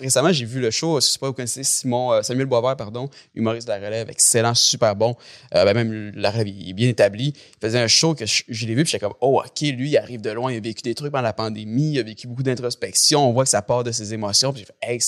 Récemment, 0.00 0.32
j'ai 0.32 0.44
vu 0.44 0.60
le 0.60 0.72
show, 0.72 1.00
je 1.00 1.06
sais 1.06 1.18
pas, 1.20 1.28
vous 1.28 1.34
connaissez 1.34 1.62
Simon, 1.62 2.14
euh, 2.14 2.22
Samuel 2.22 2.46
Boisvert, 2.46 2.76
pardon, 2.76 3.08
humoriste 3.36 3.68
de 3.68 3.72
la 3.72 3.78
relève, 3.78 4.10
excellent, 4.10 4.54
super 4.54 4.96
bon. 4.96 5.14
Euh, 5.54 5.64
ben 5.64 5.72
même, 5.74 6.12
la 6.16 6.32
relève, 6.32 6.48
il 6.48 6.70
est 6.70 6.72
bien 6.72 6.88
établi. 6.88 7.32
Il 7.36 7.66
faisait 7.66 7.78
un 7.78 7.86
show 7.86 8.14
que 8.14 8.26
je, 8.26 8.42
je 8.48 8.66
l'ai 8.66 8.74
vu, 8.74 8.82
puis 8.82 8.90
j'étais 8.90 9.04
comme, 9.04 9.14
oh, 9.20 9.40
OK, 9.44 9.60
lui, 9.60 9.90
il 9.90 9.96
arrive 9.96 10.20
de 10.20 10.30
loin, 10.30 10.52
il 10.52 10.56
a 10.56 10.60
vécu 10.60 10.82
des 10.82 10.96
trucs 10.96 11.12
pendant 11.12 11.22
la 11.22 11.32
pandémie, 11.32 11.92
il 11.92 11.98
a 12.00 12.02
vécu 12.02 12.23
beaucoup 12.28 12.42
d'introspection, 12.42 13.28
on 13.28 13.32
voit 13.32 13.44
que 13.44 13.50
ça 13.50 13.62
part 13.62 13.84
de 13.84 13.92
ses 13.92 14.12
émotions. 14.14 14.52
Puis 14.52 14.60
j'ai 14.62 14.66
fait, 14.66 14.92
hey, 14.94 15.00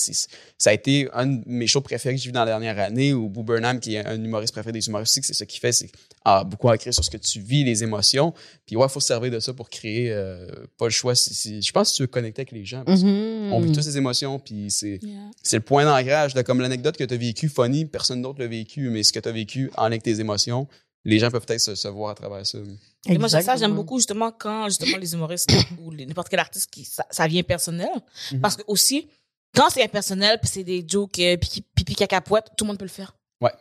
ça 0.57 0.69
a 0.69 0.73
été 0.73 1.07
un 1.13 1.25
de 1.27 1.41
mes 1.45 1.67
shows 1.67 1.81
préférés 1.81 2.15
que 2.15 2.21
j'ai 2.21 2.27
vu 2.27 2.31
dans 2.33 2.41
la 2.41 2.45
dernière 2.47 2.79
année, 2.79 3.13
ou 3.13 3.29
Boo 3.29 3.43
Burnham, 3.43 3.79
qui 3.79 3.95
est 3.95 4.05
un 4.05 4.21
humoriste 4.23 4.53
préféré 4.53 4.71
des 4.73 4.87
humoristes 4.87 5.19
c'est 5.23 5.33
ça 5.33 5.45
qu'il 5.45 5.59
fait, 5.59 5.71
c'est 5.71 5.89
ah, 6.25 6.43
beaucoup 6.43 6.67
ancré 6.69 6.91
sur 6.91 7.03
ce 7.03 7.09
que 7.09 7.17
tu 7.17 7.39
vis, 7.39 7.63
les 7.63 7.83
émotions. 7.83 8.33
Puis 8.65 8.75
ouais, 8.75 8.85
il 8.87 8.91
faut 8.91 8.99
se 8.99 9.07
servir 9.07 9.31
de 9.31 9.39
ça 9.39 9.53
pour 9.53 9.69
créer, 9.69 10.11
euh, 10.11 10.47
pas 10.77 10.85
le 10.85 10.91
choix. 10.91 11.15
si- 11.15 11.33
si- 11.33 11.61
je 11.61 11.71
pense 11.71 11.91
que 11.91 11.95
tu 11.97 12.03
veux 12.03 12.07
connecter 12.07 12.41
avec 12.41 12.51
les 12.51 12.65
gens. 12.65 12.83
parce 12.83 13.01
Mm-hmm. 13.01 13.49
qu'on 13.49 13.59
vit 13.61 13.71
tous 13.71 13.81
ces 13.81 13.97
émotions, 13.97 14.39
puis 14.39 14.67
c'est 14.69 14.99
c'est 15.43 15.57
le 15.57 15.61
point 15.63 15.85
d'ancrage. 15.85 16.33
Comme 16.43 16.59
l'anecdote 16.61 16.97
que 16.97 17.03
tu 17.03 17.13
as 17.13 17.17
vécue, 17.17 17.47
funny, 17.49 17.85
personne 17.85 18.21
d'autre 18.21 18.39
l'a 18.39 18.47
vécu, 18.47 18.89
mais 18.89 19.03
ce 19.03 19.13
que 19.13 19.19
tu 19.19 19.29
as 19.29 19.31
vécu 19.31 19.71
en 19.77 19.83
lien 19.83 19.87
avec 19.87 20.03
tes 20.03 20.19
émotions, 20.19 20.67
les 21.07 21.19
gens 21.19 21.31
peuvent 21.31 21.45
peut-être 21.45 21.61
se, 21.61 21.73
se 21.73 21.87
voir 21.87 22.11
à 22.11 22.15
travers 22.15 22.45
ça. 22.45 22.57
Et 23.05 23.17
moi, 23.17 23.29
ça, 23.29 23.55
j'aime 23.55 23.73
beaucoup 23.73 23.97
justement 23.97 24.29
quand 24.31 24.65
justement 24.65 24.97
les 24.97 25.13
humoristes 25.13 25.49
ou 25.81 25.93
n'importe 25.93 26.27
quel 26.27 26.39
artiste 26.39 26.69
qui 26.69 26.83
ça, 26.83 27.05
ça 27.09 27.27
vient 27.27 27.43
personnel. 27.43 27.89
Mhm. 28.33 28.41
Parce 28.41 28.57
que 28.57 28.63
aussi, 28.67 29.07
quand 29.55 29.69
c'est 29.69 29.83
impersonnel, 29.83 30.37
puis 30.41 30.49
c'est 30.53 30.65
des 30.65 30.85
jokes 30.85 31.17
euh, 31.19 31.37
pipi, 31.37 31.61
pipi 31.61 31.95
caca 31.95 32.19
poète, 32.19 32.47
tout 32.57 32.65
le 32.65 32.67
monde 32.67 32.77
peut 32.77 32.85
le 32.85 32.89
faire. 32.89 33.15
Ouais. 33.39 33.53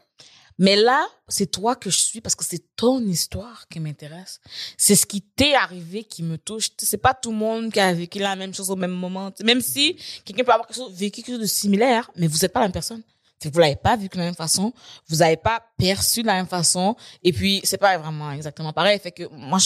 Mais 0.59 0.74
là, 0.74 1.07
c'est 1.28 1.47
toi 1.47 1.76
que 1.76 1.88
je 1.88 1.97
suis 1.97 2.20
parce 2.20 2.34
que 2.34 2.44
c'est 2.44 2.74
ton 2.74 3.01
histoire 3.01 3.68
qui 3.68 3.78
m'intéresse. 3.78 4.40
C'est 4.76 4.97
ce 4.97 5.07
qui 5.07 5.22
t'est 5.22 5.55
arrivé 5.55 6.03
qui 6.03 6.24
me 6.24 6.38
touche. 6.38 6.70
C'est 6.78 6.99
pas 6.99 7.14
tout 7.14 7.30
le 7.30 7.36
monde 7.36 7.72
qui 7.72 7.78
a 7.78 7.92
vécu 7.92 8.18
la 8.18 8.34
même 8.34 8.55
chose 8.55 8.72
au 8.72 8.76
même 8.76 8.90
moment. 8.90 9.32
Même 9.44 9.61
si 9.61 9.97
quelqu'un 10.24 10.42
peut 10.42 10.53
avoir 10.53 10.66
quelque 10.66 10.78
chose, 10.78 10.92
vécu 10.92 11.22
quelque 11.22 11.34
chose 11.34 11.42
de 11.42 11.47
similaire, 11.47 12.11
mais 12.16 12.26
vous 12.26 12.44
êtes 12.44 12.53
pas 12.53 12.61
la 12.61 12.66
même 12.66 12.72
personne. 12.72 13.03
Que 13.41 13.49
vous 13.49 13.59
l'avez 13.59 13.76
pas 13.76 13.97
vécu 13.97 14.16
de 14.16 14.22
la 14.22 14.26
même 14.26 14.34
façon, 14.34 14.72
vous 15.09 15.20
avez 15.22 15.37
pas 15.37 15.62
perçu 15.76 16.22
de 16.22 16.26
la 16.26 16.34
même 16.34 16.47
façon, 16.47 16.97
et 17.22 17.32
puis 17.32 17.61
c'est 17.64 17.76
pas 17.76 17.99
vraiment 17.99 18.32
exactement 18.32 18.72
pareil. 18.72 18.99
Fait 18.99 19.12
que 19.12 19.24
moi, 19.30 19.59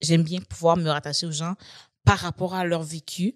j'aime 0.00 0.22
bien 0.22 0.40
pouvoir 0.40 0.76
me 0.76 0.88
rattacher 0.88 1.26
aux 1.26 1.32
gens 1.32 1.54
par 2.04 2.18
rapport 2.18 2.54
à 2.54 2.64
leur 2.64 2.82
vécu. 2.82 3.34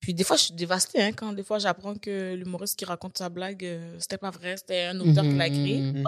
Puis 0.00 0.14
des 0.14 0.24
fois, 0.24 0.36
je 0.36 0.42
suis 0.44 0.54
dévastée 0.54 1.02
hein, 1.02 1.12
quand 1.12 1.32
des 1.32 1.42
fois 1.42 1.58
j'apprends 1.58 1.94
que 1.94 2.34
l'humoriste 2.34 2.78
qui 2.78 2.84
raconte 2.84 3.18
sa 3.18 3.28
blague, 3.28 3.64
euh, 3.64 3.96
c'était 3.98 4.18
pas 4.18 4.30
vrai, 4.30 4.56
c'était 4.56 4.84
un 4.84 5.00
auteur 5.00 5.24
qui 5.24 5.34
l'a 5.34 5.48
écrit. 5.48 5.80
Mhm. 5.80 6.04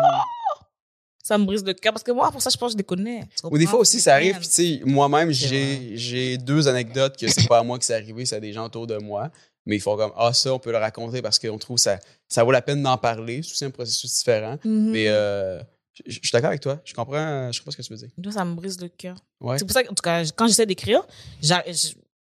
Ça 1.22 1.36
me 1.36 1.44
brise 1.44 1.64
le 1.64 1.74
cœur 1.74 1.92
parce 1.92 2.02
que 2.02 2.12
moi, 2.12 2.30
pour 2.32 2.40
ça, 2.40 2.50
je 2.50 2.56
pense 2.56 2.72
que 2.72 2.72
je 2.72 2.78
les 2.78 2.84
connais. 2.84 3.22
Ou 3.44 3.58
des 3.58 3.66
fois 3.66 3.80
aussi, 3.80 4.00
ça 4.00 4.14
arrive, 4.14 4.38
puis 4.38 4.48
tu 4.48 4.54
sais, 4.54 4.80
moi-même, 4.84 5.30
j'ai 5.30 6.38
deux 6.38 6.66
anecdotes 6.66 7.16
que 7.16 7.28
c'est 7.28 7.46
pas 7.46 7.58
à 7.58 7.62
moi 7.62 7.78
que 7.78 7.84
c'est 7.84 7.94
arrivé, 7.94 8.24
c'est 8.24 8.36
à 8.36 8.40
des 8.40 8.52
gens 8.52 8.64
autour 8.64 8.86
de 8.86 8.96
moi. 8.96 9.30
Mais 9.70 9.76
ils 9.76 9.80
font 9.80 9.96
comme, 9.96 10.10
ah, 10.16 10.32
ça, 10.32 10.52
on 10.52 10.58
peut 10.58 10.72
le 10.72 10.78
raconter 10.78 11.22
parce 11.22 11.38
qu'on 11.38 11.56
trouve 11.58 11.78
ça, 11.78 12.00
ça 12.28 12.42
vaut 12.42 12.50
la 12.50 12.60
peine 12.60 12.82
d'en 12.82 12.98
parler. 12.98 13.40
C'est 13.44 13.52
aussi 13.52 13.64
un 13.64 13.70
processus 13.70 14.12
différent. 14.18 14.58
Mhm. 14.64 14.90
Mais 14.90 15.04
euh, 15.06 15.60
je 16.06 16.14
suis 16.14 16.30
d'accord 16.32 16.48
avec 16.48 16.60
toi. 16.60 16.80
Je 16.84 16.92
comprends, 16.92 17.52
je 17.52 17.60
comprends 17.60 17.70
ce 17.70 17.76
que 17.76 17.82
tu 17.82 17.92
veux 17.92 17.98
dire. 17.98 18.08
Moi, 18.22 18.32
ça 18.32 18.44
me 18.44 18.54
brise 18.56 18.80
le 18.80 18.88
cœur. 18.88 19.16
Ouais. 19.40 19.58
C'est 19.58 19.64
pour 19.64 19.72
ça 19.72 19.84
qu'en 19.84 19.94
tout 19.94 20.02
cas, 20.02 20.24
quand 20.34 20.48
j'essaie 20.48 20.66
d'écrire, 20.66 21.06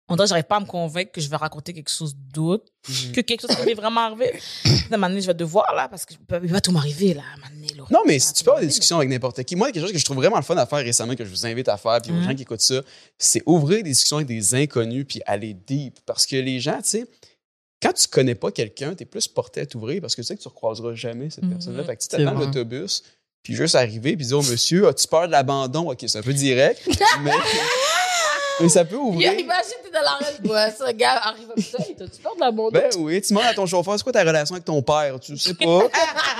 on 0.06 0.16
dirait 0.16 0.26
que 0.26 0.28
j'arrive 0.28 0.44
pas 0.44 0.56
à 0.56 0.60
me 0.60 0.66
convaincre 0.66 1.12
que 1.12 1.20
je 1.20 1.28
vais 1.30 1.36
raconter 1.36 1.72
quelque 1.72 1.90
chose 1.90 2.14
d'autre 2.14 2.66
Mhm. 2.86 3.12
que 3.12 3.20
quelque 3.22 3.40
chose 3.40 3.56
qui 3.56 3.64
m'est 3.64 3.72
vraiment 3.74 4.02
arrivé. 4.02 4.32
À 4.64 4.94
un 4.94 4.98
moment 4.98 5.08
donné, 5.08 5.22
je 5.22 5.26
vais 5.26 5.32
devoir, 5.34 5.74
là, 5.74 5.88
parce 5.88 6.04
que 6.04 6.12
il 6.42 6.50
va 6.52 6.60
tout 6.60 6.70
m'arriver, 6.72 7.14
là, 7.14 7.22
à 7.42 7.48
donné, 7.48 7.68
Laurent. 7.74 7.88
Non, 7.90 8.00
mais 8.06 8.18
si 8.18 8.34
tu 8.34 8.44
peux 8.44 8.50
avoir 8.50 8.60
des 8.60 8.66
discussions 8.66 8.98
avec 8.98 9.08
n'importe 9.08 9.42
qui, 9.44 9.56
moi, 9.56 9.72
quelque 9.72 9.82
chose 9.82 9.92
que 9.92 9.98
je 9.98 10.04
trouve 10.04 10.18
vraiment 10.18 10.36
le 10.36 10.42
fun 10.42 10.56
à 10.58 10.66
faire 10.66 10.80
récemment, 10.80 11.14
que 11.16 11.24
je 11.24 11.30
vous 11.30 11.46
invite 11.46 11.68
à 11.70 11.78
faire, 11.78 12.02
puis 12.02 12.12
aux 12.12 12.16
Mhm. 12.16 12.22
gens 12.24 12.34
qui 12.34 12.42
écoutent 12.42 12.60
ça, 12.60 12.82
c'est 13.16 13.42
ouvrir 13.46 13.82
des 13.82 13.88
discussions 13.90 14.18
avec 14.18 14.28
des 14.28 14.54
inconnus, 14.54 15.06
puis 15.08 15.22
aller 15.24 15.54
deep. 15.54 15.98
Parce 16.04 16.26
que 16.26 16.36
les 16.36 16.60
gens, 16.60 16.76
tu 16.82 16.90
sais, 16.90 17.06
quand 17.84 17.92
tu 17.92 18.08
connais 18.08 18.34
pas 18.34 18.50
quelqu'un, 18.50 18.94
tu 18.94 19.02
es 19.02 19.06
plus 19.06 19.28
porté 19.28 19.60
à 19.60 19.66
t'ouvrir 19.66 20.00
parce 20.00 20.14
que 20.16 20.22
tu 20.22 20.26
sais 20.26 20.36
que 20.36 20.40
tu 20.42 20.48
recroiseras 20.48 20.94
jamais 20.94 21.28
cette 21.30 21.44
Mhm. 21.44 21.50
personne-là. 21.52 21.84
Fait 21.84 21.96
que 21.96 22.02
tu 22.02 22.08
t'attends 22.08 22.32
l'autobus, 22.38 23.02
puis 23.42 23.54
juste 23.54 23.74
arriver, 23.74 24.16
puis 24.16 24.24
dire, 24.26 24.38
oh, 24.38 24.42
monsieur, 24.42 24.88
as-tu 24.88 25.06
peur 25.06 25.26
de 25.26 25.32
l'abandon? 25.32 25.90
OK, 25.90 26.02
c'est 26.06 26.16
un 26.18 26.22
peu 26.22 26.32
direct, 26.32 26.80
mais, 27.22 27.30
mais 28.60 28.68
ça 28.70 28.84
peut 28.86 28.96
ouvrir. 28.96 29.32
imagine, 29.34 29.72
t'es 29.84 29.90
dans 29.90 30.00
la 30.00 30.14
rue, 30.16 30.48
ouais, 30.48 30.74
ce 30.78 30.92
gars 30.94 31.16
arrive 31.24 31.46
comme 31.48 31.62
ça, 31.62 31.78
t'as-tu 31.98 32.22
peur 32.22 32.34
de 32.36 32.40
la 32.40 32.50
monde? 32.50 32.72
Ben 32.72 32.90
oui, 32.98 33.20
tu 33.20 33.28
demandes 33.34 33.44
à 33.46 33.54
ton 33.54 33.66
chauffeur, 33.66 33.96
c'est 33.98 34.02
quoi 34.02 34.12
ta 34.12 34.24
relation 34.24 34.54
avec 34.54 34.64
ton 34.64 34.80
père? 34.82 35.20
Tu 35.20 35.36
sais 35.36 35.52
pas. 35.54 35.88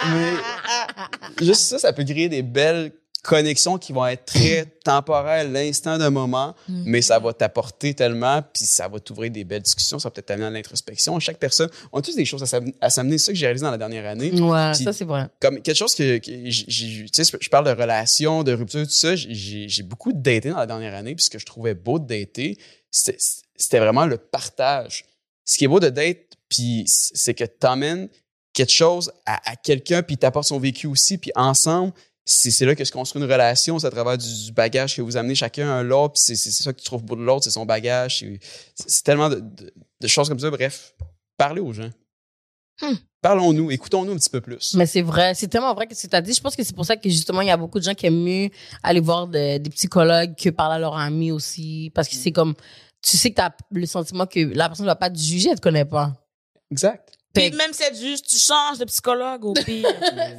mais 0.08 1.44
juste 1.46 1.60
ça, 1.62 1.78
ça 1.78 1.92
peut 1.92 2.04
créer 2.04 2.28
des 2.30 2.42
belles 2.42 2.90
connexions 3.24 3.78
qui 3.78 3.92
vont 3.92 4.06
être 4.06 4.26
très 4.26 4.66
temporaires, 4.84 5.48
l'instant 5.48 5.96
d'un 5.98 6.10
moment, 6.10 6.54
Mhm. 6.68 6.82
mais 6.86 7.02
ça 7.02 7.18
va 7.18 7.32
t'apporter 7.32 7.94
tellement, 7.94 8.42
puis 8.52 8.64
ça 8.66 8.86
va 8.86 9.00
t'ouvrir 9.00 9.30
des 9.32 9.42
belles 9.44 9.62
discussions, 9.62 9.98
ça 9.98 10.08
va 10.08 10.12
peut-être 10.12 10.26
t'amener 10.26 10.46
à 10.46 10.50
l'introspection. 10.50 11.18
Chaque 11.18 11.38
personne, 11.38 11.70
on 11.90 11.98
a 11.98 12.02
tous 12.02 12.14
des 12.14 12.24
choses 12.26 12.42
à 12.42 12.46
s'am- 12.46 12.70
à 12.80 12.90
s'amener. 12.90 13.18
C'est 13.18 13.26
ça 13.26 13.32
que 13.32 13.38
j'ai 13.38 13.46
réalisé 13.46 13.64
dans 13.64 13.70
la 13.70 13.78
dernière 13.78 14.06
année. 14.06 14.30
Ouais, 14.40 14.74
ça, 14.74 14.92
c'est 14.92 15.04
vrai. 15.06 15.26
Comme 15.40 15.60
quelque 15.62 15.74
chose 15.76 15.94
que, 15.94 16.18
que 16.18 16.30
j'ai, 16.30 16.64
j'ai- 16.68 17.06
tu 17.10 17.24
sais, 17.24 17.36
je 17.40 17.48
parle 17.48 17.64
de 17.66 17.70
relations, 17.80 18.42
de 18.44 18.52
rupture, 18.52 18.84
tout 18.84 18.90
ça. 18.90 19.16
J'ai, 19.16 19.82
beaucoup 19.82 20.12
daté 20.12 20.50
dans 20.50 20.58
la 20.58 20.66
dernière 20.66 20.94
année, 20.94 21.14
puis 21.14 21.24
ce 21.24 21.30
que 21.30 21.38
je 21.38 21.46
trouvais 21.46 21.74
beau 21.74 21.98
de 21.98 22.06
dater, 22.06 22.58
c'était, 22.90 23.16
c'était 23.56 23.78
vraiment 23.80 24.04
le 24.06 24.18
partage. 24.18 25.04
Ce 25.46 25.56
qui 25.58 25.64
est 25.64 25.68
beau 25.68 25.80
de 25.80 25.88
date, 25.88 26.18
puis 26.48 26.84
c'est 26.86 27.34
que 27.34 27.44
t'emmènes 27.44 28.08
quelque 28.52 28.72
chose 28.72 29.10
à, 29.26 29.50
à 29.50 29.56
quelqu'un, 29.56 30.02
puis 30.02 30.16
t'apportes 30.16 30.46
son 30.48 30.58
vécu 30.60 30.86
aussi, 30.86 31.18
puis 31.18 31.32
ensemble, 31.34 31.92
c'est, 32.24 32.64
là 32.64 32.74
que 32.74 32.84
se 32.84 32.92
construit 32.92 33.22
une 33.22 33.30
relation, 33.30 33.78
c'est 33.78 33.86
à 33.86 33.90
travers 33.90 34.16
du, 34.16 34.44
du 34.46 34.52
bagage 34.52 34.96
que 34.96 35.02
vous 35.02 35.16
amenez 35.16 35.34
chacun 35.34 35.68
un 35.70 35.82
l'autre, 35.82 36.14
puis 36.14 36.22
c'est, 36.36 36.50
ça 36.50 36.72
que 36.72 36.78
tu 36.78 36.84
trouves 36.84 37.02
beau 37.04 37.16
de 37.16 37.22
l'autre, 37.22 37.44
c'est 37.44 37.50
son 37.50 37.66
bagage. 37.66 38.24
C'est, 38.74 39.02
tellement 39.04 39.28
de, 39.28 39.40
de- 39.40 39.72
de 40.00 40.06
choses 40.08 40.28
comme 40.28 40.38
ça. 40.38 40.50
Bref, 40.50 40.94
parlez 41.36 41.60
aux 41.60 41.72
gens. 41.72 41.90
Hmm. 42.80 42.94
Parlons-nous, 43.22 43.70
écoutons-nous 43.70 44.12
un 44.12 44.16
petit 44.16 44.28
peu 44.30 44.40
plus. 44.40 44.74
Mais 44.74 44.86
c'est 44.86 45.00
vrai, 45.02 45.34
c'est 45.34 45.48
tellement 45.48 45.72
vrai 45.74 45.86
que 45.86 45.94
ce 45.94 46.02
que 46.06 46.10
tu 46.10 46.16
as 46.16 46.20
dit. 46.20 46.34
Je 46.34 46.40
pense 46.40 46.56
que 46.56 46.62
c'est 46.64 46.74
pour 46.74 46.84
ça 46.84 46.96
que 46.96 47.08
justement, 47.08 47.40
il 47.40 47.48
y 47.48 47.50
a 47.50 47.56
beaucoup 47.56 47.78
de 47.78 47.84
gens 47.84 47.94
qui 47.94 48.06
aiment 48.06 48.22
mieux 48.22 48.50
aller 48.82 49.00
voir 49.00 49.26
de- 49.28 49.58
des 49.58 49.70
psychologues 49.70 50.34
que 50.36 50.50
parler 50.50 50.76
à 50.76 50.78
leurs 50.78 50.96
amis 50.96 51.30
aussi. 51.30 51.90
Parce 51.94 52.08
que 52.08 52.16
c'est 52.16 52.32
comme, 52.32 52.54
tu 53.02 53.16
sais 53.16 53.30
que 53.30 53.36
tu 53.36 53.40
as 53.42 53.54
le 53.70 53.86
sentiment 53.86 54.26
que 54.26 54.40
la 54.40 54.68
personne 54.68 54.84
ne 54.86 54.90
va 54.90 54.96
pas 54.96 55.08
te 55.10 55.18
juger, 55.18 55.50
elle 55.50 55.56
te 55.56 55.60
connaît 55.62 55.84
pas. 55.84 56.12
Exact. 56.70 57.13
Puis 57.34 57.50
même 57.50 57.72
si 57.72 57.82
c'est 57.82 57.94
juste, 57.94 58.26
tu 58.28 58.38
changes 58.38 58.78
de 58.78 58.84
psychologue 58.84 59.44
au 59.44 59.52
pire. 59.64 59.88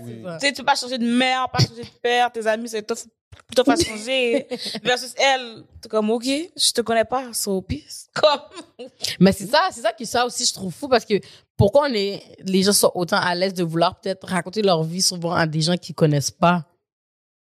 Oui. 0.03 0.23
tu 0.23 0.39
sais, 0.39 0.51
tu 0.53 0.61
peux 0.61 0.65
pas 0.65 0.75
changer 0.75 0.97
de 0.97 1.05
mère, 1.05 1.49
pas 1.49 1.59
changer 1.59 1.83
de 1.83 1.99
père, 2.01 2.31
tes 2.31 2.47
amis, 2.47 2.69
c'est 2.69 2.83
tough, 2.83 3.05
plutôt 3.47 3.63
pas 3.63 3.75
changer. 3.75 4.47
Versus 4.83 5.13
elle, 5.17 5.63
t'es 5.81 5.89
comme, 5.89 6.09
OK, 6.09 6.25
je 6.25 6.71
te 6.71 6.81
connais 6.81 7.05
pas, 7.05 7.33
so 7.33 7.61
peace. 7.61 8.07
Comme, 8.13 8.87
Mais 9.19 9.33
c'est 9.33 9.47
ça, 9.47 9.67
c'est 9.71 9.81
ça 9.81 9.91
que 9.91 10.05
ça 10.05 10.25
aussi 10.25 10.45
je 10.45 10.53
trouve 10.53 10.73
fou 10.73 10.87
parce 10.87 11.03
que 11.03 11.15
pourquoi 11.57 11.87
on 11.89 11.93
est, 11.93 12.23
les 12.39 12.63
gens 12.63 12.71
sont 12.71 12.91
autant 12.95 13.17
à 13.19 13.35
l'aise 13.35 13.53
de 13.53 13.63
vouloir 13.63 13.99
peut-être 13.99 14.25
raconter 14.25 14.61
leur 14.61 14.83
vie 14.83 15.01
souvent 15.01 15.33
à 15.33 15.45
des 15.45 15.61
gens 15.61 15.75
qui 15.75 15.93
connaissent 15.93 16.31
pas? 16.31 16.63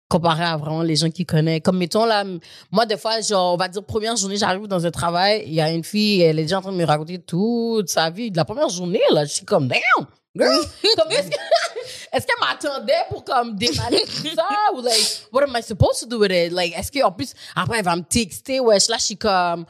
Comparé 0.10 0.44
à 0.44 0.58
vraiment 0.58 0.84
les 0.84 0.96
gens 0.96 1.10
qui 1.10 1.26
connaissent. 1.26 1.62
Comme 1.64 1.78
mettons 1.78 2.06
là, 2.06 2.24
moi 2.72 2.86
des 2.86 2.98
fois, 2.98 3.20
genre, 3.22 3.54
on 3.54 3.58
va 3.58 3.68
dire 3.68 3.84
première 3.84 4.16
journée, 4.16 4.38
j'arrive 4.38 4.68
dans 4.68 4.86
un 4.86 4.92
travail, 4.92 5.44
il 5.48 5.54
y 5.54 5.62
a 5.62 5.72
une 5.72 5.84
fille, 5.84 6.22
elle 6.22 6.40
est 6.40 6.44
déjà 6.44 6.60
en 6.60 6.62
train 6.62 6.72
de 6.72 6.78
me 6.78 6.86
raconter 6.86 7.20
toute 7.20 7.90
sa 7.90 8.10
vie. 8.10 8.32
De 8.32 8.38
la 8.38 8.46
première 8.46 8.70
journée, 8.70 9.02
là, 9.12 9.26
je 9.26 9.32
suis 9.34 9.46
comme, 9.46 9.68
damn! 9.68 10.08
Girl! 10.36 10.52
Comme, 10.98 11.12
est-ce 11.12 11.30
que- 11.30 11.36
est-ce 12.14 12.28
qu'elle 12.28 12.36
m'attendait 12.40 12.94
pour 13.10 13.24
comme 13.24 13.56
déballer 13.56 14.04
tout 14.06 14.36
ça? 14.36 14.46
Ou 14.76 14.82
like 14.82 15.24
what 15.32 15.42
am 15.44 15.56
I 15.58 15.64
supposed 15.64 16.02
to 16.02 16.06
do 16.06 16.20
with 16.20 16.32
it? 16.32 16.52
Like 16.52 16.78
est-ce 16.78 16.92
que 16.92 17.04
en 17.04 17.12
plus 17.12 17.34
après 17.56 17.80
elle 17.80 17.86
va 17.86 17.96
me 17.96 18.04
texter 18.04 18.60
wesh 18.60 18.88
là 18.88 18.98
je 19.00 19.06
suis 19.06 19.18
comme 19.18 19.66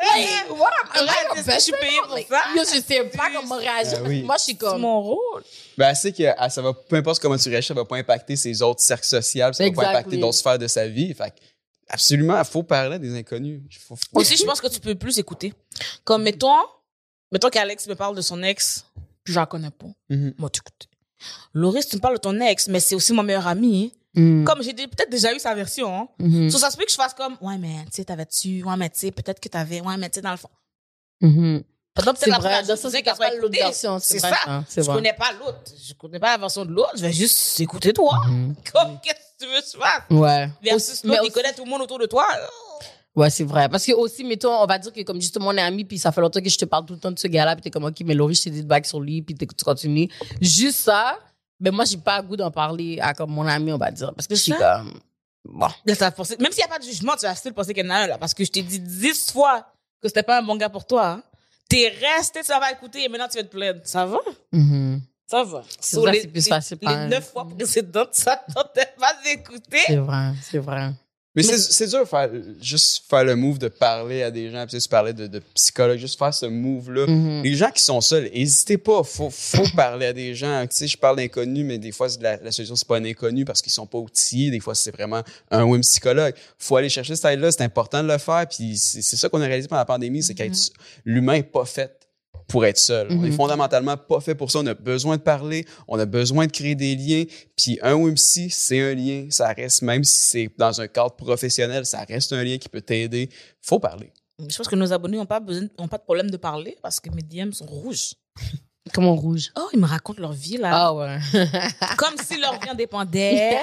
Like, 0.00 0.50
what 0.50 0.70
am, 0.84 0.88
am 0.94 1.06
I 1.06 1.08
Arrête, 1.08 1.38
a 1.38 1.42
best 1.42 1.70
payée 1.72 1.76
friend? 1.78 2.06
pour 2.06 2.14
Like, 2.14 2.28
ça? 2.28 2.42
Yo, 2.54 2.62
je 2.62 2.80
sais 2.80 3.04
pas 3.04 3.30
comment 3.34 3.56
réagir. 3.56 3.98
Ah 4.00 4.06
oui. 4.08 4.22
Moi, 4.22 4.36
je 4.38 4.42
suis 4.44 4.52
c'est 4.52 4.58
comme. 4.58 4.80
mon 4.80 5.00
rôle. 5.02 5.42
Ben, 5.76 5.88
elle 5.90 5.96
sait 5.96 6.12
que 6.12 6.22
ça 6.50 6.62
va, 6.62 6.72
peu 6.72 6.96
importe 6.96 7.20
comment 7.20 7.36
tu 7.36 7.48
réagis, 7.48 7.68
ça 7.68 7.74
va 7.74 7.84
pas 7.84 7.96
impacter 7.96 8.36
ses 8.36 8.62
autres 8.62 8.80
cercles 8.80 9.06
sociaux, 9.06 9.52
ça 9.52 9.64
va 9.64 9.72
pas 9.72 9.88
impacter 9.88 10.16
d'autres 10.16 10.36
sphères 10.38 10.58
de 10.58 10.66
sa 10.66 10.86
vie. 10.86 11.12
Fait 11.14 11.32
absolument, 11.88 12.38
il 12.38 12.44
faut 12.44 12.62
parler 12.62 12.96
à 12.96 12.98
des 12.98 13.16
inconnus. 13.16 13.60
Faut- 13.86 13.96
Aussi, 14.14 14.36
je 14.36 14.44
pense 14.44 14.60
que 14.60 14.68
tu 14.68 14.80
peux 14.80 14.94
plus 14.94 15.18
écouter. 15.18 15.52
Comme, 16.04 16.22
mettons, 16.22 16.54
mettons 17.32 17.48
qu'Alex 17.50 17.86
me 17.88 17.94
parle 17.94 18.14
de 18.16 18.20
son 18.22 18.42
ex, 18.42 18.84
puis 19.24 19.34
je 19.34 19.40
la 19.40 19.46
connais 19.46 19.70
pas. 19.70 19.86
Mhm. 20.10 20.34
Moi, 20.38 20.50
tu 20.50 20.60
écoutes. 20.60 20.88
Loris, 21.52 21.88
tu 21.88 21.96
me 21.96 22.00
parles 22.00 22.14
de 22.16 22.20
ton 22.20 22.38
ex, 22.40 22.68
mais 22.68 22.78
c'est 22.80 22.94
aussi 22.94 23.12
mon 23.12 23.22
meilleur 23.24 23.46
ami. 23.48 23.92
Mm, 24.14 24.44
Comme 24.44 24.62
j'ai 24.62 24.72
peut-être 24.72 25.10
déjà 25.10 25.34
eu 25.34 25.38
sa 25.38 25.54
version, 25.54 25.94
hein. 26.02 26.08
mhm, 26.18 26.50
So, 26.50 26.58
ça 26.58 26.70
se 26.70 26.76
peut 26.76 26.84
que 26.84 26.90
je 26.90 26.96
fasse 26.96 27.14
comme, 27.14 27.36
ouais, 27.40 27.58
mais, 27.58 27.84
tu 27.86 27.92
sais, 27.92 28.04
t'avais-tu, 28.04 28.62
ouais, 28.64 28.76
mais, 28.76 28.88
tu 28.90 29.00
sais, 29.00 29.10
peut-être 29.10 29.38
que 29.40 29.48
t'avais, 29.48 29.80
ouais, 29.80 29.96
mais, 29.98 30.08
tu 30.08 30.16
sais, 30.16 30.22
dans 30.22 30.30
le 30.30 30.36
fond. 30.38 30.48
Pendant 31.94 32.14
C'est 32.16 32.30
vrai, 32.30 32.62
dans 32.62 33.16
pas 33.16 33.34
l'autre 33.34 33.50
version. 33.52 33.98
C'est 33.98 34.20
ça. 34.20 34.30
Je 34.74 34.80
vrai. 34.82 34.94
connais 34.96 35.12
pas 35.14 35.32
l'autre. 35.32 35.58
Je 35.84 35.94
connais 35.94 36.20
pas 36.20 36.32
la 36.32 36.38
version 36.38 36.64
de 36.64 36.70
l'autre. 36.70 36.92
Je 36.96 37.02
vais 37.02 37.12
juste 37.12 37.58
écouter 37.60 37.92
toi. 37.92 38.20
Mhm. 38.28 38.54
Comme, 38.72 38.98
qu'est-ce 39.02 39.14
que 39.14 39.44
tu 39.44 39.46
veux 39.52 39.60
que 39.60 39.66
je 39.66 39.78
fasse? 39.78 40.02
Ouais. 40.10 40.48
Versus 40.62 41.04
l'autre, 41.04 41.22
il 41.24 41.32
connaît 41.32 41.52
tout 41.52 41.64
le 41.64 41.70
monde 41.70 41.82
autour 41.82 41.98
de 41.98 42.06
toi. 42.06 42.24
Ouais, 43.16 43.30
c'est 43.30 43.42
vrai. 43.44 43.68
Parce 43.68 43.84
que 43.84 43.92
aussi, 43.92 44.22
mettons, 44.22 44.52
on 44.62 44.66
va 44.66 44.78
dire 44.78 44.92
que 44.92 45.02
comme 45.02 45.20
justement 45.20 45.48
on 45.48 45.56
est 45.56 45.60
amis, 45.60 45.84
puis 45.84 45.98
ça 45.98 46.12
fait 46.12 46.20
longtemps 46.20 46.40
que 46.40 46.48
je 46.48 46.56
te 46.56 46.64
parle 46.66 46.86
tout 46.86 46.92
le 46.94 47.00
temps 47.00 47.10
de 47.10 47.18
ce 47.18 47.26
gars-là, 47.26 47.56
puis 47.56 47.62
t'es 47.62 47.70
comme, 47.70 47.82
ok, 47.84 47.96
mais 48.04 48.14
Laurie, 48.14 48.36
je 48.36 48.44
t'ai 48.44 48.50
dit 48.50 48.62
de 48.62 48.68
back 48.68 48.86
sur 48.86 49.00
lui, 49.00 49.22
puis 49.22 49.34
tu 49.34 49.44
continues. 49.64 50.08
Juste 50.40 50.78
ça, 50.78 51.18
mais 51.60 51.70
moi, 51.70 51.84
j'ai 51.84 51.96
pas 51.98 52.20
le 52.20 52.26
goût 52.28 52.36
d'en 52.36 52.50
parler 52.50 52.98
à 53.00 53.14
comme 53.14 53.30
mon 53.30 53.46
ami, 53.46 53.72
on 53.72 53.78
va 53.78 53.90
dire. 53.90 54.12
Parce 54.14 54.26
que 54.26 54.34
je 54.34 54.40
suis 54.42 54.52
comme, 54.52 54.92
bon. 55.44 55.68
Ça 55.94 56.12
même 56.38 56.52
s'il 56.52 56.58
n'y 56.58 56.62
a 56.64 56.68
pas 56.68 56.78
de 56.78 56.84
jugement, 56.84 57.14
tu 57.16 57.26
vas 57.26 57.34
still 57.34 57.52
penser 57.52 57.74
qu'il 57.74 57.84
y 57.84 57.88
en 57.88 57.90
a 57.90 57.96
un, 57.98 58.06
là. 58.06 58.18
Parce 58.18 58.34
que 58.34 58.44
je 58.44 58.50
t'ai 58.50 58.62
dit 58.62 58.80
dix 58.80 59.30
fois 59.32 59.66
que 60.00 60.08
c'était 60.08 60.22
pas 60.22 60.38
un 60.38 60.42
bon 60.42 60.56
gars 60.56 60.68
pour 60.68 60.86
toi. 60.86 61.08
Hein. 61.08 61.22
T'es 61.68 61.92
resté, 62.16 62.40
tu 62.42 62.48
vas 62.48 62.60
pas 62.60 62.72
écouter 62.72 63.04
et 63.04 63.08
maintenant 63.08 63.28
tu 63.28 63.36
vas 63.38 63.44
te 63.44 63.48
plaindre. 63.50 63.80
Ça 63.84 64.06
va? 64.06 64.18
Mhm. 64.52 65.02
Ça 65.26 65.44
va. 65.44 65.62
C'est 65.80 65.96
So, 65.96 66.06
les- 66.06 66.26
plus 66.26 66.48
facile 66.48 66.78
Les 66.80 67.06
neuf 67.08 67.30
fois 67.32 67.46
précédentes, 67.46 68.08
ça 68.14 68.36
tentait 68.54 68.88
pas 68.98 69.12
d'écouter. 69.24 69.80
C'est 69.86 69.96
vrai, 69.96 70.32
c'est 70.42 70.58
vrai. 70.58 70.92
Mais, 71.34 71.42
c'est, 71.42 71.58
c'est 71.58 71.86
dur 71.86 72.08
faire, 72.08 72.30
juste 72.60 73.04
faire 73.08 73.22
le 73.22 73.36
move 73.36 73.58
de 73.58 73.68
parler 73.68 74.22
à 74.22 74.30
des 74.30 74.50
gens, 74.50 74.66
puis 74.66 74.80
tu 74.80 74.88
parlais 74.88 75.12
de, 75.12 75.26
de 75.26 75.40
psychologue, 75.54 75.98
juste 75.98 76.18
faire 76.18 76.32
ce 76.32 76.46
move-là. 76.46 77.06
Mhm. 77.06 77.42
Les 77.42 77.54
gens 77.54 77.70
qui 77.70 77.82
sont 77.82 78.00
seuls, 78.00 78.30
n'hésitez 78.32 78.78
pas, 78.78 79.02
faut, 79.04 79.30
faut 79.30 79.68
parler 79.76 80.06
à 80.06 80.12
des 80.12 80.34
gens. 80.34 80.66
Tu 80.68 80.76
sais, 80.76 80.86
je 80.88 80.96
parle 80.96 81.16
d'inconnus, 81.16 81.64
mais 81.64 81.78
des 81.78 81.92
fois, 81.92 82.08
la, 82.20 82.38
la 82.38 82.50
solution, 82.50 82.74
c'est 82.76 82.88
pas 82.88 82.96
un 82.96 83.04
inconnu 83.04 83.44
parce 83.44 83.62
qu'ils 83.62 83.72
sont 83.72 83.86
pas 83.86 83.98
outillés. 83.98 84.50
Des 84.50 84.60
fois, 84.60 84.74
c'est 84.74 84.90
vraiment 84.90 85.22
un 85.50 85.64
ou 85.64 85.76
une 85.76 85.82
psychologue. 85.82 86.34
Faut 86.58 86.76
aller 86.76 86.88
chercher 86.88 87.14
cette 87.14 87.26
aide-là, 87.26 87.52
c'est 87.52 87.62
important 87.62 88.02
de 88.02 88.08
le 88.08 88.18
faire. 88.18 88.46
Puis 88.48 88.76
c'est, 88.76 89.02
ça 89.02 89.28
qu'on 89.28 89.40
a 89.40 89.46
réalisé 89.46 89.68
pendant 89.68 89.80
la 89.80 89.84
pandémie, 89.84 90.22
c'est 90.22 90.34
qu'être 90.34 90.56
l'humain 91.04 91.34
est 91.34 91.42
pas 91.42 91.64
fait 91.64 91.97
pour 92.48 92.64
être 92.66 92.78
seul. 92.78 93.06
On 93.10 93.24
est 93.24 93.28
Mhm. 93.28 93.32
fondamentalement 93.36 93.96
pas 93.96 94.20
fait 94.20 94.34
pour 94.34 94.50
ça. 94.50 94.58
On 94.60 94.66
a 94.66 94.74
besoin 94.74 95.16
de 95.18 95.22
parler, 95.22 95.64
on 95.86 95.98
a 95.98 96.06
besoin 96.06 96.46
de 96.46 96.50
créer 96.52 96.74
des 96.74 96.96
liens. 96.96 97.24
Puis 97.56 97.78
un 97.82 97.94
WIMSI, 97.94 98.50
c'est 98.50 98.80
un 98.80 98.94
lien. 98.94 99.26
Ça 99.30 99.48
reste, 99.52 99.82
même 99.82 100.02
si 100.02 100.20
c'est 100.20 100.50
dans 100.58 100.80
un 100.80 100.88
cadre 100.88 101.14
professionnel, 101.14 101.84
ça 101.86 102.00
reste 102.08 102.32
un 102.32 102.42
lien 102.42 102.58
qui 102.58 102.68
peut 102.68 102.80
t'aider. 102.80 103.28
Faut 103.62 103.78
parler. 103.78 104.10
Je 104.48 104.56
pense 104.56 104.66
que 104.68 104.76
nos 104.76 104.92
abonnés 104.92 105.18
n'ont 105.18 105.26
pas, 105.26 105.40
besoin, 105.40 105.66
ont 105.78 105.88
pas 105.88 105.98
de 105.98 106.02
problème 106.04 106.30
de 106.30 106.36
parler 106.36 106.76
parce 106.82 106.98
que 107.00 107.10
mes 107.10 107.22
DM 107.22 107.52
sont 107.52 107.66
rouges. 107.66 108.14
Comment 108.94 109.14
rouge? 109.14 109.50
Oh, 109.58 109.68
ils 109.74 109.78
me 109.80 109.86
racontent 109.86 110.22
leur 110.22 110.32
vie, 110.32 110.56
là. 110.56 110.70
Ah 110.72 110.94
ouais. 110.94 111.18
Comme 111.98 112.14
si 112.24 112.38
leur 112.40 112.58
vie 112.58 112.70
en 112.70 112.74
dépendait. 112.74 113.58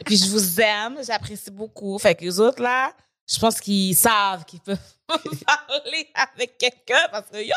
Et 0.00 0.04
puis, 0.04 0.16
je 0.16 0.26
vous 0.28 0.60
aime, 0.60 0.98
j'apprécie 1.06 1.52
beaucoup. 1.52 1.96
Fait 2.00 2.16
que 2.16 2.24
les 2.24 2.40
autres, 2.40 2.60
là, 2.60 2.92
je 3.32 3.38
pense 3.38 3.60
qu'ils 3.60 3.94
savent 3.94 4.44
qu'ils 4.44 4.58
peuvent 4.60 4.76
parler 5.06 6.08
avec 6.32 6.58
quelqu'un 6.58 7.06
parce 7.12 7.28
que, 7.30 7.36
yo, 7.38 7.52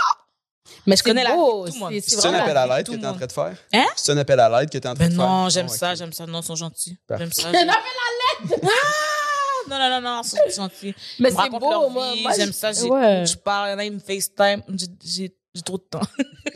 Mais 0.86 0.96
Je 0.96 0.98
c'est 1.04 1.10
connais 1.10 1.24
la 1.24 1.32
beau. 1.36 1.66
vie 1.66 1.72
de 1.72 1.74
tout 1.74 1.74
le 1.76 1.80
monde. 1.86 1.94
C'est 2.02 2.10
c'est 2.10 2.22
C'est 2.22 2.28
un 2.28 2.34
appel 2.34 2.58
à 2.58 2.68
l'aide 2.78 2.86
que 2.88 2.92
tu 2.94 3.00
es 3.02 3.06
en 3.06 3.14
train 3.14 3.26
de 3.26 3.32
faire? 3.32 3.56
Hein? 3.74 3.86
C'est 3.96 4.12
un 4.12 4.18
appel 4.18 4.40
à 4.40 4.50
l'aide 4.60 4.70
que 4.70 4.78
tu 4.78 4.84
es 4.86 4.88
en 4.90 4.94
train 4.96 5.04
Ben 5.06 5.10
de 5.12 5.16
faire? 5.18 5.28
non, 5.28 5.50
j'aime 5.50 5.68
Oh, 5.70 5.74
ça, 5.76 5.96
j'aime 5.96 6.14
ça. 6.14 6.26
Non, 6.26 6.42
ils 6.42 6.46
sont 6.46 6.56
gentils. 6.56 6.98
J'aime 7.18 7.32
ça. 7.34 7.48
Un 7.48 7.52
j'aime- 7.52 7.70
appel 7.70 8.60
Ah! 8.64 9.70
Non, 9.70 9.78
non, 9.80 9.90
non, 9.90 10.02
non, 10.02 10.22
ils 10.24 10.30
sont 10.30 10.62
gentils. 10.64 10.96
Mais 11.20 11.30
c'est 11.30 11.50
beau, 11.50 11.70
leur 11.70 11.90
moi. 11.90 12.14
vie, 12.14 12.22
moi, 12.24 12.32
J'aime 12.38 12.54
ça. 12.54 12.72
Ouais. 12.86 13.26
Je 13.26 13.36
parle, 13.36 13.70
il 13.70 13.72
y 13.72 13.76
en 13.76 13.80
a, 13.80 13.84
ils 13.86 13.92
me 13.94 14.00
FaceTime. 14.00 14.62
J'ai- 14.76 14.88
J'ai 15.04 15.36
j'ai 15.54 15.62
trop 15.64 15.78
de 15.78 15.84
temps. 15.84 16.00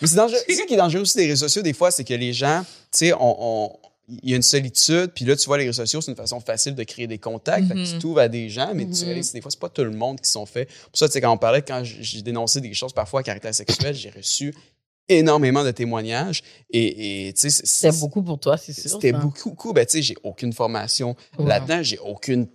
Mais 0.00 0.06
c'est 0.06 0.14
dangereux. 0.16 0.38
C'est 0.48 0.54
ça 0.54 0.64
qui 0.64 0.74
est 0.74 0.78
dangereux 0.78 1.02
aussi 1.02 1.16
des 1.16 1.26
réseaux 1.26 1.46
sociaux, 1.48 1.62
des 1.62 1.72
fois, 1.72 1.90
c'est 1.90 2.04
que 2.04 2.14
les 2.14 2.32
gens, 2.32 2.62
tu 2.92 2.98
sais, 2.98 3.12
on, 3.12 3.18
on- 3.38 3.76
il 4.08 4.30
y 4.30 4.32
a 4.32 4.36
une 4.36 4.42
solitude, 4.42 5.12
puis 5.14 5.24
là, 5.26 5.36
tu 5.36 5.44
vois, 5.46 5.58
les 5.58 5.64
réseaux 5.66 5.82
sociaux, 5.82 6.00
c'est 6.00 6.10
une 6.10 6.16
façon 6.16 6.40
facile 6.40 6.74
de 6.74 6.82
créer 6.82 7.06
des 7.06 7.18
contacts. 7.18 7.68
Fait 7.68 7.74
que 7.74 7.84
tu 7.86 7.94
Mhm. 7.94 7.98
t'ouvres 8.00 8.20
à 8.20 8.28
des 8.28 8.48
gens, 8.48 8.72
mais 8.74 8.84
tu 8.86 9.00
Mhm. 9.00 9.04
réalises, 9.04 9.32
des 9.32 9.40
fois, 9.42 9.50
c'est 9.50 9.60
pas 9.60 9.68
tout 9.68 9.84
le 9.84 9.90
monde 9.90 10.20
qui 10.20 10.30
sont 10.30 10.46
faits. 10.46 10.68
Pour 10.68 10.98
ça, 10.98 11.06
tu 11.08 11.12
sais, 11.12 11.20
quand 11.20 11.30
on 11.32 11.36
parlait, 11.36 11.60
quand 11.62 11.82
j'ai 11.84 12.22
dénoncé 12.22 12.60
des 12.62 12.72
choses 12.72 12.92
parfois 12.94 13.20
à 13.20 13.22
caractère 13.22 13.54
sexuel, 13.54 13.94
j'ai 13.94 14.10
reçu 14.10 14.54
énormément 15.10 15.64
de 15.64 15.70
témoignages. 15.70 16.42
Et, 16.70 17.32
tu 17.34 17.50
sais, 17.50 17.62
C'était 17.64 17.96
beaucoup 17.98 18.22
pour 18.22 18.38
toi, 18.38 18.56
c'est 18.56 18.72
sûr. 18.72 18.90
C'était 18.90 19.12
beaucoup, 19.12 19.50
beaucoup. 19.50 19.72
Ben, 19.72 19.84
tu 19.86 19.92
sais, 19.92 20.02
j'ai 20.02 20.16
aucune 20.22 20.52
formation 20.52 21.14
là-dedans, 21.38 21.82
j'ai 21.82 21.98
aucune 21.98 22.46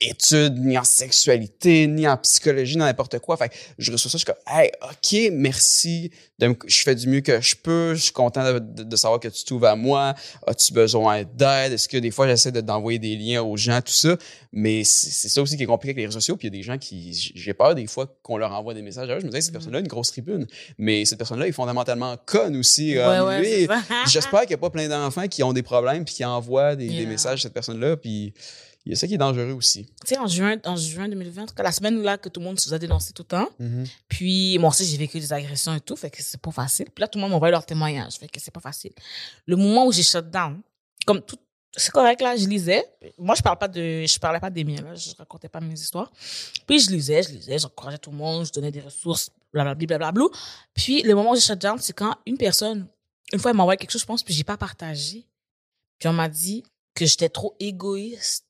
ni 0.00 0.76
en 0.78 0.84
sexualité, 0.84 1.86
ni 1.86 2.06
en 2.06 2.16
psychologie, 2.18 2.74
ni 2.76 2.80
n'importe 2.82 3.18
quoi. 3.18 3.36
Fait 3.36 3.48
que 3.48 3.54
je 3.78 3.90
reçois 3.90 4.10
ça, 4.10 4.18
je 4.18 4.24
suis 4.24 4.26
comme, 4.26 4.42
hey, 4.46 4.70
OK, 4.82 5.32
merci. 5.32 6.10
De 6.38 6.48
me- 6.48 6.56
je 6.66 6.82
fais 6.82 6.94
du 6.94 7.08
mieux 7.08 7.22
que 7.22 7.40
je 7.40 7.56
peux. 7.56 7.94
Je 7.94 8.02
suis 8.02 8.12
content 8.12 8.44
de, 8.52 8.58
de- 8.58 8.82
de 8.82 8.96
savoir 8.96 9.20
que 9.20 9.28
tu 9.28 9.42
t'ouvres 9.44 9.68
à 9.68 9.74
moi. 9.76 10.14
As-tu 10.46 10.74
besoin 10.74 11.22
d'aide? 11.24 11.72
Est-ce 11.72 11.88
que 11.88 11.96
des 11.96 12.10
fois, 12.10 12.26
j'essaie 12.28 12.52
de- 12.52 12.60
d'envoyer 12.60 12.98
des 12.98 13.16
liens 13.16 13.42
aux 13.42 13.56
gens, 13.56 13.80
tout 13.80 13.92
ça? 13.92 14.16
Mais 14.52 14.84
c'est 14.84 15.28
ça 15.30 15.40
aussi 15.40 15.56
qui 15.56 15.62
est 15.62 15.66
compliqué 15.66 15.90
avec 15.92 15.96
les 15.98 16.06
réseaux 16.06 16.20
sociaux. 16.20 16.36
Puis 16.36 16.48
il 16.48 16.52
y 16.52 16.56
a 16.56 16.58
des 16.58 16.62
gens 16.62 16.76
qui, 16.76 17.12
j'ai 17.34 17.54
peur 17.54 17.74
des 17.74 17.86
fois 17.86 18.06
qu'on 18.22 18.36
leur 18.36 18.52
envoie 18.52 18.74
des 18.74 18.82
messages. 18.82 19.08
Je 19.08 19.14
me 19.24 19.30
disais, 19.30 19.40
cette 19.40 19.52
personne-là 19.52 19.78
a 19.78 19.80
une 19.80 19.88
grosse 19.88 20.08
tribune. 20.08 20.46
Mais 20.76 21.06
cette 21.06 21.18
personne-là 21.18 21.48
est 21.48 21.52
fondamentalement 21.52 22.16
conne 22.26 22.56
aussi. 22.56 22.98
C'est 23.44 23.66
ça. 23.66 23.82
J'espère 24.06 24.40
qu'il 24.40 24.50
n'y 24.50 24.54
a 24.54 24.58
pas 24.58 24.70
plein 24.70 24.88
d'enfants 24.88 25.26
qui 25.26 25.42
ont 25.42 25.54
des 25.54 25.62
problèmes 25.62 26.04
puis 26.04 26.14
qui 26.16 26.24
envoient 26.24 26.76
des, 26.76 26.88
des 26.88 27.06
messages 27.06 27.38
à 27.40 27.42
cette 27.44 27.54
personne-là. 27.54 27.96
Puis 27.96 28.34
Il 28.86 28.90
y 28.90 28.92
a 28.92 28.96
ça 28.96 29.08
qui 29.08 29.14
est 29.14 29.18
dangereux 29.18 29.50
aussi. 29.50 29.84
Tu 29.84 30.14
sais, 30.14 30.18
en 30.18 30.28
juin, 30.28 30.58
en 30.64 30.76
juin 30.76 31.08
2020, 31.08 31.42
en 31.42 31.46
tout 31.46 31.54
cas, 31.56 31.64
la 31.64 31.72
semaine 31.72 32.00
là 32.02 32.18
que 32.18 32.28
tout 32.28 32.38
le 32.38 32.46
monde 32.46 32.60
se 32.60 32.66
faisait 32.66 32.78
dénoncer 32.78 33.12
tout 33.12 33.22
le 33.22 33.26
temps. 33.26 33.48
Mhm. 33.58 33.84
Puis, 34.06 34.58
moi 34.60 34.70
aussi, 34.70 34.84
j'ai 34.84 34.96
vécu 34.96 35.18
des 35.18 35.32
agressions 35.32 35.74
et 35.74 35.80
tout, 35.80 35.96
fait 35.96 36.08
que 36.08 36.22
c'est 36.22 36.40
pas 36.40 36.52
facile. 36.52 36.86
Puis 36.94 37.00
là, 37.00 37.08
tout 37.08 37.18
le 37.18 37.22
monde 37.22 37.32
m'envoie 37.32 37.50
leur 37.50 37.66
témoignage, 37.66 38.14
fait 38.14 38.28
que 38.28 38.40
c'est 38.40 38.52
pas 38.52 38.60
facile. 38.60 38.92
Le 39.44 39.56
moment 39.56 39.86
où 39.86 39.92
j'ai 39.92 40.04
shut 40.04 40.30
down, 40.30 40.60
comme 41.04 41.20
tout, 41.20 41.36
c'est 41.76 41.90
correct, 41.90 42.20
là, 42.20 42.36
je 42.36 42.46
lisais. 42.46 42.84
Moi, 43.18 43.34
je 43.34 43.42
parle 43.42 43.58
pas 43.58 43.66
de, 43.66 44.06
je 44.06 44.18
parlais 44.20 44.38
pas 44.38 44.50
des 44.50 44.62
miens, 44.62 44.82
là, 44.82 44.94
je 44.94 45.10
racontais 45.18 45.48
pas 45.48 45.58
mes 45.58 45.74
histoires. 45.74 46.12
Puis, 46.64 46.78
je 46.78 46.90
lisais, 46.92 47.24
je 47.24 47.30
lisais, 47.30 47.58
j'encourageais 47.58 47.98
tout 47.98 48.12
le 48.12 48.16
monde, 48.16 48.46
je 48.46 48.52
donnais 48.52 48.70
des 48.70 48.82
ressources, 48.82 49.30
blablabla, 49.52 49.84
blablabla. 49.84 50.26
Puis, 50.74 51.02
le 51.02 51.12
moment 51.16 51.32
où 51.32 51.34
j'ai 51.34 51.40
shut 51.40 51.58
down, 51.58 51.76
c'est 51.80 51.92
quand 51.92 52.14
une 52.24 52.38
personne, 52.38 52.86
une 53.32 53.40
fois, 53.40 53.50
elle 53.50 53.56
m'a 53.56 53.64
envoyé 53.64 53.78
quelque 53.78 53.90
chose, 53.90 54.02
je 54.02 54.06
pense, 54.06 54.22
puis 54.22 54.32
j'ai 54.32 54.44
pas 54.44 54.56
partagé. 54.56 55.26
Puis, 55.98 56.08
on 56.08 56.12
m'a 56.12 56.28
dit 56.28 56.62
que 56.94 57.04
j'étais 57.04 57.28
trop 57.28 57.56
égoïste 57.58 58.44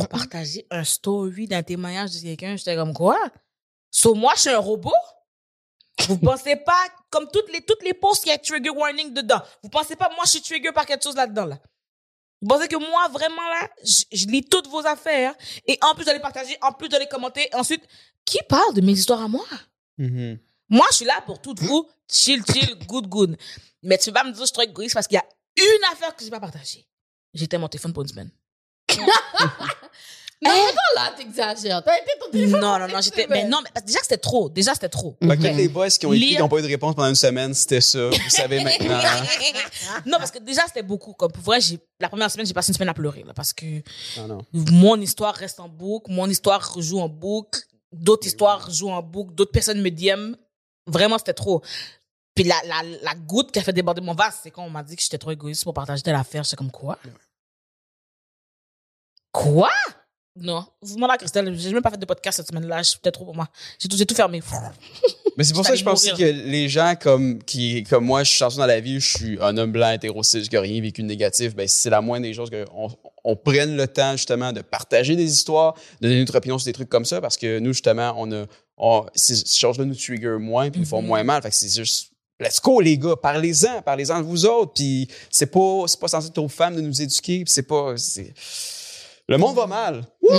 pour 0.00 0.08
partager 0.08 0.66
un 0.70 0.82
story 0.82 1.46
d'un 1.46 1.62
témoignage 1.62 2.12
de 2.12 2.20
quelqu'un. 2.20 2.56
J'étais 2.56 2.74
comme 2.74 2.94
quoi? 2.94 3.18
So, 3.90 4.14
moi, 4.14 4.32
je 4.36 4.40
suis 4.40 4.50
un 4.50 4.58
robot? 4.58 4.94
Vous 6.08 6.16
pensez 6.30 6.56
pas, 6.56 6.86
comme 7.10 7.28
toutes 7.30 7.52
les, 7.52 7.60
toutes 7.60 7.82
les 7.82 7.92
posts, 7.92 8.24
il 8.24 8.30
y 8.30 8.32
a 8.32 8.38
trigger 8.38 8.70
warning 8.70 9.12
dedans. 9.12 9.42
Vous 9.62 9.68
pensez 9.68 9.96
pas, 9.96 10.08
moi, 10.14 10.24
je 10.24 10.30
suis 10.30 10.40
trigger 10.40 10.72
par 10.72 10.86
quelque 10.86 11.02
chose 11.02 11.16
là-dedans, 11.16 11.44
là. 11.44 11.58
Vous 12.40 12.48
pensez 12.48 12.66
que 12.66 12.76
moi, 12.76 13.08
vraiment, 13.08 13.46
là, 13.50 13.68
je, 13.84 14.04
je 14.10 14.26
lis 14.26 14.42
toutes 14.42 14.68
vos 14.68 14.86
affaires, 14.86 15.34
et 15.66 15.78
en 15.82 15.94
plus 15.94 16.06
de 16.06 16.12
les 16.12 16.20
partager, 16.20 16.56
en 16.62 16.72
plus 16.72 16.88
de 16.88 16.96
les 16.96 17.06
commenter, 17.06 17.50
ensuite, 17.52 17.86
qui 18.24 18.38
parle 18.48 18.72
de 18.72 18.80
mes 18.80 18.92
histoires 18.92 19.20
à 19.20 19.28
moi? 19.28 19.44
Mhm. 19.98 20.38
Moi, 20.70 20.86
je 20.92 20.96
suis 20.96 21.04
là 21.04 21.20
pour 21.26 21.42
toutes 21.42 21.60
vous, 21.60 21.86
chill, 22.10 22.42
chill, 22.50 22.74
good, 22.86 23.06
good. 23.06 23.36
Mais 23.82 23.98
tu 23.98 24.10
vas 24.10 24.24
me 24.24 24.30
dire, 24.30 24.40
je 24.40 24.46
suis 24.46 24.52
trop 24.54 24.62
égoïste 24.62 24.94
parce 24.94 25.06
qu'il 25.06 25.16
y 25.16 25.18
a 25.18 25.26
une 25.62 25.84
affaire 25.92 26.16
que 26.16 26.24
j'ai 26.24 26.30
pas 26.30 26.40
partagée. 26.40 26.86
J'étais 27.34 27.58
mon 27.58 27.68
téléphone 27.68 27.92
pour 27.92 28.02
une 28.02 28.08
semaine. 28.08 28.30
Non, 30.42 30.50
mais 30.54 30.70
attends, 30.70 30.94
là, 30.96 31.12
t'exagères. 31.18 31.82
T'as 31.84 31.98
été 31.98 32.12
ton 32.18 32.30
téléphone. 32.30 32.60
Non, 32.62 32.78
non, 32.78 32.88
non, 32.88 33.00
j'étais, 33.02 33.26
mais 33.28 33.44
non, 33.44 33.58
mais 33.62 33.68
parce 33.74 33.84
que 33.84 33.88
déjà, 33.88 33.98
c'était 34.02 34.16
trop. 34.16 34.48
Déjà, 34.48 34.72
c'était 34.72 34.88
trop. 34.88 35.14
Tous 35.20 35.28
les 35.58 35.68
boys 35.68 35.90
qui 35.90 36.06
ont 36.06 36.14
écrit 36.14 36.26
Lire- 36.28 36.36
qui 36.36 36.42
n'ont 36.42 36.48
pas 36.48 36.60
eu 36.60 36.62
de 36.62 36.66
réponse 36.66 36.94
pendant 36.94 37.10
une 37.10 37.14
semaine, 37.14 37.52
c'était 37.52 37.82
ça. 37.82 38.08
Vous 38.08 38.30
savez 38.30 38.64
maintenant. 38.64 38.98
non, 40.06 40.16
parce 40.16 40.30
que 40.30 40.38
déjà, 40.38 40.62
c'était 40.66 40.82
beaucoup. 40.82 41.12
Comme 41.12 41.30
pour 41.30 41.42
vrai, 41.42 41.60
j'ai, 41.60 41.78
la 42.00 42.08
première 42.08 42.30
semaine, 42.30 42.46
j'ai 42.46 42.54
passé 42.54 42.70
une 42.70 42.74
semaine 42.74 42.88
à 42.88 42.94
pleurer, 42.94 43.22
là, 43.26 43.34
parce 43.34 43.52
que 43.52 43.82
non. 44.16 44.38
mon 44.54 44.98
histoire 45.02 45.34
reste 45.34 45.60
en 45.60 45.68
boucle, 45.68 46.10
mon 46.10 46.26
histoire 46.26 46.74
joue 46.80 47.00
en 47.00 47.08
boucle, 47.10 47.60
d'autres 47.92 48.26
histoires 48.26 48.70
jouent 48.70 48.92
en 48.92 49.02
boucle, 49.02 49.34
d'autres 49.34 49.52
personnes 49.52 49.82
me 49.82 49.90
DM. 49.90 50.36
Vraiment, 50.86 51.18
c'était 51.18 51.34
trop. 51.34 51.60
Puis 52.34 52.44
la, 52.44 52.54
la, 52.64 52.82
la 53.02 53.14
goutte 53.14 53.52
qui 53.52 53.58
a 53.58 53.62
fait 53.62 53.74
déborder 53.74 54.00
mon 54.00 54.14
vase, 54.14 54.38
c'est 54.42 54.50
quand 54.50 54.64
on 54.64 54.70
m'a 54.70 54.82
dit 54.82 54.96
que 54.96 55.02
j'étais 55.02 55.18
trop 55.18 55.32
égoïste 55.32 55.64
pour 55.64 55.74
partager 55.74 56.00
telle 56.02 56.14
affaire. 56.14 56.44
J'étais 56.44 56.56
comme 56.56 56.70
quoi? 56.70 56.98
Quoi? 59.32 59.70
Non. 60.36 60.64
Vous 60.80 60.94
demandez 60.94 61.14
à 61.14 61.18
Christelle, 61.18 61.52
j'ai 61.58 61.72
même 61.72 61.82
pas 61.82 61.90
fait 61.90 61.98
de 61.98 62.06
podcast 62.06 62.36
cette 62.36 62.48
semaine-là. 62.48 62.82
C'était 62.84 63.10
trop 63.10 63.24
pour 63.24 63.34
moi. 63.34 63.48
J'ai 63.78 63.88
tout, 63.88 64.14
fermé. 64.14 64.40
Mais 65.36 65.44
c'est 65.44 65.52
pour 65.52 65.64
ça 65.64 65.72
que 65.72 65.78
je 65.78 65.84
pense 65.84 66.04
aussi 66.04 66.14
que 66.14 66.22
les 66.24 66.68
gens 66.68 66.94
comme 67.00 67.42
qui 67.42 67.82
comme 67.84 68.04
moi, 68.04 68.22
je 68.24 68.30
suis 68.30 68.38
chanceux 68.38 68.58
dans 68.58 68.66
la 68.66 68.80
vie, 68.80 69.00
je 69.00 69.18
suis 69.18 69.38
un 69.40 69.56
homme 69.58 69.72
blanc 69.72 69.90
hétérosexuel 69.92 70.48
qui 70.48 70.54
n'a 70.54 70.60
rien 70.60 70.80
vécu 70.80 71.02
de 71.02 71.06
négatif, 71.06 71.54
ben 71.54 71.66
c'est 71.68 71.90
la 71.90 72.00
moindre 72.00 72.26
des 72.26 72.34
choses 72.34 72.50
qu'on 72.50 72.90
on 73.24 73.36
prenne 73.36 73.76
le 73.76 73.86
temps 73.86 74.12
justement 74.12 74.52
de 74.52 74.60
partager 74.62 75.16
des 75.16 75.30
histoires, 75.30 75.74
de 76.00 76.08
donner 76.08 76.20
notre 76.20 76.36
opinion 76.36 76.58
sur 76.58 76.66
des 76.66 76.72
trucs 76.72 76.88
comme 76.88 77.04
ça 77.04 77.20
parce 77.20 77.36
que 77.36 77.58
nous 77.58 77.72
justement, 77.72 78.14
on 78.16 78.30
a 78.32 78.44
on, 78.76 79.06
ces, 79.14 79.36
ces 79.36 79.58
choses-là 79.58 79.84
nous 79.84 79.94
trigger 79.94 80.36
moins 80.38 80.70
puis 80.70 80.80
nous 80.80 80.86
font 80.86 81.02
Mhm. 81.02 81.08
moins 81.08 81.24
mal, 81.24 81.42
fait 81.42 81.50
que 81.50 81.56
c'est 81.56 81.74
juste 81.74 82.10
Let's 82.40 82.60
go 82.62 82.80
les 82.80 82.96
gars, 82.96 83.16
parlez-en, 83.16 83.82
parlez-en 83.82 84.20
de 84.20 84.24
vous 84.24 84.46
autres, 84.46 84.72
puis 84.74 85.06
c'est 85.30 85.50
pas 85.50 85.84
c'est 85.86 86.00
pas 86.00 86.08
censé 86.08 86.28
être 86.28 86.38
aux 86.38 86.48
femmes 86.48 86.76
de 86.76 86.80
nous 86.80 87.02
éduquer, 87.02 87.44
puis 87.44 87.52
c'est 87.52 87.62
pas 87.66 87.94
c'est 87.96 88.32
le 89.30 89.38
monde 89.38 89.54
va 89.54 89.66
mal. 89.66 90.02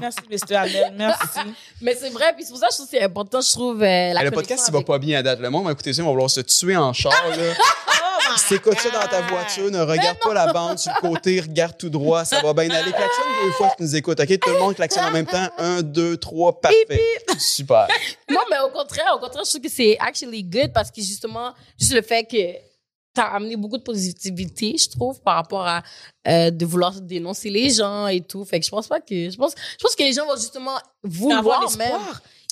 Merci, 0.00 0.18
Mr. 0.30 0.54
Amel. 0.56 0.92
Merci. 0.96 1.38
Mais 1.80 1.94
c'est 1.94 2.10
vrai, 2.10 2.32
puis 2.34 2.44
c'est 2.44 2.50
pour 2.50 2.58
ça 2.60 2.66
que 2.68 2.72
je 2.72 2.76
trouve 2.76 2.90
que 2.90 2.96
c'est 2.98 3.02
important, 3.02 3.40
je 3.40 3.50
trouve, 3.52 3.82
euh, 3.82 4.12
la 4.12 4.22
le 4.22 4.30
podcast, 4.30 4.64
il 4.68 4.72
va 4.72 4.78
avec- 4.78 4.86
pas 4.86 4.98
bien 4.98 5.18
à 5.18 5.22
date. 5.22 5.40
Le 5.40 5.50
monde 5.50 5.64
va 5.64 5.72
écouter 5.72 5.92
ça, 5.92 6.02
ils 6.02 6.04
vont 6.04 6.10
vouloir 6.12 6.30
se 6.30 6.40
tuer 6.40 6.76
en 6.76 6.92
char. 6.92 7.12
Là. 7.30 7.36
T'écoutes 8.48 8.78
ça 8.78 8.90
dans 8.90 9.06
ta 9.08 9.22
voiture, 9.22 9.70
ne 9.70 9.80
regarde 9.80 10.18
pas 10.18 10.34
la 10.34 10.52
bande 10.52 10.78
sur 10.78 10.92
le 10.92 11.00
côté, 11.08 11.40
regarde 11.40 11.76
tout 11.76 11.88
droit, 11.90 12.24
ça 12.24 12.40
va 12.40 12.52
bien 12.52 12.70
aller. 12.70 12.92
Klaxonne 12.92 13.24
deux 13.44 13.52
fois 13.52 13.70
que 13.70 13.76
tu 13.78 13.82
nous 13.82 13.96
écoutes, 13.96 14.20
OK? 14.20 14.38
Tout 14.38 14.50
le 14.50 14.58
monde 14.58 14.74
klaxonne 14.74 15.04
en 15.04 15.10
même 15.10 15.26
temps. 15.26 15.48
Un, 15.58 15.82
deux, 15.82 16.16
trois, 16.16 16.60
parfait. 16.60 17.00
Super. 17.38 17.88
Non, 18.28 18.40
mais 18.50 18.58
au 18.60 18.70
contraire, 18.70 19.12
au 19.16 19.18
contraire, 19.18 19.44
je 19.44 19.50
trouve 19.50 19.62
que 19.62 19.68
c'est 19.70 19.96
actually 19.98 20.44
good 20.44 20.72
parce 20.72 20.90
que 20.90 21.00
justement, 21.00 21.52
juste 21.78 21.94
le 21.94 22.02
fait 22.02 22.24
que 22.24 22.69
t'as 23.14 23.24
amené 23.24 23.56
beaucoup 23.56 23.78
de 23.78 23.82
positivité, 23.82 24.76
je 24.78 24.88
trouve, 24.90 25.20
par 25.22 25.34
rapport 25.36 25.66
à 25.66 25.82
euh, 26.28 26.50
de 26.50 26.66
vouloir 26.66 27.00
dénoncer 27.00 27.50
les 27.50 27.70
gens 27.70 28.06
et 28.06 28.20
tout. 28.20 28.44
Fait 28.44 28.60
que 28.60 28.66
je 28.66 28.70
pense 28.70 28.86
pas 28.86 29.00
que, 29.00 29.30
je 29.30 29.36
pense, 29.36 29.54
je 29.56 29.82
pense 29.82 29.96
que 29.96 30.02
les 30.02 30.12
gens 30.12 30.26
vont 30.26 30.36
justement 30.36 30.76
vouloir 31.02 31.38
Avoir 31.40 31.76
même. 31.76 31.92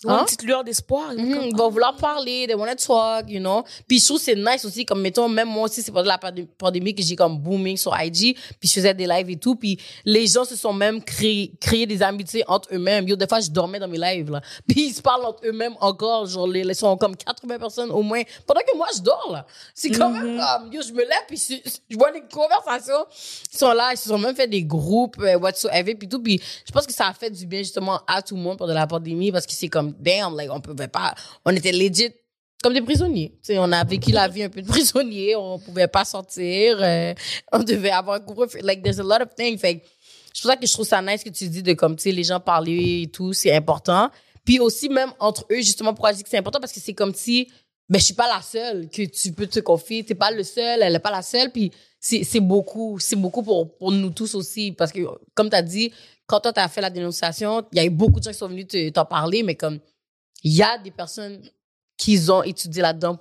Hein? 0.07 0.19
une 0.21 0.25
petite 0.27 0.43
lueur 0.45 0.63
d'espoir. 0.63 1.13
Ils 1.13 1.19
vont 1.19 1.25
Mhm, 1.25 1.35
comme, 1.35 1.47
ils 1.49 1.57
vont 1.57 1.71
vouloir 1.71 1.97
parler, 1.97 2.47
they 2.47 2.55
wanna 2.55 2.77
talk, 2.77 3.29
you 3.29 3.41
know. 3.41 3.65
Puis 3.89 3.99
je 3.99 4.05
trouve 4.07 4.19
que 4.19 4.25
c'est 4.25 4.37
nice 4.37 4.65
aussi, 4.65 4.85
comme 4.85 5.01
mettons, 5.01 5.29
même 5.29 5.49
moi 5.49 5.65
aussi, 5.65 5.83
c'est 5.83 5.91
pendant 5.91 6.07
la 6.09 6.19
pandé- 6.19 6.47
pandémie 6.57 6.95
que 6.95 7.03
j'ai 7.03 7.17
comme 7.17 7.37
booming 7.39 7.77
sur 7.77 7.93
IG, 8.01 8.37
puis 8.61 8.69
je 8.69 8.73
faisais 8.75 8.95
des 8.95 9.07
lives 9.07 9.31
et 9.31 9.37
tout, 9.37 9.57
puis 9.57 9.79
les 10.05 10.27
gens 10.27 10.45
se 10.45 10.55
sont 10.57 10.73
même 10.73 11.03
créés, 11.03 11.53
créé 11.61 11.87
des 11.87 12.03
amitiés 12.03 12.45
entre 12.47 12.69
eux-mêmes. 12.73 13.09
Yo, 13.09 13.17
des 13.17 13.27
fois, 13.27 13.41
je 13.41 13.51
dormais 13.51 13.79
dans 13.81 13.89
mes 13.89 13.99
lives, 13.99 14.31
là. 14.31 14.41
Puis 14.69 14.89
ils 14.89 14.93
se 14.95 15.03
parlent 15.03 15.25
entre 15.25 15.45
eux-mêmes 15.47 15.75
encore, 15.81 16.27
genre, 16.27 16.47
les, 16.47 16.61
ils 16.61 16.75
sont 16.75 16.97
comme 16.97 17.17
80 17.17 17.59
personnes 17.59 17.91
au 17.91 18.03
moins, 18.03 18.23
pendant 18.47 18.61
que 18.61 18.77
moi, 18.77 18.87
je 18.97 19.01
dors, 19.03 19.31
là. 19.33 19.47
C'est 19.75 19.91
quand 19.91 20.11
même 20.11 20.39
comme, 20.39 20.73
yo, 20.73 20.81
je 20.87 20.93
me 20.93 21.01
lève, 21.01 21.25
puis 21.27 21.37
je, 21.37 21.71
je 21.91 21.97
vois 21.97 22.11
les 22.13 22.23
conversations, 22.33 23.05
ils 23.53 23.59
sont 23.59 23.73
là, 23.73 23.91
ils 23.93 23.97
se 23.97 24.09
sont 24.09 24.19
même 24.19 24.35
fait 24.37 24.47
des 24.47 24.63
groupes, 24.63 25.17
euh, 25.21 25.39
whatsoever, 25.39 25.95
puis 25.95 26.09
tout, 26.09 26.23
puis 26.23 26.41
je 26.67 26.71
pense 26.73 26.87
que 26.87 26.93
ça 26.93 27.09
a 27.09 27.13
fait 27.15 27.31
du 27.31 27.47
bien, 27.47 27.61
justement, 27.61 28.01
à 28.07 28.23
tout 28.23 28.37
le 28.37 28.43
monde 28.43 28.59
pendant 28.59 28.75
la 28.75 28.87
pandémie, 28.87 29.33
parce 29.33 29.47
que 29.47 29.53
c'est 29.53 29.69
comme, 29.69 29.88
like, 30.37 30.51
on 30.51 30.61
pouvait 30.61 30.89
pas, 30.89 31.15
on 31.45 31.55
était 31.55 31.73
legit 31.73 32.11
comme 32.63 32.75
des 32.75 32.83
prisonniers. 32.83 33.31
Tu 33.43 33.53
sais, 33.53 33.59
on 33.59 33.71
a 33.71 33.85
vécu 33.85 34.11
la 34.11 34.29
vie 34.29 34.43
un 34.43 34.49
peu 34.49 34.63
de 34.63 34.67
prisonnier, 34.67 35.37
on 35.37 35.59
pouvait 35.59 35.89
pas 35.89 36.05
sortir, 36.05 36.79
euh, 36.81 37.15
on 37.53 37.61
devait 37.61 37.91
avoir 37.91 38.17
un 38.17 38.21
couvre-feu. 38.21 38.59
Like, 38.63 38.83
there's 38.83 38.99
a 38.99 39.05
lot 39.05 39.23
of 39.23 39.35
things. 39.37 39.59
Fait 39.59 39.83
c'est 40.33 40.43
pour 40.43 40.51
ça 40.53 40.57
que 40.57 40.67
je 40.67 40.73
trouve 40.73 40.87
ça 40.87 41.03
nice 41.03 41.25
que 41.25 41.31
tu 41.31 41.49
dis 41.49 41.63
de 41.63 41.73
comme, 41.73 41.97
tu 41.97 42.11
les 42.13 42.23
gens 42.23 42.39
parler 42.39 43.03
et 43.03 43.07
tout, 43.09 43.33
c'est 43.33 43.55
important. 43.55 44.09
Puis 44.45 44.61
aussi, 44.61 44.89
même 44.89 45.13
entre 45.19 45.45
eux, 45.51 45.57
justement, 45.57 45.93
pourquoi 45.93 46.13
je 46.13 46.19
dis 46.19 46.23
que 46.23 46.29
c'est 46.29 46.39
important, 46.39 46.61
parce 46.61 46.73
que 46.73 46.81
c'est 46.81 46.95
comme 46.95 47.13
si, 47.13 47.49
ben, 47.89 47.99
je 47.99 48.05
suis 48.05 48.15
pas 48.15 48.29
la 48.29 48.41
seule 48.41 48.89
que 48.89 49.03
tu 49.03 49.33
peux 49.33 49.47
te 49.47 49.61
confier. 49.61 50.05
T'es 50.05 50.15
pas 50.15 50.31
le 50.31 50.45
seul, 50.45 50.81
elle 50.83 50.95
est 50.95 51.01
pas 51.01 51.11
la 51.11 51.23
seule. 51.23 51.51
Puis 51.51 51.73
c'est 52.01 52.41
beaucoup, 52.41 52.99
c'est 52.99 53.17
beaucoup 53.17 53.43
pour, 53.43 53.77
pour 53.77 53.91
nous 53.91 54.11
tous 54.11 54.35
aussi. 54.35 54.73
Parce 54.73 54.93
que, 54.93 55.01
comme 55.35 55.51
tu 55.51 55.57
as 55.57 55.63
dit, 55.63 55.93
quand 56.29 56.41
toi, 56.41 56.53
tu 56.53 56.61
as 56.61 56.69
fait 56.69 56.81
la 56.81 56.91
dénonciation, 56.91 57.67
il 57.73 57.77
y 57.77 57.81
a 57.81 57.85
eu 57.85 57.91
beaucoup 57.91 58.21
de 58.21 58.25
gens 58.25 58.31
qui 58.31 58.39
sont 58.39 58.49
venus 58.49 58.69
te- 58.69 58.91
t'en 58.91 59.05
parler, 59.07 59.43
mais 59.43 59.57
comme, 59.57 59.81
il 60.45 60.53
y 60.55 60.63
a 60.63 60.79
des 60.79 60.93
personnes 60.93 61.41
qui 61.97 62.21
ont 62.31 62.43
étudié 62.45 62.83
là-dedans, 62.83 63.19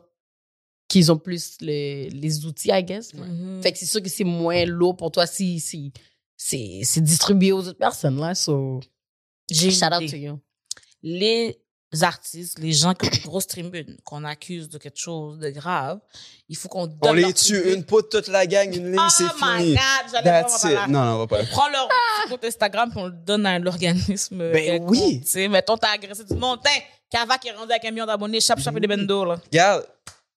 qui 0.87 1.09
ont 1.09 1.17
plus 1.17 1.57
les, 1.61 2.09
les 2.11 2.45
outils, 2.45 2.69
I 2.71 2.83
guess. 2.83 3.13
Mhm. 3.13 3.61
Fait 3.63 3.71
que 3.71 3.77
c'est 3.79 3.85
sûr 3.87 4.01
que 4.03 4.09
c'est 4.09 4.23
moins 4.23 4.63
lourd 4.65 4.95
pour 4.95 5.09
toi 5.11 5.25
si, 5.25 5.59
si 5.59 5.91
c'est 6.35 6.81
c'est 6.83 7.01
distribué 7.01 7.51
aux 7.51 7.67
autres 7.67 7.79
personnes, 7.79 8.19
là. 8.19 8.35
So, 8.35 8.81
J'ai 9.49 9.71
shout 9.71 9.85
out 9.85 10.07
to 10.09 10.15
you. 10.15 10.39
les 11.01 11.57
artistes, 12.01 12.59
les 12.59 12.73
gens 12.73 12.93
qui 12.93 13.07
ont 13.07 13.09
des 13.11 13.19
grosses 13.19 13.47
tribunes, 13.47 13.95
qu'on 14.03 14.23
accuse 14.25 14.67
de 14.69 14.77
quelque 14.77 14.99
chose 14.99 15.39
de 15.39 15.49
grave, 15.49 15.99
il 16.49 16.55
faut 16.57 16.67
qu'on 16.67 16.87
donne 16.87 16.97
On 17.01 17.13
les 17.13 17.33
tue, 17.33 17.53
tribune. 17.53 17.73
une 17.79 17.83
poutre, 17.85 18.09
toute 18.09 18.27
la 18.27 18.45
gang, 18.45 18.67
une 18.75 18.91
ligne, 18.91 18.99
Oh 18.99 19.09
c'est 19.09 19.23
my 19.41 19.57
fini. 19.57 19.73
God, 19.73 19.81
j'allais 20.11 20.23
That's 20.43 20.63
it. 20.63 20.87
Non, 20.89 21.03
non, 21.05 21.13
on 21.13 21.17
va 21.19 21.27
pas 21.27 21.37
là. 21.37 21.43
On 21.49 21.51
prend 21.55 21.69
leur 21.69 21.87
compte 22.29 22.43
Instagram 22.43 22.89
puis 22.91 22.99
on 22.99 23.05
le 23.05 23.11
donne 23.13 23.45
à 23.45 23.57
l'organisme. 23.57 24.37
Ben 24.37 24.53
quelconque, 24.53 24.89
oui. 24.91 25.21
Tu 25.21 25.27
sais, 25.29 25.47
mettons, 25.47 25.77
t'as 25.77 25.91
agressé 25.91 26.23
du 26.25 26.35
monde. 26.35 26.59
Tiens, 26.63 26.81
Cavac 27.09 27.45
est 27.45 27.51
rendu 27.51 27.71
avec 27.71 27.85
un 27.85 27.91
million 27.91 28.05
d'abonnés, 28.05 28.41
chap, 28.41 28.59
chap 28.59 28.75
et 28.75 28.79
des 28.81 28.87
bendo, 28.87 29.23
là. 29.23 29.39
Regarde, 29.51 29.85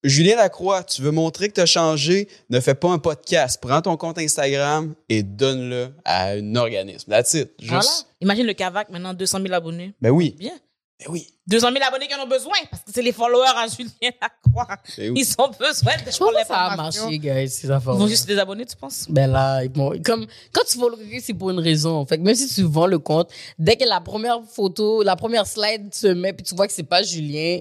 Julien 0.04 0.36
Lacroix, 0.36 0.82
tu 0.84 1.02
veux 1.02 1.10
montrer 1.10 1.48
que 1.48 1.54
tu 1.54 1.60
as 1.60 1.66
changé, 1.66 2.28
ne 2.48 2.58
fais 2.60 2.74
pas 2.74 2.88
un 2.88 2.98
podcast. 2.98 3.58
Prends 3.60 3.82
ton 3.82 3.96
compte 3.96 4.18
Instagram 4.18 4.94
et 5.08 5.22
donne-le 5.22 5.92
à 6.04 6.28
un 6.30 6.54
organisme. 6.54 7.10
That's 7.10 7.34
it. 7.34 7.50
Juste. 7.58 7.70
Voilà. 7.70 7.90
Imagine 8.20 8.46
le 8.46 8.54
Cavac, 8.54 8.88
maintenant, 8.88 9.12
200 9.12 9.40
000 9.42 9.52
abonnés. 9.52 9.92
Ben 10.00 10.10
oui. 10.10 10.36
Bien. 10.38 10.52
Ben 11.00 11.06
oui. 11.10 11.26
200 11.46 11.68
000 11.72 11.82
abonnés 11.84 12.06
qui 12.06 12.14
en 12.14 12.22
ont 12.22 12.28
besoin, 12.28 12.56
parce 12.70 12.82
que 12.82 12.90
c'est 12.94 13.02
les 13.02 13.12
followers 13.12 13.56
à 13.56 13.66
Julien 13.66 14.12
Lacroix. 14.20 14.76
Oui. 14.98 15.12
Ils 15.16 15.34
ont 15.38 15.48
besoin 15.48 15.94
de 15.94 16.10
Je 16.10 16.18
pense 16.18 16.30
que 16.30 16.46
ça 16.46 16.56
a 16.56 16.76
marché, 16.76 17.18
guys, 17.18 17.48
ces 17.48 17.70
affaires. 17.70 17.94
Ils 17.94 17.98
vont 17.98 18.06
juste 18.06 18.22
se 18.22 18.26
désabonner, 18.28 18.66
tu 18.66 18.76
penses? 18.76 19.06
Ben 19.08 19.30
là, 19.30 19.62
comme, 20.04 20.26
quand 20.52 20.62
tu 20.68 20.78
follow 20.78 20.96
quelqu'un, 20.96 21.18
c'est 21.20 21.34
pour 21.34 21.50
une 21.50 21.58
raison. 21.58 22.04
Fait 22.06 22.18
que 22.18 22.22
même 22.22 22.34
si 22.34 22.46
tu 22.54 22.62
vends 22.62 22.86
le 22.86 22.98
compte, 22.98 23.30
dès 23.58 23.76
que 23.76 23.84
la 23.84 24.00
première 24.00 24.40
photo, 24.44 25.02
la 25.02 25.16
première 25.16 25.46
slide 25.46 25.92
se 25.94 26.08
met, 26.08 26.32
puis 26.34 26.44
tu 26.44 26.54
vois 26.54 26.66
que 26.66 26.72
c'est 26.72 26.82
pas 26.84 27.02
Julien, 27.02 27.60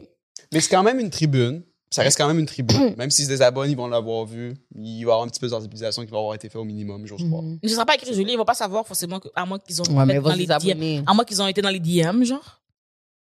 Mais 0.51 0.59
c'est 0.59 0.69
quand 0.69 0.83
même 0.83 0.99
une 0.99 1.09
tribune. 1.09 1.63
Ça 1.91 2.03
reste 2.03 2.17
quand 2.19 2.27
même 2.27 2.37
une 2.37 2.45
tribune. 2.45 2.93
même 2.97 3.09
s'ils 3.09 3.25
se 3.25 3.29
désabonnent, 3.29 3.71
ils 3.71 3.75
vont 3.77 3.87
l'avoir 3.87 4.23
vu. 4.25 4.53
Il 4.75 4.83
va 4.83 4.99
y 4.99 5.03
avoir 5.03 5.23
un 5.23 5.27
petit 5.27 5.39
peu 5.39 5.47
de 5.47 5.51
sensibilisation 5.53 6.05
qui 6.05 6.11
va 6.11 6.19
avoir 6.19 6.35
été 6.35 6.47
fait 6.47 6.59
au 6.59 6.63
minimum, 6.63 7.07
j'ose 7.07 7.23
croire. 7.27 7.41
Mhm. 7.41 7.57
Mais 7.63 7.69
ce 7.69 7.73
sera 7.73 7.85
pas 7.85 7.95
écrit 7.95 8.13
Julien, 8.13 8.33
ils 8.33 8.37
vont 8.37 8.45
pas 8.45 8.53
savoir 8.53 8.85
forcément, 8.85 9.19
que, 9.19 9.27
à 9.33 9.43
moins 9.47 9.57
qu'ils 9.57 9.81
ont, 9.81 9.85
Ouais, 9.85 10.05
mais 10.05 10.13
fait 10.13 10.19
ils 10.19 10.21
vont 10.21 10.29
dans 10.29 10.35
se 10.35 10.39
les 10.39 10.45
désabonner. 10.45 10.99
DM, 11.01 11.03
à 11.07 11.13
moins 11.15 11.25
qu'ils 11.25 11.41
ont 11.41 11.47
été 11.47 11.61
dans 11.63 11.69
les 11.69 11.79
DM, 11.79 12.23
genre, 12.25 12.58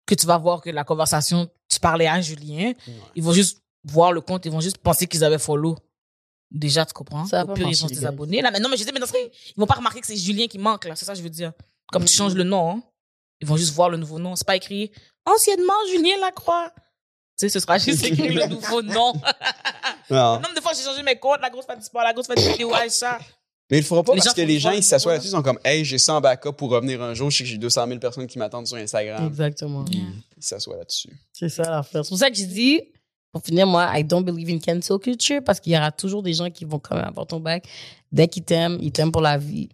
que 0.07 0.15
tu 0.15 0.25
vas 0.25 0.37
voir 0.37 0.61
que 0.61 0.71
la 0.71 0.83
conversation, 0.83 1.47
tu 1.69 1.79
parlais 1.79 2.07
à 2.07 2.19
Julien, 2.21 2.73
ils 3.15 3.23
vont 3.23 3.33
juste 3.33 3.61
voir 3.83 4.11
le 4.11 4.21
compte, 4.21 4.45
ils 4.45 4.51
vont 4.51 4.61
juste 4.61 4.79
penser 4.79 5.05
qu'ils 5.05 5.23
avaient 5.23 5.37
follow. 5.37 5.75
Déjà, 6.49 6.85
tu 6.85 6.93
comprends? 6.93 7.25
Ça 7.25 7.43
va 7.43 7.51
Au 7.51 7.55
pire, 7.55 7.67
ils 7.67 7.75
se 7.75 7.83
les 7.87 7.95
désabonner. 7.95 8.41
Là, 8.41 8.51
mais 8.51 8.59
non, 8.59 8.69
mais 8.69 8.77
je 8.77 8.83
sais, 8.83 8.91
mais 8.93 9.01
dans 9.01 9.05
ce 9.05 9.11
cas, 9.11 9.19
ils 9.19 9.59
vont 9.59 9.67
pas 9.67 9.75
remarquer 9.75 9.99
que 9.99 10.07
c'est 10.07 10.15
Julien 10.15 10.47
qui 10.47 10.57
manque, 10.57 10.85
là. 10.85 10.95
C'est 10.95 11.03
ça 11.03 11.11
que 11.11 11.17
je 11.17 11.23
veux 11.23 11.29
dire. 11.29 11.51
Comme 11.91 12.05
tu 12.05 12.13
changes 12.13 12.35
le 12.35 12.43
nom, 12.45 12.71
hein, 12.71 12.81
ils 13.41 13.47
vont 13.47 13.57
juste 13.57 13.73
voir 13.73 13.89
le 13.89 13.97
nouveau 13.97 14.17
nom. 14.17 14.35
C'est 14.35 14.47
pas 14.47 14.55
écrit 14.55 14.91
anciennement 15.25 15.73
Julien 15.91 16.17
Lacroix. 16.21 16.71
Tu 16.73 16.81
sais, 17.37 17.49
ce 17.49 17.59
sera 17.59 17.77
juste 17.77 18.03
écrit 18.03 18.29
le 18.33 18.47
nouveau 18.47 18.81
nom. 18.81 19.13
Non. 20.09 20.35
Le 20.37 20.41
nombre 20.41 20.55
de 20.55 20.61
fois 20.61 20.71
j'ai 20.73 20.83
changé 20.83 21.03
mes 21.03 21.19
comptes, 21.19 21.41
la 21.41 21.49
grosse 21.49 21.65
fan 21.65 21.77
du 21.77 21.83
sport, 21.83 22.01
la 22.01 22.13
grosse 22.13 22.27
fan 22.27 22.37
du 22.37 22.47
vidéo, 22.49 22.73
Aïcha. 22.73 23.19
Mais 23.69 23.77
ils 23.77 23.81
le 23.81 23.85
feront 23.85 24.03
pas 24.03 24.13
Les 24.13 24.21
parce 24.21 24.33
que 24.33 24.41
les 24.41 24.59
gens, 24.59 24.71
ils 24.71 24.83
s'assoient 24.83 25.13
là-dessus, 25.13 25.29
ils 25.29 25.31
sont 25.31 25.41
comme, 25.41 25.59
hey, 25.65 25.83
j'ai 25.83 25.97
ça 25.97 26.15
en 26.15 26.21
backup 26.21 26.53
pour 26.53 26.69
revenir 26.69 27.01
un 27.01 27.13
jour. 27.13 27.29
Je 27.29 27.37
sais 27.37 27.43
que 27.43 27.49
j'ai 27.49 27.57
200 27.57 27.87
000 27.87 27.99
personnes 27.99 28.27
qui 28.27 28.39
m'attendent 28.39 28.67
sur 28.67 28.77
Instagram. 28.77 29.27
Exactement. 29.27 29.83
Ils 29.91 30.13
s'assoient 30.39 30.77
là-dessus. 30.77 31.09
C'est 31.33 31.49
ça 31.49 31.63
l'affaire. 31.69 32.05
C'est 32.05 32.09
pour 32.09 32.17
ça 32.17 32.29
que 32.29 32.35
j'ai 32.35 32.45
dit, 32.45 32.81
pour 33.31 33.43
finir, 33.43 33.67
moi, 33.67 33.91
I 33.93 34.03
don't 34.03 34.23
believe 34.23 34.49
in 34.49 34.59
cancel 34.59 34.97
culture 34.99 35.41
parce 35.43 35.59
qu'il 35.59 35.73
y 35.73 35.77
aura 35.77 35.91
toujours 35.91 36.23
des 36.23 36.33
gens 36.33 36.49
qui 36.49 36.63
vont 36.63 36.79
quand 36.79 36.95
même 36.95 37.05
avoir 37.05 37.27
ton 37.27 37.41
bac. 37.41 37.67
Dès 38.11 38.27
qu'ils 38.27 38.43
t'aiment, 38.43 38.77
ils 38.81 38.91
t'aiment 38.91 39.11
pour 39.11 39.21
la 39.21 39.37
vie. 39.37 39.69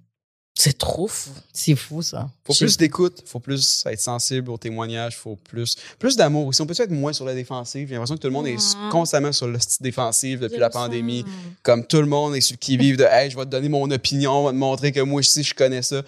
C'est 0.55 0.77
trop 0.77 1.07
fou. 1.07 1.31
C'est 1.51 1.75
fou, 1.75 2.01
ça. 2.03 2.29
Faut 2.45 2.53
Je- 2.53 2.59
plus 2.59 2.77
d'écoute, 2.77 3.23
faut 3.25 3.39
plus 3.39 3.83
être 3.87 3.99
sensible 3.99 4.51
aux 4.51 4.57
témoignages, 4.57 5.17
faut 5.17 5.35
plus 5.35 5.75
plus 5.97 6.15
d'amour 6.15 6.45
aussi. 6.47 6.61
On 6.61 6.67
peut 6.67 6.75
être 6.77 6.91
moins 6.91 7.11
sur 7.11 7.25
la 7.25 7.33
défensive? 7.33 7.87
J'ai 7.87 7.95
l'impression 7.95 8.15
que 8.15 8.21
tout 8.21 8.27
le 8.27 8.33
monde 8.33 8.47
est 8.47 8.75
Mhm. 8.75 8.89
constamment 8.91 9.31
sur 9.31 9.47
le 9.47 9.57
style 9.59 9.83
défensif 9.83 10.39
depuis 10.39 10.59
la 10.59 10.67
ça. 10.71 10.79
pandémie. 10.79 11.25
Comme 11.63 11.85
tout 11.85 11.99
le 11.99 12.05
monde 12.05 12.35
est 12.35 12.41
sur 12.41 12.57
qui 12.59 12.77
vive 12.77 12.97
de 12.97 13.03
Hey, 13.03 13.31
je 13.31 13.35
vais 13.35 13.45
te 13.45 13.49
donner 13.49 13.67
mon 13.67 13.89
opinion, 13.89 14.31
on 14.31 14.43
va 14.43 14.51
te 14.51 14.55
montrer 14.57 14.91
que 14.91 14.99
moi 15.01 15.19
aussi 15.19 15.43
je 15.43 15.55
connais 15.55 15.81
ça. 15.81 16.03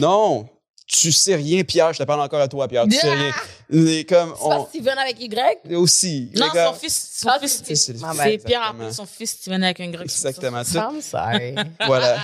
Non! 0.00 0.48
Tu 0.92 1.12
sais 1.12 1.36
rien, 1.36 1.62
Pierre, 1.62 1.92
je 1.92 1.98
te 1.98 2.02
parle 2.02 2.20
encore 2.20 2.40
à 2.40 2.48
toi, 2.48 2.66
Pierre. 2.66 2.84
Tu 2.90 2.96
sais 2.96 3.08
rien. 3.10 3.32
Mais 3.68 4.02
comme 4.04 4.34
C'est 4.36 4.48
pas 4.48 4.58
on 4.58 4.66
Steven 4.66 4.98
avec 4.98 5.20
Y? 5.20 5.74
aussi. 5.76 6.30
Non, 6.34 6.48
comme- 6.48 6.66
son 6.66 6.74
fils, 6.74 7.10
son 7.20 7.28
Ah, 7.28 7.38
fils, 7.40 7.62
c'est- 7.64 7.74
c'est- 7.76 7.92
c'est- 7.96 8.14
c'est 8.24 8.38
Pierre 8.38 8.62
appelle 8.64 8.92
son 8.92 9.06
fils 9.06 9.30
Steven 9.30 9.62
avec 9.62 9.78
un 9.80 9.88
grec. 9.90 10.02
Exactement. 10.02 10.64
Tout, 10.64 10.76
I'm 10.76 11.00
sorry. 11.00 11.54
voilà. 11.86 12.18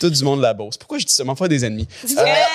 Tout 0.00 0.08
du 0.08 0.24
monde 0.24 0.40
la 0.40 0.54
bourse. 0.54 0.78
Pourquoi 0.78 0.96
je 0.98 1.04
dis 1.04 1.12
ça? 1.12 1.24
M'en 1.24 1.36
faire 1.36 1.48
des 1.48 1.62
ennemis. 1.64 1.86
Yeah! 2.08 2.46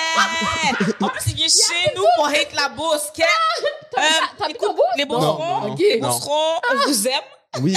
En 1.00 1.08
plus, 1.08 1.22
il 1.28 1.34
vient 1.36 1.46
chez 1.46 1.94
nous 1.94 2.04
pour 2.16 2.26
hate 2.26 2.52
la 2.56 2.68
bourse. 2.70 3.10
Qu'est- 3.14 3.22
Euh, 3.22 4.48
écoute, 4.48 4.70
les 4.96 5.04
bourserons, 5.04 5.60
non, 5.60 5.68
non. 5.68 5.76
les 5.78 6.00
Non. 6.00 6.08
bourserons, 6.08 6.54
on 6.72 6.88
vous 6.88 7.06
aime. 7.06 7.62
Oui. 7.62 7.76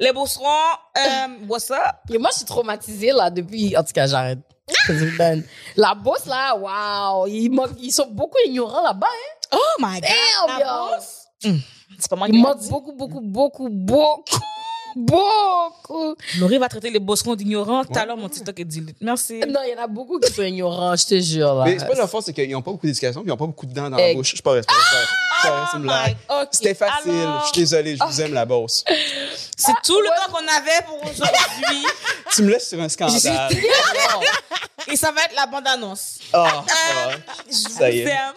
Les 0.00 0.12
bourserons, 0.12 0.44
euh, 0.96 1.00
what's 1.48 1.70
up? 1.70 1.78
Et 2.12 2.18
moi, 2.18 2.30
je 2.32 2.38
suis 2.38 2.44
traumatisée, 2.46 3.12
là, 3.12 3.30
depuis. 3.30 3.76
En 3.76 3.82
tout 3.84 3.92
cas, 3.92 4.06
j'arrête. 4.06 4.38
La 5.76 5.94
bosse, 5.94 6.26
là, 6.26 6.56
waouh. 6.56 7.26
Ils, 7.26 7.92
sont 7.92 8.08
beaucoup 8.10 8.38
ignorants 8.46 8.82
là-bas, 8.82 9.06
hein. 9.06 9.48
Oh 9.52 9.80
my 9.80 10.00
god! 10.00 10.02
Damn, 10.02 10.58
la 10.58 10.66
bourse? 10.66 11.26
Hum, 11.44 11.60
C'est 11.98 12.10
pas 12.10 12.16
moi 12.16 12.28
qui 12.28 12.34
Ils 12.36 12.42
manquent 12.42 12.68
beaucoup, 12.68 12.92
beaucoup, 12.92 13.20
beaucoup, 13.20 13.68
beaucoup, 13.70 14.40
beaucoup. 14.98 16.14
Laurie 16.38 16.58
va 16.58 16.68
traiter 16.68 16.90
les 16.90 16.98
bourserons 16.98 17.34
d'ignorants. 17.34 17.84
Tout 17.84 17.98
à 17.98 18.04
l'heure, 18.06 18.16
mon 18.16 18.28
TikTok 18.28 18.58
est 18.60 18.64
dit. 18.64 18.84
Merci. 19.00 19.40
Non, 19.48 19.60
il 19.66 19.74
y 19.76 19.78
en 19.78 19.82
a 19.82 19.86
beaucoup 19.86 20.18
qui 20.18 20.32
sont 20.32 20.42
ignorants, 20.42 20.94
je 20.96 21.06
te 21.06 21.20
jure, 21.20 21.54
là. 21.54 21.64
Mais 21.64 21.78
c'est 21.78 21.86
pas 21.86 21.94
leur 21.94 22.08
force, 22.10 22.26
c'est 22.26 22.32
qu'ils 22.32 22.50
n'ont 22.50 22.62
pas 22.62 22.70
beaucoup 22.72 22.86
d'éducation, 22.86 23.20
puis 23.20 23.28
ils 23.28 23.30
n'ont 23.30 23.36
pas 23.36 23.46
beaucoup 23.46 23.66
de 23.66 23.72
dents 23.74 23.90
dans 23.90 23.96
la 23.96 24.14
bouche. 24.14 24.28
Je 24.30 24.34
suis 24.36 24.42
pas 24.42 24.50
vrai, 24.52 24.62
c'est 25.42 25.76
une 25.76 25.82
blague. 25.82 26.16
Oh 26.30 26.42
C'était 26.50 26.74
facile. 26.74 27.10
alors, 27.12 27.42
Je 27.42 27.46
suis 27.52 27.60
désolé, 27.60 27.96
je 27.96 28.04
vous 28.04 28.20
aime 28.20 28.34
la 28.34 28.44
bourse. 28.44 28.84
C'est 29.56 29.72
tout 29.84 30.00
le 30.00 30.08
temps 30.08 30.32
qu'on 30.32 30.46
avait 30.46 30.84
pour 30.86 30.96
aujourd'hui. 31.02 31.86
Tu 32.34 32.42
me 32.42 32.50
laisses 32.50 32.68
sur 32.68 32.80
un 32.80 32.88
scandale. 32.90 33.50
Et 34.90 34.96
ça 34.96 35.10
va 35.12 35.22
être 35.24 35.34
la 35.34 35.46
bande-annonce. 35.46 36.18
Ah, 36.32 36.62
Euh, 36.66 37.12
ah. 37.28 37.32
Je 37.48 37.52
Ça 37.54 37.90
y 37.90 38.02
vous 38.02 38.08
est. 38.08 38.12
aime. 38.12 38.32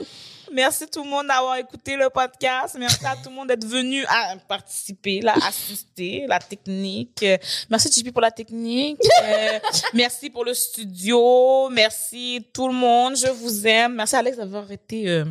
Merci 0.54 0.86
tout 0.88 1.04
le 1.04 1.10
monde 1.10 1.28
d'avoir 1.28 1.56
écouté 1.58 1.96
le 1.96 2.10
podcast. 2.10 2.76
Merci 2.78 3.06
à 3.06 3.16
tout 3.16 3.30
le 3.30 3.36
monde 3.36 3.48
d'être 3.48 3.66
venu 3.66 4.04
à 4.08 4.36
participer, 4.48 5.22
là, 5.22 5.34
assister, 5.48 6.26
la 6.28 6.40
technique. 6.40 7.26
Merci 7.70 7.90
JP 7.92 8.12
pour 8.12 8.22
la 8.22 8.32
technique. 8.32 9.00
Euh, 9.24 9.60
merci 9.94 10.30
pour 10.30 10.44
le 10.44 10.54
studio. 10.54 11.70
Merci 11.70 12.46
tout 12.54 12.68
le 12.68 12.74
monde. 12.74 13.16
Je 13.16 13.28
vous 13.28 13.66
aime. 13.68 13.96
Merci 13.96 14.16
Alex 14.16 14.38
d'avoir 14.38 14.70
été 14.72 15.10
euh, 15.10 15.26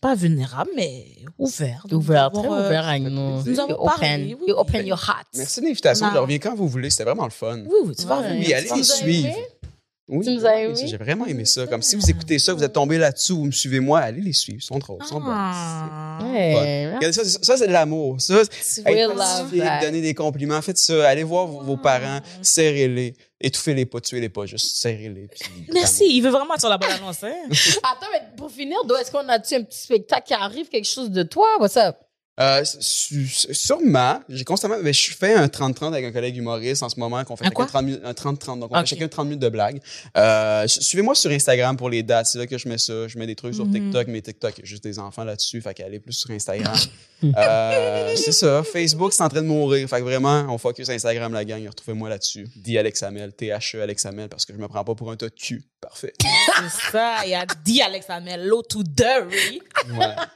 pas 0.00 0.14
vulnérable, 0.14 0.70
mais 0.76 1.06
ouvert. 1.38 1.84
Ouvert, 1.90 2.30
très 2.30 2.46
euh, 2.46 2.66
ouvert 2.66 2.88
avec 2.88 3.02
nous. 3.02 3.42
nous 3.44 3.60
avons 3.60 3.84
parlé, 3.84 4.34
open, 4.34 4.36
oui, 4.40 4.44
you 4.48 4.54
open 4.56 4.86
your 4.86 4.98
heart. 4.98 5.26
Merci 5.34 5.60
de 5.60 5.66
l'invitation. 5.66 6.08
Je 6.12 6.18
reviens 6.18 6.38
quand 6.38 6.54
vous 6.54 6.68
voulez. 6.68 6.88
C'était 6.90 7.04
vraiment 7.04 7.24
le 7.24 7.30
fun. 7.30 7.58
Oui, 7.66 7.78
oui, 7.84 7.94
tu 7.96 8.06
vas 8.06 8.20
Ouais. 8.20 8.28
revenir. 8.28 8.46
Oui, 8.46 8.54
allez 8.54 8.68
vas 8.68 8.76
les 8.76 8.82
suivre. 8.82 9.28
Oui, 10.08 10.24
Tu 10.24 10.34
nous 10.34 10.46
as 10.46 10.56
aimé? 10.60 10.74
J'ai 10.86 10.96
vraiment 10.96 11.26
aimé 11.26 11.44
ça. 11.44 11.66
Comme 11.66 11.82
si 11.82 11.94
vous 11.94 12.08
écoutez 12.10 12.38
ça, 12.38 12.54
vous 12.54 12.64
êtes 12.64 12.72
tombé 12.72 12.96
là-dessus, 12.96 13.32
vous 13.34 13.44
me 13.44 13.50
suivez 13.50 13.78
moi, 13.78 14.00
allez 14.00 14.22
les 14.22 14.32
suivre. 14.32 14.58
Ils 14.62 14.64
sont 14.64 14.78
drôles, 14.78 14.98
ils 15.02 15.06
sont 15.06 15.20
bons. 15.20 15.26
Ah. 15.28 16.18
Ouais, 16.22 16.86
Regardez 16.96 17.12
ça, 17.12 17.24
c'est- 17.24 17.44
ça 17.44 17.56
c'est 17.58 17.66
de 17.66 17.72
l'amour. 17.72 18.18
Ça, 18.18 18.40
C'est 18.60 18.82
être 19.76 19.82
donner 19.82 20.00
des 20.00 20.14
compliments, 20.14 20.60
faites 20.62 20.78
ça. 20.78 21.06
Allez 21.08 21.24
voir 21.24 21.46
vos, 21.46 21.60
vos 21.60 21.76
parents, 21.76 22.20
serrez-les. 22.40 23.14
Étouffez-les 23.40 23.84
pas, 23.86 24.00
tuez-les 24.00 24.30
pas, 24.30 24.46
juste 24.46 24.76
serrez-les. 24.76 25.28
Merci. 25.72 26.04
Il 26.08 26.22
veut 26.22 26.30
vraiment 26.30 26.54
être 26.54 26.60
sur 26.60 26.70
la 26.70 26.78
bonne 26.78 26.90
annonce. 26.90 27.22
Hein? 27.22 27.34
Attends, 27.82 28.06
mais 28.12 28.22
pour 28.36 28.50
finir, 28.50 28.78
est-ce 29.00 29.10
qu'on 29.12 29.28
a-tu 29.28 29.54
un 29.56 29.62
petit 29.62 29.78
spectacle 29.78 30.26
qui 30.26 30.34
arrive, 30.34 30.68
quelque 30.68 30.88
chose 30.88 31.10
de 31.10 31.22
toi? 31.22 31.46
What's 31.60 31.76
up? 31.76 31.96
Euh, 32.40 32.62
sûrement, 32.64 34.20
j'ai 34.28 34.44
constamment, 34.44 34.76
mais 34.82 34.92
je 34.92 35.12
fais 35.14 35.34
un 35.34 35.46
30-30 35.48 35.88
avec 35.88 36.04
un 36.04 36.12
collègue 36.12 36.36
humoriste 36.36 36.82
en 36.82 36.88
ce 36.88 36.98
moment, 37.00 37.24
qu'on 37.24 37.36
fait 37.36 37.44
Un 37.44 37.48
chacun 37.48 37.54
quoi? 37.54 37.66
30 37.66 37.84
minutes- 37.84 38.00
un 38.04 38.12
30-30, 38.12 38.60
donc 38.60 38.70
on 38.72 38.78
fait 38.80 38.86
chacun 38.86 39.08
30 39.08 39.24
minutes 39.26 39.40
de 39.42 39.48
blagues. 39.48 39.80
Euh, 40.16 40.66
su- 40.66 40.82
Suivez-moi 40.82 41.14
sur 41.14 41.30
Instagram 41.30 41.76
pour 41.76 41.90
les 41.90 42.02
dates, 42.02 42.26
c'est 42.26 42.38
là 42.38 42.46
que 42.46 42.56
je 42.56 42.68
mets 42.68 42.78
ça. 42.78 43.08
Je 43.08 43.18
mets 43.18 43.26
des 43.26 43.34
trucs 43.36 43.54
sur 43.54 43.66
Mhm. 43.66 43.72
TikTok, 43.72 44.06
mais 44.08 44.20
TikTok, 44.22 44.54
il 44.58 44.60
y 44.60 44.62
a 44.62 44.66
juste 44.66 44.84
des 44.84 44.98
enfants 44.98 45.24
là-dessus, 45.24 45.60
fait 45.60 45.74
qu'allez 45.74 45.98
plus 46.00 46.12
sur 46.12 46.30
Instagram. 46.30 46.74
euh, 47.36 48.14
c'est 48.16 48.32
ça, 48.32 48.62
Facebook, 48.62 49.12
c'est 49.12 49.22
en 49.22 49.28
train 49.28 49.42
de 49.42 49.46
mourir, 49.46 49.88
fait 49.88 49.98
que 49.98 50.02
vraiment, 50.04 50.46
on 50.48 50.58
focus 50.58 50.88
Instagram 50.88 51.32
la 51.32 51.44
gang, 51.44 51.66
retrouvez-moi 51.66 52.08
là-dessus. 52.08 52.46
Dis 52.56 52.78
Alex 52.78 53.02
Hamel, 53.02 53.32
T-H-E 53.32 53.82
Alex 53.82 54.06
Hamel, 54.06 54.28
parce 54.28 54.46
que 54.46 54.52
je 54.52 54.58
me 54.58 54.68
prends 54.68 54.84
pas 54.84 54.94
pour 54.94 55.10
un 55.10 55.16
tas 55.16 55.26
de 55.28 55.34
cul. 55.34 55.64
Parfait. 55.80 56.12
C'est 56.20 56.92
ça. 56.92 57.16
Il 57.26 57.34
a 57.34 57.44
dit 57.64 57.82
Alex 57.82 58.06
Hamel, 58.08 58.46
l'eau 58.46 58.62
to 58.62 58.82
Derry. 58.82 59.60
Voilà. 59.88 60.26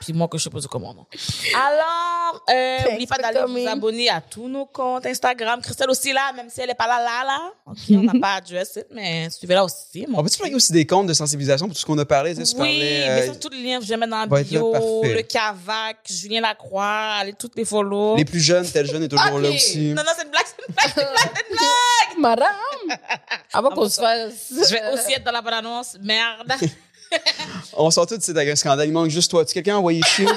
Puis 0.00 0.14
moi 0.14 0.28
que 0.28 0.38
je 0.38 0.48
pas 0.48 0.58
comment. 0.70 1.06
Alors, 1.54 2.42
euh, 2.48 2.78
n'oubliez 2.84 3.06
pas 3.06 3.18
d'aller 3.18 3.40
vous 3.46 3.68
abonner 3.68 4.08
à 4.08 4.20
tous 4.20 4.48
nos 4.48 4.64
comptes 4.64 5.04
Instagram. 5.04 5.60
Christelle 5.60 5.90
aussi 5.90 6.12
là, 6.12 6.32
même 6.34 6.48
si 6.48 6.60
elle 6.62 6.70
est 6.70 6.74
pas 6.74 6.86
là, 6.86 6.98
là, 6.98 7.24
là. 7.24 7.52
OK, 7.66 7.78
on 7.90 8.02
n'a 8.02 8.20
pas 8.20 8.34
adresse 8.36 8.76
it, 8.76 8.86
mais 8.90 9.28
suivez-la 9.30 9.64
aussi. 9.64 10.06
Mon 10.08 10.20
On 10.20 10.22
peut-tu 10.22 10.38
plugger 10.38 10.54
aussi 10.54 10.72
des 10.72 10.86
comptes 10.86 11.06
de 11.06 11.12
sensibilisation 11.12 11.66
pour 11.66 11.74
tout 11.74 11.80
ce 11.80 11.86
qu'on 11.86 11.98
a 11.98 12.06
parlé? 12.06 12.34
tu 12.34 12.44
sais, 12.44 12.54
tu 12.54 12.60
oui, 12.60 12.68
parlais, 12.68 12.78
mais 12.78 13.08
euh, 13.08 13.32
ça, 13.32 13.38
tous 13.38 13.50
les 13.50 13.62
liens, 13.62 13.80
je 13.80 13.86
vais 13.86 13.96
mettre 13.98 14.10
dans 14.10 14.24
la 14.24 14.26
là, 14.26 14.42
bio. 14.42 14.72
le 15.02 15.22
Cavac, 15.22 15.98
Julien 16.08 16.40
Lacroix, 16.40 17.16
allez 17.20 17.34
toutes 17.34 17.56
les 17.56 17.66
follow. 17.66 18.16
les 18.16 18.24
plus 18.24 18.40
jeunes, 18.40 18.66
tel 18.66 18.86
jeune 18.86 19.02
est 19.02 19.08
toujours 19.08 19.38
là 19.38 19.50
aussi. 19.50 19.92
Non, 19.92 20.02
non, 20.02 20.12
c'est 20.16 20.24
une 20.24 20.30
blague, 20.30 20.44
c'est 20.46 20.66
une 20.66 20.74
blague, 20.74 20.92
c'est 20.94 21.02
une 21.02 21.08
blague, 21.08 21.32
c'est 21.34 21.50
une 21.50 21.56
blague. 21.56 22.18
Madame! 22.18 22.98
Avant 23.52 23.70
qu'on 23.70 23.88
se 23.88 24.00
fasse. 24.00 24.50
Je 24.50 24.72
vais 24.72 24.92
aussi 24.92 25.12
être 25.12 25.24
dans 25.24 25.32
la 25.32 25.42
bonne 25.42 25.54
annonce. 25.54 25.96
Merde. 26.00 26.52
On 27.82 27.90
sort 27.90 28.06
tout 28.06 28.16
de 28.16 28.22
suite 28.22 28.36
avec 28.36 28.50
un 28.50 28.56
scandale. 28.56 28.88
Il 28.88 28.92
manque 28.92 29.08
juste 29.08 29.30
toi. 29.30 29.42
Tu 29.44 29.54
quelqu'un 29.54 29.76
a 29.76 29.78
envoyé 29.78 30.02
chier? 30.02 30.26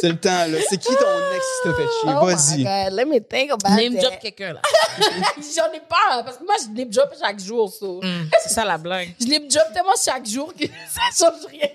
C'est 0.00 0.08
le 0.08 0.16
temps, 0.16 0.46
là. 0.46 0.58
C'est 0.68 0.78
qui 0.78 0.88
ton 0.88 1.34
ex 1.34 1.44
qui 1.62 1.68
t'a 1.68 1.74
fait 1.74 1.82
chier? 1.82 2.10
Oh 2.20 2.26
Vas-y. 2.26 2.64
God, 2.64 2.92
let 2.92 3.04
me 3.06 3.18
think 3.20 3.50
about 3.52 3.70
Name 3.76 3.98
job 4.00 4.12
quelqu'un, 4.20 4.54
là. 4.54 4.60
J'en 4.98 5.72
ai 5.72 5.80
pas, 5.80 6.22
parce 6.22 6.36
que 6.38 6.44
moi, 6.44 6.54
je 6.60 6.68
name 6.76 6.92
job 6.92 7.08
chaque 7.18 7.40
jour, 7.40 7.72
so. 7.72 8.00
Hum, 8.02 8.28
c'est 8.42 8.50
ça 8.52 8.64
la 8.64 8.76
blague. 8.78 9.14
Je 9.20 9.26
name 9.26 9.50
job 9.50 9.62
tellement 9.72 9.94
chaque 10.02 10.26
jour 10.26 10.52
que 10.52 10.66
ça 10.90 11.02
change 11.18 11.46
rien. 11.50 11.68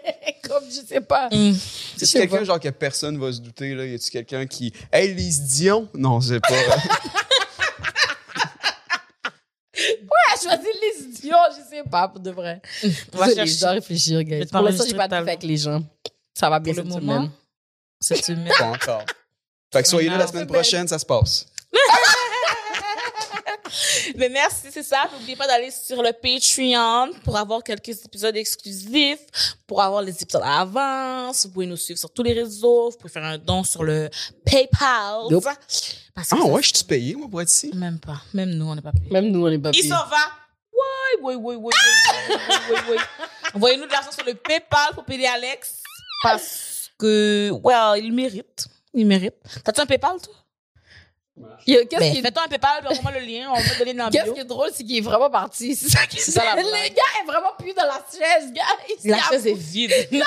Comme, 0.47 0.65
je 0.69 0.81
sais 0.85 1.01
pas. 1.01 1.29
Hum. 1.31 1.55
C'est 1.97 2.05
Je 2.05 2.05
sais 2.05 2.19
quelqu'un, 2.19 2.43
genre, 2.43 2.59
que 2.59 2.69
personne 2.69 3.17
va 3.17 3.31
se 3.31 3.39
douter, 3.39 3.73
là? 3.73 3.85
Y 3.85 3.95
a-tu 3.95 4.11
quelqu'un 4.11 4.45
qui. 4.45 4.73
Hey, 4.91 5.13
Lise 5.13 5.41
Dion? 5.41 5.87
Non, 5.95 6.21
c'est 6.21 6.41
pas. 6.41 6.49
Choisir 10.49 10.73
les 10.81 11.03
idiots, 11.05 11.35
je 11.57 11.69
sais 11.75 11.83
pas, 11.89 12.07
pour 12.07 12.19
de 12.19 12.31
vrai. 12.31 12.61
On 13.13 13.17
va 13.17 13.27
Désolée, 13.27 13.35
chercher. 13.35 13.53
je 13.53 13.59
dois 13.59 13.71
réfléchir, 13.71 14.23
guys. 14.23 14.45
Pour 14.45 14.61
l'instant, 14.61 14.83
j'ai 14.87 14.95
pas 14.95 15.07
de 15.07 15.13
fait 15.13 15.19
avec 15.19 15.43
les 15.43 15.57
gens. 15.57 15.83
Ça 16.33 16.49
va 16.49 16.59
bien 16.59 16.73
Pour 16.73 16.83
le 16.83 16.89
cette 16.91 17.01
moment, 17.01 17.15
semaine. 17.21 17.31
cette 17.99 18.25
semaine. 18.25 18.51
pas 18.57 18.65
encore. 18.65 19.05
Fait 19.73 19.81
que 19.83 19.87
soyez 19.87 20.09
là 20.09 20.17
la 20.17 20.27
semaine 20.27 20.47
prochaine, 20.47 20.87
ça 20.87 20.97
se 20.99 21.05
passe. 21.05 21.45
Mais 24.15 24.29
merci, 24.29 24.67
c'est 24.71 24.83
ça. 24.83 25.09
N'oubliez 25.13 25.35
pas 25.35 25.47
d'aller 25.47 25.71
sur 25.71 26.01
le 26.01 26.11
Patreon 26.13 27.11
pour 27.23 27.37
avoir 27.37 27.63
quelques 27.63 27.89
épisodes 28.05 28.35
exclusifs, 28.35 29.19
pour 29.67 29.81
avoir 29.81 30.01
les 30.01 30.21
épisodes 30.21 30.41
à 30.43 30.61
avance. 30.61 31.45
Vous 31.45 31.51
pouvez 31.53 31.65
nous 31.65 31.77
suivre 31.77 31.99
sur 31.99 32.11
tous 32.11 32.23
les 32.23 32.33
réseaux. 32.33 32.89
Vous 32.91 32.97
pouvez 32.97 33.11
faire 33.13 33.23
un 33.23 33.37
don 33.37 33.63
sur 33.63 33.83
le 33.83 34.09
PayPal. 34.45 35.23
Nope. 35.29 35.43
Parce 35.43 36.29
que 36.29 36.35
Ah 36.35 36.37
ça, 36.41 36.45
ouais, 36.45 36.61
je 36.61 36.75
suis 36.75 36.83
payé, 36.85 37.15
moi, 37.15 37.27
pour 37.29 37.41
être 37.41 37.49
ici. 37.49 37.71
Même 37.73 37.99
pas. 37.99 38.21
Même 38.33 38.49
nous, 38.51 38.65
on 38.65 38.75
n'est 38.75 38.81
pas 38.81 38.91
payés. 38.91 39.09
Même 39.11 39.27
nous, 39.31 39.45
on 39.45 39.49
est 39.49 39.57
pas 39.59 39.69
Il 39.73 39.79
payés. 39.79 39.89
s'en 39.89 40.05
va. 40.07 40.17
Oui, 40.73 41.19
oui, 41.21 41.35
oui, 41.35 41.55
oui, 41.55 41.73
oui, 41.73 41.75
oui, 42.29 42.35
oui, 42.69 42.77
oui. 42.91 42.97
Envoyez-nous 43.53 43.85
de 43.85 43.91
l'argent 43.91 44.11
sur 44.11 44.25
le 44.25 44.33
PayPal 44.33 44.93
pour 44.93 45.05
payer 45.05 45.27
Alex. 45.27 45.81
Parce 46.23 46.89
que, 46.97 47.51
well, 47.63 48.03
il 48.03 48.11
mérite. 48.13 48.65
Il 48.93 49.05
mérite. 49.05 49.35
T'as-tu 49.63 49.81
un 49.81 49.85
PayPal, 49.85 50.19
toi? 50.21 50.33
Qu'est-ce 51.65 51.85
qui 52.11 52.17
est 52.19 52.21
fais-toi 52.21 52.43
un 52.45 52.47
PayPal, 52.47 52.79
puis 52.85 52.97
envoie-moi 52.97 53.19
le 53.19 53.25
lien. 53.25 53.49
On 53.51 53.59
va 53.59 53.75
donner 53.79 53.93
dans 53.93 54.09
Qu'est-ce 54.09 54.23
bio. 54.25 54.33
qui 54.33 54.39
est 54.39 54.45
drôle, 54.45 54.69
c'est 54.73 54.83
qu'il 54.83 54.97
est 54.97 55.01
vraiment 55.01 55.29
parti. 55.29 55.75
C'est 55.75 55.89
ça 55.89 56.05
qui 56.07 56.19
C'est 56.19 56.31
ça, 56.31 56.43
Le 56.55 56.61
blague. 56.63 56.93
gars 56.93 57.21
est 57.21 57.25
vraiment 57.25 57.51
plus 57.57 57.73
dans 57.73 57.83
la 57.85 58.01
chaise, 58.11 58.51
guys. 58.51 59.09
La 59.09 59.17
chaise 59.29 59.47
est 59.47 59.53
vide. 59.53 59.91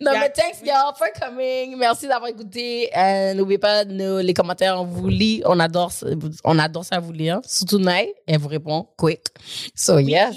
Non, 0.00 0.12
mais 0.18 0.30
thanks, 0.34 0.58
y'all, 0.64 0.92
for 0.96 1.08
coming. 1.20 1.76
Merci 1.76 2.06
d'avoir 2.06 2.28
écouté. 2.30 2.90
Euh, 2.96 3.34
N'oubliez 3.34 3.58
pas, 3.58 3.84
nos, 3.84 4.20
les 4.20 4.34
commentaires, 4.34 4.80
on 4.80 4.84
vous 4.84 5.08
lit. 5.08 5.42
On 5.44 5.58
adore, 5.58 5.90
ça- 5.92 6.06
on 6.44 6.58
adore 6.58 6.84
ça 6.84 6.98
vous 7.00 7.12
lire. 7.12 7.40
Surtout 7.46 7.78
Nai, 7.78 8.14
elle 8.26 8.38
vous 8.38 8.48
répond 8.48 8.86
quick. 8.96 9.20
So, 9.74 9.98
yes. 9.98 10.36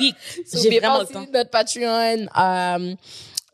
J'ai 0.52 0.78
vraiment 0.80 0.98
le 0.98 1.04
aussi 1.04 1.12
temps. 1.12 1.26
notre 1.32 1.50
Patreon. 1.50 2.26
Euh, 2.38 2.94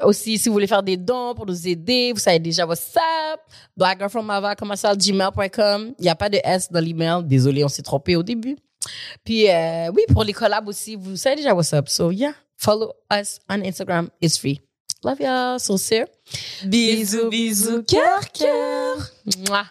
aussi, 0.03 0.39
si 0.39 0.49
vous 0.49 0.55
voulez 0.55 0.67
faire 0.67 0.83
des 0.83 0.97
dons 0.97 1.35
pour 1.35 1.47
nous 1.47 1.69
aider, 1.69 2.13
vous 2.13 2.21
savez 2.21 2.39
déjà 2.39 2.67
WhatsApp, 2.67 3.41
blackgirlfromava.gmail.com. 3.77 5.95
Il 5.99 6.03
n'y 6.03 6.09
a 6.09 6.15
pas 6.15 6.29
de 6.29 6.39
S 6.45 6.71
dans 6.71 6.81
l'email. 6.81 7.25
Désolé, 7.25 7.65
on 7.65 7.69
s'est 7.69 7.83
trompé 7.83 8.17
au 8.17 8.23
début. 8.23 8.57
Puis, 9.25 9.51
euh, 9.51 9.91
oui, 9.95 10.03
pour 10.13 10.25
les 10.25 10.33
collabs 10.33 10.69
aussi, 10.69 10.97
vous 10.97 11.17
savez 11.17 11.37
déjà 11.37 11.55
WhatsApp. 11.55 11.89
So, 11.89 12.11
yeah, 12.11 12.33
follow 12.57 12.93
us 13.13 13.39
on 13.49 13.63
Instagram. 13.63 14.09
It's 14.21 14.39
free. 14.39 14.61
Love 15.03 15.21
y'all. 15.21 15.61
So, 15.61 15.77
sir. 15.77 16.07
Bisous, 16.65 17.29
bisous, 17.29 17.83
cœur, 17.83 18.31
cœur. 18.33 19.11
Mouah. 19.49 19.67